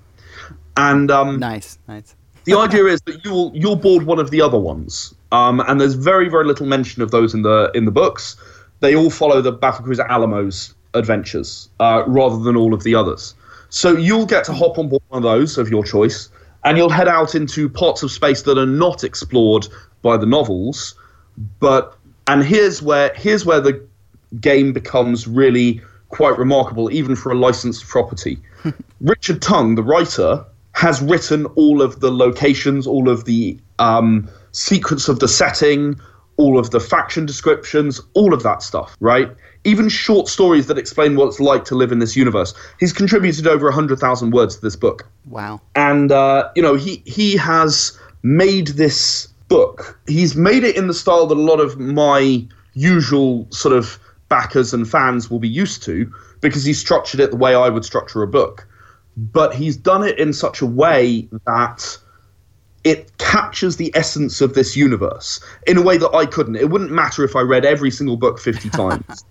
And 0.78 1.12
um, 1.12 1.40
Nice, 1.40 1.78
nice. 1.88 2.16
the 2.46 2.58
idea 2.58 2.86
is 2.86 3.02
that 3.02 3.24
you'll 3.26 3.52
you'll 3.54 3.76
board 3.76 4.04
one 4.04 4.18
of 4.20 4.32
the 4.32 4.42
other 4.42 4.58
ones, 4.58 5.14
um, 5.32 5.60
and 5.68 5.80
there's 5.80 5.94
very 5.94 6.30
very 6.30 6.46
little 6.46 6.66
mention 6.66 7.02
of 7.02 7.12
those 7.12 7.34
in 7.34 7.42
the 7.44 7.70
in 7.76 7.86
the 7.86 7.92
books. 7.92 8.38
They 8.80 8.96
all 8.96 9.10
follow 9.10 9.42
the 9.42 9.54
battlecruiser 9.54 10.08
Alamo's 10.10 10.74
adventures 10.94 11.70
uh, 11.80 12.04
rather 12.08 12.38
than 12.38 12.56
all 12.56 12.74
of 12.74 12.84
the 12.84 12.96
others. 12.96 13.36
So 13.70 13.92
you'll 13.92 14.26
get 14.26 14.46
to 14.46 14.54
hop 14.54 14.80
on 14.80 14.90
board 14.90 15.04
one 15.10 15.24
of 15.24 15.24
those 15.24 15.58
of 15.58 15.70
your 15.70 15.84
choice, 15.84 16.30
and 16.64 16.78
you'll 16.78 16.90
head 16.90 17.08
out 17.08 17.36
into 17.36 17.70
parts 17.70 18.04
of 18.04 18.12
space 18.12 18.42
that 18.44 18.58
are 18.58 18.66
not 18.66 19.04
explored 19.04 19.68
by 20.02 20.18
the 20.18 20.26
novels. 20.26 20.96
But 21.60 21.96
and 22.28 22.44
here's 22.44 22.82
where 22.82 23.14
here's 23.16 23.46
where 23.46 23.60
the 23.60 23.86
game 24.40 24.74
becomes 24.74 25.28
really 25.28 25.82
quite 26.10 26.38
remarkable, 26.38 26.92
even 26.92 27.16
for 27.16 27.32
a 27.32 27.36
licensed 27.36 27.88
property. 27.88 28.40
Richard 29.02 29.42
Tongue, 29.42 29.76
the 29.76 29.84
writer, 29.84 30.46
has 30.74 31.02
written 31.02 31.46
all 31.48 31.82
of 31.82 32.00
the 32.00 32.12
locations, 32.12 32.88
all 32.88 33.10
of 33.10 33.26
the 33.26 33.58
um, 33.80 34.30
secrets 34.52 35.08
of 35.08 35.20
the 35.20 35.28
setting, 35.28 36.00
all 36.38 36.58
of 36.58 36.72
the 36.72 36.80
faction 36.80 37.26
descriptions, 37.26 38.02
all 38.14 38.34
of 38.34 38.44
that 38.44 38.62
stuff, 38.62 38.96
right? 39.00 39.30
Even 39.66 39.90
short 39.90 40.28
stories 40.28 40.68
that 40.68 40.78
explain 40.78 41.16
what 41.16 41.28
it's 41.28 41.40
like 41.40 41.66
to 41.66 41.76
live 41.76 41.92
in 41.92 42.00
this 42.00 42.16
universe. 42.16 42.54
He's 42.80 42.94
contributed 42.94 43.46
over 43.46 43.66
100,000 43.66 44.32
words 44.32 44.56
to 44.56 44.62
this 44.62 44.76
book 44.76 45.06
Wow. 45.28 45.60
and 45.76 46.12
uh, 46.12 46.50
you 46.56 46.62
know 46.62 46.76
he 46.76 47.04
he 47.06 47.36
has 47.38 47.98
made 48.24 48.68
this 48.70 49.28
book. 49.50 50.00
He's 50.08 50.36
made 50.36 50.64
it 50.64 50.76
in 50.78 50.88
the 50.88 50.94
style 50.94 51.26
that 51.28 51.38
a 51.38 51.42
lot 51.42 51.60
of 51.60 51.78
my 51.80 52.46
usual 52.74 53.48
sort 53.50 53.76
of 53.76 54.00
backers 54.30 54.74
and 54.74 54.88
fans 54.90 55.30
will 55.30 55.40
be 55.40 55.50
used 55.50 55.82
to, 55.84 56.12
because 56.42 56.64
he 56.64 56.74
structured 56.74 57.20
it 57.20 57.32
the 57.32 57.38
way 57.38 57.56
I 57.56 57.68
would 57.70 57.84
structure 57.84 58.22
a 58.22 58.28
book. 58.28 58.68
But 59.18 59.56
he's 59.56 59.76
done 59.76 60.04
it 60.04 60.18
in 60.20 60.34
such 60.34 60.62
a 60.62 60.66
way 60.66 61.28
that 61.46 61.98
it 62.86 63.18
captures 63.18 63.76
the 63.76 63.92
essence 63.96 64.40
of 64.40 64.54
this 64.54 64.78
universe 64.78 65.42
in 65.68 65.78
a 65.78 65.82
way 65.82 65.98
that 65.98 66.12
I 66.12 66.26
couldn't. 66.26 66.56
It 66.56 66.70
wouldn't 66.70 66.92
matter 66.92 67.24
if 67.26 67.36
I 67.36 67.42
read 67.42 67.66
every 67.66 67.92
single 67.92 68.16
book 68.18 68.40
50 68.40 68.70
times. 68.84 69.26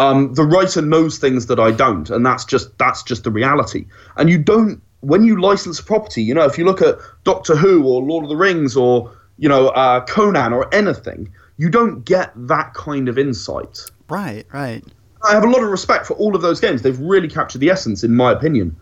Um, 0.00 0.32
the 0.32 0.44
writer 0.44 0.80
knows 0.80 1.18
things 1.18 1.46
that 1.46 1.60
I 1.60 1.70
don't, 1.70 2.08
and 2.08 2.24
that's 2.24 2.46
just 2.46 2.76
that's 2.78 3.02
just 3.02 3.24
the 3.24 3.30
reality. 3.30 3.84
And 4.16 4.30
you 4.30 4.38
don't 4.38 4.80
when 5.00 5.24
you 5.24 5.40
license 5.40 5.78
a 5.78 5.84
property. 5.84 6.22
You 6.22 6.34
know, 6.34 6.46
if 6.46 6.56
you 6.56 6.64
look 6.64 6.80
at 6.80 6.98
Doctor 7.24 7.54
Who 7.54 7.84
or 7.86 8.02
Lord 8.02 8.24
of 8.24 8.30
the 8.30 8.36
Rings 8.36 8.76
or 8.76 9.12
you 9.36 9.48
know 9.48 9.68
uh, 9.68 10.04
Conan 10.06 10.54
or 10.54 10.74
anything, 10.74 11.30
you 11.58 11.68
don't 11.68 12.02
get 12.04 12.32
that 12.34 12.72
kind 12.72 13.10
of 13.10 13.18
insight. 13.18 13.90
Right, 14.08 14.46
right. 14.52 14.82
I 15.22 15.34
have 15.34 15.44
a 15.44 15.50
lot 15.50 15.62
of 15.62 15.68
respect 15.68 16.06
for 16.06 16.14
all 16.14 16.34
of 16.34 16.40
those 16.40 16.60
games. 16.60 16.80
They've 16.80 16.98
really 16.98 17.28
captured 17.28 17.58
the 17.58 17.68
essence, 17.68 18.02
in 18.02 18.16
my 18.16 18.32
opinion. 18.32 18.74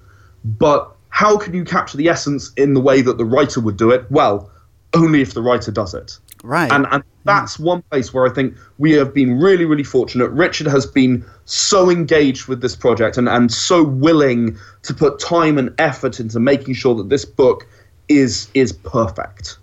But 0.45 0.95
how 1.09 1.37
can 1.37 1.53
you 1.53 1.65
capture 1.65 1.97
the 1.97 2.09
essence 2.09 2.53
in 2.57 2.75
the 2.75 2.81
way 2.81 3.01
that 3.01 3.19
the 3.19 3.25
writer 3.25 3.61
would 3.61 3.77
do 3.77 3.91
it? 3.91 4.09
Well, 4.09 4.53
only 4.95 5.21
if 5.21 5.35
the 5.35 5.43
writer 5.43 5.73
does 5.73 5.95
it. 5.95 6.17
Right. 6.43 6.71
And, 6.71 6.87
and 6.91 7.03
that's 7.25 7.59
one 7.59 7.83
place 7.91 8.15
where 8.15 8.27
I 8.27 8.31
think 8.31 8.57
we 8.79 8.93
have 8.93 9.13
been 9.13 9.39
really, 9.39 9.65
really 9.65 9.85
fortunate. 9.85 10.29
Richard 10.29 10.67
has 10.69 10.87
been 10.87 11.25
so 11.45 11.91
engaged 11.91 12.47
with 12.47 12.61
this 12.61 12.77
project 12.77 13.19
and, 13.19 13.29
and 13.29 13.53
so 13.53 13.83
willing 13.83 14.57
to 14.83 14.95
put 14.95 15.19
time 15.19 15.59
and 15.59 15.75
effort 15.79 16.21
into 16.21 16.41
making 16.41 16.75
sure 16.75 16.95
that 16.95 17.09
this 17.09 17.25
book 17.25 17.67
is 18.09 18.49
is 18.55 18.73
perfect. 18.73 19.59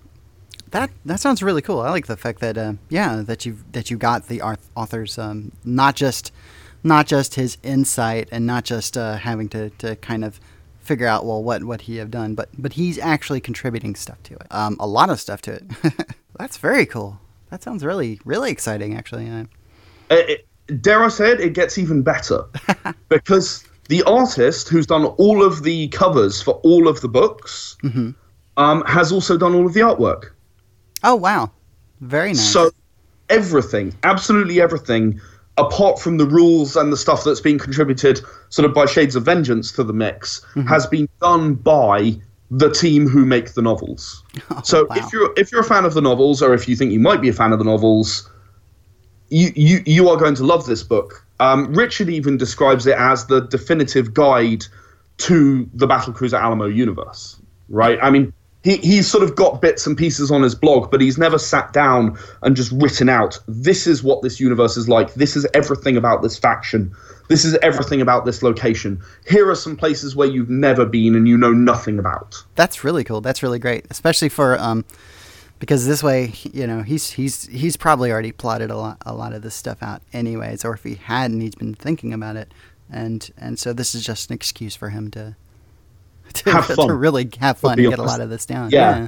That 0.72 0.91
that 1.06 1.19
sounds 1.19 1.41
really 1.41 1.61
cool. 1.61 1.80
I 1.80 1.89
like 1.89 2.07
the 2.07 2.18
fact 2.18 2.39
that 2.41 2.57
uh, 2.57 2.73
yeah 2.89 3.23
that 3.26 3.45
you 3.45 3.57
that 3.72 3.89
you 3.89 3.97
got 3.97 4.27
the 4.27 4.41
author's 4.76 5.18
um, 5.18 5.52
not 5.64 5.95
just 5.95 6.31
not 6.84 7.07
just 7.07 7.34
his 7.34 7.57
insight 7.64 8.30
and 8.31 8.45
not 8.45 8.64
just 8.64 8.95
uh, 8.95 9.18
having 9.18 9.49
to, 9.49 9.72
to 9.72 9.95
kind 9.97 10.23
of 10.23 10.39
figure 10.86 11.07
out 11.07 11.26
well 11.26 11.44
what 11.44 11.64
what 11.64 11.82
he 11.82 11.98
have 11.98 12.12
done, 12.12 12.36
but 12.36 12.49
but 12.57 12.74
he's 12.74 12.98
actually 12.99 13.41
contributing 13.41 13.95
stuff 13.95 14.22
to 14.24 14.36
it. 14.36 14.48
Um, 14.52 14.78
a 14.80 14.88
lot 14.88 15.10
of 15.10 15.20
stuff 15.20 15.41
to 15.44 15.53
it. 15.53 15.64
That's 16.40 16.57
very 16.57 16.86
cool. 16.86 17.20
That 17.49 17.64
sounds 17.64 17.84
really 17.84 18.20
really 18.26 18.52
exciting. 18.52 18.95
Actually, 18.95 19.30
uh, 19.30 19.45
it, 20.10 20.30
it- 20.68 20.82
dare 20.82 21.03
I 21.03 21.10
say 21.10 21.32
it, 21.32 21.40
it 21.40 21.53
gets 21.53 21.78
even 21.78 22.02
better 22.02 22.44
because 23.10 23.64
the 23.88 24.02
artist 24.03 24.68
who's 24.68 24.88
done 24.88 25.06
all 25.06 25.44
of 25.44 25.62
the 25.62 25.88
covers 25.90 26.41
for 26.41 26.56
all 26.64 26.88
of 26.88 27.02
the 27.02 27.07
books 27.07 27.78
um, 28.57 28.84
has 28.88 29.12
also 29.12 29.38
done 29.38 29.53
all 29.53 29.68
of 29.68 29.74
the 29.76 29.82
artwork. 29.82 30.32
oh 31.03 31.14
wow, 31.16 31.52
very 32.02 32.30
nice. 32.30 32.52
So 32.52 32.72
everything, 33.30 33.94
absolutely 34.03 34.60
everything, 34.60 35.22
apart 35.57 35.99
from 35.99 36.18
the 36.18 36.26
rules 36.26 36.76
and 36.76 36.91
the 36.91 36.98
stuff 36.98 37.23
that's 37.23 37.40
been 37.40 37.57
contributed 37.57 38.19
sort 38.49 38.65
of 38.65 38.73
by 38.73 38.86
Shades 38.86 39.15
of 39.15 39.23
Vengeance 39.23 39.72
to 39.73 39.84
the 39.84 39.94
mix, 39.94 40.45
has 40.68 40.86
been 40.86 41.07
done 41.22 41.56
by 41.56 42.15
the 42.52 42.69
team 42.69 43.07
who 43.07 43.26
make 43.26 43.53
the 43.53 43.61
novels. 43.61 44.23
so 44.64 44.86
wow. 44.86 44.95
if 44.98 45.11
you're 45.14 45.34
if 45.38 45.52
you're 45.52 45.61
a 45.61 45.65
fan 45.65 45.86
of 45.86 45.94
the 45.94 46.02
novels, 46.02 46.41
or 46.41 46.53
if 46.53 46.68
you 46.68 46.76
think 46.76 46.91
you 46.91 46.99
might 46.99 47.22
be 47.22 47.30
a 47.30 47.34
fan 47.34 47.52
of 47.52 47.60
the 47.60 47.65
novels, 47.65 48.30
you 49.30 49.52
you, 49.56 49.80
you 49.86 50.10
are 50.10 50.18
going 50.18 50.36
to 50.36 50.44
love 50.44 50.65
this 50.65 50.84
book. 50.84 51.26
Um, 51.40 51.73
Richard 51.73 52.10
even 52.10 52.38
describes 52.38 52.88
it 52.88 52.98
as 52.98 53.26
the 53.26 53.41
definitive 53.41 54.14
guide 54.14 54.65
to 55.18 55.69
the 55.73 55.88
Battlecruiser 55.88 56.40
Alamo 56.40 56.65
universe. 56.65 57.40
Right? 57.68 57.98
I 58.02 58.10
mean, 58.10 58.32
he, 58.65 58.77
he's 58.77 59.07
sort 59.07 59.23
of 59.23 59.35
got 59.35 59.61
bits 59.61 59.85
and 59.85 59.95
pieces 59.95 60.31
on 60.31 60.41
his 60.41 60.55
blog, 60.55 60.89
but 60.89 60.99
he's 60.99 61.19
never 61.19 61.37
sat 61.37 61.71
down 61.71 62.17
and 62.41 62.55
just 62.55 62.71
written 62.71 63.07
out, 63.07 63.39
this 63.47 63.85
is 63.85 64.01
what 64.01 64.23
this 64.23 64.39
universe 64.39 64.75
is 64.75 64.89
like. 64.89 65.13
This 65.13 65.35
is 65.35 65.45
everything 65.53 65.95
about 65.95 66.23
this 66.23 66.35
faction. 66.35 66.91
This 67.29 67.45
is 67.45 67.55
everything 67.61 68.01
about 68.01 68.25
this 68.25 68.41
location. 68.41 68.99
Here 69.27 69.47
are 69.51 69.55
some 69.55 69.77
places 69.77 70.15
where 70.15 70.27
you've 70.27 70.49
never 70.49 70.83
been 70.83 71.13
and 71.13 71.27
you 71.27 71.37
know 71.37 71.51
nothing 71.51 71.99
about. 71.99 72.43
That's 72.55 72.83
really 72.83 73.03
cool. 73.03 73.21
That's 73.21 73.43
really 73.43 73.59
great, 73.59 73.85
especially 73.91 74.29
for 74.29 74.59
um, 74.59 74.83
because 75.59 75.85
this 75.85 76.01
way, 76.01 76.33
you 76.51 76.65
know, 76.65 76.81
he's 76.81 77.11
he's 77.11 77.45
he's 77.47 77.77
probably 77.77 78.11
already 78.11 78.31
plotted 78.31 78.71
a 78.71 78.77
lot 78.77 78.97
a 79.05 79.13
lot 79.13 79.33
of 79.33 79.43
this 79.43 79.53
stuff 79.53 79.83
out, 79.83 80.01
anyways. 80.11 80.65
Or 80.65 80.73
if 80.73 80.83
he 80.83 80.95
hadn't, 80.95 81.41
he's 81.41 81.55
been 81.55 81.75
thinking 81.75 82.13
about 82.13 82.35
it, 82.35 82.51
and 82.91 83.29
and 83.37 83.59
so 83.59 83.73
this 83.73 83.93
is 83.93 84.03
just 84.03 84.31
an 84.31 84.35
excuse 84.35 84.75
for 84.75 84.89
him 84.89 85.11
to 85.11 85.35
to, 86.44 86.52
Have 86.52 86.76
to 86.76 86.94
really 86.94 87.30
have 87.40 87.57
fun 87.57 87.80
and 87.80 87.90
get 87.90 87.99
a 87.99 88.03
lot 88.03 88.22
of 88.22 88.30
this 88.30 88.45
down. 88.45 88.72
Yeah. 88.72 89.07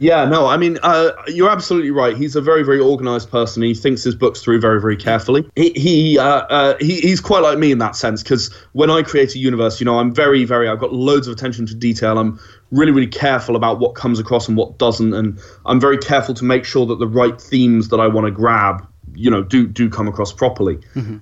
Yeah, 0.00 0.26
no, 0.26 0.46
I 0.46 0.56
mean, 0.56 0.78
uh, 0.84 1.10
you're 1.26 1.50
absolutely 1.50 1.90
right. 1.90 2.16
He's 2.16 2.36
a 2.36 2.40
very, 2.40 2.62
very 2.62 2.78
organized 2.78 3.30
person. 3.30 3.62
He 3.64 3.74
thinks 3.74 4.04
his 4.04 4.14
books 4.14 4.40
through 4.40 4.60
very, 4.60 4.80
very 4.80 4.96
carefully. 4.96 5.50
He, 5.56 5.70
he, 5.70 6.18
uh, 6.18 6.24
uh, 6.24 6.76
he 6.78 7.00
he's 7.00 7.20
quite 7.20 7.42
like 7.42 7.58
me 7.58 7.72
in 7.72 7.78
that 7.78 7.96
sense 7.96 8.22
because 8.22 8.54
when 8.72 8.90
I 8.90 9.02
create 9.02 9.34
a 9.34 9.38
universe, 9.38 9.80
you 9.80 9.84
know, 9.84 9.98
I'm 9.98 10.14
very, 10.14 10.44
very, 10.44 10.68
I've 10.68 10.78
got 10.78 10.92
loads 10.92 11.26
of 11.26 11.32
attention 11.32 11.66
to 11.66 11.74
detail. 11.74 12.16
I'm 12.16 12.38
really, 12.70 12.92
really 12.92 13.08
careful 13.08 13.56
about 13.56 13.80
what 13.80 13.96
comes 13.96 14.20
across 14.20 14.46
and 14.46 14.56
what 14.56 14.78
doesn't, 14.78 15.14
and 15.14 15.36
I'm 15.66 15.80
very 15.80 15.98
careful 15.98 16.34
to 16.34 16.44
make 16.44 16.64
sure 16.64 16.86
that 16.86 17.00
the 17.00 17.08
right 17.08 17.40
themes 17.40 17.88
that 17.88 17.98
I 17.98 18.06
want 18.06 18.26
to 18.26 18.30
grab, 18.30 18.86
you 19.14 19.30
know, 19.32 19.42
do 19.42 19.66
do 19.66 19.90
come 19.90 20.06
across 20.06 20.32
properly. 20.32 20.78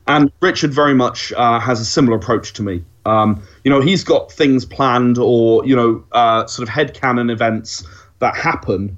And 0.07 0.31
Richard 0.43 0.74
very 0.74 0.95
much 0.95 1.33
uh, 1.33 1.61
has 1.61 1.81
a 1.81 1.85
similar 1.87 2.19
approach 2.19 2.53
to 2.55 2.62
me. 2.62 2.85
Um, 3.07 3.43
you 3.65 3.70
know, 3.70 3.81
he's 3.81 4.05
got 4.05 4.31
things 4.33 4.65
planned 4.65 5.16
or 5.19 5.65
you 5.66 5.74
know, 5.77 6.05
uh, 6.12 6.47
sort 6.47 6.69
of 6.69 6.74
headcanon 6.74 7.31
events 7.31 7.85
that 8.19 8.37
happen 8.37 8.97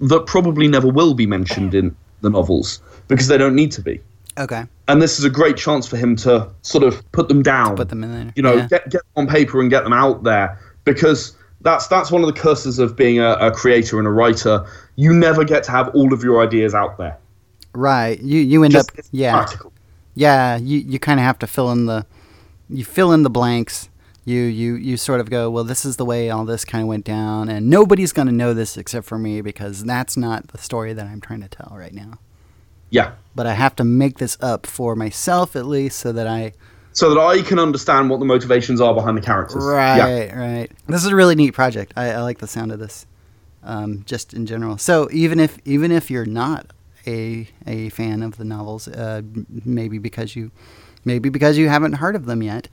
that 0.00 0.26
probably 0.26 0.68
never 0.68 0.88
will 0.88 1.14
be 1.14 1.26
mentioned 1.26 1.74
in 1.74 1.94
the 2.22 2.30
novels 2.30 2.80
because 3.08 3.28
they 3.28 3.38
don't 3.38 3.54
need 3.54 3.72
to 3.72 3.82
be. 3.82 4.00
Okay. 4.38 4.64
And 4.88 5.00
this 5.02 5.18
is 5.18 5.24
a 5.24 5.30
great 5.30 5.56
chance 5.56 5.86
for 5.86 5.96
him 5.96 6.16
to 6.16 6.48
sort 6.62 6.84
of 6.84 7.02
put 7.12 7.28
them 7.28 7.42
down. 7.42 7.76
Put 7.76 7.88
them 7.90 8.02
in 8.02 8.10
there. 8.12 8.32
you 8.34 8.42
know, 8.42 8.54
Yeah. 8.54 8.66
get 8.68 8.84
get 8.90 9.02
them 9.14 9.26
on 9.26 9.26
paper 9.26 9.60
and 9.60 9.68
get 9.70 9.84
them 9.84 9.92
out 9.92 10.22
there 10.24 10.58
because 10.84 11.36
that's 11.60 11.86
that's 11.86 12.10
one 12.10 12.22
of 12.22 12.34
the 12.34 12.40
curses 12.40 12.78
of 12.78 12.96
being 12.96 13.18
a, 13.20 13.32
a 13.34 13.50
creator 13.50 13.98
and 13.98 14.06
a 14.08 14.10
writer. 14.10 14.64
You 14.96 15.12
never 15.12 15.44
get 15.44 15.62
to 15.64 15.70
have 15.70 15.88
all 15.94 16.12
of 16.12 16.22
your 16.24 16.42
ideas 16.42 16.74
out 16.74 16.96
there. 16.98 17.16
Right. 17.74 18.20
You 18.20 18.40
you 18.40 18.64
end 18.64 18.72
Just 18.72 18.90
up 18.98 19.04
yeah 19.12 19.32
practical. 19.32 19.72
yeah 20.14 20.56
you 20.56 20.78
you 20.78 20.98
kind 20.98 21.20
of 21.20 21.24
have 21.26 21.38
to 21.40 21.46
fill 21.46 21.70
in 21.72 21.86
the 21.86 22.04
you 22.68 22.84
fill 22.84 23.12
in 23.12 23.22
the 23.22 23.30
blanks. 23.30 23.88
You 24.24 24.40
you 24.42 24.74
you 24.76 24.96
sort 24.96 25.20
of 25.20 25.30
go 25.30 25.50
well. 25.50 25.64
This 25.64 25.84
is 25.84 25.96
the 25.96 26.04
way 26.04 26.30
all 26.30 26.44
this 26.44 26.64
kind 26.64 26.82
of 26.82 26.88
went 26.88 27.04
down, 27.04 27.48
and 27.48 27.68
nobody's 27.68 28.12
going 28.12 28.26
to 28.28 28.32
know 28.32 28.54
this 28.54 28.76
except 28.76 29.04
for 29.06 29.18
me 29.18 29.40
because 29.40 29.82
that's 29.84 30.16
not 30.16 30.48
the 30.48 30.58
story 30.58 30.92
that 30.92 31.06
I'm 31.06 31.20
trying 31.20 31.40
to 31.40 31.48
tell 31.48 31.74
right 31.76 31.92
now. 31.92 32.18
Yeah. 32.90 33.12
But 33.34 33.46
I 33.46 33.54
have 33.54 33.74
to 33.76 33.84
make 33.84 34.18
this 34.18 34.36
up 34.40 34.66
for 34.66 34.94
myself 34.94 35.56
at 35.56 35.66
least, 35.66 35.98
so 35.98 36.12
that 36.12 36.28
I 36.28 36.52
So 36.92 37.12
that 37.12 37.20
I 37.20 37.42
can 37.42 37.58
understand 37.58 38.10
what 38.10 38.20
the 38.20 38.26
motivations 38.26 38.80
are 38.80 38.94
behind 38.94 39.16
the 39.16 39.22
characters. 39.22 39.64
Right, 39.64 39.96
Yeah. 40.28 40.38
right. 40.38 40.70
This 40.86 41.02
is 41.04 41.10
a 41.10 41.16
really 41.16 41.34
neat 41.34 41.52
project. 41.52 41.92
I, 41.96 42.10
I 42.10 42.20
like 42.22 42.38
the 42.38 42.46
sound 42.46 42.70
of 42.70 42.78
this, 42.78 43.06
um, 43.64 44.02
just 44.04 44.34
in 44.34 44.46
general. 44.46 44.78
So 44.78 45.08
even 45.10 45.40
if 45.40 45.58
even 45.64 45.90
if 45.90 46.10
you're 46.12 46.26
not 46.26 46.66
a 47.08 47.48
a 47.66 47.88
fan 47.88 48.22
of 48.22 48.36
the 48.36 48.44
novels, 48.44 48.86
uh, 48.86 49.22
maybe 49.64 49.98
because 49.98 50.36
you 50.36 50.52
maybe 51.04 51.28
because 51.28 51.58
you 51.58 51.68
haven't 51.68 51.94
heard 51.94 52.16
of 52.16 52.26
them 52.26 52.42
yet, 52.42 52.68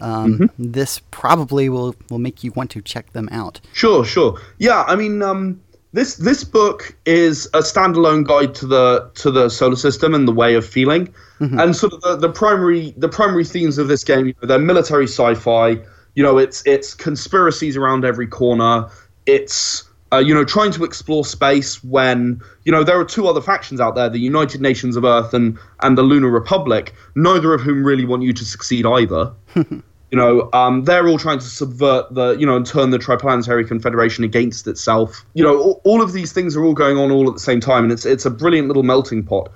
um, 0.00 0.38
Mm-hmm. 0.38 0.72
this 0.72 1.00
probably 1.10 1.68
will 1.68 1.94
will 2.10 2.18
make 2.18 2.42
you 2.44 2.52
want 2.52 2.70
to 2.72 2.82
check 2.82 3.12
them 3.12 3.28
out. 3.30 3.60
Sure, 3.72 4.04
sure. 4.04 4.40
Yeah, 4.58 4.82
I 4.88 4.96
mean, 4.96 5.22
um, 5.22 5.60
this 5.92 6.16
this 6.16 6.42
book 6.44 6.96
is 7.06 7.46
a 7.54 7.58
standalone 7.60 8.26
guide 8.26 8.54
to 8.56 8.66
the 8.66 9.10
to 9.14 9.30
the 9.30 9.48
solar 9.48 9.76
system 9.76 10.14
and 10.14 10.26
the 10.26 10.32
way 10.32 10.54
of 10.54 10.66
feeling, 10.66 11.12
and 11.40 11.74
sort 11.76 11.92
of 11.92 12.00
the, 12.02 12.16
the 12.16 12.28
primary 12.32 12.94
the 12.96 13.08
primary 13.08 13.44
themes 13.44 13.78
of 13.78 13.88
this 13.88 14.02
game. 14.04 14.26
You 14.26 14.34
know, 14.42 14.48
they're 14.48 14.58
military 14.58 15.04
sci-fi. 15.06 15.78
You 16.14 16.22
know, 16.22 16.38
it's 16.38 16.62
it's 16.66 16.94
conspiracies 16.94 17.76
around 17.76 18.04
every 18.04 18.26
corner. 18.26 18.88
It's 19.26 19.84
uh, 20.12 20.18
you 20.18 20.34
know 20.34 20.44
trying 20.44 20.70
to 20.72 20.84
explore 20.84 21.24
space 21.24 21.82
when 21.82 22.40
you 22.64 22.72
know 22.72 22.84
there 22.84 22.98
are 22.98 23.04
two 23.04 23.26
other 23.26 23.40
factions 23.40 23.80
out 23.80 23.94
there: 23.94 24.08
the 24.08 24.18
United 24.18 24.60
Nations 24.60 24.96
of 24.96 25.04
Earth 25.04 25.32
and 25.34 25.58
and 25.80 25.96
the 25.96 26.02
Lunar 26.02 26.28
Republic. 26.28 26.94
Neither 27.14 27.54
of 27.54 27.60
whom 27.60 27.84
really 27.84 28.04
want 28.04 28.22
you 28.22 28.32
to 28.32 28.44
succeed 28.44 28.86
either. 28.86 29.32
you 29.54 30.18
know, 30.18 30.50
um, 30.52 30.84
they're 30.84 31.08
all 31.08 31.18
trying 31.18 31.38
to 31.38 31.46
subvert 31.46 32.12
the, 32.14 32.36
you 32.38 32.44
know, 32.44 32.54
and 32.54 32.66
turn 32.66 32.90
the 32.90 32.98
Triplanetary 32.98 33.66
Confederation 33.66 34.24
against 34.24 34.66
itself. 34.66 35.24
You 35.32 35.42
know, 35.42 35.58
all, 35.58 35.80
all 35.84 36.02
of 36.02 36.12
these 36.12 36.32
things 36.32 36.54
are 36.54 36.62
all 36.62 36.74
going 36.74 36.98
on 36.98 37.10
all 37.10 37.28
at 37.28 37.34
the 37.34 37.40
same 37.40 37.60
time, 37.60 37.84
and 37.84 37.92
it's 37.92 38.04
it's 38.04 38.26
a 38.26 38.30
brilliant 38.30 38.68
little 38.68 38.82
melting 38.82 39.24
pot. 39.24 39.50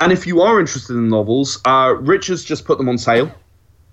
And 0.00 0.12
if 0.12 0.26
you 0.26 0.42
are 0.42 0.60
interested 0.60 0.94
in 0.94 1.08
novels, 1.08 1.60
uh, 1.64 1.94
Rich 2.00 2.26
has 2.26 2.44
just 2.44 2.64
put 2.64 2.76
them 2.76 2.88
on 2.88 2.98
sale. 2.98 3.32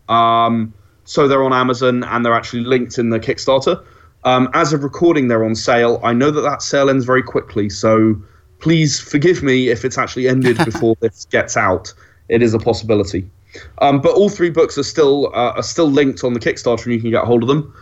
Um, 0.09 0.73
so 1.05 1.27
they're 1.27 1.43
on 1.43 1.53
Amazon 1.53 2.03
and 2.03 2.25
they're 2.25 2.33
actually 2.33 2.63
linked 2.63 2.97
in 2.97 3.11
the 3.11 3.19
Kickstarter. 3.19 3.83
Um, 4.23 4.49
as 4.53 4.73
of 4.73 4.83
recording, 4.83 5.27
they're 5.27 5.45
on 5.45 5.55
sale. 5.55 5.99
I 6.03 6.13
know 6.13 6.31
that 6.31 6.41
that 6.41 6.61
sale 6.61 6.89
ends 6.89 7.05
very 7.05 7.23
quickly, 7.23 7.69
so 7.69 8.15
please 8.59 8.99
forgive 8.99 9.41
me 9.43 9.69
if 9.69 9.85
it's 9.85 9.97
actually 9.97 10.27
ended 10.27 10.57
before 10.65 10.95
this 10.99 11.25
gets 11.25 11.55
out. 11.55 11.93
It 12.27 12.41
is 12.41 12.53
a 12.53 12.59
possibility. 12.59 13.29
Um, 13.79 14.01
but 14.01 14.11
all 14.13 14.29
three 14.29 14.49
books 14.51 14.77
are 14.77 14.83
still 14.83 15.27
uh, 15.27 15.53
are 15.53 15.63
still 15.63 15.89
linked 15.89 16.23
on 16.23 16.33
the 16.33 16.39
Kickstarter, 16.39 16.85
and 16.85 16.93
you 16.93 17.01
can 17.01 17.09
get 17.09 17.23
hold 17.23 17.41
of 17.43 17.47
them. 17.47 17.73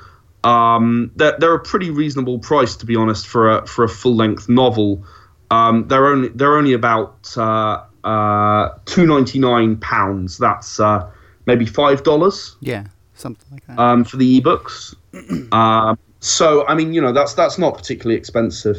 Um, 0.44 1.12
they're, 1.16 1.36
they're 1.40 1.54
a 1.56 1.60
pretty 1.60 1.90
reasonable 1.90 2.40
price, 2.40 2.76
to 2.78 2.86
be 2.86 2.96
honest, 2.96 3.28
for 3.28 3.58
a 3.58 3.68
for 3.68 3.84
a 3.84 3.90
full 3.90 4.16
length 4.16 4.48
novel. 4.48 5.04
Um, 5.52 5.88
they're 5.88 6.08
only 6.08 6.30
they're 6.30 6.56
only 6.56 6.74
about 6.74 7.36
uh, 7.36 7.84
uh, 8.06 8.70
two 8.86 9.06
ninety 9.06 9.40
nine 9.40 9.76
pounds. 9.78 10.38
That's 10.38 10.80
uh, 10.80 11.10
maybe 11.48 11.66
five 11.66 12.04
dollars 12.04 12.56
Yeah, 12.62 12.86
something 13.16 13.48
like 13.52 13.66
that. 13.68 13.78
um, 13.80 14.06
for 14.06 14.16
the 14.18 14.40
ebooks. 14.40 14.96
um, 15.52 15.98
so 16.28 16.66
I 16.68 16.76
mean, 16.76 16.94
you 16.94 17.02
know, 17.02 17.12
that's 17.12 17.34
that's 17.34 17.58
not 17.58 17.76
particularly 17.76 18.18
expensive. 18.18 18.78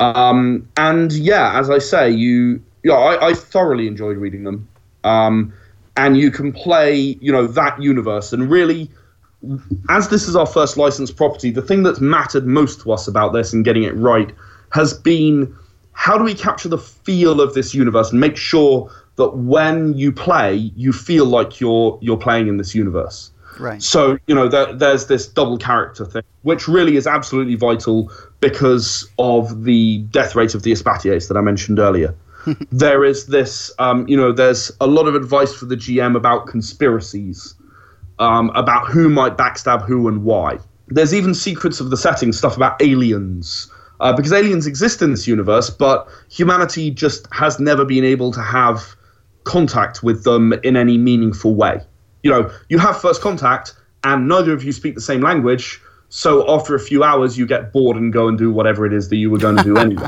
Um, 0.00 0.68
and 0.76 1.12
yeah, 1.12 1.58
as 1.58 1.68
I 1.68 1.78
say, 1.78 2.10
you, 2.10 2.62
yeah, 2.82 2.94
I, 2.94 3.28
I 3.28 3.34
thoroughly 3.34 3.86
enjoyed 3.86 4.16
reading 4.16 4.44
them. 4.44 4.66
Um, 5.04 5.52
and 5.96 6.16
you 6.16 6.30
can 6.30 6.52
play, 6.52 7.18
you 7.20 7.30
know, 7.30 7.46
that 7.46 7.80
universe. 7.82 8.32
And 8.32 8.50
really, 8.50 8.90
as 9.90 10.08
this 10.08 10.26
is 10.26 10.34
our 10.34 10.46
first 10.46 10.76
licensed 10.76 11.16
property, 11.16 11.50
the 11.50 11.62
thing 11.62 11.82
that's 11.82 12.00
mattered 12.00 12.46
most 12.46 12.80
to 12.82 12.92
us 12.92 13.06
about 13.06 13.32
this 13.32 13.52
and 13.52 13.64
getting 13.64 13.82
it 13.82 13.94
right 13.96 14.32
has 14.72 14.94
been 14.94 15.54
how 15.92 16.16
do 16.16 16.24
we 16.24 16.34
capture 16.34 16.68
the 16.68 16.78
feel 16.78 17.40
of 17.40 17.52
this 17.52 17.74
universe 17.74 18.10
and 18.10 18.20
make 18.20 18.36
sure 18.36 18.90
that 19.16 19.36
when 19.36 19.92
you 19.94 20.12
play, 20.12 20.54
you 20.54 20.92
feel 20.92 21.26
like 21.26 21.60
you're 21.60 21.98
you're 22.00 22.16
playing 22.16 22.48
in 22.48 22.56
this 22.56 22.74
universe. 22.74 23.30
Right. 23.60 23.82
So 23.82 24.18
you 24.26 24.34
know 24.34 24.48
there, 24.48 24.72
there's 24.72 25.06
this 25.06 25.26
double 25.26 25.58
character 25.58 26.04
thing, 26.04 26.22
which 26.42 26.66
really 26.66 26.96
is 26.96 27.06
absolutely 27.06 27.54
vital 27.54 28.10
because 28.40 29.08
of 29.18 29.64
the 29.64 29.98
death 30.10 30.34
rate 30.34 30.54
of 30.54 30.62
the 30.62 30.72
Espatiers 30.72 31.28
that 31.28 31.36
I 31.36 31.40
mentioned 31.40 31.78
earlier. 31.78 32.14
there 32.72 33.04
is 33.04 33.26
this, 33.26 33.70
um, 33.78 34.06
you 34.08 34.16
know, 34.16 34.32
there's 34.32 34.72
a 34.80 34.86
lot 34.86 35.06
of 35.06 35.14
advice 35.14 35.54
for 35.54 35.66
the 35.66 35.76
GM 35.76 36.16
about 36.16 36.46
conspiracies, 36.46 37.54
um, 38.18 38.50
about 38.54 38.88
who 38.88 39.08
might 39.08 39.36
backstab 39.36 39.84
who 39.84 40.08
and 40.08 40.24
why. 40.24 40.58
There's 40.88 41.14
even 41.14 41.34
secrets 41.34 41.80
of 41.80 41.90
the 41.90 41.96
setting, 41.96 42.32
stuff 42.32 42.56
about 42.56 42.80
aliens, 42.82 43.70
uh, 44.00 44.14
because 44.14 44.32
aliens 44.32 44.66
exist 44.66 45.02
in 45.02 45.10
this 45.10 45.26
universe, 45.26 45.70
but 45.70 46.08
humanity 46.30 46.90
just 46.90 47.28
has 47.32 47.60
never 47.60 47.84
been 47.84 48.04
able 48.04 48.32
to 48.32 48.42
have 48.42 48.96
contact 49.44 50.02
with 50.02 50.24
them 50.24 50.52
in 50.64 50.76
any 50.76 50.98
meaningful 50.98 51.54
way. 51.54 51.80
You 52.22 52.30
know, 52.30 52.50
you 52.68 52.78
have 52.78 53.00
first 53.00 53.20
contact, 53.20 53.74
and 54.04 54.28
neither 54.28 54.52
of 54.52 54.64
you 54.64 54.72
speak 54.72 54.94
the 54.94 55.00
same 55.00 55.20
language. 55.20 55.80
So 56.08 56.48
after 56.52 56.74
a 56.74 56.80
few 56.80 57.04
hours, 57.04 57.38
you 57.38 57.46
get 57.46 57.72
bored 57.72 57.96
and 57.96 58.12
go 58.12 58.28
and 58.28 58.36
do 58.36 58.50
whatever 58.50 58.84
it 58.84 58.92
is 58.92 59.08
that 59.08 59.16
you 59.16 59.30
were 59.30 59.38
going 59.38 59.56
to 59.56 59.62
do 59.62 59.76
anyway. 59.78 60.06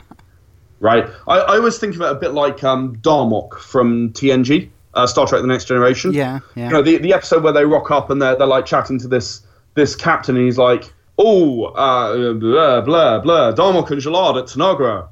Right? 0.80 1.06
I, 1.28 1.38
I 1.38 1.56
always 1.56 1.78
think 1.78 1.94
of 1.94 2.00
it 2.00 2.10
a 2.10 2.14
bit 2.14 2.32
like 2.32 2.64
um, 2.64 2.96
Darmok 2.96 3.60
from 3.60 4.12
TNG, 4.12 4.68
uh, 4.94 5.06
Star 5.06 5.26
Trek: 5.26 5.42
The 5.42 5.46
Next 5.46 5.66
Generation. 5.66 6.12
Yeah, 6.12 6.40
yeah. 6.56 6.66
You 6.66 6.72
know, 6.72 6.82
the, 6.82 6.98
the 6.98 7.12
episode 7.14 7.44
where 7.44 7.52
they 7.52 7.64
rock 7.64 7.90
up 7.90 8.10
and 8.10 8.20
they're, 8.20 8.36
they're 8.36 8.46
like 8.46 8.66
chatting 8.66 8.98
to 8.98 9.08
this 9.08 9.42
this 9.74 9.94
captain, 9.94 10.36
and 10.36 10.44
he's 10.44 10.58
like, 10.58 10.92
"Oh, 11.18 11.66
uh, 11.66 12.32
blah 12.34 12.80
blah 12.80 13.20
blah, 13.20 13.52
Darmok 13.52 13.90
and 13.90 14.02
Jalad 14.02 14.38
at 14.38 14.46
Tanagra." 14.46 15.08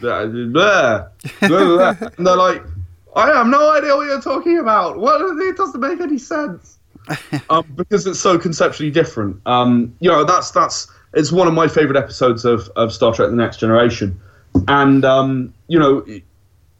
Blah, 0.00 0.26
blah, 0.26 1.08
blah, 1.40 1.48
blah. 1.48 2.08
and 2.16 2.24
they're 2.24 2.36
like, 2.36 2.62
"I 3.14 3.28
have 3.28 3.46
no 3.46 3.72
idea 3.72 3.96
what 3.96 4.06
you're 4.06 4.20
talking 4.20 4.58
about. 4.58 4.98
What? 4.98 5.20
It 5.40 5.56
doesn't 5.56 5.80
make 5.80 6.00
any 6.00 6.18
sense." 6.18 6.78
um, 7.50 7.66
because 7.74 8.06
it's 8.06 8.20
so 8.20 8.38
conceptually 8.38 8.90
different. 8.90 9.40
Um, 9.46 9.94
you 10.00 10.10
know, 10.10 10.24
that's 10.24 10.50
that's 10.50 10.88
it's 11.14 11.32
one 11.32 11.48
of 11.48 11.54
my 11.54 11.68
favorite 11.68 11.96
episodes 11.96 12.44
of, 12.44 12.68
of 12.76 12.92
Star 12.92 13.12
Trek: 13.12 13.30
The 13.30 13.36
Next 13.36 13.58
Generation, 13.58 14.20
and 14.68 15.04
um, 15.04 15.52
you 15.68 15.78
know, 15.78 16.04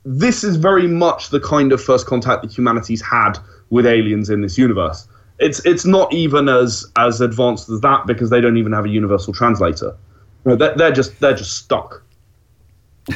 this 0.05 0.45
is 0.45 0.57
very 0.57 0.87
much 0.87 1.31
the 1.31 1.41
kind 1.41 1.73
of 1.73 1.83
first 1.83 2.07
contact 2.07 2.43
that 2.43 2.57
humanity's 2.57 3.03
had 3.03 3.39
with 3.71 3.87
aliens 3.87 4.31
in 4.31 4.43
this 4.43 4.59
universe. 4.59 5.07
It's 5.39 5.65
it's 5.67 5.85
not 5.85 6.13
even 6.13 6.49
as 6.49 6.87
as 6.97 7.21
advanced 7.21 7.69
as 7.69 7.81
that 7.81 8.07
because 8.07 8.31
they 8.31 8.41
don't 8.41 8.57
even 8.57 8.73
have 8.73 8.85
a 8.85 8.91
universal 8.91 9.33
translator. 9.33 9.97
You 10.45 10.51
know, 10.51 10.57
they're, 10.57 10.75
they're 10.77 10.93
just 10.93 11.19
they're 11.21 11.35
just 11.35 11.57
stuck. 11.59 12.03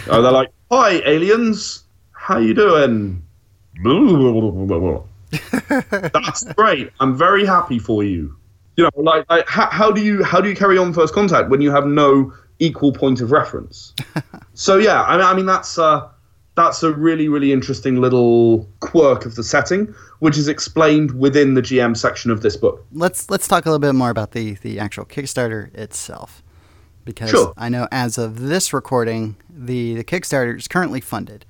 Oh, 0.09 0.23
they're 0.23 0.33
like, 0.33 0.51
"Hi, 0.71 1.01
aliens, 1.05 1.85
how 2.27 2.39
you 2.39 2.55
doing?" 2.55 3.23
That's 5.91 6.45
great. 6.55 6.91
I'm 7.01 7.17
very 7.17 7.45
happy 7.45 7.79
for 7.79 8.03
you. 8.05 8.35
You 8.77 8.85
know, 8.85 8.91
like, 8.97 9.29
like 9.31 9.49
how, 9.49 9.69
how 9.71 9.91
do 9.91 10.03
you 10.03 10.23
how 10.23 10.41
do 10.41 10.49
you 10.49 10.57
carry 10.57 10.79
on 10.79 10.93
first 10.93 11.15
contact 11.15 11.49
when 11.51 11.61
you 11.61 11.71
have 11.71 11.87
no 11.87 12.33
equal 12.59 12.93
point 12.93 13.21
of 13.21 13.31
reference? 13.33 13.95
so 14.55 14.77
yeah, 14.77 15.03
I 15.03 15.17
mean, 15.17 15.27
I 15.27 15.35
mean 15.35 15.47
that's 15.47 15.79
uh, 15.79 16.09
that's 16.57 16.83
a 16.83 16.93
really 16.93 17.29
really 17.29 17.53
interesting 17.53 18.01
little 18.01 18.69
quirk 18.81 19.25
of 19.27 19.35
the 19.35 19.43
setting, 19.45 19.95
which 20.21 20.37
is 20.37 20.49
explained 20.49 21.19
within 21.19 21.55
the 21.55 21.63
GM 21.63 21.97
section 21.97 22.31
of 22.31 22.43
this 22.43 22.57
book. 22.57 22.85
let's 22.93 23.31
let's 23.31 23.49
talk 23.49 23.65
a 23.67 23.71
little 23.71 23.79
bit 23.79 23.95
more 23.95 24.11
about 24.11 24.33
the 24.33 24.55
the 24.63 24.79
actual 24.79 25.05
Kickstarter 25.07 25.75
itself, 25.75 26.43
because 27.05 27.31
Sure. 27.31 27.53
I 27.57 27.69
know 27.69 27.89
as 27.91 28.19
of 28.19 28.41
this 28.41 28.73
recording, 28.73 29.37
the 29.49 29.95
the 29.95 30.05
Kickstarter 30.05 30.57
is 30.57 30.69
currently 30.69 31.01
funded. 31.01 31.47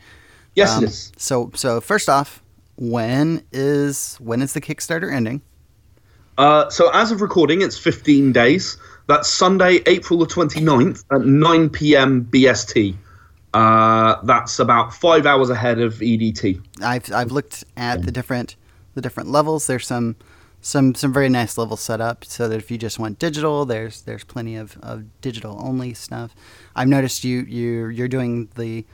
Yes, 0.56 0.76
Um, 0.76 0.82
it 0.84 0.86
is. 0.88 1.12
So 1.16 1.50
so 1.54 1.80
first 1.80 2.08
off, 2.08 2.42
when 2.76 3.42
is 3.52 4.16
when 4.16 4.42
is 4.42 4.52
the 4.54 4.60
Kickstarter 4.60 5.12
ending? 5.12 5.42
Uh, 6.38 6.68
so 6.68 6.90
as 6.92 7.10
of 7.12 7.20
recording, 7.22 7.62
it's 7.62 7.78
15 7.78 8.32
days. 8.32 8.76
That's 9.06 9.28
Sunday, 9.28 9.80
April 9.86 10.18
the 10.18 10.26
29th 10.26 11.04
at 11.12 11.22
9 11.22 11.70
p.m. 11.70 12.24
BST. 12.30 12.94
Uh, 13.54 14.16
that's 14.24 14.58
about 14.58 14.92
five 14.92 15.24
hours 15.24 15.48
ahead 15.48 15.78
of 15.78 15.94
EDT. 15.94 16.60
I've 16.82 17.10
I've 17.12 17.30
looked 17.32 17.64
at 17.76 18.02
the 18.02 18.12
different 18.12 18.56
the 18.94 19.00
different 19.00 19.30
levels. 19.30 19.66
There's 19.66 19.86
some 19.86 20.16
some 20.60 20.94
some 20.94 21.12
very 21.12 21.28
nice 21.30 21.56
levels 21.56 21.80
set 21.80 22.00
up 22.00 22.24
so 22.24 22.48
that 22.48 22.56
if 22.56 22.70
you 22.70 22.76
just 22.76 22.98
want 22.98 23.18
digital, 23.18 23.64
there's 23.64 24.02
there's 24.02 24.24
plenty 24.24 24.56
of, 24.56 24.76
of 24.82 25.04
digital 25.22 25.58
only 25.62 25.94
stuff. 25.94 26.34
I've 26.74 26.88
noticed 26.88 27.24
you 27.24 27.42
you 27.42 27.86
you're 27.88 28.08
doing 28.08 28.48
the 28.56 28.84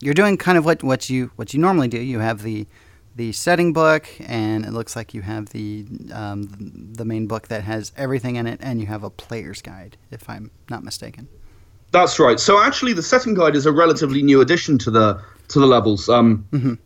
you're 0.00 0.14
doing 0.14 0.36
kind 0.36 0.58
of 0.58 0.64
what, 0.64 0.82
what 0.82 1.08
you 1.10 1.30
what 1.36 1.54
you 1.54 1.60
normally 1.60 1.88
do. 1.88 1.98
You 1.98 2.20
have 2.20 2.42
the 2.42 2.66
the 3.14 3.32
setting 3.32 3.72
book, 3.72 4.06
and 4.20 4.64
it 4.66 4.72
looks 4.72 4.94
like 4.94 5.14
you 5.14 5.22
have 5.22 5.46
the 5.50 5.86
um, 6.12 6.48
the 6.94 7.04
main 7.04 7.26
book 7.26 7.48
that 7.48 7.64
has 7.64 7.92
everything 7.96 8.36
in 8.36 8.46
it, 8.46 8.60
and 8.62 8.80
you 8.80 8.86
have 8.86 9.02
a 9.02 9.10
player's 9.10 9.62
guide, 9.62 9.96
if 10.10 10.28
I'm 10.28 10.50
not 10.68 10.84
mistaken. 10.84 11.28
That's 11.92 12.18
right. 12.18 12.38
So 12.38 12.62
actually, 12.62 12.92
the 12.92 13.02
setting 13.02 13.34
guide 13.34 13.56
is 13.56 13.64
a 13.64 13.72
relatively 13.72 14.22
new 14.22 14.40
addition 14.40 14.76
to 14.78 14.90
the 14.90 15.20
to 15.48 15.60
the 15.60 15.66
levels. 15.66 16.08
Um, 16.08 16.78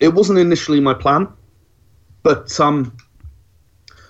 It 0.00 0.14
wasn't 0.14 0.40
initially 0.40 0.80
my 0.80 0.94
plan, 0.94 1.28
but 2.24 2.58
um, 2.58 2.92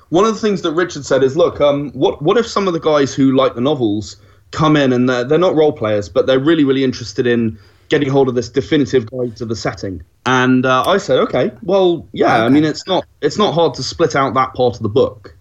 one 0.09 0.25
of 0.25 0.35
the 0.35 0.41
things 0.41 0.63
that 0.63 0.73
Richard 0.73 1.05
said 1.05 1.23
is, 1.23 1.37
look, 1.37 1.61
um, 1.61 1.91
what 1.93 2.23
what 2.23 2.39
if 2.39 2.47
some 2.47 2.67
of 2.67 2.73
the 2.73 2.81
guys 2.81 3.15
who 3.15 3.37
like 3.37 3.55
the 3.55 3.61
novels 3.61 4.17
come 4.53 4.75
in 4.75 4.93
and 4.93 5.09
they're, 5.09 5.23
they're 5.23 5.39
not 5.39 5.55
role 5.55 5.73
players, 5.73 6.09
but 6.09 6.27
they're 6.27 6.41
really 6.41 6.65
really 6.65 6.83
interested 6.83 7.27
in 7.27 7.59
getting 7.93 8.09
hold 8.09 8.27
of 8.27 8.35
this 8.35 8.49
definitive 8.49 9.09
guide 9.11 9.37
to 9.37 9.45
the 9.45 9.55
setting? 9.55 10.03
And 10.25 10.65
uh, 10.65 10.83
I 10.87 10.97
said, 10.97 11.19
okay, 11.19 11.53
well, 11.63 12.09
yeah. 12.13 12.45
I 12.45 12.49
mean, 12.49 12.65
it's 12.65 12.87
not 12.87 13.05
it's 13.21 13.39
not 13.39 13.53
hard 13.53 13.75
to 13.75 13.83
split 13.83 14.17
out 14.17 14.35
that 14.35 14.55
part 14.55 14.77
of 14.77 14.83
the 14.83 14.89
book. 14.89 15.37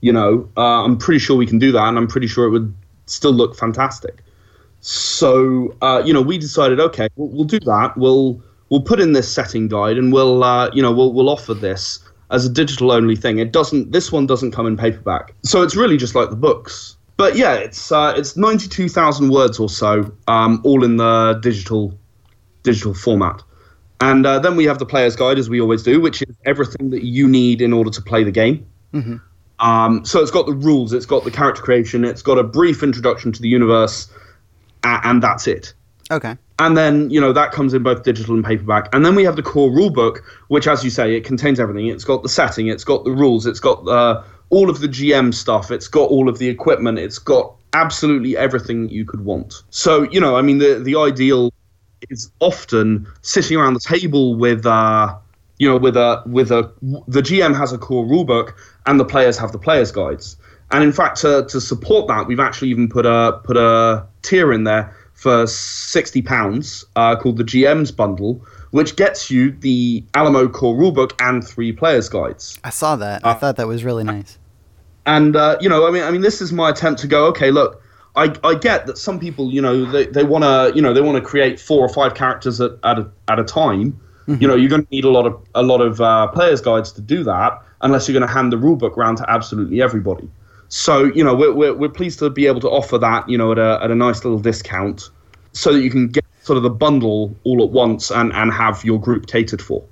You 0.00 0.12
know, 0.12 0.48
uh, 0.56 0.84
I'm 0.84 0.96
pretty 0.96 1.18
sure 1.18 1.36
we 1.36 1.46
can 1.46 1.58
do 1.58 1.72
that, 1.72 1.88
and 1.88 1.98
I'm 1.98 2.06
pretty 2.06 2.28
sure 2.28 2.46
it 2.46 2.50
would 2.50 2.72
still 3.06 3.32
look 3.32 3.56
fantastic. 3.56 4.22
So 4.80 5.74
uh, 5.82 6.02
you 6.06 6.12
know, 6.12 6.22
we 6.22 6.38
decided, 6.38 6.78
okay, 6.78 7.08
we'll, 7.16 7.28
we'll 7.28 7.44
do 7.44 7.58
that. 7.60 7.96
We'll 7.96 8.40
we'll 8.70 8.82
put 8.82 9.00
in 9.00 9.12
this 9.12 9.30
setting 9.30 9.66
guide, 9.66 9.98
and 9.98 10.12
we'll 10.12 10.44
uh, 10.44 10.70
you 10.72 10.80
know 10.80 10.92
we'll 10.92 11.12
we'll 11.12 11.28
offer 11.28 11.52
this 11.52 11.98
as 12.30 12.46
a 12.46 12.50
digital 12.50 12.92
only 12.92 13.16
thing. 13.16 13.40
It 13.40 13.50
doesn't. 13.52 13.90
This 13.90 14.12
one 14.12 14.26
doesn't 14.26 14.52
come 14.52 14.66
in 14.68 14.76
paperback, 14.76 15.34
so 15.42 15.62
it's 15.62 15.74
really 15.74 15.96
just 15.96 16.14
like 16.14 16.30
the 16.30 16.36
books. 16.36 16.96
But 17.18 17.36
yeah, 17.36 17.54
it's 17.54 17.92
uh, 17.92 18.14
it's 18.16 18.36
ninety 18.36 18.68
two 18.68 18.88
thousand 18.88 19.28
words 19.28 19.58
or 19.58 19.68
so, 19.68 20.10
um, 20.28 20.62
all 20.64 20.84
in 20.84 20.96
the 20.96 21.38
digital 21.42 21.92
digital 22.62 22.94
format. 22.94 23.42
And 24.00 24.24
uh, 24.24 24.38
then 24.38 24.54
we 24.56 24.64
have 24.64 24.78
the 24.78 24.86
player's 24.86 25.16
guide, 25.16 25.38
as 25.38 25.50
we 25.50 25.60
always 25.60 25.82
do, 25.82 26.00
which 26.00 26.22
is 26.22 26.34
everything 26.46 26.90
that 26.90 27.04
you 27.04 27.28
need 27.28 27.60
in 27.60 27.72
order 27.72 27.90
to 27.90 28.00
play 28.00 28.22
the 28.22 28.30
game. 28.30 28.64
Um, 29.58 30.04
so 30.04 30.20
it's 30.20 30.30
got 30.30 30.46
the 30.46 30.52
rules, 30.52 30.92
it's 30.92 31.06
got 31.06 31.24
the 31.24 31.32
character 31.32 31.60
creation, 31.60 32.04
it's 32.04 32.22
got 32.22 32.38
a 32.38 32.44
brief 32.44 32.84
introduction 32.84 33.32
to 33.32 33.42
the 33.42 33.48
universe, 33.48 34.08
and 34.84 35.20
that's 35.20 35.48
it. 35.48 35.74
Okay. 36.12 36.36
And 36.60 36.76
then, 36.76 37.10
you 37.10 37.20
know, 37.20 37.32
that 37.32 37.50
comes 37.50 37.74
in 37.74 37.82
both 37.82 38.04
digital 38.04 38.36
and 38.36 38.44
paperback. 38.44 38.94
And 38.94 39.04
then 39.04 39.16
we 39.16 39.24
have 39.24 39.34
the 39.34 39.42
core 39.42 39.70
rulebook, 39.70 40.20
which, 40.46 40.68
as 40.68 40.84
you 40.84 40.90
say, 40.90 41.16
it 41.16 41.24
contains 41.24 41.58
everything. 41.58 41.88
It's 41.88 42.04
got 42.04 42.22
the 42.22 42.28
setting, 42.28 42.68
it's 42.68 42.84
got 42.84 43.04
the 43.04 43.10
rules, 43.10 43.46
it's 43.46 43.60
got 43.60 43.86
uh, 43.88 44.22
all 44.50 44.70
of 44.70 44.80
the 44.80 44.88
GM 44.88 45.34
stuff, 45.34 45.70
it's 45.70 45.88
got 45.88 46.10
all 46.10 46.28
of 46.28 46.38
the 46.38 46.48
equipment, 46.48 46.98
it's 46.98 47.18
got 47.18 47.54
absolutely 47.74 48.36
everything 48.36 48.88
you 48.88 49.04
could 49.04 49.24
want. 49.24 49.62
So, 49.70 50.02
you 50.10 50.20
know, 50.20 50.36
I 50.36 50.42
mean, 50.42 50.58
the, 50.58 50.80
the 50.82 50.96
ideal 50.96 51.52
is 52.08 52.30
often 52.40 53.06
sitting 53.22 53.58
around 53.58 53.74
the 53.74 53.80
table 53.80 54.34
with, 54.34 54.64
uh, 54.64 55.14
you 55.58 55.68
know, 55.68 55.76
with 55.76 55.96
a, 55.96 56.22
with 56.26 56.50
a, 56.50 56.72
the 57.08 57.20
GM 57.20 57.56
has 57.56 57.72
a 57.72 57.78
core 57.78 58.04
rulebook 58.04 58.52
and 58.86 58.98
the 58.98 59.04
players 59.04 59.36
have 59.38 59.52
the 59.52 59.58
players' 59.58 59.92
guides. 59.92 60.36
And 60.70 60.84
in 60.84 60.92
fact, 60.92 61.18
to, 61.22 61.46
to 61.48 61.60
support 61.60 62.08
that, 62.08 62.26
we've 62.26 62.40
actually 62.40 62.68
even 62.70 62.88
put 62.88 63.06
a, 63.06 63.40
put 63.42 63.56
a 63.56 64.06
tier 64.22 64.52
in 64.52 64.64
there 64.64 64.94
for 65.14 65.48
sixty 65.48 66.22
pounds 66.22 66.84
uh, 66.94 67.16
called 67.16 67.38
the 67.38 67.44
GM's 67.44 67.90
bundle, 67.90 68.46
which 68.70 68.96
gets 68.96 69.30
you 69.30 69.52
the 69.52 70.04
Alamo 70.14 70.48
core 70.48 70.76
rulebook 70.76 71.12
and 71.20 71.46
three 71.46 71.72
players 71.72 72.08
guides. 72.08 72.58
I 72.64 72.70
saw 72.70 72.96
that. 72.96 73.24
I 73.24 73.34
thought 73.34 73.56
that 73.56 73.66
was 73.66 73.84
really 73.84 74.04
nice. 74.04 74.38
And 75.06 75.36
uh, 75.36 75.56
you 75.60 75.68
know, 75.68 75.86
I 75.86 75.90
mean, 75.90 76.02
I 76.02 76.10
mean, 76.10 76.20
this 76.20 76.40
is 76.40 76.52
my 76.52 76.70
attempt 76.70 77.00
to 77.00 77.06
go. 77.06 77.26
Okay, 77.26 77.50
look, 77.50 77.82
I, 78.16 78.34
I 78.44 78.54
get 78.54 78.86
that 78.86 78.98
some 78.98 79.18
people, 79.18 79.50
you 79.52 79.62
know, 79.62 79.84
they, 79.84 80.06
they 80.06 80.24
want 80.24 80.44
to, 80.44 80.72
you 80.74 80.82
know, 80.82 80.92
they 80.92 81.00
want 81.00 81.16
to 81.16 81.26
create 81.26 81.58
four 81.60 81.80
or 81.80 81.88
five 81.88 82.14
characters 82.14 82.60
at, 82.60 82.72
at 82.84 82.98
a 82.98 83.10
at 83.28 83.38
a 83.38 83.44
time. 83.44 83.98
You 84.28 84.46
know, 84.46 84.54
you're 84.54 84.68
going 84.68 84.82
to 84.82 84.88
need 84.90 85.04
a 85.04 85.10
lot 85.10 85.26
of 85.26 85.42
a 85.54 85.62
lot 85.62 85.80
of 85.80 86.02
uh, 86.02 86.26
players 86.26 86.60
guides 86.60 86.92
to 86.92 87.00
do 87.00 87.24
that, 87.24 87.62
unless 87.80 88.06
you're 88.06 88.12
going 88.12 88.28
to 88.28 88.30
hand 88.30 88.52
the 88.52 88.58
rulebook 88.58 88.98
around 88.98 89.16
to 89.16 89.30
absolutely 89.30 89.80
everybody. 89.80 90.28
So 90.68 91.04
you 91.04 91.24
know, 91.24 91.34
we're, 91.34 91.54
we're 91.54 91.74
we're 91.74 91.88
pleased 91.88 92.18
to 92.18 92.28
be 92.28 92.46
able 92.46 92.60
to 92.60 92.68
offer 92.68 92.98
that, 92.98 93.26
you 93.26 93.38
know, 93.38 93.52
at 93.52 93.58
a 93.58 93.80
at 93.82 93.90
a 93.90 93.94
nice 93.94 94.26
little 94.26 94.38
discount, 94.38 95.08
so 95.52 95.72
that 95.72 95.80
you 95.80 95.88
can 95.88 96.08
get 96.08 96.26
sort 96.48 96.56
of 96.56 96.62
the 96.62 96.70
bundle 96.70 97.36
all 97.44 97.62
at 97.62 97.68
once 97.68 98.10
and 98.10 98.32
and 98.32 98.50
have 98.50 98.82
your 98.82 98.98
group 98.98 99.26
catered 99.26 99.60
for. 99.60 99.84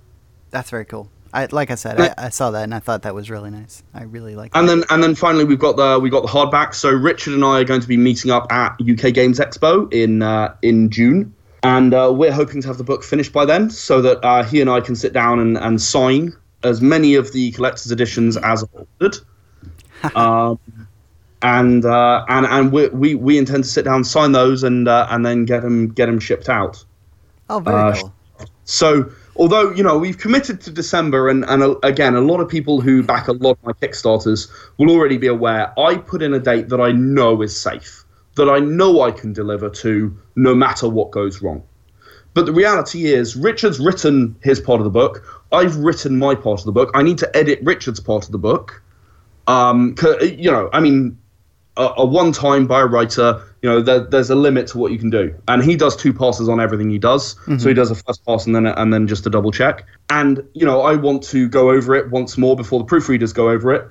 That's 0.51 0.71
very 0.71 0.87
cool. 0.87 1.09
I 1.35 1.49
like 1.53 1.71
I 1.71 1.75
said, 1.75 2.01
I, 2.01 2.15
I 2.17 2.29
saw 2.31 2.51
that 2.53 2.63
and 2.63 2.75
I 2.75 2.79
thought 2.79 3.03
that 3.03 3.15
was 3.15 3.29
really 3.29 3.51
nice. 3.51 3.83
I 3.93 4.05
really 4.05 4.35
like. 4.35 4.53
And 4.55 4.67
that. 4.67 4.77
then 4.77 4.85
and 4.89 5.03
then 5.03 5.15
finally 5.15 5.45
we've 5.45 5.59
got 5.59 5.77
the 5.77 6.01
we 6.01 6.09
got 6.09 6.23
the 6.23 6.29
hardback. 6.29 6.75
So 6.75 6.91
Richard 6.91 7.35
and 7.35 7.45
I 7.45 7.61
are 7.61 7.65
going 7.65 7.83
to 7.83 7.89
be 7.89 7.99
meeting 7.99 8.31
up 8.31 8.51
at 8.51 8.81
UK 8.81 9.13
Games 9.13 9.39
Expo 9.39 9.93
in 9.93 10.23
uh, 10.23 10.57
in 10.63 10.89
June, 10.89 11.35
and 11.63 11.93
uh, 11.93 12.11
we're 12.15 12.33
hoping 12.33 12.63
to 12.63 12.69
have 12.69 12.79
the 12.79 12.85
book 12.85 13.05
finished 13.05 13.35
by 13.35 13.45
then, 13.45 13.69
so 13.69 14.01
that 14.01 14.25
uh, 14.25 14.43
he 14.45 14.63
and 14.63 14.71
I 14.71 14.81
can 14.81 14.97
sit 14.97 15.13
down 15.13 15.39
and, 15.41 15.59
and 15.59 15.81
sign 15.83 16.35
as 16.65 16.81
many 16.81 17.17
of 17.17 17.33
the 17.33 17.53
collector's 17.53 17.93
editions 17.93 18.39
as 18.39 18.65
ordered. 18.73 19.19
um, 20.15 20.59
and 21.43 21.85
uh, 21.85 22.25
and 22.29 22.47
and 22.47 22.73
we, 22.73 22.89
we 22.89 23.15
we 23.15 23.39
intend 23.39 23.65
to 23.65 23.71
sit 23.71 23.85
down, 23.85 24.05
sign 24.05 24.33
those, 24.33 24.63
and 24.63 24.89
uh, 24.89 25.07
and 25.11 25.25
then 25.25 25.45
get 25.45 25.63
them 25.63 25.89
get 25.89 26.07
them 26.07 26.19
shipped 26.19 26.49
out. 26.49 26.85
oh, 27.51 27.61
very 27.61 27.77
uh, 27.77 27.95
cool. 27.95 28.13
So, 28.65 29.11
although 29.37 29.71
you 29.71 29.83
know 29.83 29.99
we've 29.99 30.19
committed 30.19 30.61
to 30.63 30.71
December, 30.71 31.29
and 31.29 31.45
and 31.45 31.63
uh, 31.63 31.77
again, 31.83 32.15
a 32.15 32.21
lot 32.21 32.41
of 32.41 32.49
people 32.49 32.81
who 32.81 33.03
back 33.03 33.29
a 33.29 33.33
lot 33.33 33.53
of 33.53 33.65
my 33.65 33.73
Kickstarters 33.73 34.51
will 34.79 34.91
already 34.91 35.19
be 35.19 35.27
aware. 35.27 35.79
I 35.79 35.97
put 35.97 36.23
in 36.23 36.33
a 36.35 36.41
date 36.41 36.69
that 36.71 36.81
I 36.81 36.93
know 36.93 37.43
is 37.43 37.59
safe, 37.59 38.05
that 38.37 38.49
I 38.49 38.59
know 38.59 39.03
I 39.03 39.11
can 39.11 39.33
deliver 39.33 39.69
to, 39.69 40.17
no 40.37 40.55
matter 40.55 40.89
what 40.89 41.11
goes 41.11 41.43
wrong. 41.43 41.63
But 42.35 42.45
the 42.45 42.53
reality 42.53 43.07
is, 43.07 43.35
Richard's 43.35 43.81
written 43.81 44.37
his 44.43 44.61
part 44.61 44.81
of 44.81 44.85
the 44.85 44.91
book. 44.91 45.43
I've 45.53 45.77
written 45.77 46.19
my 46.19 46.35
part 46.35 46.61
of 46.61 46.67
the 46.67 46.73
book. 46.73 46.91
I 46.93 47.03
need 47.03 47.17
to 47.19 47.37
edit 47.37 47.61
Richard's 47.63 48.01
part 48.01 48.27
of 48.27 48.33
the 48.33 48.39
book. 48.39 48.83
Um, 49.47 49.95
you 50.21 50.51
know, 50.51 50.69
I 50.73 50.81
mean, 50.81 51.17
a, 51.77 51.93
a 51.99 52.05
one 52.07 52.33
time 52.33 52.67
by 52.67 52.81
a 52.81 52.87
writer, 52.87 53.43
you 53.63 53.69
know, 53.69 53.81
there, 53.81 54.01
there's 54.01 54.31
a 54.31 54.35
limit 54.35 54.67
to 54.69 54.79
what 54.79 54.93
you 54.93 54.99
can 54.99 55.11
do. 55.11 55.35
And 55.49 55.63
he 55.63 55.77
does 55.77 55.97
two 55.97 56.13
passes 56.13 56.49
on 56.49 56.61
everything 56.61 56.91
he 56.91 56.99
does. 56.99 57.37
So 57.59 57.69
he 57.69 57.75
does 57.75 57.91
a 57.91 57.95
first 57.95 58.25
pass 58.25 58.47
and 58.47 58.55
then 58.55 58.67
and 58.67 58.93
then 58.93 59.07
just 59.07 59.27
a 59.27 59.31
double 59.31 59.53
check. 59.53 59.87
And 60.11 60.43
you 60.55 60.65
know, 60.65 60.83
I 60.83 60.95
want 60.95 61.23
to 61.25 61.49
go 61.49 61.71
over 61.71 61.95
it 61.95 62.11
once 62.11 62.39
more 62.39 62.57
before 62.57 62.81
the 62.81 62.87
proofreaders 62.87 63.35
go 63.35 63.51
over 63.51 63.73
it. 63.73 63.89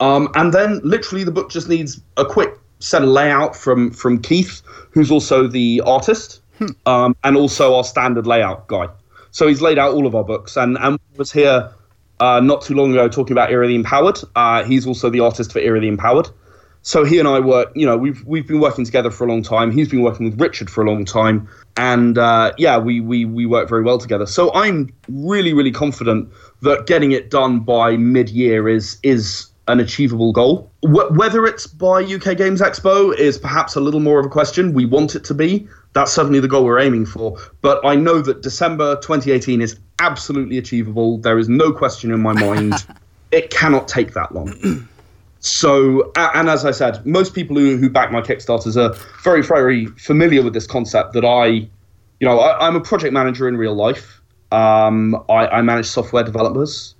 Um, 0.00 0.28
and 0.34 0.52
then 0.52 0.80
literally 0.82 1.24
the 1.24 1.30
book 1.30 1.50
just 1.50 1.68
needs 1.68 2.00
a 2.16 2.24
quick 2.24 2.58
set 2.80 3.02
of 3.02 3.08
layout 3.08 3.56
from 3.56 3.90
from 3.90 4.20
Keith, 4.20 4.62
who's 4.90 5.10
also 5.10 5.46
the 5.46 5.82
artist, 5.86 6.40
um, 6.86 7.16
and 7.24 7.36
also 7.36 7.74
our 7.74 7.84
standard 7.84 8.26
layout 8.26 8.66
guy. 8.66 8.88
So 9.30 9.48
he's 9.48 9.60
laid 9.60 9.78
out 9.78 9.94
all 9.94 10.06
of 10.06 10.14
our 10.14 10.24
books, 10.24 10.56
and 10.56 10.76
and 10.80 10.98
was 11.16 11.32
here 11.32 11.72
uh, 12.20 12.40
not 12.40 12.62
too 12.62 12.74
long 12.74 12.92
ago 12.92 13.08
talking 13.08 13.32
about 13.32 13.50
the 13.50 13.74
Empowered. 13.74 14.18
Uh, 14.36 14.64
he's 14.64 14.86
also 14.86 15.10
the 15.10 15.20
artist 15.20 15.52
for 15.52 15.60
the 15.60 15.88
Empowered. 15.88 16.28
So 16.84 17.02
he 17.02 17.18
and 17.18 17.26
I 17.26 17.40
work, 17.40 17.72
you 17.74 17.86
know, 17.86 17.96
we've 17.96 18.22
we've 18.26 18.46
been 18.46 18.60
working 18.60 18.84
together 18.84 19.10
for 19.10 19.26
a 19.26 19.28
long 19.28 19.42
time. 19.42 19.72
He's 19.72 19.88
been 19.88 20.02
working 20.02 20.26
with 20.26 20.38
Richard 20.38 20.68
for 20.68 20.84
a 20.84 20.90
long 20.90 21.06
time, 21.06 21.48
and 21.78 22.18
uh, 22.18 22.52
yeah, 22.58 22.76
we 22.76 23.00
we 23.00 23.24
we 23.24 23.46
work 23.46 23.70
very 23.70 23.82
well 23.82 23.96
together. 23.96 24.26
So 24.26 24.52
I'm 24.52 24.92
really 25.08 25.54
really 25.54 25.72
confident 25.72 26.30
that 26.60 26.86
getting 26.86 27.12
it 27.12 27.30
done 27.30 27.60
by 27.60 27.96
mid 27.96 28.28
year 28.28 28.68
is 28.68 28.98
is 29.02 29.46
an 29.66 29.80
achievable 29.80 30.30
goal. 30.32 30.70
Wh- 30.82 31.10
whether 31.16 31.46
it's 31.46 31.66
by 31.66 32.02
UK 32.02 32.36
Games 32.36 32.60
Expo 32.60 33.16
is 33.16 33.38
perhaps 33.38 33.76
a 33.76 33.80
little 33.80 34.00
more 34.00 34.20
of 34.20 34.26
a 34.26 34.28
question. 34.28 34.74
We 34.74 34.84
want 34.84 35.14
it 35.14 35.24
to 35.24 35.32
be. 35.32 35.66
That's 35.94 36.12
certainly 36.12 36.40
the 36.40 36.48
goal 36.48 36.66
we're 36.66 36.80
aiming 36.80 37.06
for. 37.06 37.38
But 37.62 37.80
I 37.82 37.94
know 37.94 38.20
that 38.20 38.42
December 38.42 38.96
2018 38.96 39.62
is 39.62 39.78
absolutely 40.00 40.58
achievable. 40.58 41.16
There 41.16 41.38
is 41.38 41.48
no 41.48 41.72
question 41.72 42.12
in 42.12 42.20
my 42.20 42.34
mind. 42.34 42.74
it 43.32 43.48
cannot 43.48 43.88
take 43.88 44.12
that 44.12 44.34
long. 44.34 44.86
So, 45.44 46.10
and 46.16 46.48
as 46.48 46.64
I 46.64 46.70
said, 46.70 47.04
most 47.04 47.34
people 47.34 47.54
who, 47.56 47.76
who 47.76 47.90
back 47.90 48.10
my 48.10 48.22
Kickstarters 48.22 48.78
are 48.78 48.94
very, 49.22 49.42
very 49.42 49.84
familiar 49.84 50.42
with 50.42 50.54
this 50.54 50.66
concept 50.66 51.12
that 51.12 51.24
I, 51.26 51.46
you 51.46 51.68
know, 52.22 52.40
I, 52.40 52.66
I'm 52.66 52.76
a 52.76 52.80
project 52.80 53.12
manager 53.12 53.46
in 53.46 53.58
real 53.58 53.74
life. 53.74 54.22
Um, 54.52 55.14
I, 55.28 55.46
I 55.48 55.60
manage 55.60 55.84
software 55.84 56.24
developers. 56.24 56.94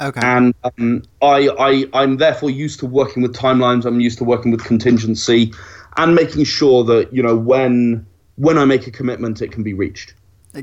Okay. 0.00 0.20
And 0.24 0.56
um, 0.64 1.04
I, 1.22 1.48
I, 1.56 1.84
I'm 1.92 2.16
therefore 2.16 2.50
used 2.50 2.80
to 2.80 2.86
working 2.86 3.22
with 3.22 3.32
timelines. 3.32 3.84
I'm 3.84 4.00
used 4.00 4.18
to 4.18 4.24
working 4.24 4.50
with 4.50 4.64
contingency, 4.64 5.52
and 5.96 6.16
making 6.16 6.42
sure 6.44 6.82
that 6.82 7.12
you 7.12 7.22
know 7.22 7.36
when 7.36 8.04
when 8.34 8.58
I 8.58 8.64
make 8.64 8.88
a 8.88 8.90
commitment, 8.90 9.40
it 9.40 9.52
can 9.52 9.62
be 9.62 9.72
reached. 9.72 10.14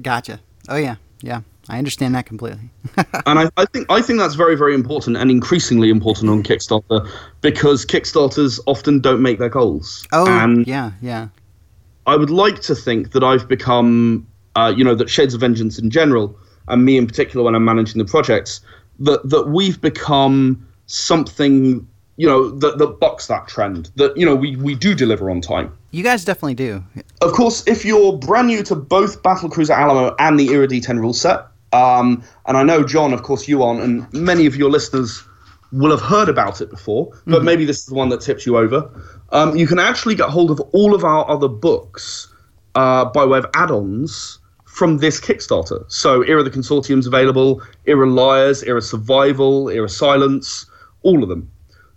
Gotcha. 0.02 0.42
Oh 0.68 0.76
yeah, 0.76 0.98
yeah. 1.22 1.42
I 1.70 1.78
understand 1.78 2.16
that 2.16 2.26
completely. 2.26 2.70
and 3.26 3.40
I, 3.40 3.50
I 3.56 3.66
think 3.66 3.86
I 3.90 4.02
think 4.02 4.20
that's 4.20 4.36
very 4.36 4.56
very 4.56 4.74
important 4.74 5.18
and 5.18 5.30
increasingly 5.30 5.90
important 5.90 6.30
on 6.30 6.44
Kickstarter 6.44 7.10
because 7.42 7.86
Kickstarters 7.86 8.60
often 8.66 9.00
don't 9.00 9.22
make 9.22 9.40
their 9.40 9.50
goals. 9.50 10.06
Oh 10.12 10.28
and 10.28 10.66
yeah, 10.68 10.92
yeah. 11.02 11.30
I 12.08 12.16
would 12.16 12.32
like 12.32 12.62
to 12.62 12.76
think 12.76 13.12
that 13.12 13.24
I've 13.24 13.48
become, 13.48 14.28
uh, 14.56 14.74
you 14.76 14.84
know, 14.84 14.96
that 14.96 15.10
Shades 15.10 15.34
of 15.34 15.42
Vengeance 15.42 15.78
in 15.78 15.92
general, 15.92 16.36
and 16.68 16.84
me 16.84 16.98
in 16.98 17.06
particular 17.06 17.46
when 17.46 17.54
I'm 17.54 17.64
managing 17.64 18.00
the 18.00 18.10
projects, 18.10 18.62
that 19.00 19.30
that 19.30 19.50
we've 19.50 19.80
become 19.80 20.68
something, 20.88 21.88
you 22.18 22.28
know, 22.28 22.50
that 22.50 22.80
that 22.80 23.00
bucks 23.00 23.28
that 23.28 23.48
trend. 23.48 23.92
That 23.96 24.18
you 24.18 24.26
know 24.26 24.36
we 24.36 24.56
we 24.56 24.74
do 24.74 24.96
deliver 24.96 25.30
on 25.30 25.42
time. 25.42 25.78
You 25.92 26.04
guys 26.04 26.26
definitely 26.26 26.56
do. 26.56 26.84
Of 27.22 27.34
course, 27.34 27.68
if 27.68 27.86
you're 27.86 28.18
brand 28.18 28.48
new 28.48 28.64
to 28.64 28.76
both 28.76 29.22
Battlecruiser 29.22 29.76
Alamo 29.76 30.16
and 30.20 30.40
the 30.40 30.50
Era 30.50 30.68
D10 30.68 31.00
rule 31.00 31.14
set, 31.14 31.46
um, 31.74 32.24
and 32.46 32.58
I 32.58 32.64
know 32.64 32.84
John, 32.84 33.14
of 33.14 33.24
course, 33.24 33.48
you 33.48 33.64
on, 33.64 33.80
and 33.80 34.12
many 34.14 34.46
of 34.46 34.56
your 34.56 34.70
listeners 34.70 35.24
will 35.72 35.92
have 35.92 36.02
heard 36.02 36.28
about 36.28 36.60
it 36.60 36.70
before, 36.70 37.12
but 37.26 37.44
maybe 37.44 37.64
this 37.64 37.80
is 37.80 37.86
the 37.86 37.96
one 37.96 38.10
that 38.10 38.22
tips 38.22 38.46
you 38.46 38.58
over. 38.58 38.90
Um, 39.32 39.56
you 39.56 39.66
can 39.66 39.80
actually 39.80 40.16
get 40.16 40.30
hold 40.30 40.52
of 40.52 40.60
all 40.74 40.94
of 40.94 41.06
our 41.06 41.30
other 41.30 41.48
books 41.48 42.34
uh, 42.76 43.06
by 43.06 43.24
way 43.24 43.38
of 43.38 43.46
add-ons 43.54 44.40
from 44.66 44.98
this 44.98 45.20
Kickstarter. 45.22 45.90
So, 45.90 46.24
Era 46.24 46.44
the 46.44 46.52
Consortium's 46.52 47.08
available, 47.08 47.62
Era 47.86 48.10
Lyres, 48.10 48.64
Era 48.64 48.82
Survival, 48.82 49.70
Era 49.70 49.88
Silence, 49.88 50.66
all 51.04 51.24
of 51.24 51.30
them. 51.30 51.50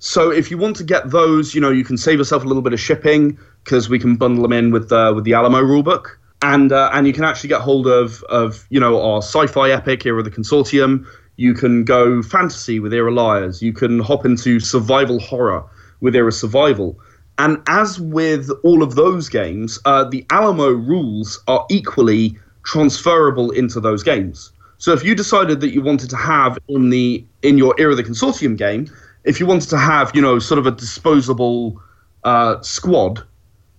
So 0.05 0.31
if 0.31 0.51
you 0.51 0.59
want 0.59 0.77
to 0.77 0.85
get 0.85 1.11
those, 1.11 1.55
you 1.55 1.63
know, 1.63 1.71
you 1.71 1.83
can 1.83 1.97
save 1.97 2.19
yourself 2.19 2.45
a 2.45 2.47
little 2.47 2.63
bit 2.63 2.75
of 2.75 2.81
shipping 2.81 3.39
because 3.65 3.89
we 3.89 3.99
can 3.99 4.17
bundle 4.17 4.43
them 4.43 4.53
in 4.53 4.71
with 4.71 4.93
uh, 4.93 5.13
with 5.15 5.25
the 5.25 5.33
Alamo 5.33 5.63
rulebook, 5.63 6.17
and 6.45 6.73
uh, 6.73 6.91
and 6.93 7.07
you 7.07 7.13
can 7.15 7.25
actually 7.25 7.49
get 7.49 7.63
hold 7.63 7.87
of 7.87 8.23
of 8.25 8.67
you 8.69 8.79
know 8.79 9.01
our 9.01 9.19
sci-fi 9.19 9.71
epic 9.71 10.05
Era 10.05 10.19
of 10.19 10.25
the 10.25 10.31
Consortium. 10.31 11.07
You 11.37 11.55
can 11.55 11.85
go 11.85 12.23
fantasy 12.23 12.79
with 12.79 12.93
Era 12.93 13.11
Lyres. 13.11 13.63
You 13.63 13.73
can 13.73 13.99
hop 13.99 14.25
into 14.25 14.61
survival 14.61 15.19
horror 15.19 15.65
with 16.01 16.15
Era 16.15 16.31
Survival. 16.31 16.97
And 17.39 17.61
as 17.67 17.99
with 17.99 18.49
all 18.63 18.85
of 18.85 18.95
those 18.95 19.29
games, 19.29 19.81
uh, 19.85 20.05
the 20.05 20.25
Alamo 20.31 20.69
rules 20.69 21.43
are 21.49 21.67
equally 21.69 22.39
transferable 22.63 23.51
into 23.51 23.81
those 23.81 24.05
games. 24.05 24.53
So 24.79 24.93
if 24.93 25.03
you 25.03 25.17
decided 25.17 25.61
that 25.61 25.71
you 25.71 25.83
wanted 25.83 26.11
to 26.11 26.17
have 26.17 26.59
in 26.69 26.91
the 26.91 27.25
in 27.43 27.59
your 27.59 27.75
Era 27.79 27.93
of 27.93 27.97
the 27.97 28.05
Consortium 28.05 28.57
game, 28.57 28.87
if 29.25 29.41
you 29.41 29.47
wanted 29.47 29.71
to 29.71 29.79
have 29.79 30.15
you 30.15 30.21
know 30.21 30.39
sort 30.39 30.59
of 30.59 30.67
a 30.67 30.73
disposable 30.73 31.81
uh, 32.23 32.61
squad 32.61 33.23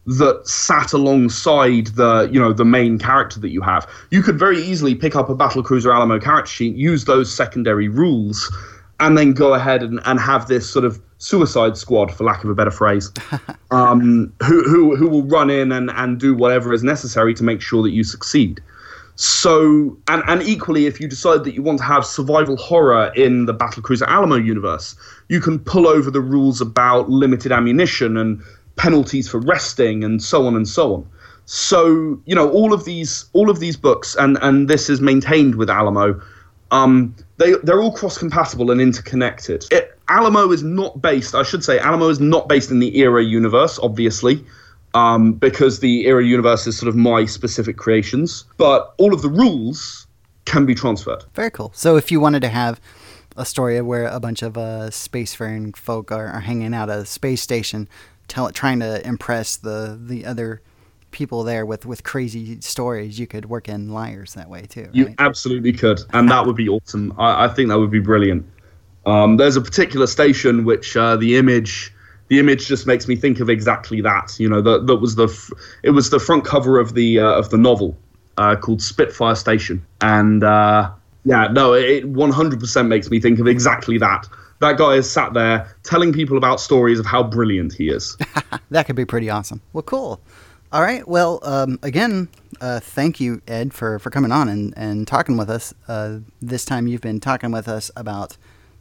that 0.06 0.48
sat 0.48 0.94
alongside 0.94 1.88
the 1.88 2.30
you 2.32 2.40
know 2.40 2.54
the 2.54 2.66
main 2.66 3.00
character 3.00 3.40
that 3.40 3.50
you 3.50 3.62
have, 3.62 3.90
you 4.12 4.22
could 4.22 4.38
very 4.38 4.62
easily 4.62 4.96
pick 4.96 5.16
up 5.16 5.30
a 5.30 5.36
Battlecruiser 5.36 5.94
Alamo 5.94 6.20
character 6.20 6.52
sheet, 6.52 6.76
use 6.76 7.06
those 7.06 7.34
secondary 7.34 7.88
rules, 7.88 8.56
and 9.00 9.18
then 9.18 9.34
go 9.34 9.54
ahead 9.54 9.82
and, 9.82 10.00
and 10.06 10.20
have 10.20 10.48
this 10.48 10.70
sort 10.70 10.86
of 10.86 11.02
suicide 11.18 11.76
squad, 11.78 12.14
for 12.14 12.24
lack 12.24 12.44
of 12.44 12.50
a 12.50 12.56
better 12.56 12.72
phrase, 12.72 13.12
um, 13.72 14.32
who, 14.44 14.64
who 14.64 14.96
who 14.96 15.10
will 15.10 15.24
run 15.24 15.50
in 15.50 15.72
and, 15.72 15.90
and 15.92 16.20
do 16.20 16.36
whatever 16.36 16.74
is 16.74 16.84
necessary 16.84 17.34
to 17.34 17.44
make 17.44 17.62
sure 17.62 17.82
that 17.82 17.92
you 17.92 18.04
succeed. 18.04 18.62
So, 19.18 19.98
and, 20.10 20.24
and 20.28 20.44
equally, 20.44 20.88
if 20.88 21.00
you 21.00 21.08
decide 21.08 21.46
that 21.46 21.54
you 21.54 21.64
want 21.64 21.80
to 21.80 21.86
have 21.86 22.06
survival 22.06 22.58
horror 22.58 23.14
in 23.16 23.46
the 23.46 23.54
Battlecruiser 23.54 24.06
Alamo 24.08 24.36
universe, 24.36 24.96
you 25.30 25.40
can 25.40 25.58
pull 25.58 25.88
over 25.88 26.12
the 26.12 26.20
rules 26.20 26.60
about 26.60 27.10
limited 27.10 27.54
ammunition 27.54 28.18
and 28.18 28.44
penalties 28.76 29.28
for 29.28 29.40
resting 29.40 30.04
and 30.04 30.22
so 30.22 30.46
on 30.46 30.56
and 30.56 30.68
so 30.68 30.94
on. 30.96 31.10
So, 31.46 32.20
you 32.26 32.34
know, 32.34 32.50
all 32.50 32.74
of 32.74 32.86
these 32.86 33.26
all 33.34 33.50
of 33.50 33.60
these 33.60 33.78
books, 33.78 34.16
and 34.16 34.38
and 34.42 34.68
this 34.68 34.90
is 34.90 35.00
maintained 35.00 35.56
with 35.56 35.70
Alamo. 35.70 36.20
Um, 36.72 37.16
they 37.38 37.54
they're 37.64 37.82
all 37.82 37.92
cross 37.92 38.18
compatible 38.18 38.72
and 38.72 38.82
interconnected. 38.82 39.66
It, 39.72 39.98
Alamo 40.10 40.52
is 40.52 40.64
not 40.64 41.02
based. 41.02 41.36
I 41.36 41.44
should 41.44 41.64
say 41.64 41.80
Alamo 41.80 42.10
is 42.10 42.20
not 42.20 42.50
based 42.50 42.72
in 42.72 42.80
the 42.80 42.98
Era 42.98 43.24
universe, 43.24 43.80
obviously 43.82 44.44
um, 44.96 45.34
because 45.34 45.82
the 45.82 46.08
Era 46.08 46.26
universe 46.26 46.66
is 46.66 46.78
sort 46.78 46.88
of 46.88 46.96
my 46.96 47.26
specific 47.26 47.78
creations. 47.78 48.46
But 48.58 48.94
all 48.98 49.14
of 49.14 49.22
the 49.22 49.30
rules 49.30 50.08
can 50.46 50.66
be 50.66 50.74
transferred. 50.74 51.24
Very 51.36 51.52
cool. 51.52 51.72
So 51.76 51.98
if 51.98 52.12
you 52.12 52.20
wanted 52.20 52.42
to 52.42 52.50
have 52.50 52.80
a 53.38 53.46
story 53.46 53.80
where 53.82 54.08
a 54.08 54.20
bunch 54.20 54.42
of 54.42 54.58
uh, 54.58 54.90
spacefaring 54.90 55.76
folk 55.76 56.12
are, 56.12 56.28
are 56.28 56.40
hanging 56.40 56.74
out 56.74 56.90
at 56.90 57.00
a 57.00 57.06
space 57.06 57.42
station, 57.42 57.90
tell, 58.28 58.50
trying 58.52 58.80
to 58.80 59.06
impress 59.06 59.58
the 59.58 60.00
the 60.02 60.26
other 60.26 60.62
people 61.16 61.44
there 61.44 61.66
with, 61.66 61.86
with 61.86 62.04
crazy 62.04 62.60
stories, 62.60 63.18
you 63.18 63.26
could 63.26 63.46
work 63.46 63.70
in 63.70 63.90
liars 63.90 64.34
that 64.34 64.50
way 64.50 64.64
too. 64.64 64.90
You 64.92 65.16
absolutely 65.18 65.72
could, 65.72 66.02
and 66.12 66.30
that 66.30 66.46
would 66.46 66.58
be 66.58 66.68
awesome. 66.68 67.14
I, 67.18 67.46
I 67.46 67.48
think 67.48 67.70
that 67.70 67.80
would 67.80 67.92
be 67.92 68.02
brilliant. 68.02 68.46
Um, 69.06 69.38
there's 69.38 69.56
a 69.56 69.62
particular 69.62 70.08
station 70.08 70.66
which 70.66 70.98
uh, 70.98 71.16
the 71.16 71.38
image 71.38 71.94
the 72.28 72.40
image 72.40 72.68
just 72.68 72.88
makes 72.88 73.08
me 73.08 73.16
think 73.16 73.40
of 73.40 73.50
exactly 73.50 74.02
that. 74.02 74.38
You 74.40 74.50
know, 74.50 74.62
that 74.62 74.88
that 74.88 74.98
was 74.98 75.16
the 75.16 75.28
f- 75.28 75.52
it 75.84 75.92
was 75.92 76.10
the 76.10 76.20
front 76.20 76.44
cover 76.44 76.80
of 76.80 76.96
the 76.96 77.20
uh, 77.20 77.40
of 77.40 77.50
the 77.50 77.58
novel 77.58 77.98
uh, 78.38 78.56
called 78.56 78.82
Spitfire 78.82 79.36
Station, 79.36 79.86
and 80.02 80.44
uh, 80.44 80.92
yeah, 81.24 81.48
no, 81.48 81.74
it 81.74 82.12
100% 82.12 82.88
makes 82.88 83.10
me 83.10 83.20
think 83.20 83.40
of 83.40 83.48
exactly 83.48 83.98
that. 83.98 84.28
That 84.66 84.80
guy 84.80 84.96
is 84.96 85.08
sat 85.08 85.36
there 85.36 85.76
telling 85.84 86.12
people 86.12 86.38
about 86.38 86.60
stories 86.60 86.98
of 86.98 87.06
how 87.06 87.22
brilliant 87.22 87.74
he 87.74 87.90
is. 87.90 88.18
that 88.72 88.88
could 88.88 88.96
be 88.96 89.06
pretty 89.06 89.30
awesome. 89.30 89.62
Well, 89.74 89.84
cool. 89.84 90.20
All 90.72 90.82
right. 90.82 91.08
Well, 91.08 91.40
um, 91.44 91.78
again, 91.84 92.30
uh, 92.60 92.80
thank 92.80 93.20
you, 93.20 93.44
Ed, 93.48 93.76
for, 93.76 94.00
for 94.00 94.10
coming 94.10 94.32
on 94.32 94.50
and, 94.50 94.74
and 94.76 95.08
talking 95.08 95.38
with 95.38 95.52
us. 95.52 95.72
Uh, 95.88 96.18
this 96.42 96.66
time 96.66 96.88
you've 96.88 97.02
been 97.02 97.20
talking 97.20 97.52
with 97.52 97.68
us 97.68 97.92
about 97.96 98.38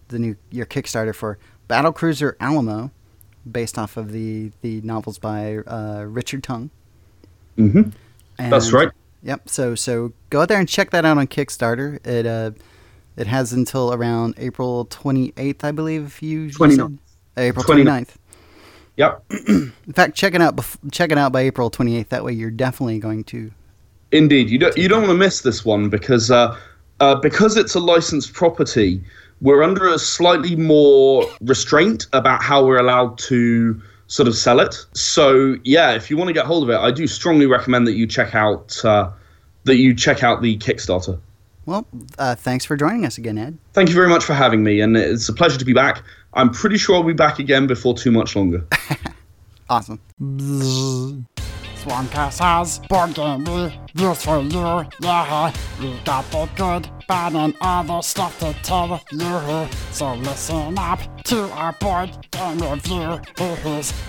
the 0.08 0.18
new 0.18 0.36
your 0.50 0.64
Kickstarter 0.64 1.14
for 1.14 1.38
Battlecruiser 1.68 2.34
Alamo, 2.40 2.90
based 3.50 3.76
off 3.76 3.98
of 3.98 4.10
the, 4.10 4.52
the 4.62 4.80
novels 4.80 5.18
by 5.18 5.58
uh, 5.58 6.04
Richard 6.08 6.42
Tongue. 6.42 6.70
hmm 7.56 7.82
That's 8.38 8.72
right. 8.72 8.88
Yep. 9.22 9.50
So 9.50 9.74
so 9.74 10.14
go 10.30 10.40
out 10.40 10.48
there 10.48 10.58
and 10.58 10.68
check 10.68 10.92
that 10.92 11.04
out 11.04 11.18
on 11.18 11.26
Kickstarter. 11.26 12.04
It 12.06 12.24
uh 12.24 12.52
it 13.16 13.26
has 13.26 13.52
until 13.52 13.92
around 13.92 14.34
April 14.38 14.86
28th, 14.86 15.64
I 15.64 15.72
believe 15.72 16.20
you 16.20 16.42
you 16.42 16.50
29th. 16.50 16.76
said? 16.76 16.98
April 17.36 17.64
29th. 17.64 17.84
29th. 17.84 18.14
Yep. 18.96 19.24
In 19.48 19.92
fact, 19.92 20.16
check 20.16 20.34
it 20.34 20.40
out 20.40 20.56
bef- 20.56 20.78
check 20.92 21.10
it 21.10 21.18
out 21.18 21.32
by 21.32 21.40
April 21.42 21.70
28th. 21.70 22.08
That 22.08 22.24
way 22.24 22.32
you're 22.32 22.50
definitely 22.50 22.98
going 22.98 23.24
to 23.24 23.50
Indeed, 24.14 24.48
you 24.48 24.58
don't 24.58 24.76
you 24.76 24.86
don't 24.86 25.02
want 25.02 25.10
to 25.10 25.18
miss 25.18 25.40
this 25.40 25.64
one 25.64 25.88
because 25.88 26.30
uh, 26.30 26.56
uh, 27.00 27.16
because 27.16 27.56
it's 27.56 27.74
a 27.74 27.80
licensed 27.80 28.32
property. 28.32 29.02
We're 29.40 29.64
under 29.64 29.88
a 29.88 29.98
slightly 29.98 30.54
more 30.54 31.24
restraint 31.40 32.06
about 32.12 32.40
how 32.40 32.64
we're 32.64 32.78
allowed 32.78 33.18
to 33.18 33.82
sort 34.06 34.28
of 34.28 34.36
sell 34.36 34.60
it. 34.60 34.76
So 34.92 35.56
yeah, 35.64 35.94
if 35.94 36.10
you 36.10 36.16
want 36.16 36.28
to 36.28 36.32
get 36.32 36.46
hold 36.46 36.62
of 36.62 36.70
it, 36.70 36.78
I 36.78 36.92
do 36.92 37.08
strongly 37.08 37.46
recommend 37.46 37.88
that 37.88 37.94
you 37.94 38.06
check 38.06 38.36
out 38.36 38.84
uh, 38.84 39.10
that 39.64 39.78
you 39.78 39.94
check 39.94 40.22
out 40.22 40.42
the 40.42 40.56
Kickstarter. 40.58 41.18
Well, 41.66 41.86
uh, 42.18 42.34
thanks 42.34 42.64
for 42.64 42.76
joining 42.76 43.06
us 43.06 43.16
again, 43.18 43.38
Ed. 43.38 43.58
Thank 43.72 43.88
you 43.88 43.94
very 43.94 44.08
much 44.08 44.24
for 44.24 44.34
having 44.34 44.62
me, 44.62 44.80
and 44.80 44.96
it's 44.96 45.28
a 45.28 45.32
pleasure 45.32 45.58
to 45.58 45.64
be 45.64 45.72
back. 45.72 46.02
I'm 46.34 46.50
pretty 46.50 46.76
sure 46.76 46.96
I'll 46.96 47.02
be 47.02 47.12
back 47.14 47.38
again 47.38 47.66
before 47.66 47.94
too 47.94 48.10
much 48.10 48.36
longer. 48.36 48.64
Awesome. 49.70 49.98
Swarmcast 51.80 52.38
has 52.38 52.78
board 52.80 53.14
game 53.14 53.44
reviews 53.44 54.22
for 54.22 54.40
you. 54.40 54.86
Yeah, 55.00 55.52
we 55.80 55.98
got 56.04 56.30
the 56.30 56.46
good, 56.54 56.88
bad, 57.08 57.34
and 57.34 57.54
other 57.62 58.02
stuff 58.02 58.38
to 58.40 58.52
tell 58.62 59.00
you. 59.10 59.68
So 59.90 60.14
listen 60.14 60.78
up 60.78 61.00
to 61.24 61.50
our 61.52 61.72
board 61.72 62.10
game 62.30 62.58
review. 62.58 63.20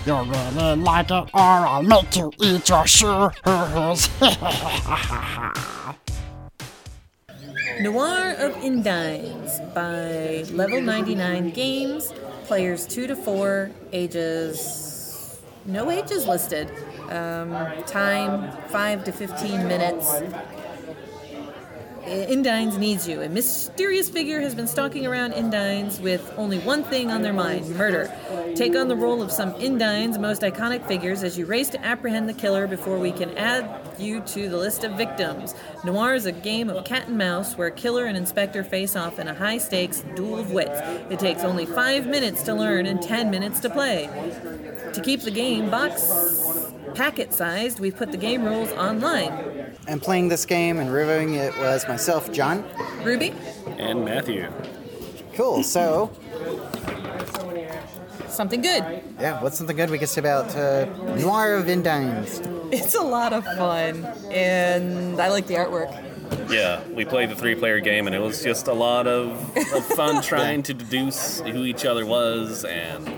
You'll 0.04 0.24
really 0.26 0.76
like 0.76 1.10
it, 1.10 1.30
or 1.32 1.40
I'll 1.40 1.82
make 1.82 2.16
you 2.16 2.30
eat 2.38 2.68
your 2.68 2.86
shoes. 2.86 4.10
Noir 7.74 8.34
of 8.38 8.54
Indines 8.62 9.60
by 9.74 10.44
Level 10.54 10.80
99 10.80 11.50
Games, 11.50 12.12
players 12.44 12.86
2 12.86 13.08
to 13.08 13.16
4, 13.16 13.70
ages. 13.92 15.40
No 15.66 15.90
ages 15.90 16.26
listed. 16.26 16.70
Um, 17.10 17.50
time 17.86 18.50
5 18.68 19.04
to 19.04 19.12
15 19.12 19.68
minutes. 19.68 20.22
Uh, 22.06 22.24
Indines 22.28 22.78
needs 22.78 23.08
you. 23.08 23.20
A 23.22 23.28
mysterious 23.28 24.08
figure 24.08 24.40
has 24.40 24.54
been 24.54 24.68
stalking 24.68 25.08
around 25.08 25.32
Indines 25.32 25.98
with 25.98 26.32
only 26.36 26.60
one 26.60 26.84
thing 26.84 27.10
on 27.10 27.22
their 27.22 27.32
mind 27.32 27.68
murder. 27.70 28.14
Take 28.54 28.76
on 28.76 28.86
the 28.86 28.94
role 28.94 29.22
of 29.22 29.32
some 29.32 29.52
Indines' 29.54 30.16
most 30.16 30.42
iconic 30.42 30.86
figures 30.86 31.24
as 31.24 31.36
you 31.36 31.46
race 31.46 31.68
to 31.70 31.84
apprehend 31.84 32.28
the 32.28 32.32
killer 32.32 32.68
before 32.68 32.96
we 33.00 33.10
can 33.10 33.36
add 33.36 33.68
you 33.98 34.20
to 34.20 34.48
the 34.48 34.56
list 34.56 34.84
of 34.84 34.92
victims. 34.92 35.56
Noir 35.84 36.14
is 36.14 36.26
a 36.26 36.32
game 36.32 36.70
of 36.70 36.84
cat 36.84 37.08
and 37.08 37.18
mouse 37.18 37.58
where 37.58 37.70
killer 37.70 38.04
and 38.04 38.16
inspector 38.16 38.62
face 38.62 38.94
off 38.94 39.18
in 39.18 39.26
a 39.26 39.34
high 39.34 39.58
stakes 39.58 40.04
duel 40.14 40.38
of 40.38 40.52
wits. 40.52 40.78
It 41.10 41.18
takes 41.18 41.42
only 41.42 41.66
five 41.66 42.06
minutes 42.06 42.44
to 42.44 42.54
learn 42.54 42.86
and 42.86 43.02
10 43.02 43.32
minutes 43.32 43.58
to 43.60 43.70
play. 43.70 44.08
To 44.92 45.00
keep 45.02 45.22
the 45.22 45.32
game 45.32 45.70
box 45.70 46.44
packet 46.96 47.32
sized, 47.32 47.78
we've 47.78 47.94
put 47.94 48.10
the 48.10 48.16
game 48.16 48.42
rules 48.44 48.72
online. 48.72 49.74
And 49.86 50.00
playing 50.00 50.28
this 50.28 50.46
game 50.46 50.78
and 50.78 50.90
reviewing 50.90 51.34
it 51.34 51.56
was 51.58 51.86
myself, 51.86 52.32
John. 52.32 52.64
Ruby? 53.04 53.34
And 53.78 54.04
Matthew. 54.04 54.50
Cool. 55.34 55.62
So, 55.62 56.10
Something 58.28 58.62
good. 58.62 59.02
yeah, 59.20 59.42
what's 59.42 59.56
something 59.56 59.76
good 59.76 59.90
we 59.90 59.98
can 59.98 60.06
say 60.06 60.20
about 60.20 60.54
uh, 60.56 60.84
Noir 61.16 61.54
of 61.54 61.66
Indines? 61.66 62.40
It's 62.72 62.94
a 62.94 63.00
lot 63.00 63.32
of 63.32 63.44
fun, 63.44 64.04
and 64.30 65.20
I 65.20 65.28
like 65.28 65.46
the 65.46 65.54
artwork. 65.54 65.90
Yeah, 66.50 66.82
we 66.88 67.04
played 67.04 67.30
the 67.30 67.34
three-player 67.34 67.80
game, 67.80 68.06
and 68.06 68.14
it 68.14 68.18
was 68.18 68.42
just 68.42 68.66
a 68.66 68.72
lot 68.72 69.06
of, 69.06 69.56
of 69.72 69.86
fun 69.86 70.22
trying 70.22 70.62
to 70.64 70.74
deduce 70.74 71.40
who 71.40 71.64
each 71.64 71.84
other 71.84 72.04
was 72.04 72.64
and 72.64 73.08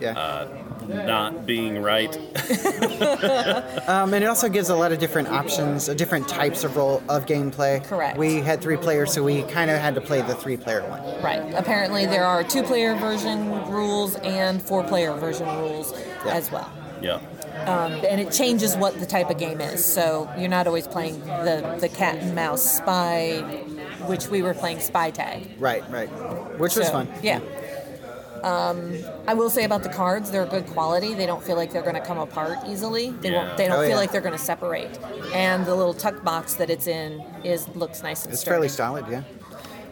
yeah. 0.00 0.16
uh, 0.18 0.65
not 0.88 1.46
being 1.46 1.82
right. 1.82 2.16
Um, 3.86 4.12
and 4.14 4.24
it 4.24 4.26
also 4.26 4.48
gives 4.48 4.68
a 4.68 4.74
lot 4.74 4.92
of 4.92 4.98
different 4.98 5.28
options, 5.28 5.88
uh, 5.88 5.94
different 5.94 6.28
types 6.28 6.64
of 6.64 6.76
role 6.76 7.02
of 7.08 7.26
gameplay. 7.26 7.82
Correct. 7.84 8.18
We 8.18 8.40
had 8.40 8.60
three 8.60 8.76
players, 8.76 9.12
so 9.12 9.22
we 9.22 9.42
kind 9.44 9.70
of 9.70 9.78
had 9.78 9.94
to 9.94 10.00
play 10.00 10.22
the 10.22 10.34
three-player 10.34 10.88
one. 10.88 11.00
Right. 11.22 11.40
Apparently, 11.54 12.04
there 12.06 12.24
are 12.24 12.42
two 12.42 12.62
player 12.62 12.94
version 12.96 13.48
rules 13.70 14.16
and 14.16 14.60
four 14.62 14.82
player 14.84 15.12
version 15.14 15.46
rules 15.58 15.92
as 16.26 16.50
well. 16.50 16.70
yeah. 17.00 17.20
Um, 17.66 17.92
and 18.08 18.20
it 18.20 18.32
changes 18.32 18.76
what 18.76 18.98
the 19.00 19.06
type 19.06 19.30
of 19.30 19.38
game 19.38 19.60
is. 19.60 19.84
So 19.84 20.30
you're 20.38 20.48
not 20.48 20.66
always 20.66 20.86
playing 20.86 21.20
the, 21.20 21.78
the 21.80 21.88
cat 21.88 22.16
and 22.18 22.34
mouse 22.34 22.62
spy, 22.76 23.38
which 24.06 24.28
we 24.28 24.42
were 24.42 24.54
playing 24.54 24.80
spy 24.80 25.10
tag. 25.10 25.48
Right, 25.58 25.88
right. 25.90 26.08
Which 26.60 26.76
was 26.76 26.90
fun. 26.90 27.08
Yeah. 27.22 27.40
Um, 28.46 28.94
I 29.26 29.34
will 29.34 29.50
say 29.50 29.64
about 29.64 29.82
the 29.82 29.88
cards, 29.88 30.30
they're 30.30 30.46
good 30.46 30.66
quality. 30.68 31.14
They 31.14 31.26
don't 31.26 31.42
feel 31.42 31.56
like 31.56 31.72
they're 31.72 31.82
going 31.82 31.96
to 31.96 32.00
come 32.00 32.18
apart 32.18 32.58
easily. 32.68 33.10
They 33.10 33.30
Yeah. 33.32 33.46
won't. 33.46 33.56
They 33.56 33.66
don't 33.66 33.76
Oh, 33.78 33.80
feel 33.80 33.90
yeah. 33.90 33.96
like 33.96 34.12
they're 34.12 34.20
going 34.20 34.36
to 34.38 34.44
separate. 34.52 34.98
And 35.34 35.66
the 35.66 35.74
little 35.74 35.94
tuck 35.94 36.22
box 36.22 36.54
that 36.54 36.70
it's 36.70 36.86
in 36.86 37.22
is 37.42 37.66
looks 37.74 38.02
nice 38.04 38.22
and 38.24 38.32
It's 38.32 38.42
sturdy. 38.42 38.54
fairly 38.54 38.68
solid, 38.68 39.06
yeah. 39.10 39.22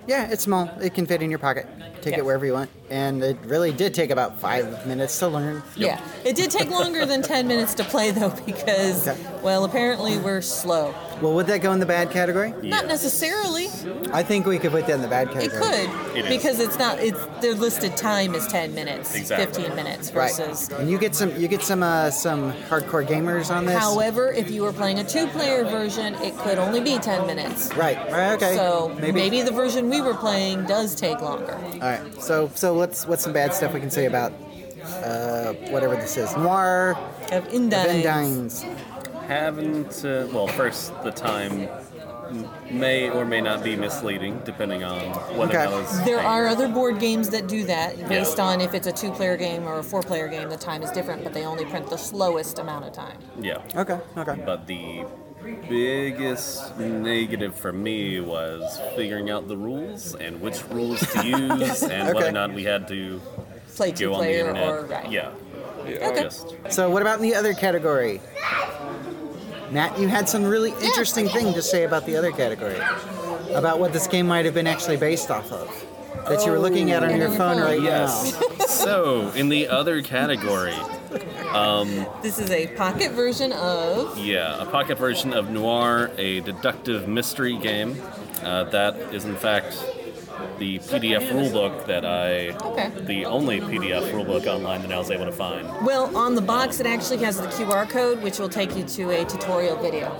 Yeah, 0.06 0.28
it's 0.31 0.43
small. 0.44 0.70
It 0.81 0.94
can 0.94 1.05
fit 1.06 1.20
in 1.22 1.31
your 1.31 1.39
pocket. 1.40 1.66
Take 2.05 2.12
Yeah. 2.12 2.18
it 2.20 2.24
wherever 2.24 2.44
you 2.44 2.52
want. 2.52 2.70
And 2.90 3.24
it 3.24 3.39
really 3.47 3.72
did 3.72 3.94
take 3.94 4.10
about 4.10 4.39
five 4.39 4.86
minutes 4.86 5.18
to 5.20 5.28
learn. 5.28 5.62
Yeah, 5.74 5.98
it 6.24 6.36
did 6.36 6.51
take 6.51 6.70
longer 6.70 7.06
than 7.06 7.22
10 7.22 7.48
minutes 7.48 7.72
to 7.74 7.85
play 7.85 8.10
though 8.10 8.28
because, 8.47 9.09
well, 9.43 9.64
apparently 9.64 10.18
we're 10.18 10.43
slow. 10.43 10.94
Well, 11.22 11.32
would 11.35 11.47
that 11.47 11.62
go 11.62 11.72
in 11.72 11.81
the 11.81 11.86
bad 11.86 12.10
category? 12.10 12.52
Not 12.62 12.86
necessarily. 12.86 13.68
I 14.12 14.22
think 14.22 14.47
we 14.47 14.59
could 14.59 14.72
put 14.72 14.86
that 14.86 14.94
in 14.94 15.02
the 15.02 15.09
bad 15.09 15.31
category. 15.32 15.47
It 15.47 15.62
category. 15.62 16.06
could 16.09 16.16
It 16.18 16.24
is. 16.26 16.36
because 16.36 16.60
it's 16.60 16.78
not. 16.78 16.98
It's 17.01 17.18
their 17.40 17.55
listed 17.55 17.97
time 17.97 18.35
is 18.35 18.47
10 18.48 18.74
minutes, 18.74 19.14
Exactly. 19.14 19.62
15 19.62 19.76
minutes 19.76 20.12
Right. 20.12 20.35
versus. 20.35 20.68
And 20.70 20.90
you 20.90 20.98
get 20.98 21.14
some 21.14 21.35
you 21.40 21.48
get 21.48 21.62
some 21.62 21.82
uh, 21.82 22.10
some 22.10 22.52
hardcore 22.68 23.06
gamers 23.06 23.51
on 23.55 23.64
this. 23.64 23.78
However, 23.78 24.31
if 24.32 24.51
you 24.51 24.62
were 24.62 24.72
playing 24.72 24.98
a 24.98 25.05
two-player 25.05 25.64
version, 25.64 26.14
it 26.16 26.36
could 26.39 26.59
only 26.59 26.81
be 26.81 26.98
10 26.98 27.26
minutes. 27.26 27.74
Right. 27.74 27.97
Right. 28.12 28.32
Okay. 28.35 28.56
So 28.56 28.93
Maybe- 29.01 29.12
maybe. 29.12 29.43
the 29.43 29.52
version 29.52 29.89
we 29.89 30.01
were 30.02 30.14
playing 30.14 30.64
does 30.66 30.94
take 30.94 31.20
longer. 31.22 31.55
All 31.55 31.78
right. 31.81 31.93
So 32.20 32.50
so 32.54 32.74
what's 32.74 33.06
what's 33.06 33.22
some 33.22 33.32
bad 33.32 33.52
stuff 33.54 33.72
we 33.74 33.80
can 33.80 33.90
say 33.90 34.06
about 34.06 34.32
uh, 35.02 35.52
whatever 35.70 35.94
this 35.96 36.16
is? 36.16 36.34
Noir 36.36 36.96
of 37.32 37.44
Indines. 37.48 38.62
Having 39.26 39.88
to, 39.88 40.28
well, 40.34 40.46
first, 40.46 40.92
the 41.02 41.10
time 41.10 41.66
may 42.70 43.08
or 43.08 43.24
may 43.24 43.40
not 43.40 43.62
be 43.64 43.74
misleading, 43.76 44.40
depending 44.44 44.84
on 44.84 45.00
whether 45.38 45.58
Okay. 45.58 45.70
those. 45.70 46.04
There 46.04 46.20
are 46.20 46.46
other 46.46 46.68
board 46.68 46.98
games 46.98 47.30
that 47.30 47.46
do 47.46 47.64
that 47.64 48.06
based 48.08 48.36
Yeah. 48.38 48.44
on 48.44 48.60
if 48.60 48.74
it's 48.74 48.86
a 48.86 48.92
two-player 48.92 49.36
game 49.38 49.66
or 49.66 49.78
a 49.78 49.82
four-player 49.82 50.28
game. 50.28 50.50
The 50.50 50.56
time 50.58 50.82
is 50.82 50.90
different, 50.90 51.24
but 51.24 51.32
they 51.32 51.44
only 51.46 51.64
print 51.64 51.88
the 51.88 51.96
slowest 51.96 52.58
amount 52.58 52.84
of 52.84 52.92
time. 52.92 53.16
Yeah. 53.40 53.58
Okay. 53.76 53.98
Okay. 54.16 54.42
But 54.44 54.66
the 54.66 55.04
biggest 55.68 56.76
negative 56.78 57.54
for 57.54 57.72
me 57.72 58.20
was 58.20 58.80
figuring 58.96 59.30
out 59.30 59.48
the 59.48 59.56
rules 59.56 60.14
and 60.14 60.40
which 60.40 60.64
rules 60.70 61.00
to 61.12 61.26
use 61.26 61.82
and 61.82 62.14
whether 62.14 62.28
or 62.28 62.32
not 62.32 62.52
we 62.52 62.64
had 62.64 62.88
to 62.88 63.20
Play 63.74 63.92
go 63.92 64.14
on 64.14 64.20
the 64.20 64.26
two-player 64.26 64.48
internet. 64.48 64.68
or- 64.68 64.86
right. 64.86 65.10
Yeah. 65.10 65.30
Okay. 65.86 66.22
Just- 66.22 66.56
So 66.70 66.90
what 66.90 67.02
about 67.02 67.16
in 67.16 67.22
the 67.22 67.34
other 67.34 67.54
category? 67.54 68.20
Matt, 69.70 69.98
you 69.98 70.08
had 70.08 70.28
some 70.28 70.44
really 70.44 70.72
interesting 70.82 71.28
thing 71.28 71.52
to 71.52 71.62
say 71.62 71.84
about 71.84 72.06
the 72.06 72.16
other 72.16 72.30
category, 72.30 72.76
about 73.52 73.80
what 73.80 73.92
this 73.92 74.06
game 74.06 74.26
might 74.26 74.44
have 74.44 74.54
been 74.54 74.66
actually 74.66 74.96
based 74.96 75.30
off 75.30 75.50
of, 75.50 75.68
that 76.28 76.44
you 76.44 76.52
were 76.52 76.58
looking 76.58 76.92
at 76.92 77.02
on 77.02 77.16
your 77.16 77.28
oh. 77.28 77.36
phone 77.36 77.60
right 77.60 77.80
yes. 77.82 78.34
so, 78.68 79.30
in 79.30 79.48
the 79.48 79.66
other 79.66 80.00
category, 80.00 80.76
um, 81.53 82.07
This 82.23 82.39
is 82.39 82.51
a 82.51 82.66
pocket 82.69 83.12
version 83.12 83.53
of. 83.53 84.19
Yeah, 84.19 84.61
a 84.62 84.66
pocket 84.66 84.99
version 84.99 85.32
of 85.32 85.51
Noir, 85.51 86.11
a 86.19 86.41
deductive 86.41 87.09
mystery 87.09 87.57
game. 87.57 88.01
Uh, 88.43 88.65
that 88.65 88.97
is, 89.15 89.24
in 89.24 89.36
fact, 89.36 89.73
the 90.59 90.78
PDF 90.81 91.31
rulebook 91.31 91.86
that 91.86 92.05
I. 92.05 92.49
Okay. 92.51 92.91
The 93.05 93.24
only 93.27 93.61
PDF 93.61 94.11
rulebook 94.11 94.47
online 94.47 94.82
that 94.82 94.93
I 94.93 94.99
was 94.99 95.11
able 95.11 95.27
to 95.27 95.32
find. 95.32 95.66
Well, 95.85 96.15
on 96.16 96.35
the 96.35 96.43
box, 96.43 96.81
it 96.81 96.86
actually 96.86 97.19
has 97.19 97.41
the 97.41 97.47
QR 97.49 97.89
code, 97.89 98.23
which 98.23 98.39
will 98.39 98.49
take 98.49 98.77
you 98.77 98.85
to 98.85 99.11
a 99.11 99.24
tutorial 99.24 99.77
video. 99.77 100.12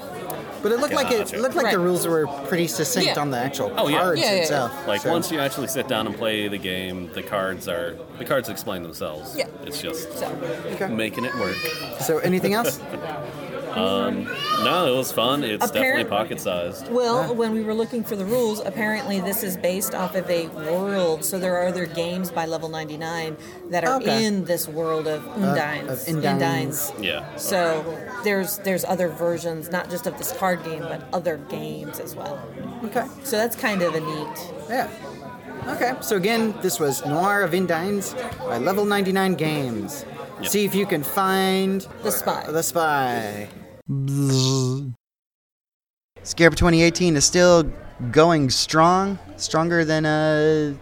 But 0.65 0.73
it 0.73 0.81
looked 0.81 0.95
like 0.95 1.11
it 1.13 1.39
looked 1.39 1.57
like 1.57 1.71
the 1.71 1.79
rules 1.79 2.07
were 2.07 2.27
pretty 2.49 2.69
succinct 2.69 3.09
Yeah. 3.09 3.21
on 3.21 3.31
the 3.31 3.37
actual 3.37 3.71
Oh 3.77 3.87
yeah, 3.89 3.99
cards 4.01 4.23
itself. 4.23 4.73
Like 4.89 5.03
So- 5.03 5.13
once 5.13 5.31
you 5.31 5.39
actually 5.39 5.67
sit 5.69 5.87
down 5.89 6.07
and 6.07 6.17
play 6.17 6.49
the 6.49 6.57
game, 6.57 7.11
the 7.13 7.23
cards 7.23 7.69
are 7.69 7.97
the 8.19 8.25
cards 8.25 8.49
explain 8.49 8.83
themselves. 8.83 9.37
Yeah. 9.37 9.47
It's 9.67 9.83
just 9.83 10.19
So. 10.19 10.89
making 10.89 11.27
it 11.27 11.35
work. 11.35 11.57
So 12.01 12.17
anything 12.21 12.55
else? 12.55 12.81
Um, 13.77 14.25
no, 14.65 14.93
it 14.93 14.97
was 14.97 15.11
fun. 15.13 15.43
It's 15.45 15.71
definitely 15.71 16.05
pocket 16.05 16.41
sized. 16.41 16.89
Well, 16.91 17.35
when 17.35 17.53
we 17.53 17.63
were 17.63 17.75
looking 17.75 18.05
for 18.05 18.17
the 18.17 18.25
rules, 18.25 18.61
apparently 18.61 19.21
this 19.21 19.43
is 19.43 19.57
based 19.57 19.95
off 19.95 20.15
of 20.15 20.29
a 20.31 20.47
world. 20.49 21.25
So 21.25 21.39
there 21.39 21.57
are 21.57 21.67
other 21.67 21.87
games 21.87 22.31
by 22.31 22.47
level 22.47 22.69
99 22.69 23.37
that 23.71 23.85
are 23.85 23.97
Okay. 23.97 24.25
in 24.25 24.45
this 24.45 24.69
world 24.69 25.07
of 25.07 25.23
Indines. 25.37 25.89
Uh, 25.89 25.93
of 25.93 25.99
Indines. 26.25 27.03
Yeah. 27.03 27.35
So 27.37 27.83
there's 28.23 28.59
there's 28.59 28.85
other 28.85 29.09
versions, 29.09 29.71
not 29.71 29.91
just 29.91 30.07
of 30.07 30.17
this 30.19 30.33
card 30.33 30.65
game, 30.65 30.81
but 30.83 31.03
other 31.13 31.37
games 31.37 31.99
as 32.01 32.15
well. 32.15 32.39
Okay. 32.85 33.05
So 33.23 33.37
that's 33.37 33.57
kind 33.57 33.83
of 33.83 33.95
a 33.95 34.01
neat. 34.01 34.53
Yeah. 34.69 34.89
Okay. 35.69 35.93
So 36.01 36.17
again, 36.17 36.55
this 36.63 36.79
was 36.79 37.05
Noir 37.07 37.43
of 37.43 37.53
Indines 37.53 38.15
by 38.39 38.59
Level 38.59 38.85
99 38.85 39.35
Games. 39.35 40.05
Yep. 40.43 40.51
See 40.51 40.65
if 40.65 40.75
you 40.75 40.85
can 40.85 41.03
find 41.03 41.87
the 42.03 42.11
spy. 42.11 42.45
The 42.51 42.63
spy. 42.63 43.49
Scarab 46.23 46.57
2018 46.57 47.17
is 47.17 47.25
still 47.25 47.71
going 48.11 48.49
strong, 48.49 49.19
stronger 49.37 49.85
than 49.85 50.07
uh, 50.07 50.75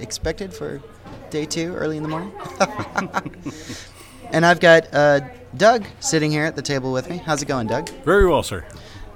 expected 0.00 0.52
for 0.52 0.82
day 1.30 1.44
two, 1.46 1.74
early 1.76 1.96
in 1.96 2.02
the 2.02 2.08
morning. 2.08 2.32
and 4.32 4.44
I've 4.44 4.58
got 4.58 4.92
uh, 4.92 5.20
Doug 5.56 5.84
sitting 6.00 6.32
here 6.32 6.44
at 6.44 6.56
the 6.56 6.62
table 6.62 6.92
with 6.92 7.08
me. 7.08 7.18
How's 7.18 7.42
it 7.42 7.46
going, 7.46 7.68
Doug? 7.68 7.88
Very 8.04 8.26
well, 8.28 8.42
sir. 8.42 8.64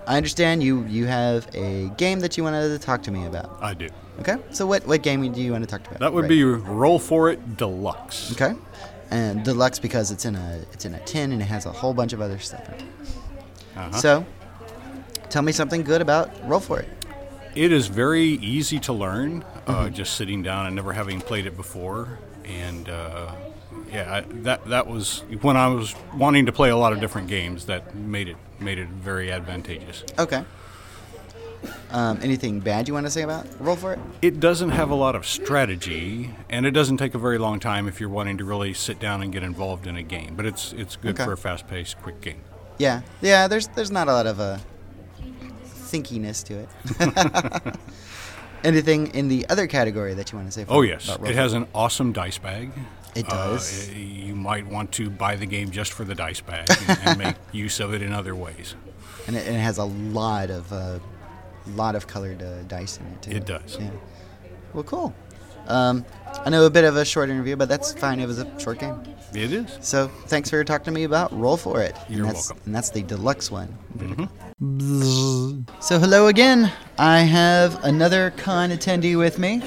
I 0.07 0.17
understand 0.17 0.63
you 0.63 0.85
you 0.87 1.07
have 1.07 1.49
a 1.55 1.89
game 1.97 2.21
that 2.21 2.37
you 2.37 2.43
wanted 2.45 2.69
to 2.69 2.79
talk 2.79 3.03
to 3.05 3.11
me 3.11 3.27
about. 3.27 3.59
I 3.61 3.75
do. 3.75 3.89
Okay. 4.21 4.37
So 4.51 4.67
what 4.67 4.87
what 4.87 5.03
game 5.03 5.31
do 5.33 5.41
you 5.43 5.53
want 5.53 5.63
to 5.65 5.71
talk 5.71 5.87
about? 5.87 5.99
That 6.01 6.13
would 6.13 6.23
Right. 6.23 6.29
be 6.29 6.45
Roll 6.45 6.99
for 6.99 7.31
It 7.31 7.57
Deluxe. 7.57 8.33
Okay. 8.33 8.55
And 9.11 9.43
deluxe 9.45 9.79
because 9.81 10.11
it's 10.13 10.25
in 10.25 10.37
a 10.37 10.61
it's 10.73 10.85
in 10.85 10.95
a 10.95 11.01
tin 11.01 11.33
and 11.33 11.43
it 11.43 11.47
has 11.47 11.67
a 11.67 11.73
whole 11.73 11.93
bunch 11.95 12.13
of 12.13 12.21
other 12.21 12.39
stuff 12.39 12.67
in 12.69 12.75
it. 12.75 12.85
Uh-huh. 13.77 13.97
So, 13.97 14.27
tell 15.31 15.43
me 15.43 15.53
something 15.53 15.83
good 15.83 16.01
about 16.01 16.31
Roll 16.49 16.61
for 16.61 16.81
It. 16.81 16.89
It 17.57 17.73
is 17.73 17.89
very 17.89 18.23
easy 18.25 18.79
to 18.81 18.93
learn, 18.93 19.45
uh, 19.67 19.87
Mhm. 19.87 19.95
just 19.95 20.15
sitting 20.15 20.43
down 20.45 20.67
and 20.67 20.77
never 20.77 20.93
having 20.93 21.21
played 21.21 21.47
it 21.47 21.57
before. 21.57 22.19
And 22.45 22.89
uh, 22.89 23.33
yeah, 23.93 24.15
I, 24.15 24.21
that 24.43 24.65
that 24.69 24.87
was 24.87 25.25
when 25.43 25.57
I 25.57 25.67
was 25.69 25.95
wanting 26.17 26.47
to 26.47 26.53
play 26.53 26.71
a 26.71 26.77
lot 26.77 26.93
of 26.93 27.01
different 27.01 27.27
games. 27.27 27.65
That 27.67 27.95
made 27.97 28.29
it 28.29 28.37
made 28.61 28.79
it 28.79 28.89
very 28.89 29.33
advantageous. 29.33 30.05
Okay. 30.19 30.45
Um, 31.91 32.19
anything 32.23 32.61
bad 32.61 32.89
you 32.89 32.95
want 32.95 33.07
to 33.07 33.11
say 33.11 33.23
about 33.23 33.47
Roll 33.61 33.77
for 33.77 33.93
It? 33.95 33.99
It 34.23 34.41
doesn't 34.41 34.71
have 34.71 34.91
a 34.91 34.95
lot 34.95 35.15
of 35.15 35.27
strategy, 35.27 36.31
and 36.49 36.65
it 36.65 36.71
doesn't 36.71 36.97
take 36.97 37.15
a 37.15 37.19
very 37.19 37.37
long 37.39 37.61
time 37.61 37.87
if 37.89 38.01
you're 38.01 38.09
wanting 38.09 38.39
to 38.39 38.45
really 38.45 38.73
sit 38.75 38.99
down 38.99 39.23
and 39.23 39.33
get 39.33 39.43
involved 39.43 39.87
in 39.87 39.97
a 39.97 40.03
game. 40.03 40.35
But 40.37 40.47
it's 40.47 40.73
it's 40.73 40.97
good 40.97 41.15
Okay. 41.17 41.25
for 41.25 41.33
a 41.33 41.37
fast-paced, 41.37 42.01
quick 42.01 42.21
game. 42.21 42.41
Yeah, 42.79 43.03
yeah. 43.21 43.47
There's 43.49 43.69
there's 43.69 43.91
not 43.91 44.09
a 44.09 44.13
lot 44.13 44.27
of 44.27 44.41
uh, 44.41 44.59
thinkiness 45.67 46.43
to 46.45 46.61
it. 46.61 47.77
Anything 48.65 49.09
in 49.15 49.29
the 49.29 49.47
other 49.49 49.67
category 49.67 50.13
that 50.15 50.31
you 50.33 50.37
want 50.39 50.49
to 50.49 50.53
say? 50.53 50.65
For 50.65 50.73
Oh 50.75 50.81
yes, 50.83 51.07
about 51.07 51.21
Roll 51.21 51.31
it 51.31 51.35
for 51.35 51.41
has 51.41 51.53
an 51.55 51.67
awesome 51.75 52.13
dice 52.13 52.39
bag. 52.39 52.71
It 53.15 53.25
Uh, 53.29 53.53
does. 53.53 53.89
you 53.91 54.35
might 54.37 54.67
want 54.67 54.93
to 54.93 55.11
buy 55.11 55.35
the 55.37 55.47
game 55.47 55.71
just 55.71 55.93
for 55.93 56.05
the 56.05 56.15
dice 56.15 56.41
bag 56.41 56.69
and, 56.87 56.99
and 57.05 57.19
make 57.19 57.35
use 57.53 57.81
of 57.81 57.93
it 57.95 58.03
in 58.03 58.13
other 58.13 58.35
ways. 58.37 58.75
and 59.27 59.35
it, 59.35 59.47
and 59.47 59.57
it 59.57 59.61
has 59.61 59.79
a 59.79 59.85
lot 59.85 60.51
of 60.51 60.71
uh, 60.73 60.99
lot 61.69 61.95
of 61.95 62.07
colored 62.07 62.43
uh, 62.43 62.63
dice 62.63 62.99
in 62.99 63.07
it 63.07 63.23
too. 63.23 63.31
It 63.33 63.47
does. 63.47 63.79
Yeah. 63.79 63.91
Well, 64.73 64.85
cool. 64.85 65.15
Um, 65.67 66.05
I 66.45 66.51
know 66.51 66.65
a 66.67 66.71
bit 66.71 66.85
of 66.85 66.97
a 66.97 67.05
short 67.05 67.29
interview, 67.29 67.57
but 67.57 67.69
that's 67.69 67.93
fine. 67.93 68.19
It 68.19 68.27
was 68.27 68.39
a 68.39 68.61
short 68.61 68.79
game. 68.79 69.03
It 69.35 69.53
is. 69.53 69.79
So 69.81 70.09
thanks 70.27 70.51
for 70.51 70.65
talking 70.65 70.87
to 70.87 70.91
me 70.91 71.05
about 71.05 71.33
Roll 71.39 71.57
for 71.57 71.81
It. 71.81 71.97
You're 72.09 72.21
and 72.21 72.31
that's, 72.35 72.49
welcome. 72.49 72.63
And 72.67 72.75
that's 72.75 72.91
the 72.91 73.03
deluxe 73.03 73.51
one. 73.51 73.77
Mm-hmm. 73.97 75.63
So 75.81 75.99
hello 75.99 76.27
again. 76.27 76.73
I 76.99 77.21
have 77.21 77.85
another 77.85 78.33
con 78.37 78.71
attendee 78.71 79.17
with 79.17 79.39
me, 79.39 79.63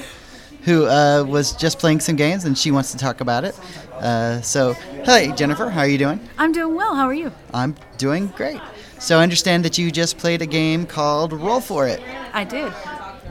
who 0.62 0.86
uh, 0.86 1.24
was 1.24 1.54
just 1.54 1.78
playing 1.78 2.00
some 2.00 2.16
games, 2.16 2.44
and 2.44 2.56
she 2.56 2.70
wants 2.70 2.92
to 2.92 2.98
talk 2.98 3.20
about 3.20 3.44
it. 3.44 3.58
Uh, 3.94 4.40
so, 4.42 4.74
hey 5.04 5.32
Jennifer, 5.34 5.70
how 5.70 5.80
are 5.80 5.88
you 5.88 5.98
doing? 5.98 6.20
I'm 6.36 6.52
doing 6.52 6.74
well. 6.74 6.94
How 6.94 7.06
are 7.06 7.14
you? 7.14 7.32
I'm 7.54 7.74
doing 7.96 8.26
great. 8.36 8.60
So 8.98 9.18
I 9.18 9.22
understand 9.22 9.64
that 9.64 9.76
you 9.78 9.90
just 9.90 10.18
played 10.18 10.40
a 10.42 10.46
game 10.46 10.86
called 10.86 11.32
Roll 11.32 11.60
for 11.60 11.86
It. 11.86 12.00
I 12.32 12.44
did. 12.44 12.72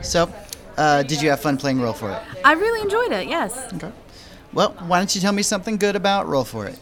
So, 0.02 0.32
uh, 0.76 1.02
did 1.02 1.20
you 1.22 1.30
have 1.30 1.40
fun 1.40 1.56
playing 1.56 1.80
Roll 1.80 1.92
for 1.92 2.10
It? 2.10 2.22
I 2.44 2.52
really 2.52 2.80
enjoyed 2.80 3.12
it. 3.12 3.26
Yes. 3.28 3.72
Okay. 3.74 3.90
Well, 4.52 4.70
why 4.86 4.98
don't 4.98 5.12
you 5.14 5.20
tell 5.20 5.32
me 5.32 5.42
something 5.42 5.76
good 5.78 5.96
about 5.96 6.28
Roll 6.28 6.44
for 6.44 6.66
It? 6.66 6.78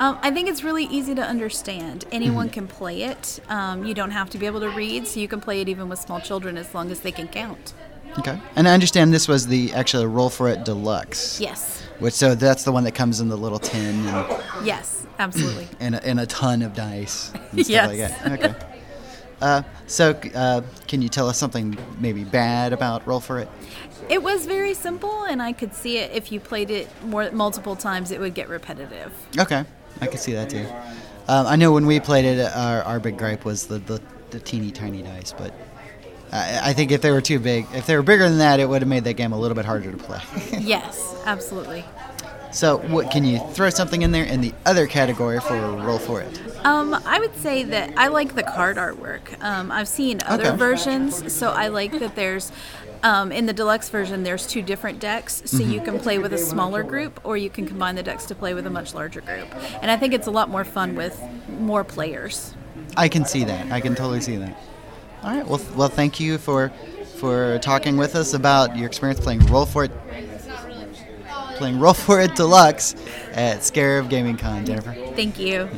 Um, 0.00 0.18
I 0.22 0.30
think 0.32 0.48
it's 0.48 0.64
really 0.64 0.84
easy 0.86 1.14
to 1.14 1.22
understand. 1.22 2.04
Anyone 2.10 2.48
Mhm. 2.48 2.52
can 2.52 2.66
play 2.66 3.02
it. 3.02 3.38
Um, 3.48 3.84
you 3.84 3.94
don't 3.94 4.10
have 4.10 4.30
to 4.30 4.38
be 4.38 4.46
able 4.46 4.60
to 4.60 4.70
read, 4.70 5.06
so 5.06 5.20
you 5.20 5.28
can 5.28 5.40
play 5.40 5.60
it 5.60 5.68
even 5.68 5.88
with 5.88 6.00
small 6.00 6.20
children 6.20 6.56
as 6.58 6.74
long 6.74 6.90
as 6.90 7.00
they 7.00 7.12
can 7.12 7.28
count. 7.28 7.74
Okay. 8.18 8.38
And 8.56 8.66
I 8.68 8.74
understand 8.74 9.14
this 9.14 9.28
was 9.28 9.46
the 9.46 9.72
actual 9.74 10.06
Roll 10.06 10.28
for 10.30 10.48
It 10.48 10.64
Deluxe. 10.64 11.38
Yes. 11.40 11.82
Which 12.00 12.14
so 12.14 12.34
that's 12.34 12.64
the 12.64 12.72
one 12.72 12.82
that 12.84 12.92
comes 12.96 13.20
in 13.20 13.28
the 13.28 13.36
little 13.36 13.60
tin 13.60 14.06
and 14.08 14.26
Yes, 14.64 15.01
absolutely. 15.22 15.68
and 15.80 15.94
a, 15.94 16.06
and 16.06 16.20
a 16.20 16.26
ton 16.26 16.62
of 16.62 16.74
dice 16.74 17.32
and 17.52 17.64
stuff 17.64 17.88
like 17.88 17.98
that. 17.98 18.32
Okay. 18.32 18.54
Uh, 19.42 19.64
so, 19.88 20.12
uh, 20.36 20.62
can 20.86 21.02
you 21.02 21.08
tell 21.08 21.28
us 21.28 21.36
something 21.36 21.76
maybe 21.98 22.22
bad 22.22 22.72
about 22.72 23.04
Roll 23.08 23.18
for 23.18 23.40
It? 23.40 23.48
It 24.08 24.22
was 24.22 24.46
very 24.46 24.72
simple, 24.72 25.24
and 25.24 25.42
I 25.42 25.52
could 25.52 25.74
see 25.74 25.98
it 25.98 26.12
if 26.12 26.30
you 26.30 26.38
played 26.38 26.70
it 26.70 26.88
more 27.06 27.28
multiple 27.32 27.74
times, 27.74 28.12
it 28.12 28.20
would 28.20 28.34
get 28.34 28.48
repetitive. 28.48 29.12
Okay, 29.36 29.64
I 30.00 30.06
can 30.06 30.18
see 30.18 30.32
that 30.34 30.48
too. 30.48 30.64
Um, 31.26 31.48
I 31.48 31.56
know 31.56 31.72
when 31.72 31.86
we 31.86 31.98
played 31.98 32.24
it, 32.24 32.40
our, 32.54 32.82
our 32.82 33.00
big 33.00 33.18
gripe 33.18 33.44
was 33.44 33.66
the, 33.66 33.78
the, 33.78 34.00
the 34.30 34.38
teeny 34.38 34.70
tiny 34.70 35.02
dice, 35.02 35.34
but 35.36 35.52
I, 36.32 36.70
I 36.70 36.72
think 36.72 36.90
if 36.90 37.02
they 37.02 37.10
were 37.10 37.20
too 37.20 37.38
big, 37.38 37.66
if 37.74 37.86
they 37.86 37.96
were 37.96 38.02
bigger 38.02 38.28
than 38.28 38.38
that, 38.38 38.60
it 38.60 38.68
would 38.68 38.82
have 38.82 38.88
made 38.88 39.04
that 39.04 39.14
game 39.14 39.32
a 39.32 39.38
little 39.38 39.54
bit 39.54 39.64
harder 39.64 39.90
to 39.90 39.98
play. 39.98 40.20
yes, 40.60 41.16
absolutely. 41.26 41.84
So, 42.52 42.78
what 42.78 43.10
can 43.10 43.24
you 43.24 43.38
throw 43.52 43.70
something 43.70 44.02
in 44.02 44.12
there 44.12 44.24
in 44.24 44.40
the 44.40 44.52
other 44.66 44.86
category 44.86 45.40
for 45.40 45.56
roll 45.56 45.98
for 45.98 46.20
it? 46.20 46.40
Um, 46.64 46.94
I 47.04 47.18
would 47.18 47.34
say 47.36 47.64
that 47.64 47.92
I 47.96 48.08
like 48.08 48.34
the 48.34 48.42
card 48.42 48.76
artwork. 48.76 49.42
Um, 49.42 49.72
I've 49.72 49.88
seen 49.88 50.20
other 50.26 50.48
Okay. 50.48 50.56
versions, 50.56 51.32
so 51.32 51.50
I 51.50 51.68
like 51.68 51.98
that 51.98 52.14
there's. 52.14 52.52
Um, 53.04 53.32
in 53.32 53.46
the 53.46 53.52
deluxe 53.52 53.88
version, 53.88 54.22
there's 54.22 54.46
two 54.46 54.62
different 54.62 55.00
decks, 55.00 55.42
so 55.44 55.56
you 55.56 55.80
Mhm. 55.80 55.84
can 55.86 55.98
play 55.98 56.18
with 56.20 56.32
a 56.32 56.38
smaller 56.38 56.84
group, 56.84 57.18
or 57.24 57.36
you 57.36 57.50
can 57.50 57.66
combine 57.66 57.96
the 57.96 58.02
decks 58.04 58.26
to 58.26 58.34
play 58.36 58.54
with 58.54 58.64
a 58.64 58.70
much 58.70 58.94
larger 58.94 59.20
group. 59.22 59.48
And 59.80 59.90
I 59.90 59.96
think 59.96 60.14
it's 60.14 60.28
a 60.28 60.30
lot 60.30 60.48
more 60.48 60.62
fun 60.62 60.94
with 60.94 61.20
more 61.58 61.82
players. 61.82 62.54
I 62.96 63.08
can 63.08 63.24
see 63.24 63.42
that. 63.42 63.72
I 63.72 63.80
can 63.80 63.96
totally 63.96 64.20
see 64.20 64.36
that. 64.36 64.56
All 65.24 65.30
right. 65.34 65.44
Well, 65.44 65.60
well, 65.74 65.88
thank 65.88 66.20
you 66.20 66.38
for 66.38 66.70
for 67.16 67.58
talking 67.58 67.96
with 67.96 68.14
us 68.14 68.34
about 68.34 68.76
your 68.76 68.86
experience 68.86 69.18
playing 69.20 69.44
Roll 69.46 69.64
for 69.66 69.84
It, 69.84 69.92
playing 71.56 71.78
Roll 71.78 71.94
for 71.94 72.20
It 72.20 72.34
Deluxe 72.34 72.94
at 73.32 73.62
Scarab 73.64 74.08
Gaming 74.10 74.36
Con, 74.36 74.64
Jennifer. 74.64 74.92
Thank 75.14 75.38
you. 75.38 75.68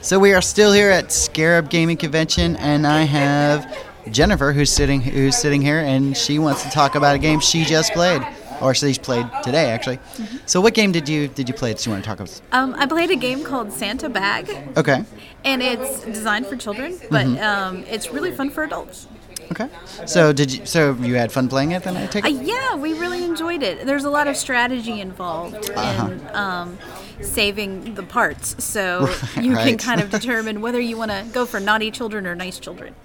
So 0.00 0.18
we 0.18 0.32
are 0.32 0.40
still 0.40 0.72
here 0.72 0.90
at 0.90 1.12
Scarab 1.12 1.68
Gaming 1.70 1.96
Convention, 1.96 2.56
and 2.56 2.86
I 2.86 3.02
have 3.02 3.76
Jennifer, 4.10 4.52
who's 4.52 4.70
sitting 4.70 5.00
who's 5.00 5.36
sitting 5.36 5.60
here, 5.60 5.78
and 5.80 6.16
she 6.16 6.38
wants 6.38 6.62
to 6.62 6.70
talk 6.70 6.94
about 6.94 7.14
a 7.14 7.18
game 7.18 7.40
she 7.40 7.64
just 7.64 7.92
played, 7.92 8.22
or 8.60 8.74
she's 8.74 8.96
played 8.98 9.26
today, 9.42 9.66
actually. 9.70 9.98
So, 10.46 10.60
what 10.60 10.72
game 10.74 10.92
did 10.92 11.08
you 11.08 11.28
did 11.28 11.48
you 11.48 11.54
play 11.54 11.72
that 11.72 11.84
you 11.84 11.92
want 11.92 12.02
to 12.04 12.08
talk 12.08 12.20
about? 12.20 12.40
Um, 12.52 12.74
I 12.78 12.86
played 12.86 13.10
a 13.10 13.16
game 13.16 13.44
called 13.44 13.72
Santa 13.72 14.08
Bag, 14.08 14.50
Okay. 14.76 15.04
and 15.44 15.62
it's 15.62 16.00
designed 16.04 16.46
for 16.46 16.56
children, 16.56 16.98
but 17.10 17.26
Mhm. 17.26 17.42
um, 17.42 17.84
it's 17.90 18.10
really 18.10 18.30
fun 18.32 18.50
for 18.50 18.62
adults. 18.64 19.06
Okay. 19.52 19.68
So 20.06 20.32
did 20.32 20.52
you? 20.52 20.64
So 20.66 20.94
you 21.00 21.14
had 21.16 21.32
fun 21.32 21.48
playing 21.48 21.72
it? 21.72 21.82
Then 21.82 21.96
I 21.96 22.06
take 22.06 22.24
Uh, 22.24 22.28
it. 22.28 22.42
yeah, 22.42 22.76
we 22.76 22.92
really 22.94 23.24
enjoyed 23.24 23.62
it. 23.64 23.84
There's 23.84 24.04
a 24.04 24.10
lot 24.10 24.28
of 24.28 24.36
strategy 24.36 25.00
involved 25.00 25.70
Uh-huh. 25.70 26.10
in 26.12 26.36
um, 26.36 26.78
saving 27.20 27.94
the 27.94 28.02
parts, 28.04 28.62
so 28.64 29.08
you 29.36 29.54
can 29.54 29.54
Right. 29.54 29.78
kind 29.78 30.00
of 30.00 30.10
determine 30.18 30.60
whether 30.60 30.78
you 30.80 30.96
want 30.96 31.10
to 31.10 31.24
go 31.32 31.46
for 31.46 31.58
naughty 31.58 31.90
children 31.90 32.26
or 32.26 32.34
nice 32.34 32.58
children. 32.58 32.94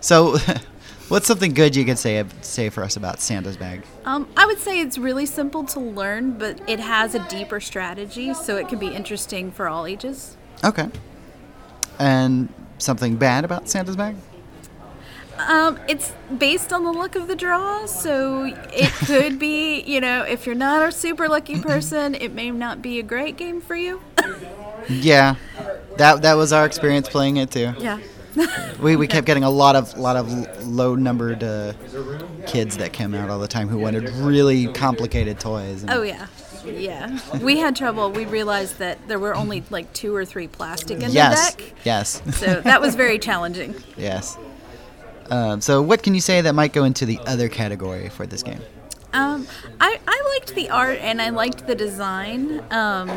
So, 0.00 0.38
what's 1.08 1.26
something 1.26 1.54
good 1.54 1.74
you 1.74 1.84
could 1.84 1.98
say 1.98 2.24
say 2.40 2.68
for 2.70 2.84
us 2.84 2.94
about 2.96 3.18
Santa's 3.20 3.56
bag? 3.56 3.82
Um, 4.04 4.28
I 4.36 4.46
would 4.46 4.60
say 4.60 4.78
it's 4.78 4.96
really 4.96 5.26
simple 5.26 5.64
to 5.64 5.80
learn, 5.80 6.38
but 6.38 6.60
it 6.68 6.78
has 6.78 7.16
a 7.16 7.18
deeper 7.28 7.58
strategy, 7.58 8.32
so 8.32 8.56
it 8.56 8.68
can 8.68 8.78
be 8.78 8.86
interesting 8.94 9.50
for 9.50 9.66
all 9.68 9.86
ages. 9.86 10.36
Okay. 10.62 10.88
And 11.98 12.48
something 12.78 13.16
bad 13.16 13.44
about 13.44 13.68
Santa's 13.68 13.96
bag? 13.96 14.14
Um, 15.38 15.78
it's 15.88 16.12
based 16.38 16.72
on 16.72 16.84
the 16.84 16.90
look 16.92 17.14
of 17.14 17.28
the 17.28 17.36
draw, 17.36 17.86
so 17.86 18.44
it 18.72 18.92
could 19.06 19.38
be, 19.38 19.80
you 19.82 20.00
know, 20.00 20.22
if 20.24 20.46
you're 20.46 20.54
not 20.54 20.88
a 20.88 20.92
super 20.92 21.28
lucky 21.28 21.60
person, 21.62 22.14
it 22.14 22.32
may 22.32 22.50
not 22.50 22.82
be 22.82 22.98
a 22.98 23.02
great 23.02 23.36
game 23.36 23.60
for 23.60 23.76
you. 23.76 24.00
Yeah. 24.88 25.36
That 25.96 26.22
that 26.22 26.34
was 26.34 26.52
our 26.52 26.64
experience 26.64 27.08
playing 27.08 27.36
it 27.38 27.50
too. 27.50 27.72
Yeah. 27.78 27.98
We, 28.80 28.94
we 28.94 29.08
kept 29.08 29.26
getting 29.26 29.42
a 29.42 29.50
lot 29.50 29.74
of 29.74 29.98
lot 29.98 30.14
of 30.14 30.30
low 30.64 30.94
numbered 30.94 31.42
uh, 31.42 31.72
kids 32.46 32.76
that 32.76 32.92
came 32.92 33.12
out 33.12 33.30
all 33.30 33.40
the 33.40 33.48
time 33.48 33.66
who 33.68 33.78
wanted 33.78 34.08
really 34.10 34.68
complicated 34.72 35.40
toys. 35.40 35.82
and- 35.82 35.90
Oh 35.90 36.02
yeah, 36.02 36.28
yeah. 36.64 37.18
We 37.42 37.58
had 37.58 37.74
trouble. 37.74 38.12
We 38.12 38.26
realized 38.26 38.78
that 38.78 39.08
there 39.08 39.18
were 39.18 39.34
only 39.34 39.64
like 39.70 39.92
two 39.92 40.14
or 40.14 40.24
three 40.24 40.46
plastic 40.46 41.02
in 41.02 41.10
yes. 41.10 41.52
the 41.56 41.62
deck, 41.62 41.72
Yes. 41.84 42.22
so 42.38 42.60
that 42.60 42.80
was 42.80 42.94
very 43.04 43.18
challenging. 43.18 43.74
yes. 43.96 44.38
Um, 45.30 45.60
so 45.60 45.82
what 45.82 46.02
can 46.02 46.14
you 46.14 46.20
say 46.20 46.40
that 46.40 46.54
might 46.54 46.72
go 46.72 46.84
into 46.84 47.06
the 47.06 47.18
other 47.26 47.48
category 47.48 48.08
for 48.08 48.26
this 48.26 48.42
game? 48.42 48.60
Um, 49.12 49.46
I 49.80 49.98
I 50.06 50.34
liked 50.34 50.54
the 50.54 50.70
art 50.70 50.98
and 50.98 51.22
I 51.22 51.30
liked 51.30 51.66
the 51.66 51.74
design. 51.74 52.62
Um, 52.70 53.10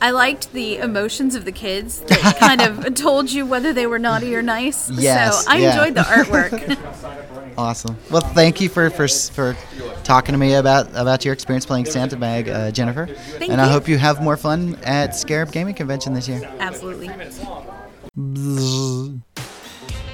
I 0.00 0.10
liked 0.10 0.52
the 0.52 0.76
emotions 0.76 1.34
of 1.34 1.44
the 1.44 1.52
kids 1.52 2.00
that 2.00 2.36
kind 2.40 2.60
of 2.60 2.94
told 2.94 3.32
you 3.32 3.46
whether 3.46 3.72
they 3.72 3.86
were 3.86 3.98
naughty 3.98 4.34
or 4.36 4.42
nice. 4.42 4.90
Yes, 4.90 5.44
so 5.44 5.50
I 5.50 5.58
yeah. 5.58 5.70
enjoyed 5.70 5.94
the 5.94 6.02
artwork. 6.02 7.12
Awesome. 7.58 7.96
Well, 8.10 8.20
thank 8.20 8.60
you 8.60 8.68
for 8.68 8.90
for, 8.90 9.08
for 9.08 9.56
talking 10.04 10.34
to 10.34 10.38
me 10.38 10.52
about 10.54 10.88
about 10.94 11.24
your 11.24 11.32
experience 11.32 11.64
playing 11.64 11.86
Santa 11.86 12.16
Bag, 12.16 12.50
uh, 12.50 12.70
Jennifer. 12.70 13.06
Thank 13.06 13.50
and 13.50 13.62
I 13.62 13.68
hope 13.68 13.88
you 13.88 13.96
have 13.96 14.22
more 14.22 14.36
fun 14.36 14.78
at 14.82 15.16
Scarab 15.16 15.52
Gaming 15.52 15.74
Convention 15.74 16.12
this 16.12 16.28
year. 16.28 16.42
Absolutely. 16.60 17.08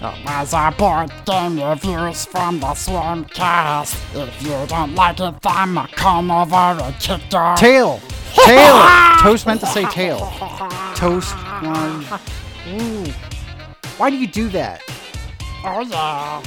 Are 0.04 0.72
board 0.72 1.12
game 1.24 1.60
reviews 1.62 2.24
from 2.24 2.58
the 2.58 2.66
Swarmcast. 2.66 3.94
If 4.16 4.42
you 4.42 4.66
don't 4.66 4.96
like 4.96 5.20
it, 5.20 5.40
then 5.40 5.76
come 5.92 6.30
over 6.30 6.56
and 6.56 6.94
kick 6.98 7.32
your 7.32 7.54
Tail! 7.56 8.00
Tail! 8.34 8.82
Toast 9.20 9.46
meant 9.46 9.60
to 9.60 9.66
say 9.66 9.84
tail. 9.84 10.18
Toast. 10.96 11.36
um, 11.36 12.04
ooh. 12.68 13.06
Why 13.96 14.10
do 14.10 14.16
you 14.16 14.26
do 14.26 14.48
that? 14.48 14.82
Oh 15.64 15.80
yeah. 15.80 16.42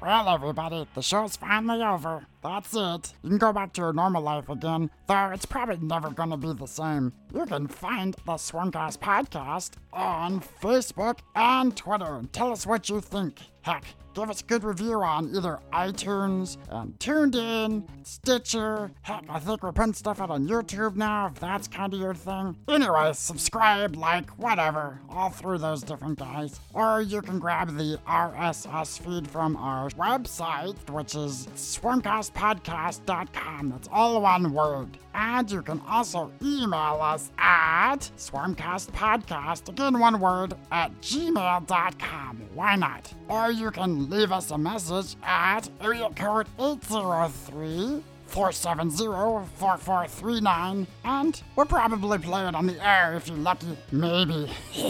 Well, 0.00 0.30
everybody, 0.30 0.86
the 0.94 1.02
show's 1.02 1.36
finally 1.36 1.82
over. 1.82 2.24
That's 2.42 2.74
it. 2.74 3.12
You 3.22 3.28
can 3.28 3.36
go 3.38 3.52
back 3.52 3.74
to 3.74 3.82
your 3.82 3.92
normal 3.92 4.22
life 4.22 4.48
again, 4.48 4.90
though 5.06 5.30
it's 5.34 5.44
probably 5.44 5.76
never 5.86 6.08
gonna 6.08 6.38
be 6.38 6.54
the 6.54 6.66
same. 6.66 7.12
You 7.34 7.44
can 7.44 7.66
find 7.66 8.14
the 8.24 8.32
Swarmcast 8.32 8.98
podcast 8.98 9.72
on 9.92 10.40
Facebook 10.40 11.18
and 11.34 11.76
Twitter 11.76 12.16
and 12.16 12.32
tell 12.32 12.50
us 12.50 12.66
what 12.66 12.88
you 12.88 13.02
think. 13.02 13.40
Heck, 13.60 13.84
give 14.14 14.30
us 14.30 14.40
a 14.40 14.44
good 14.44 14.64
review 14.64 15.02
on 15.02 15.34
either 15.34 15.58
iTunes 15.72 16.56
and 16.68 16.98
TuneIn, 16.98 17.84
Stitcher. 18.02 18.90
Heck, 19.02 19.24
I 19.28 19.38
think 19.38 19.62
we're 19.62 19.70
putting 19.72 19.92
stuff 19.94 20.20
out 20.20 20.30
on 20.30 20.48
YouTube 20.48 20.96
now, 20.96 21.26
if 21.26 21.38
that's 21.40 21.68
kind 21.68 21.94
of 21.94 22.00
your 22.00 22.14
thing. 22.14 22.56
Anyway, 22.68 23.12
subscribe, 23.14 23.96
like, 23.96 24.30
whatever, 24.30 25.00
all 25.08 25.30
through 25.30 25.58
those 25.58 25.82
different 25.82 26.18
guys. 26.18 26.58
Or 26.72 27.02
you 27.02 27.22
can 27.22 27.38
grab 27.38 27.76
the 27.76 27.98
RSS 28.06 29.00
feed 29.00 29.28
from 29.28 29.56
our 29.56 29.90
website, 29.90 30.76
which 30.90 31.14
is 31.14 31.46
swarmcastpodcast.com. 31.54 33.70
That's 33.70 33.88
all 33.92 34.22
one 34.22 34.52
word. 34.52 34.98
And 35.14 35.50
you 35.50 35.62
can 35.62 35.80
also 35.88 36.30
email 36.42 36.98
us 37.00 37.30
at 37.38 37.98
swarmcastpodcast, 38.16 39.68
again 39.68 39.98
one 39.98 40.20
word, 40.20 40.54
at 40.70 40.92
gmail.com. 41.00 42.42
Why 42.54 42.76
not? 42.76 43.12
Or 43.28 43.50
you 43.50 43.70
can 43.70 43.99
leave 44.08 44.32
us 44.32 44.50
a 44.50 44.58
message 44.58 45.14
at 45.22 45.68
area 45.80 46.08
code 46.16 46.48
803 46.58 48.02
470-4439 48.30 50.86
and 51.04 51.42
we'll 51.56 51.66
probably 51.66 52.18
play 52.18 52.46
it 52.46 52.54
on 52.54 52.66
the 52.66 52.86
air 52.86 53.16
if 53.16 53.26
you're 53.28 53.36
lucky, 53.36 53.76
maybe. 53.90 54.48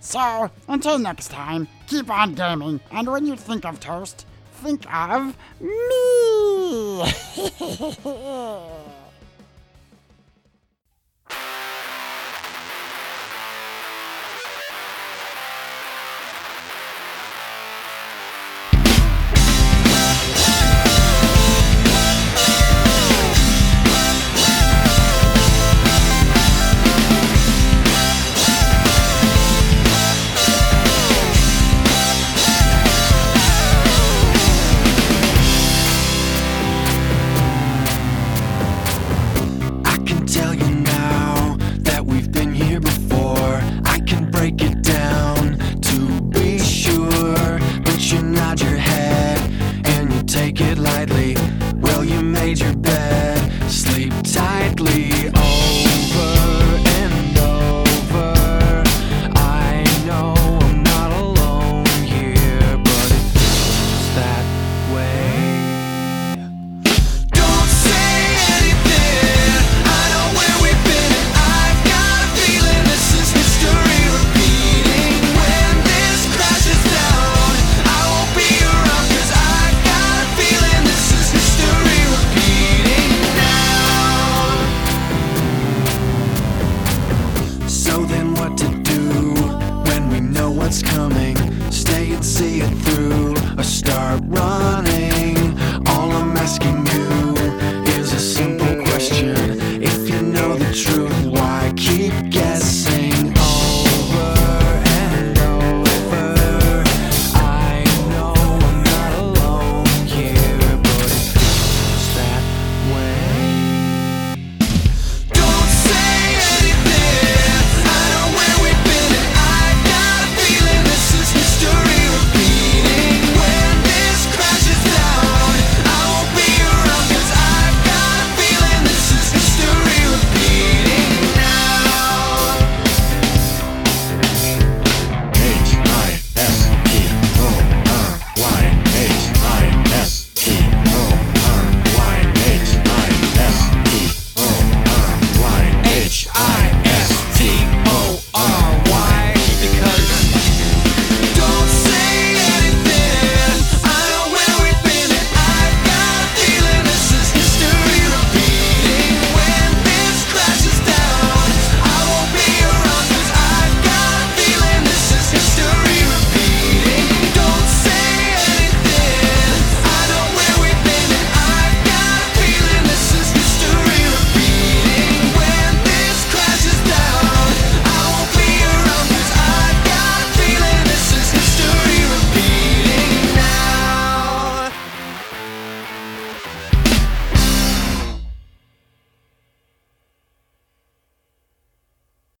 so, 0.00 0.50
until 0.68 0.98
next 0.98 1.28
time, 1.28 1.68
keep 1.86 2.10
on 2.10 2.34
gaming, 2.34 2.80
and 2.90 3.08
when 3.08 3.24
you 3.26 3.36
think 3.36 3.64
of 3.64 3.78
Toast, 3.78 4.26
think 4.52 4.84
of 4.92 5.36
me! 5.60 7.04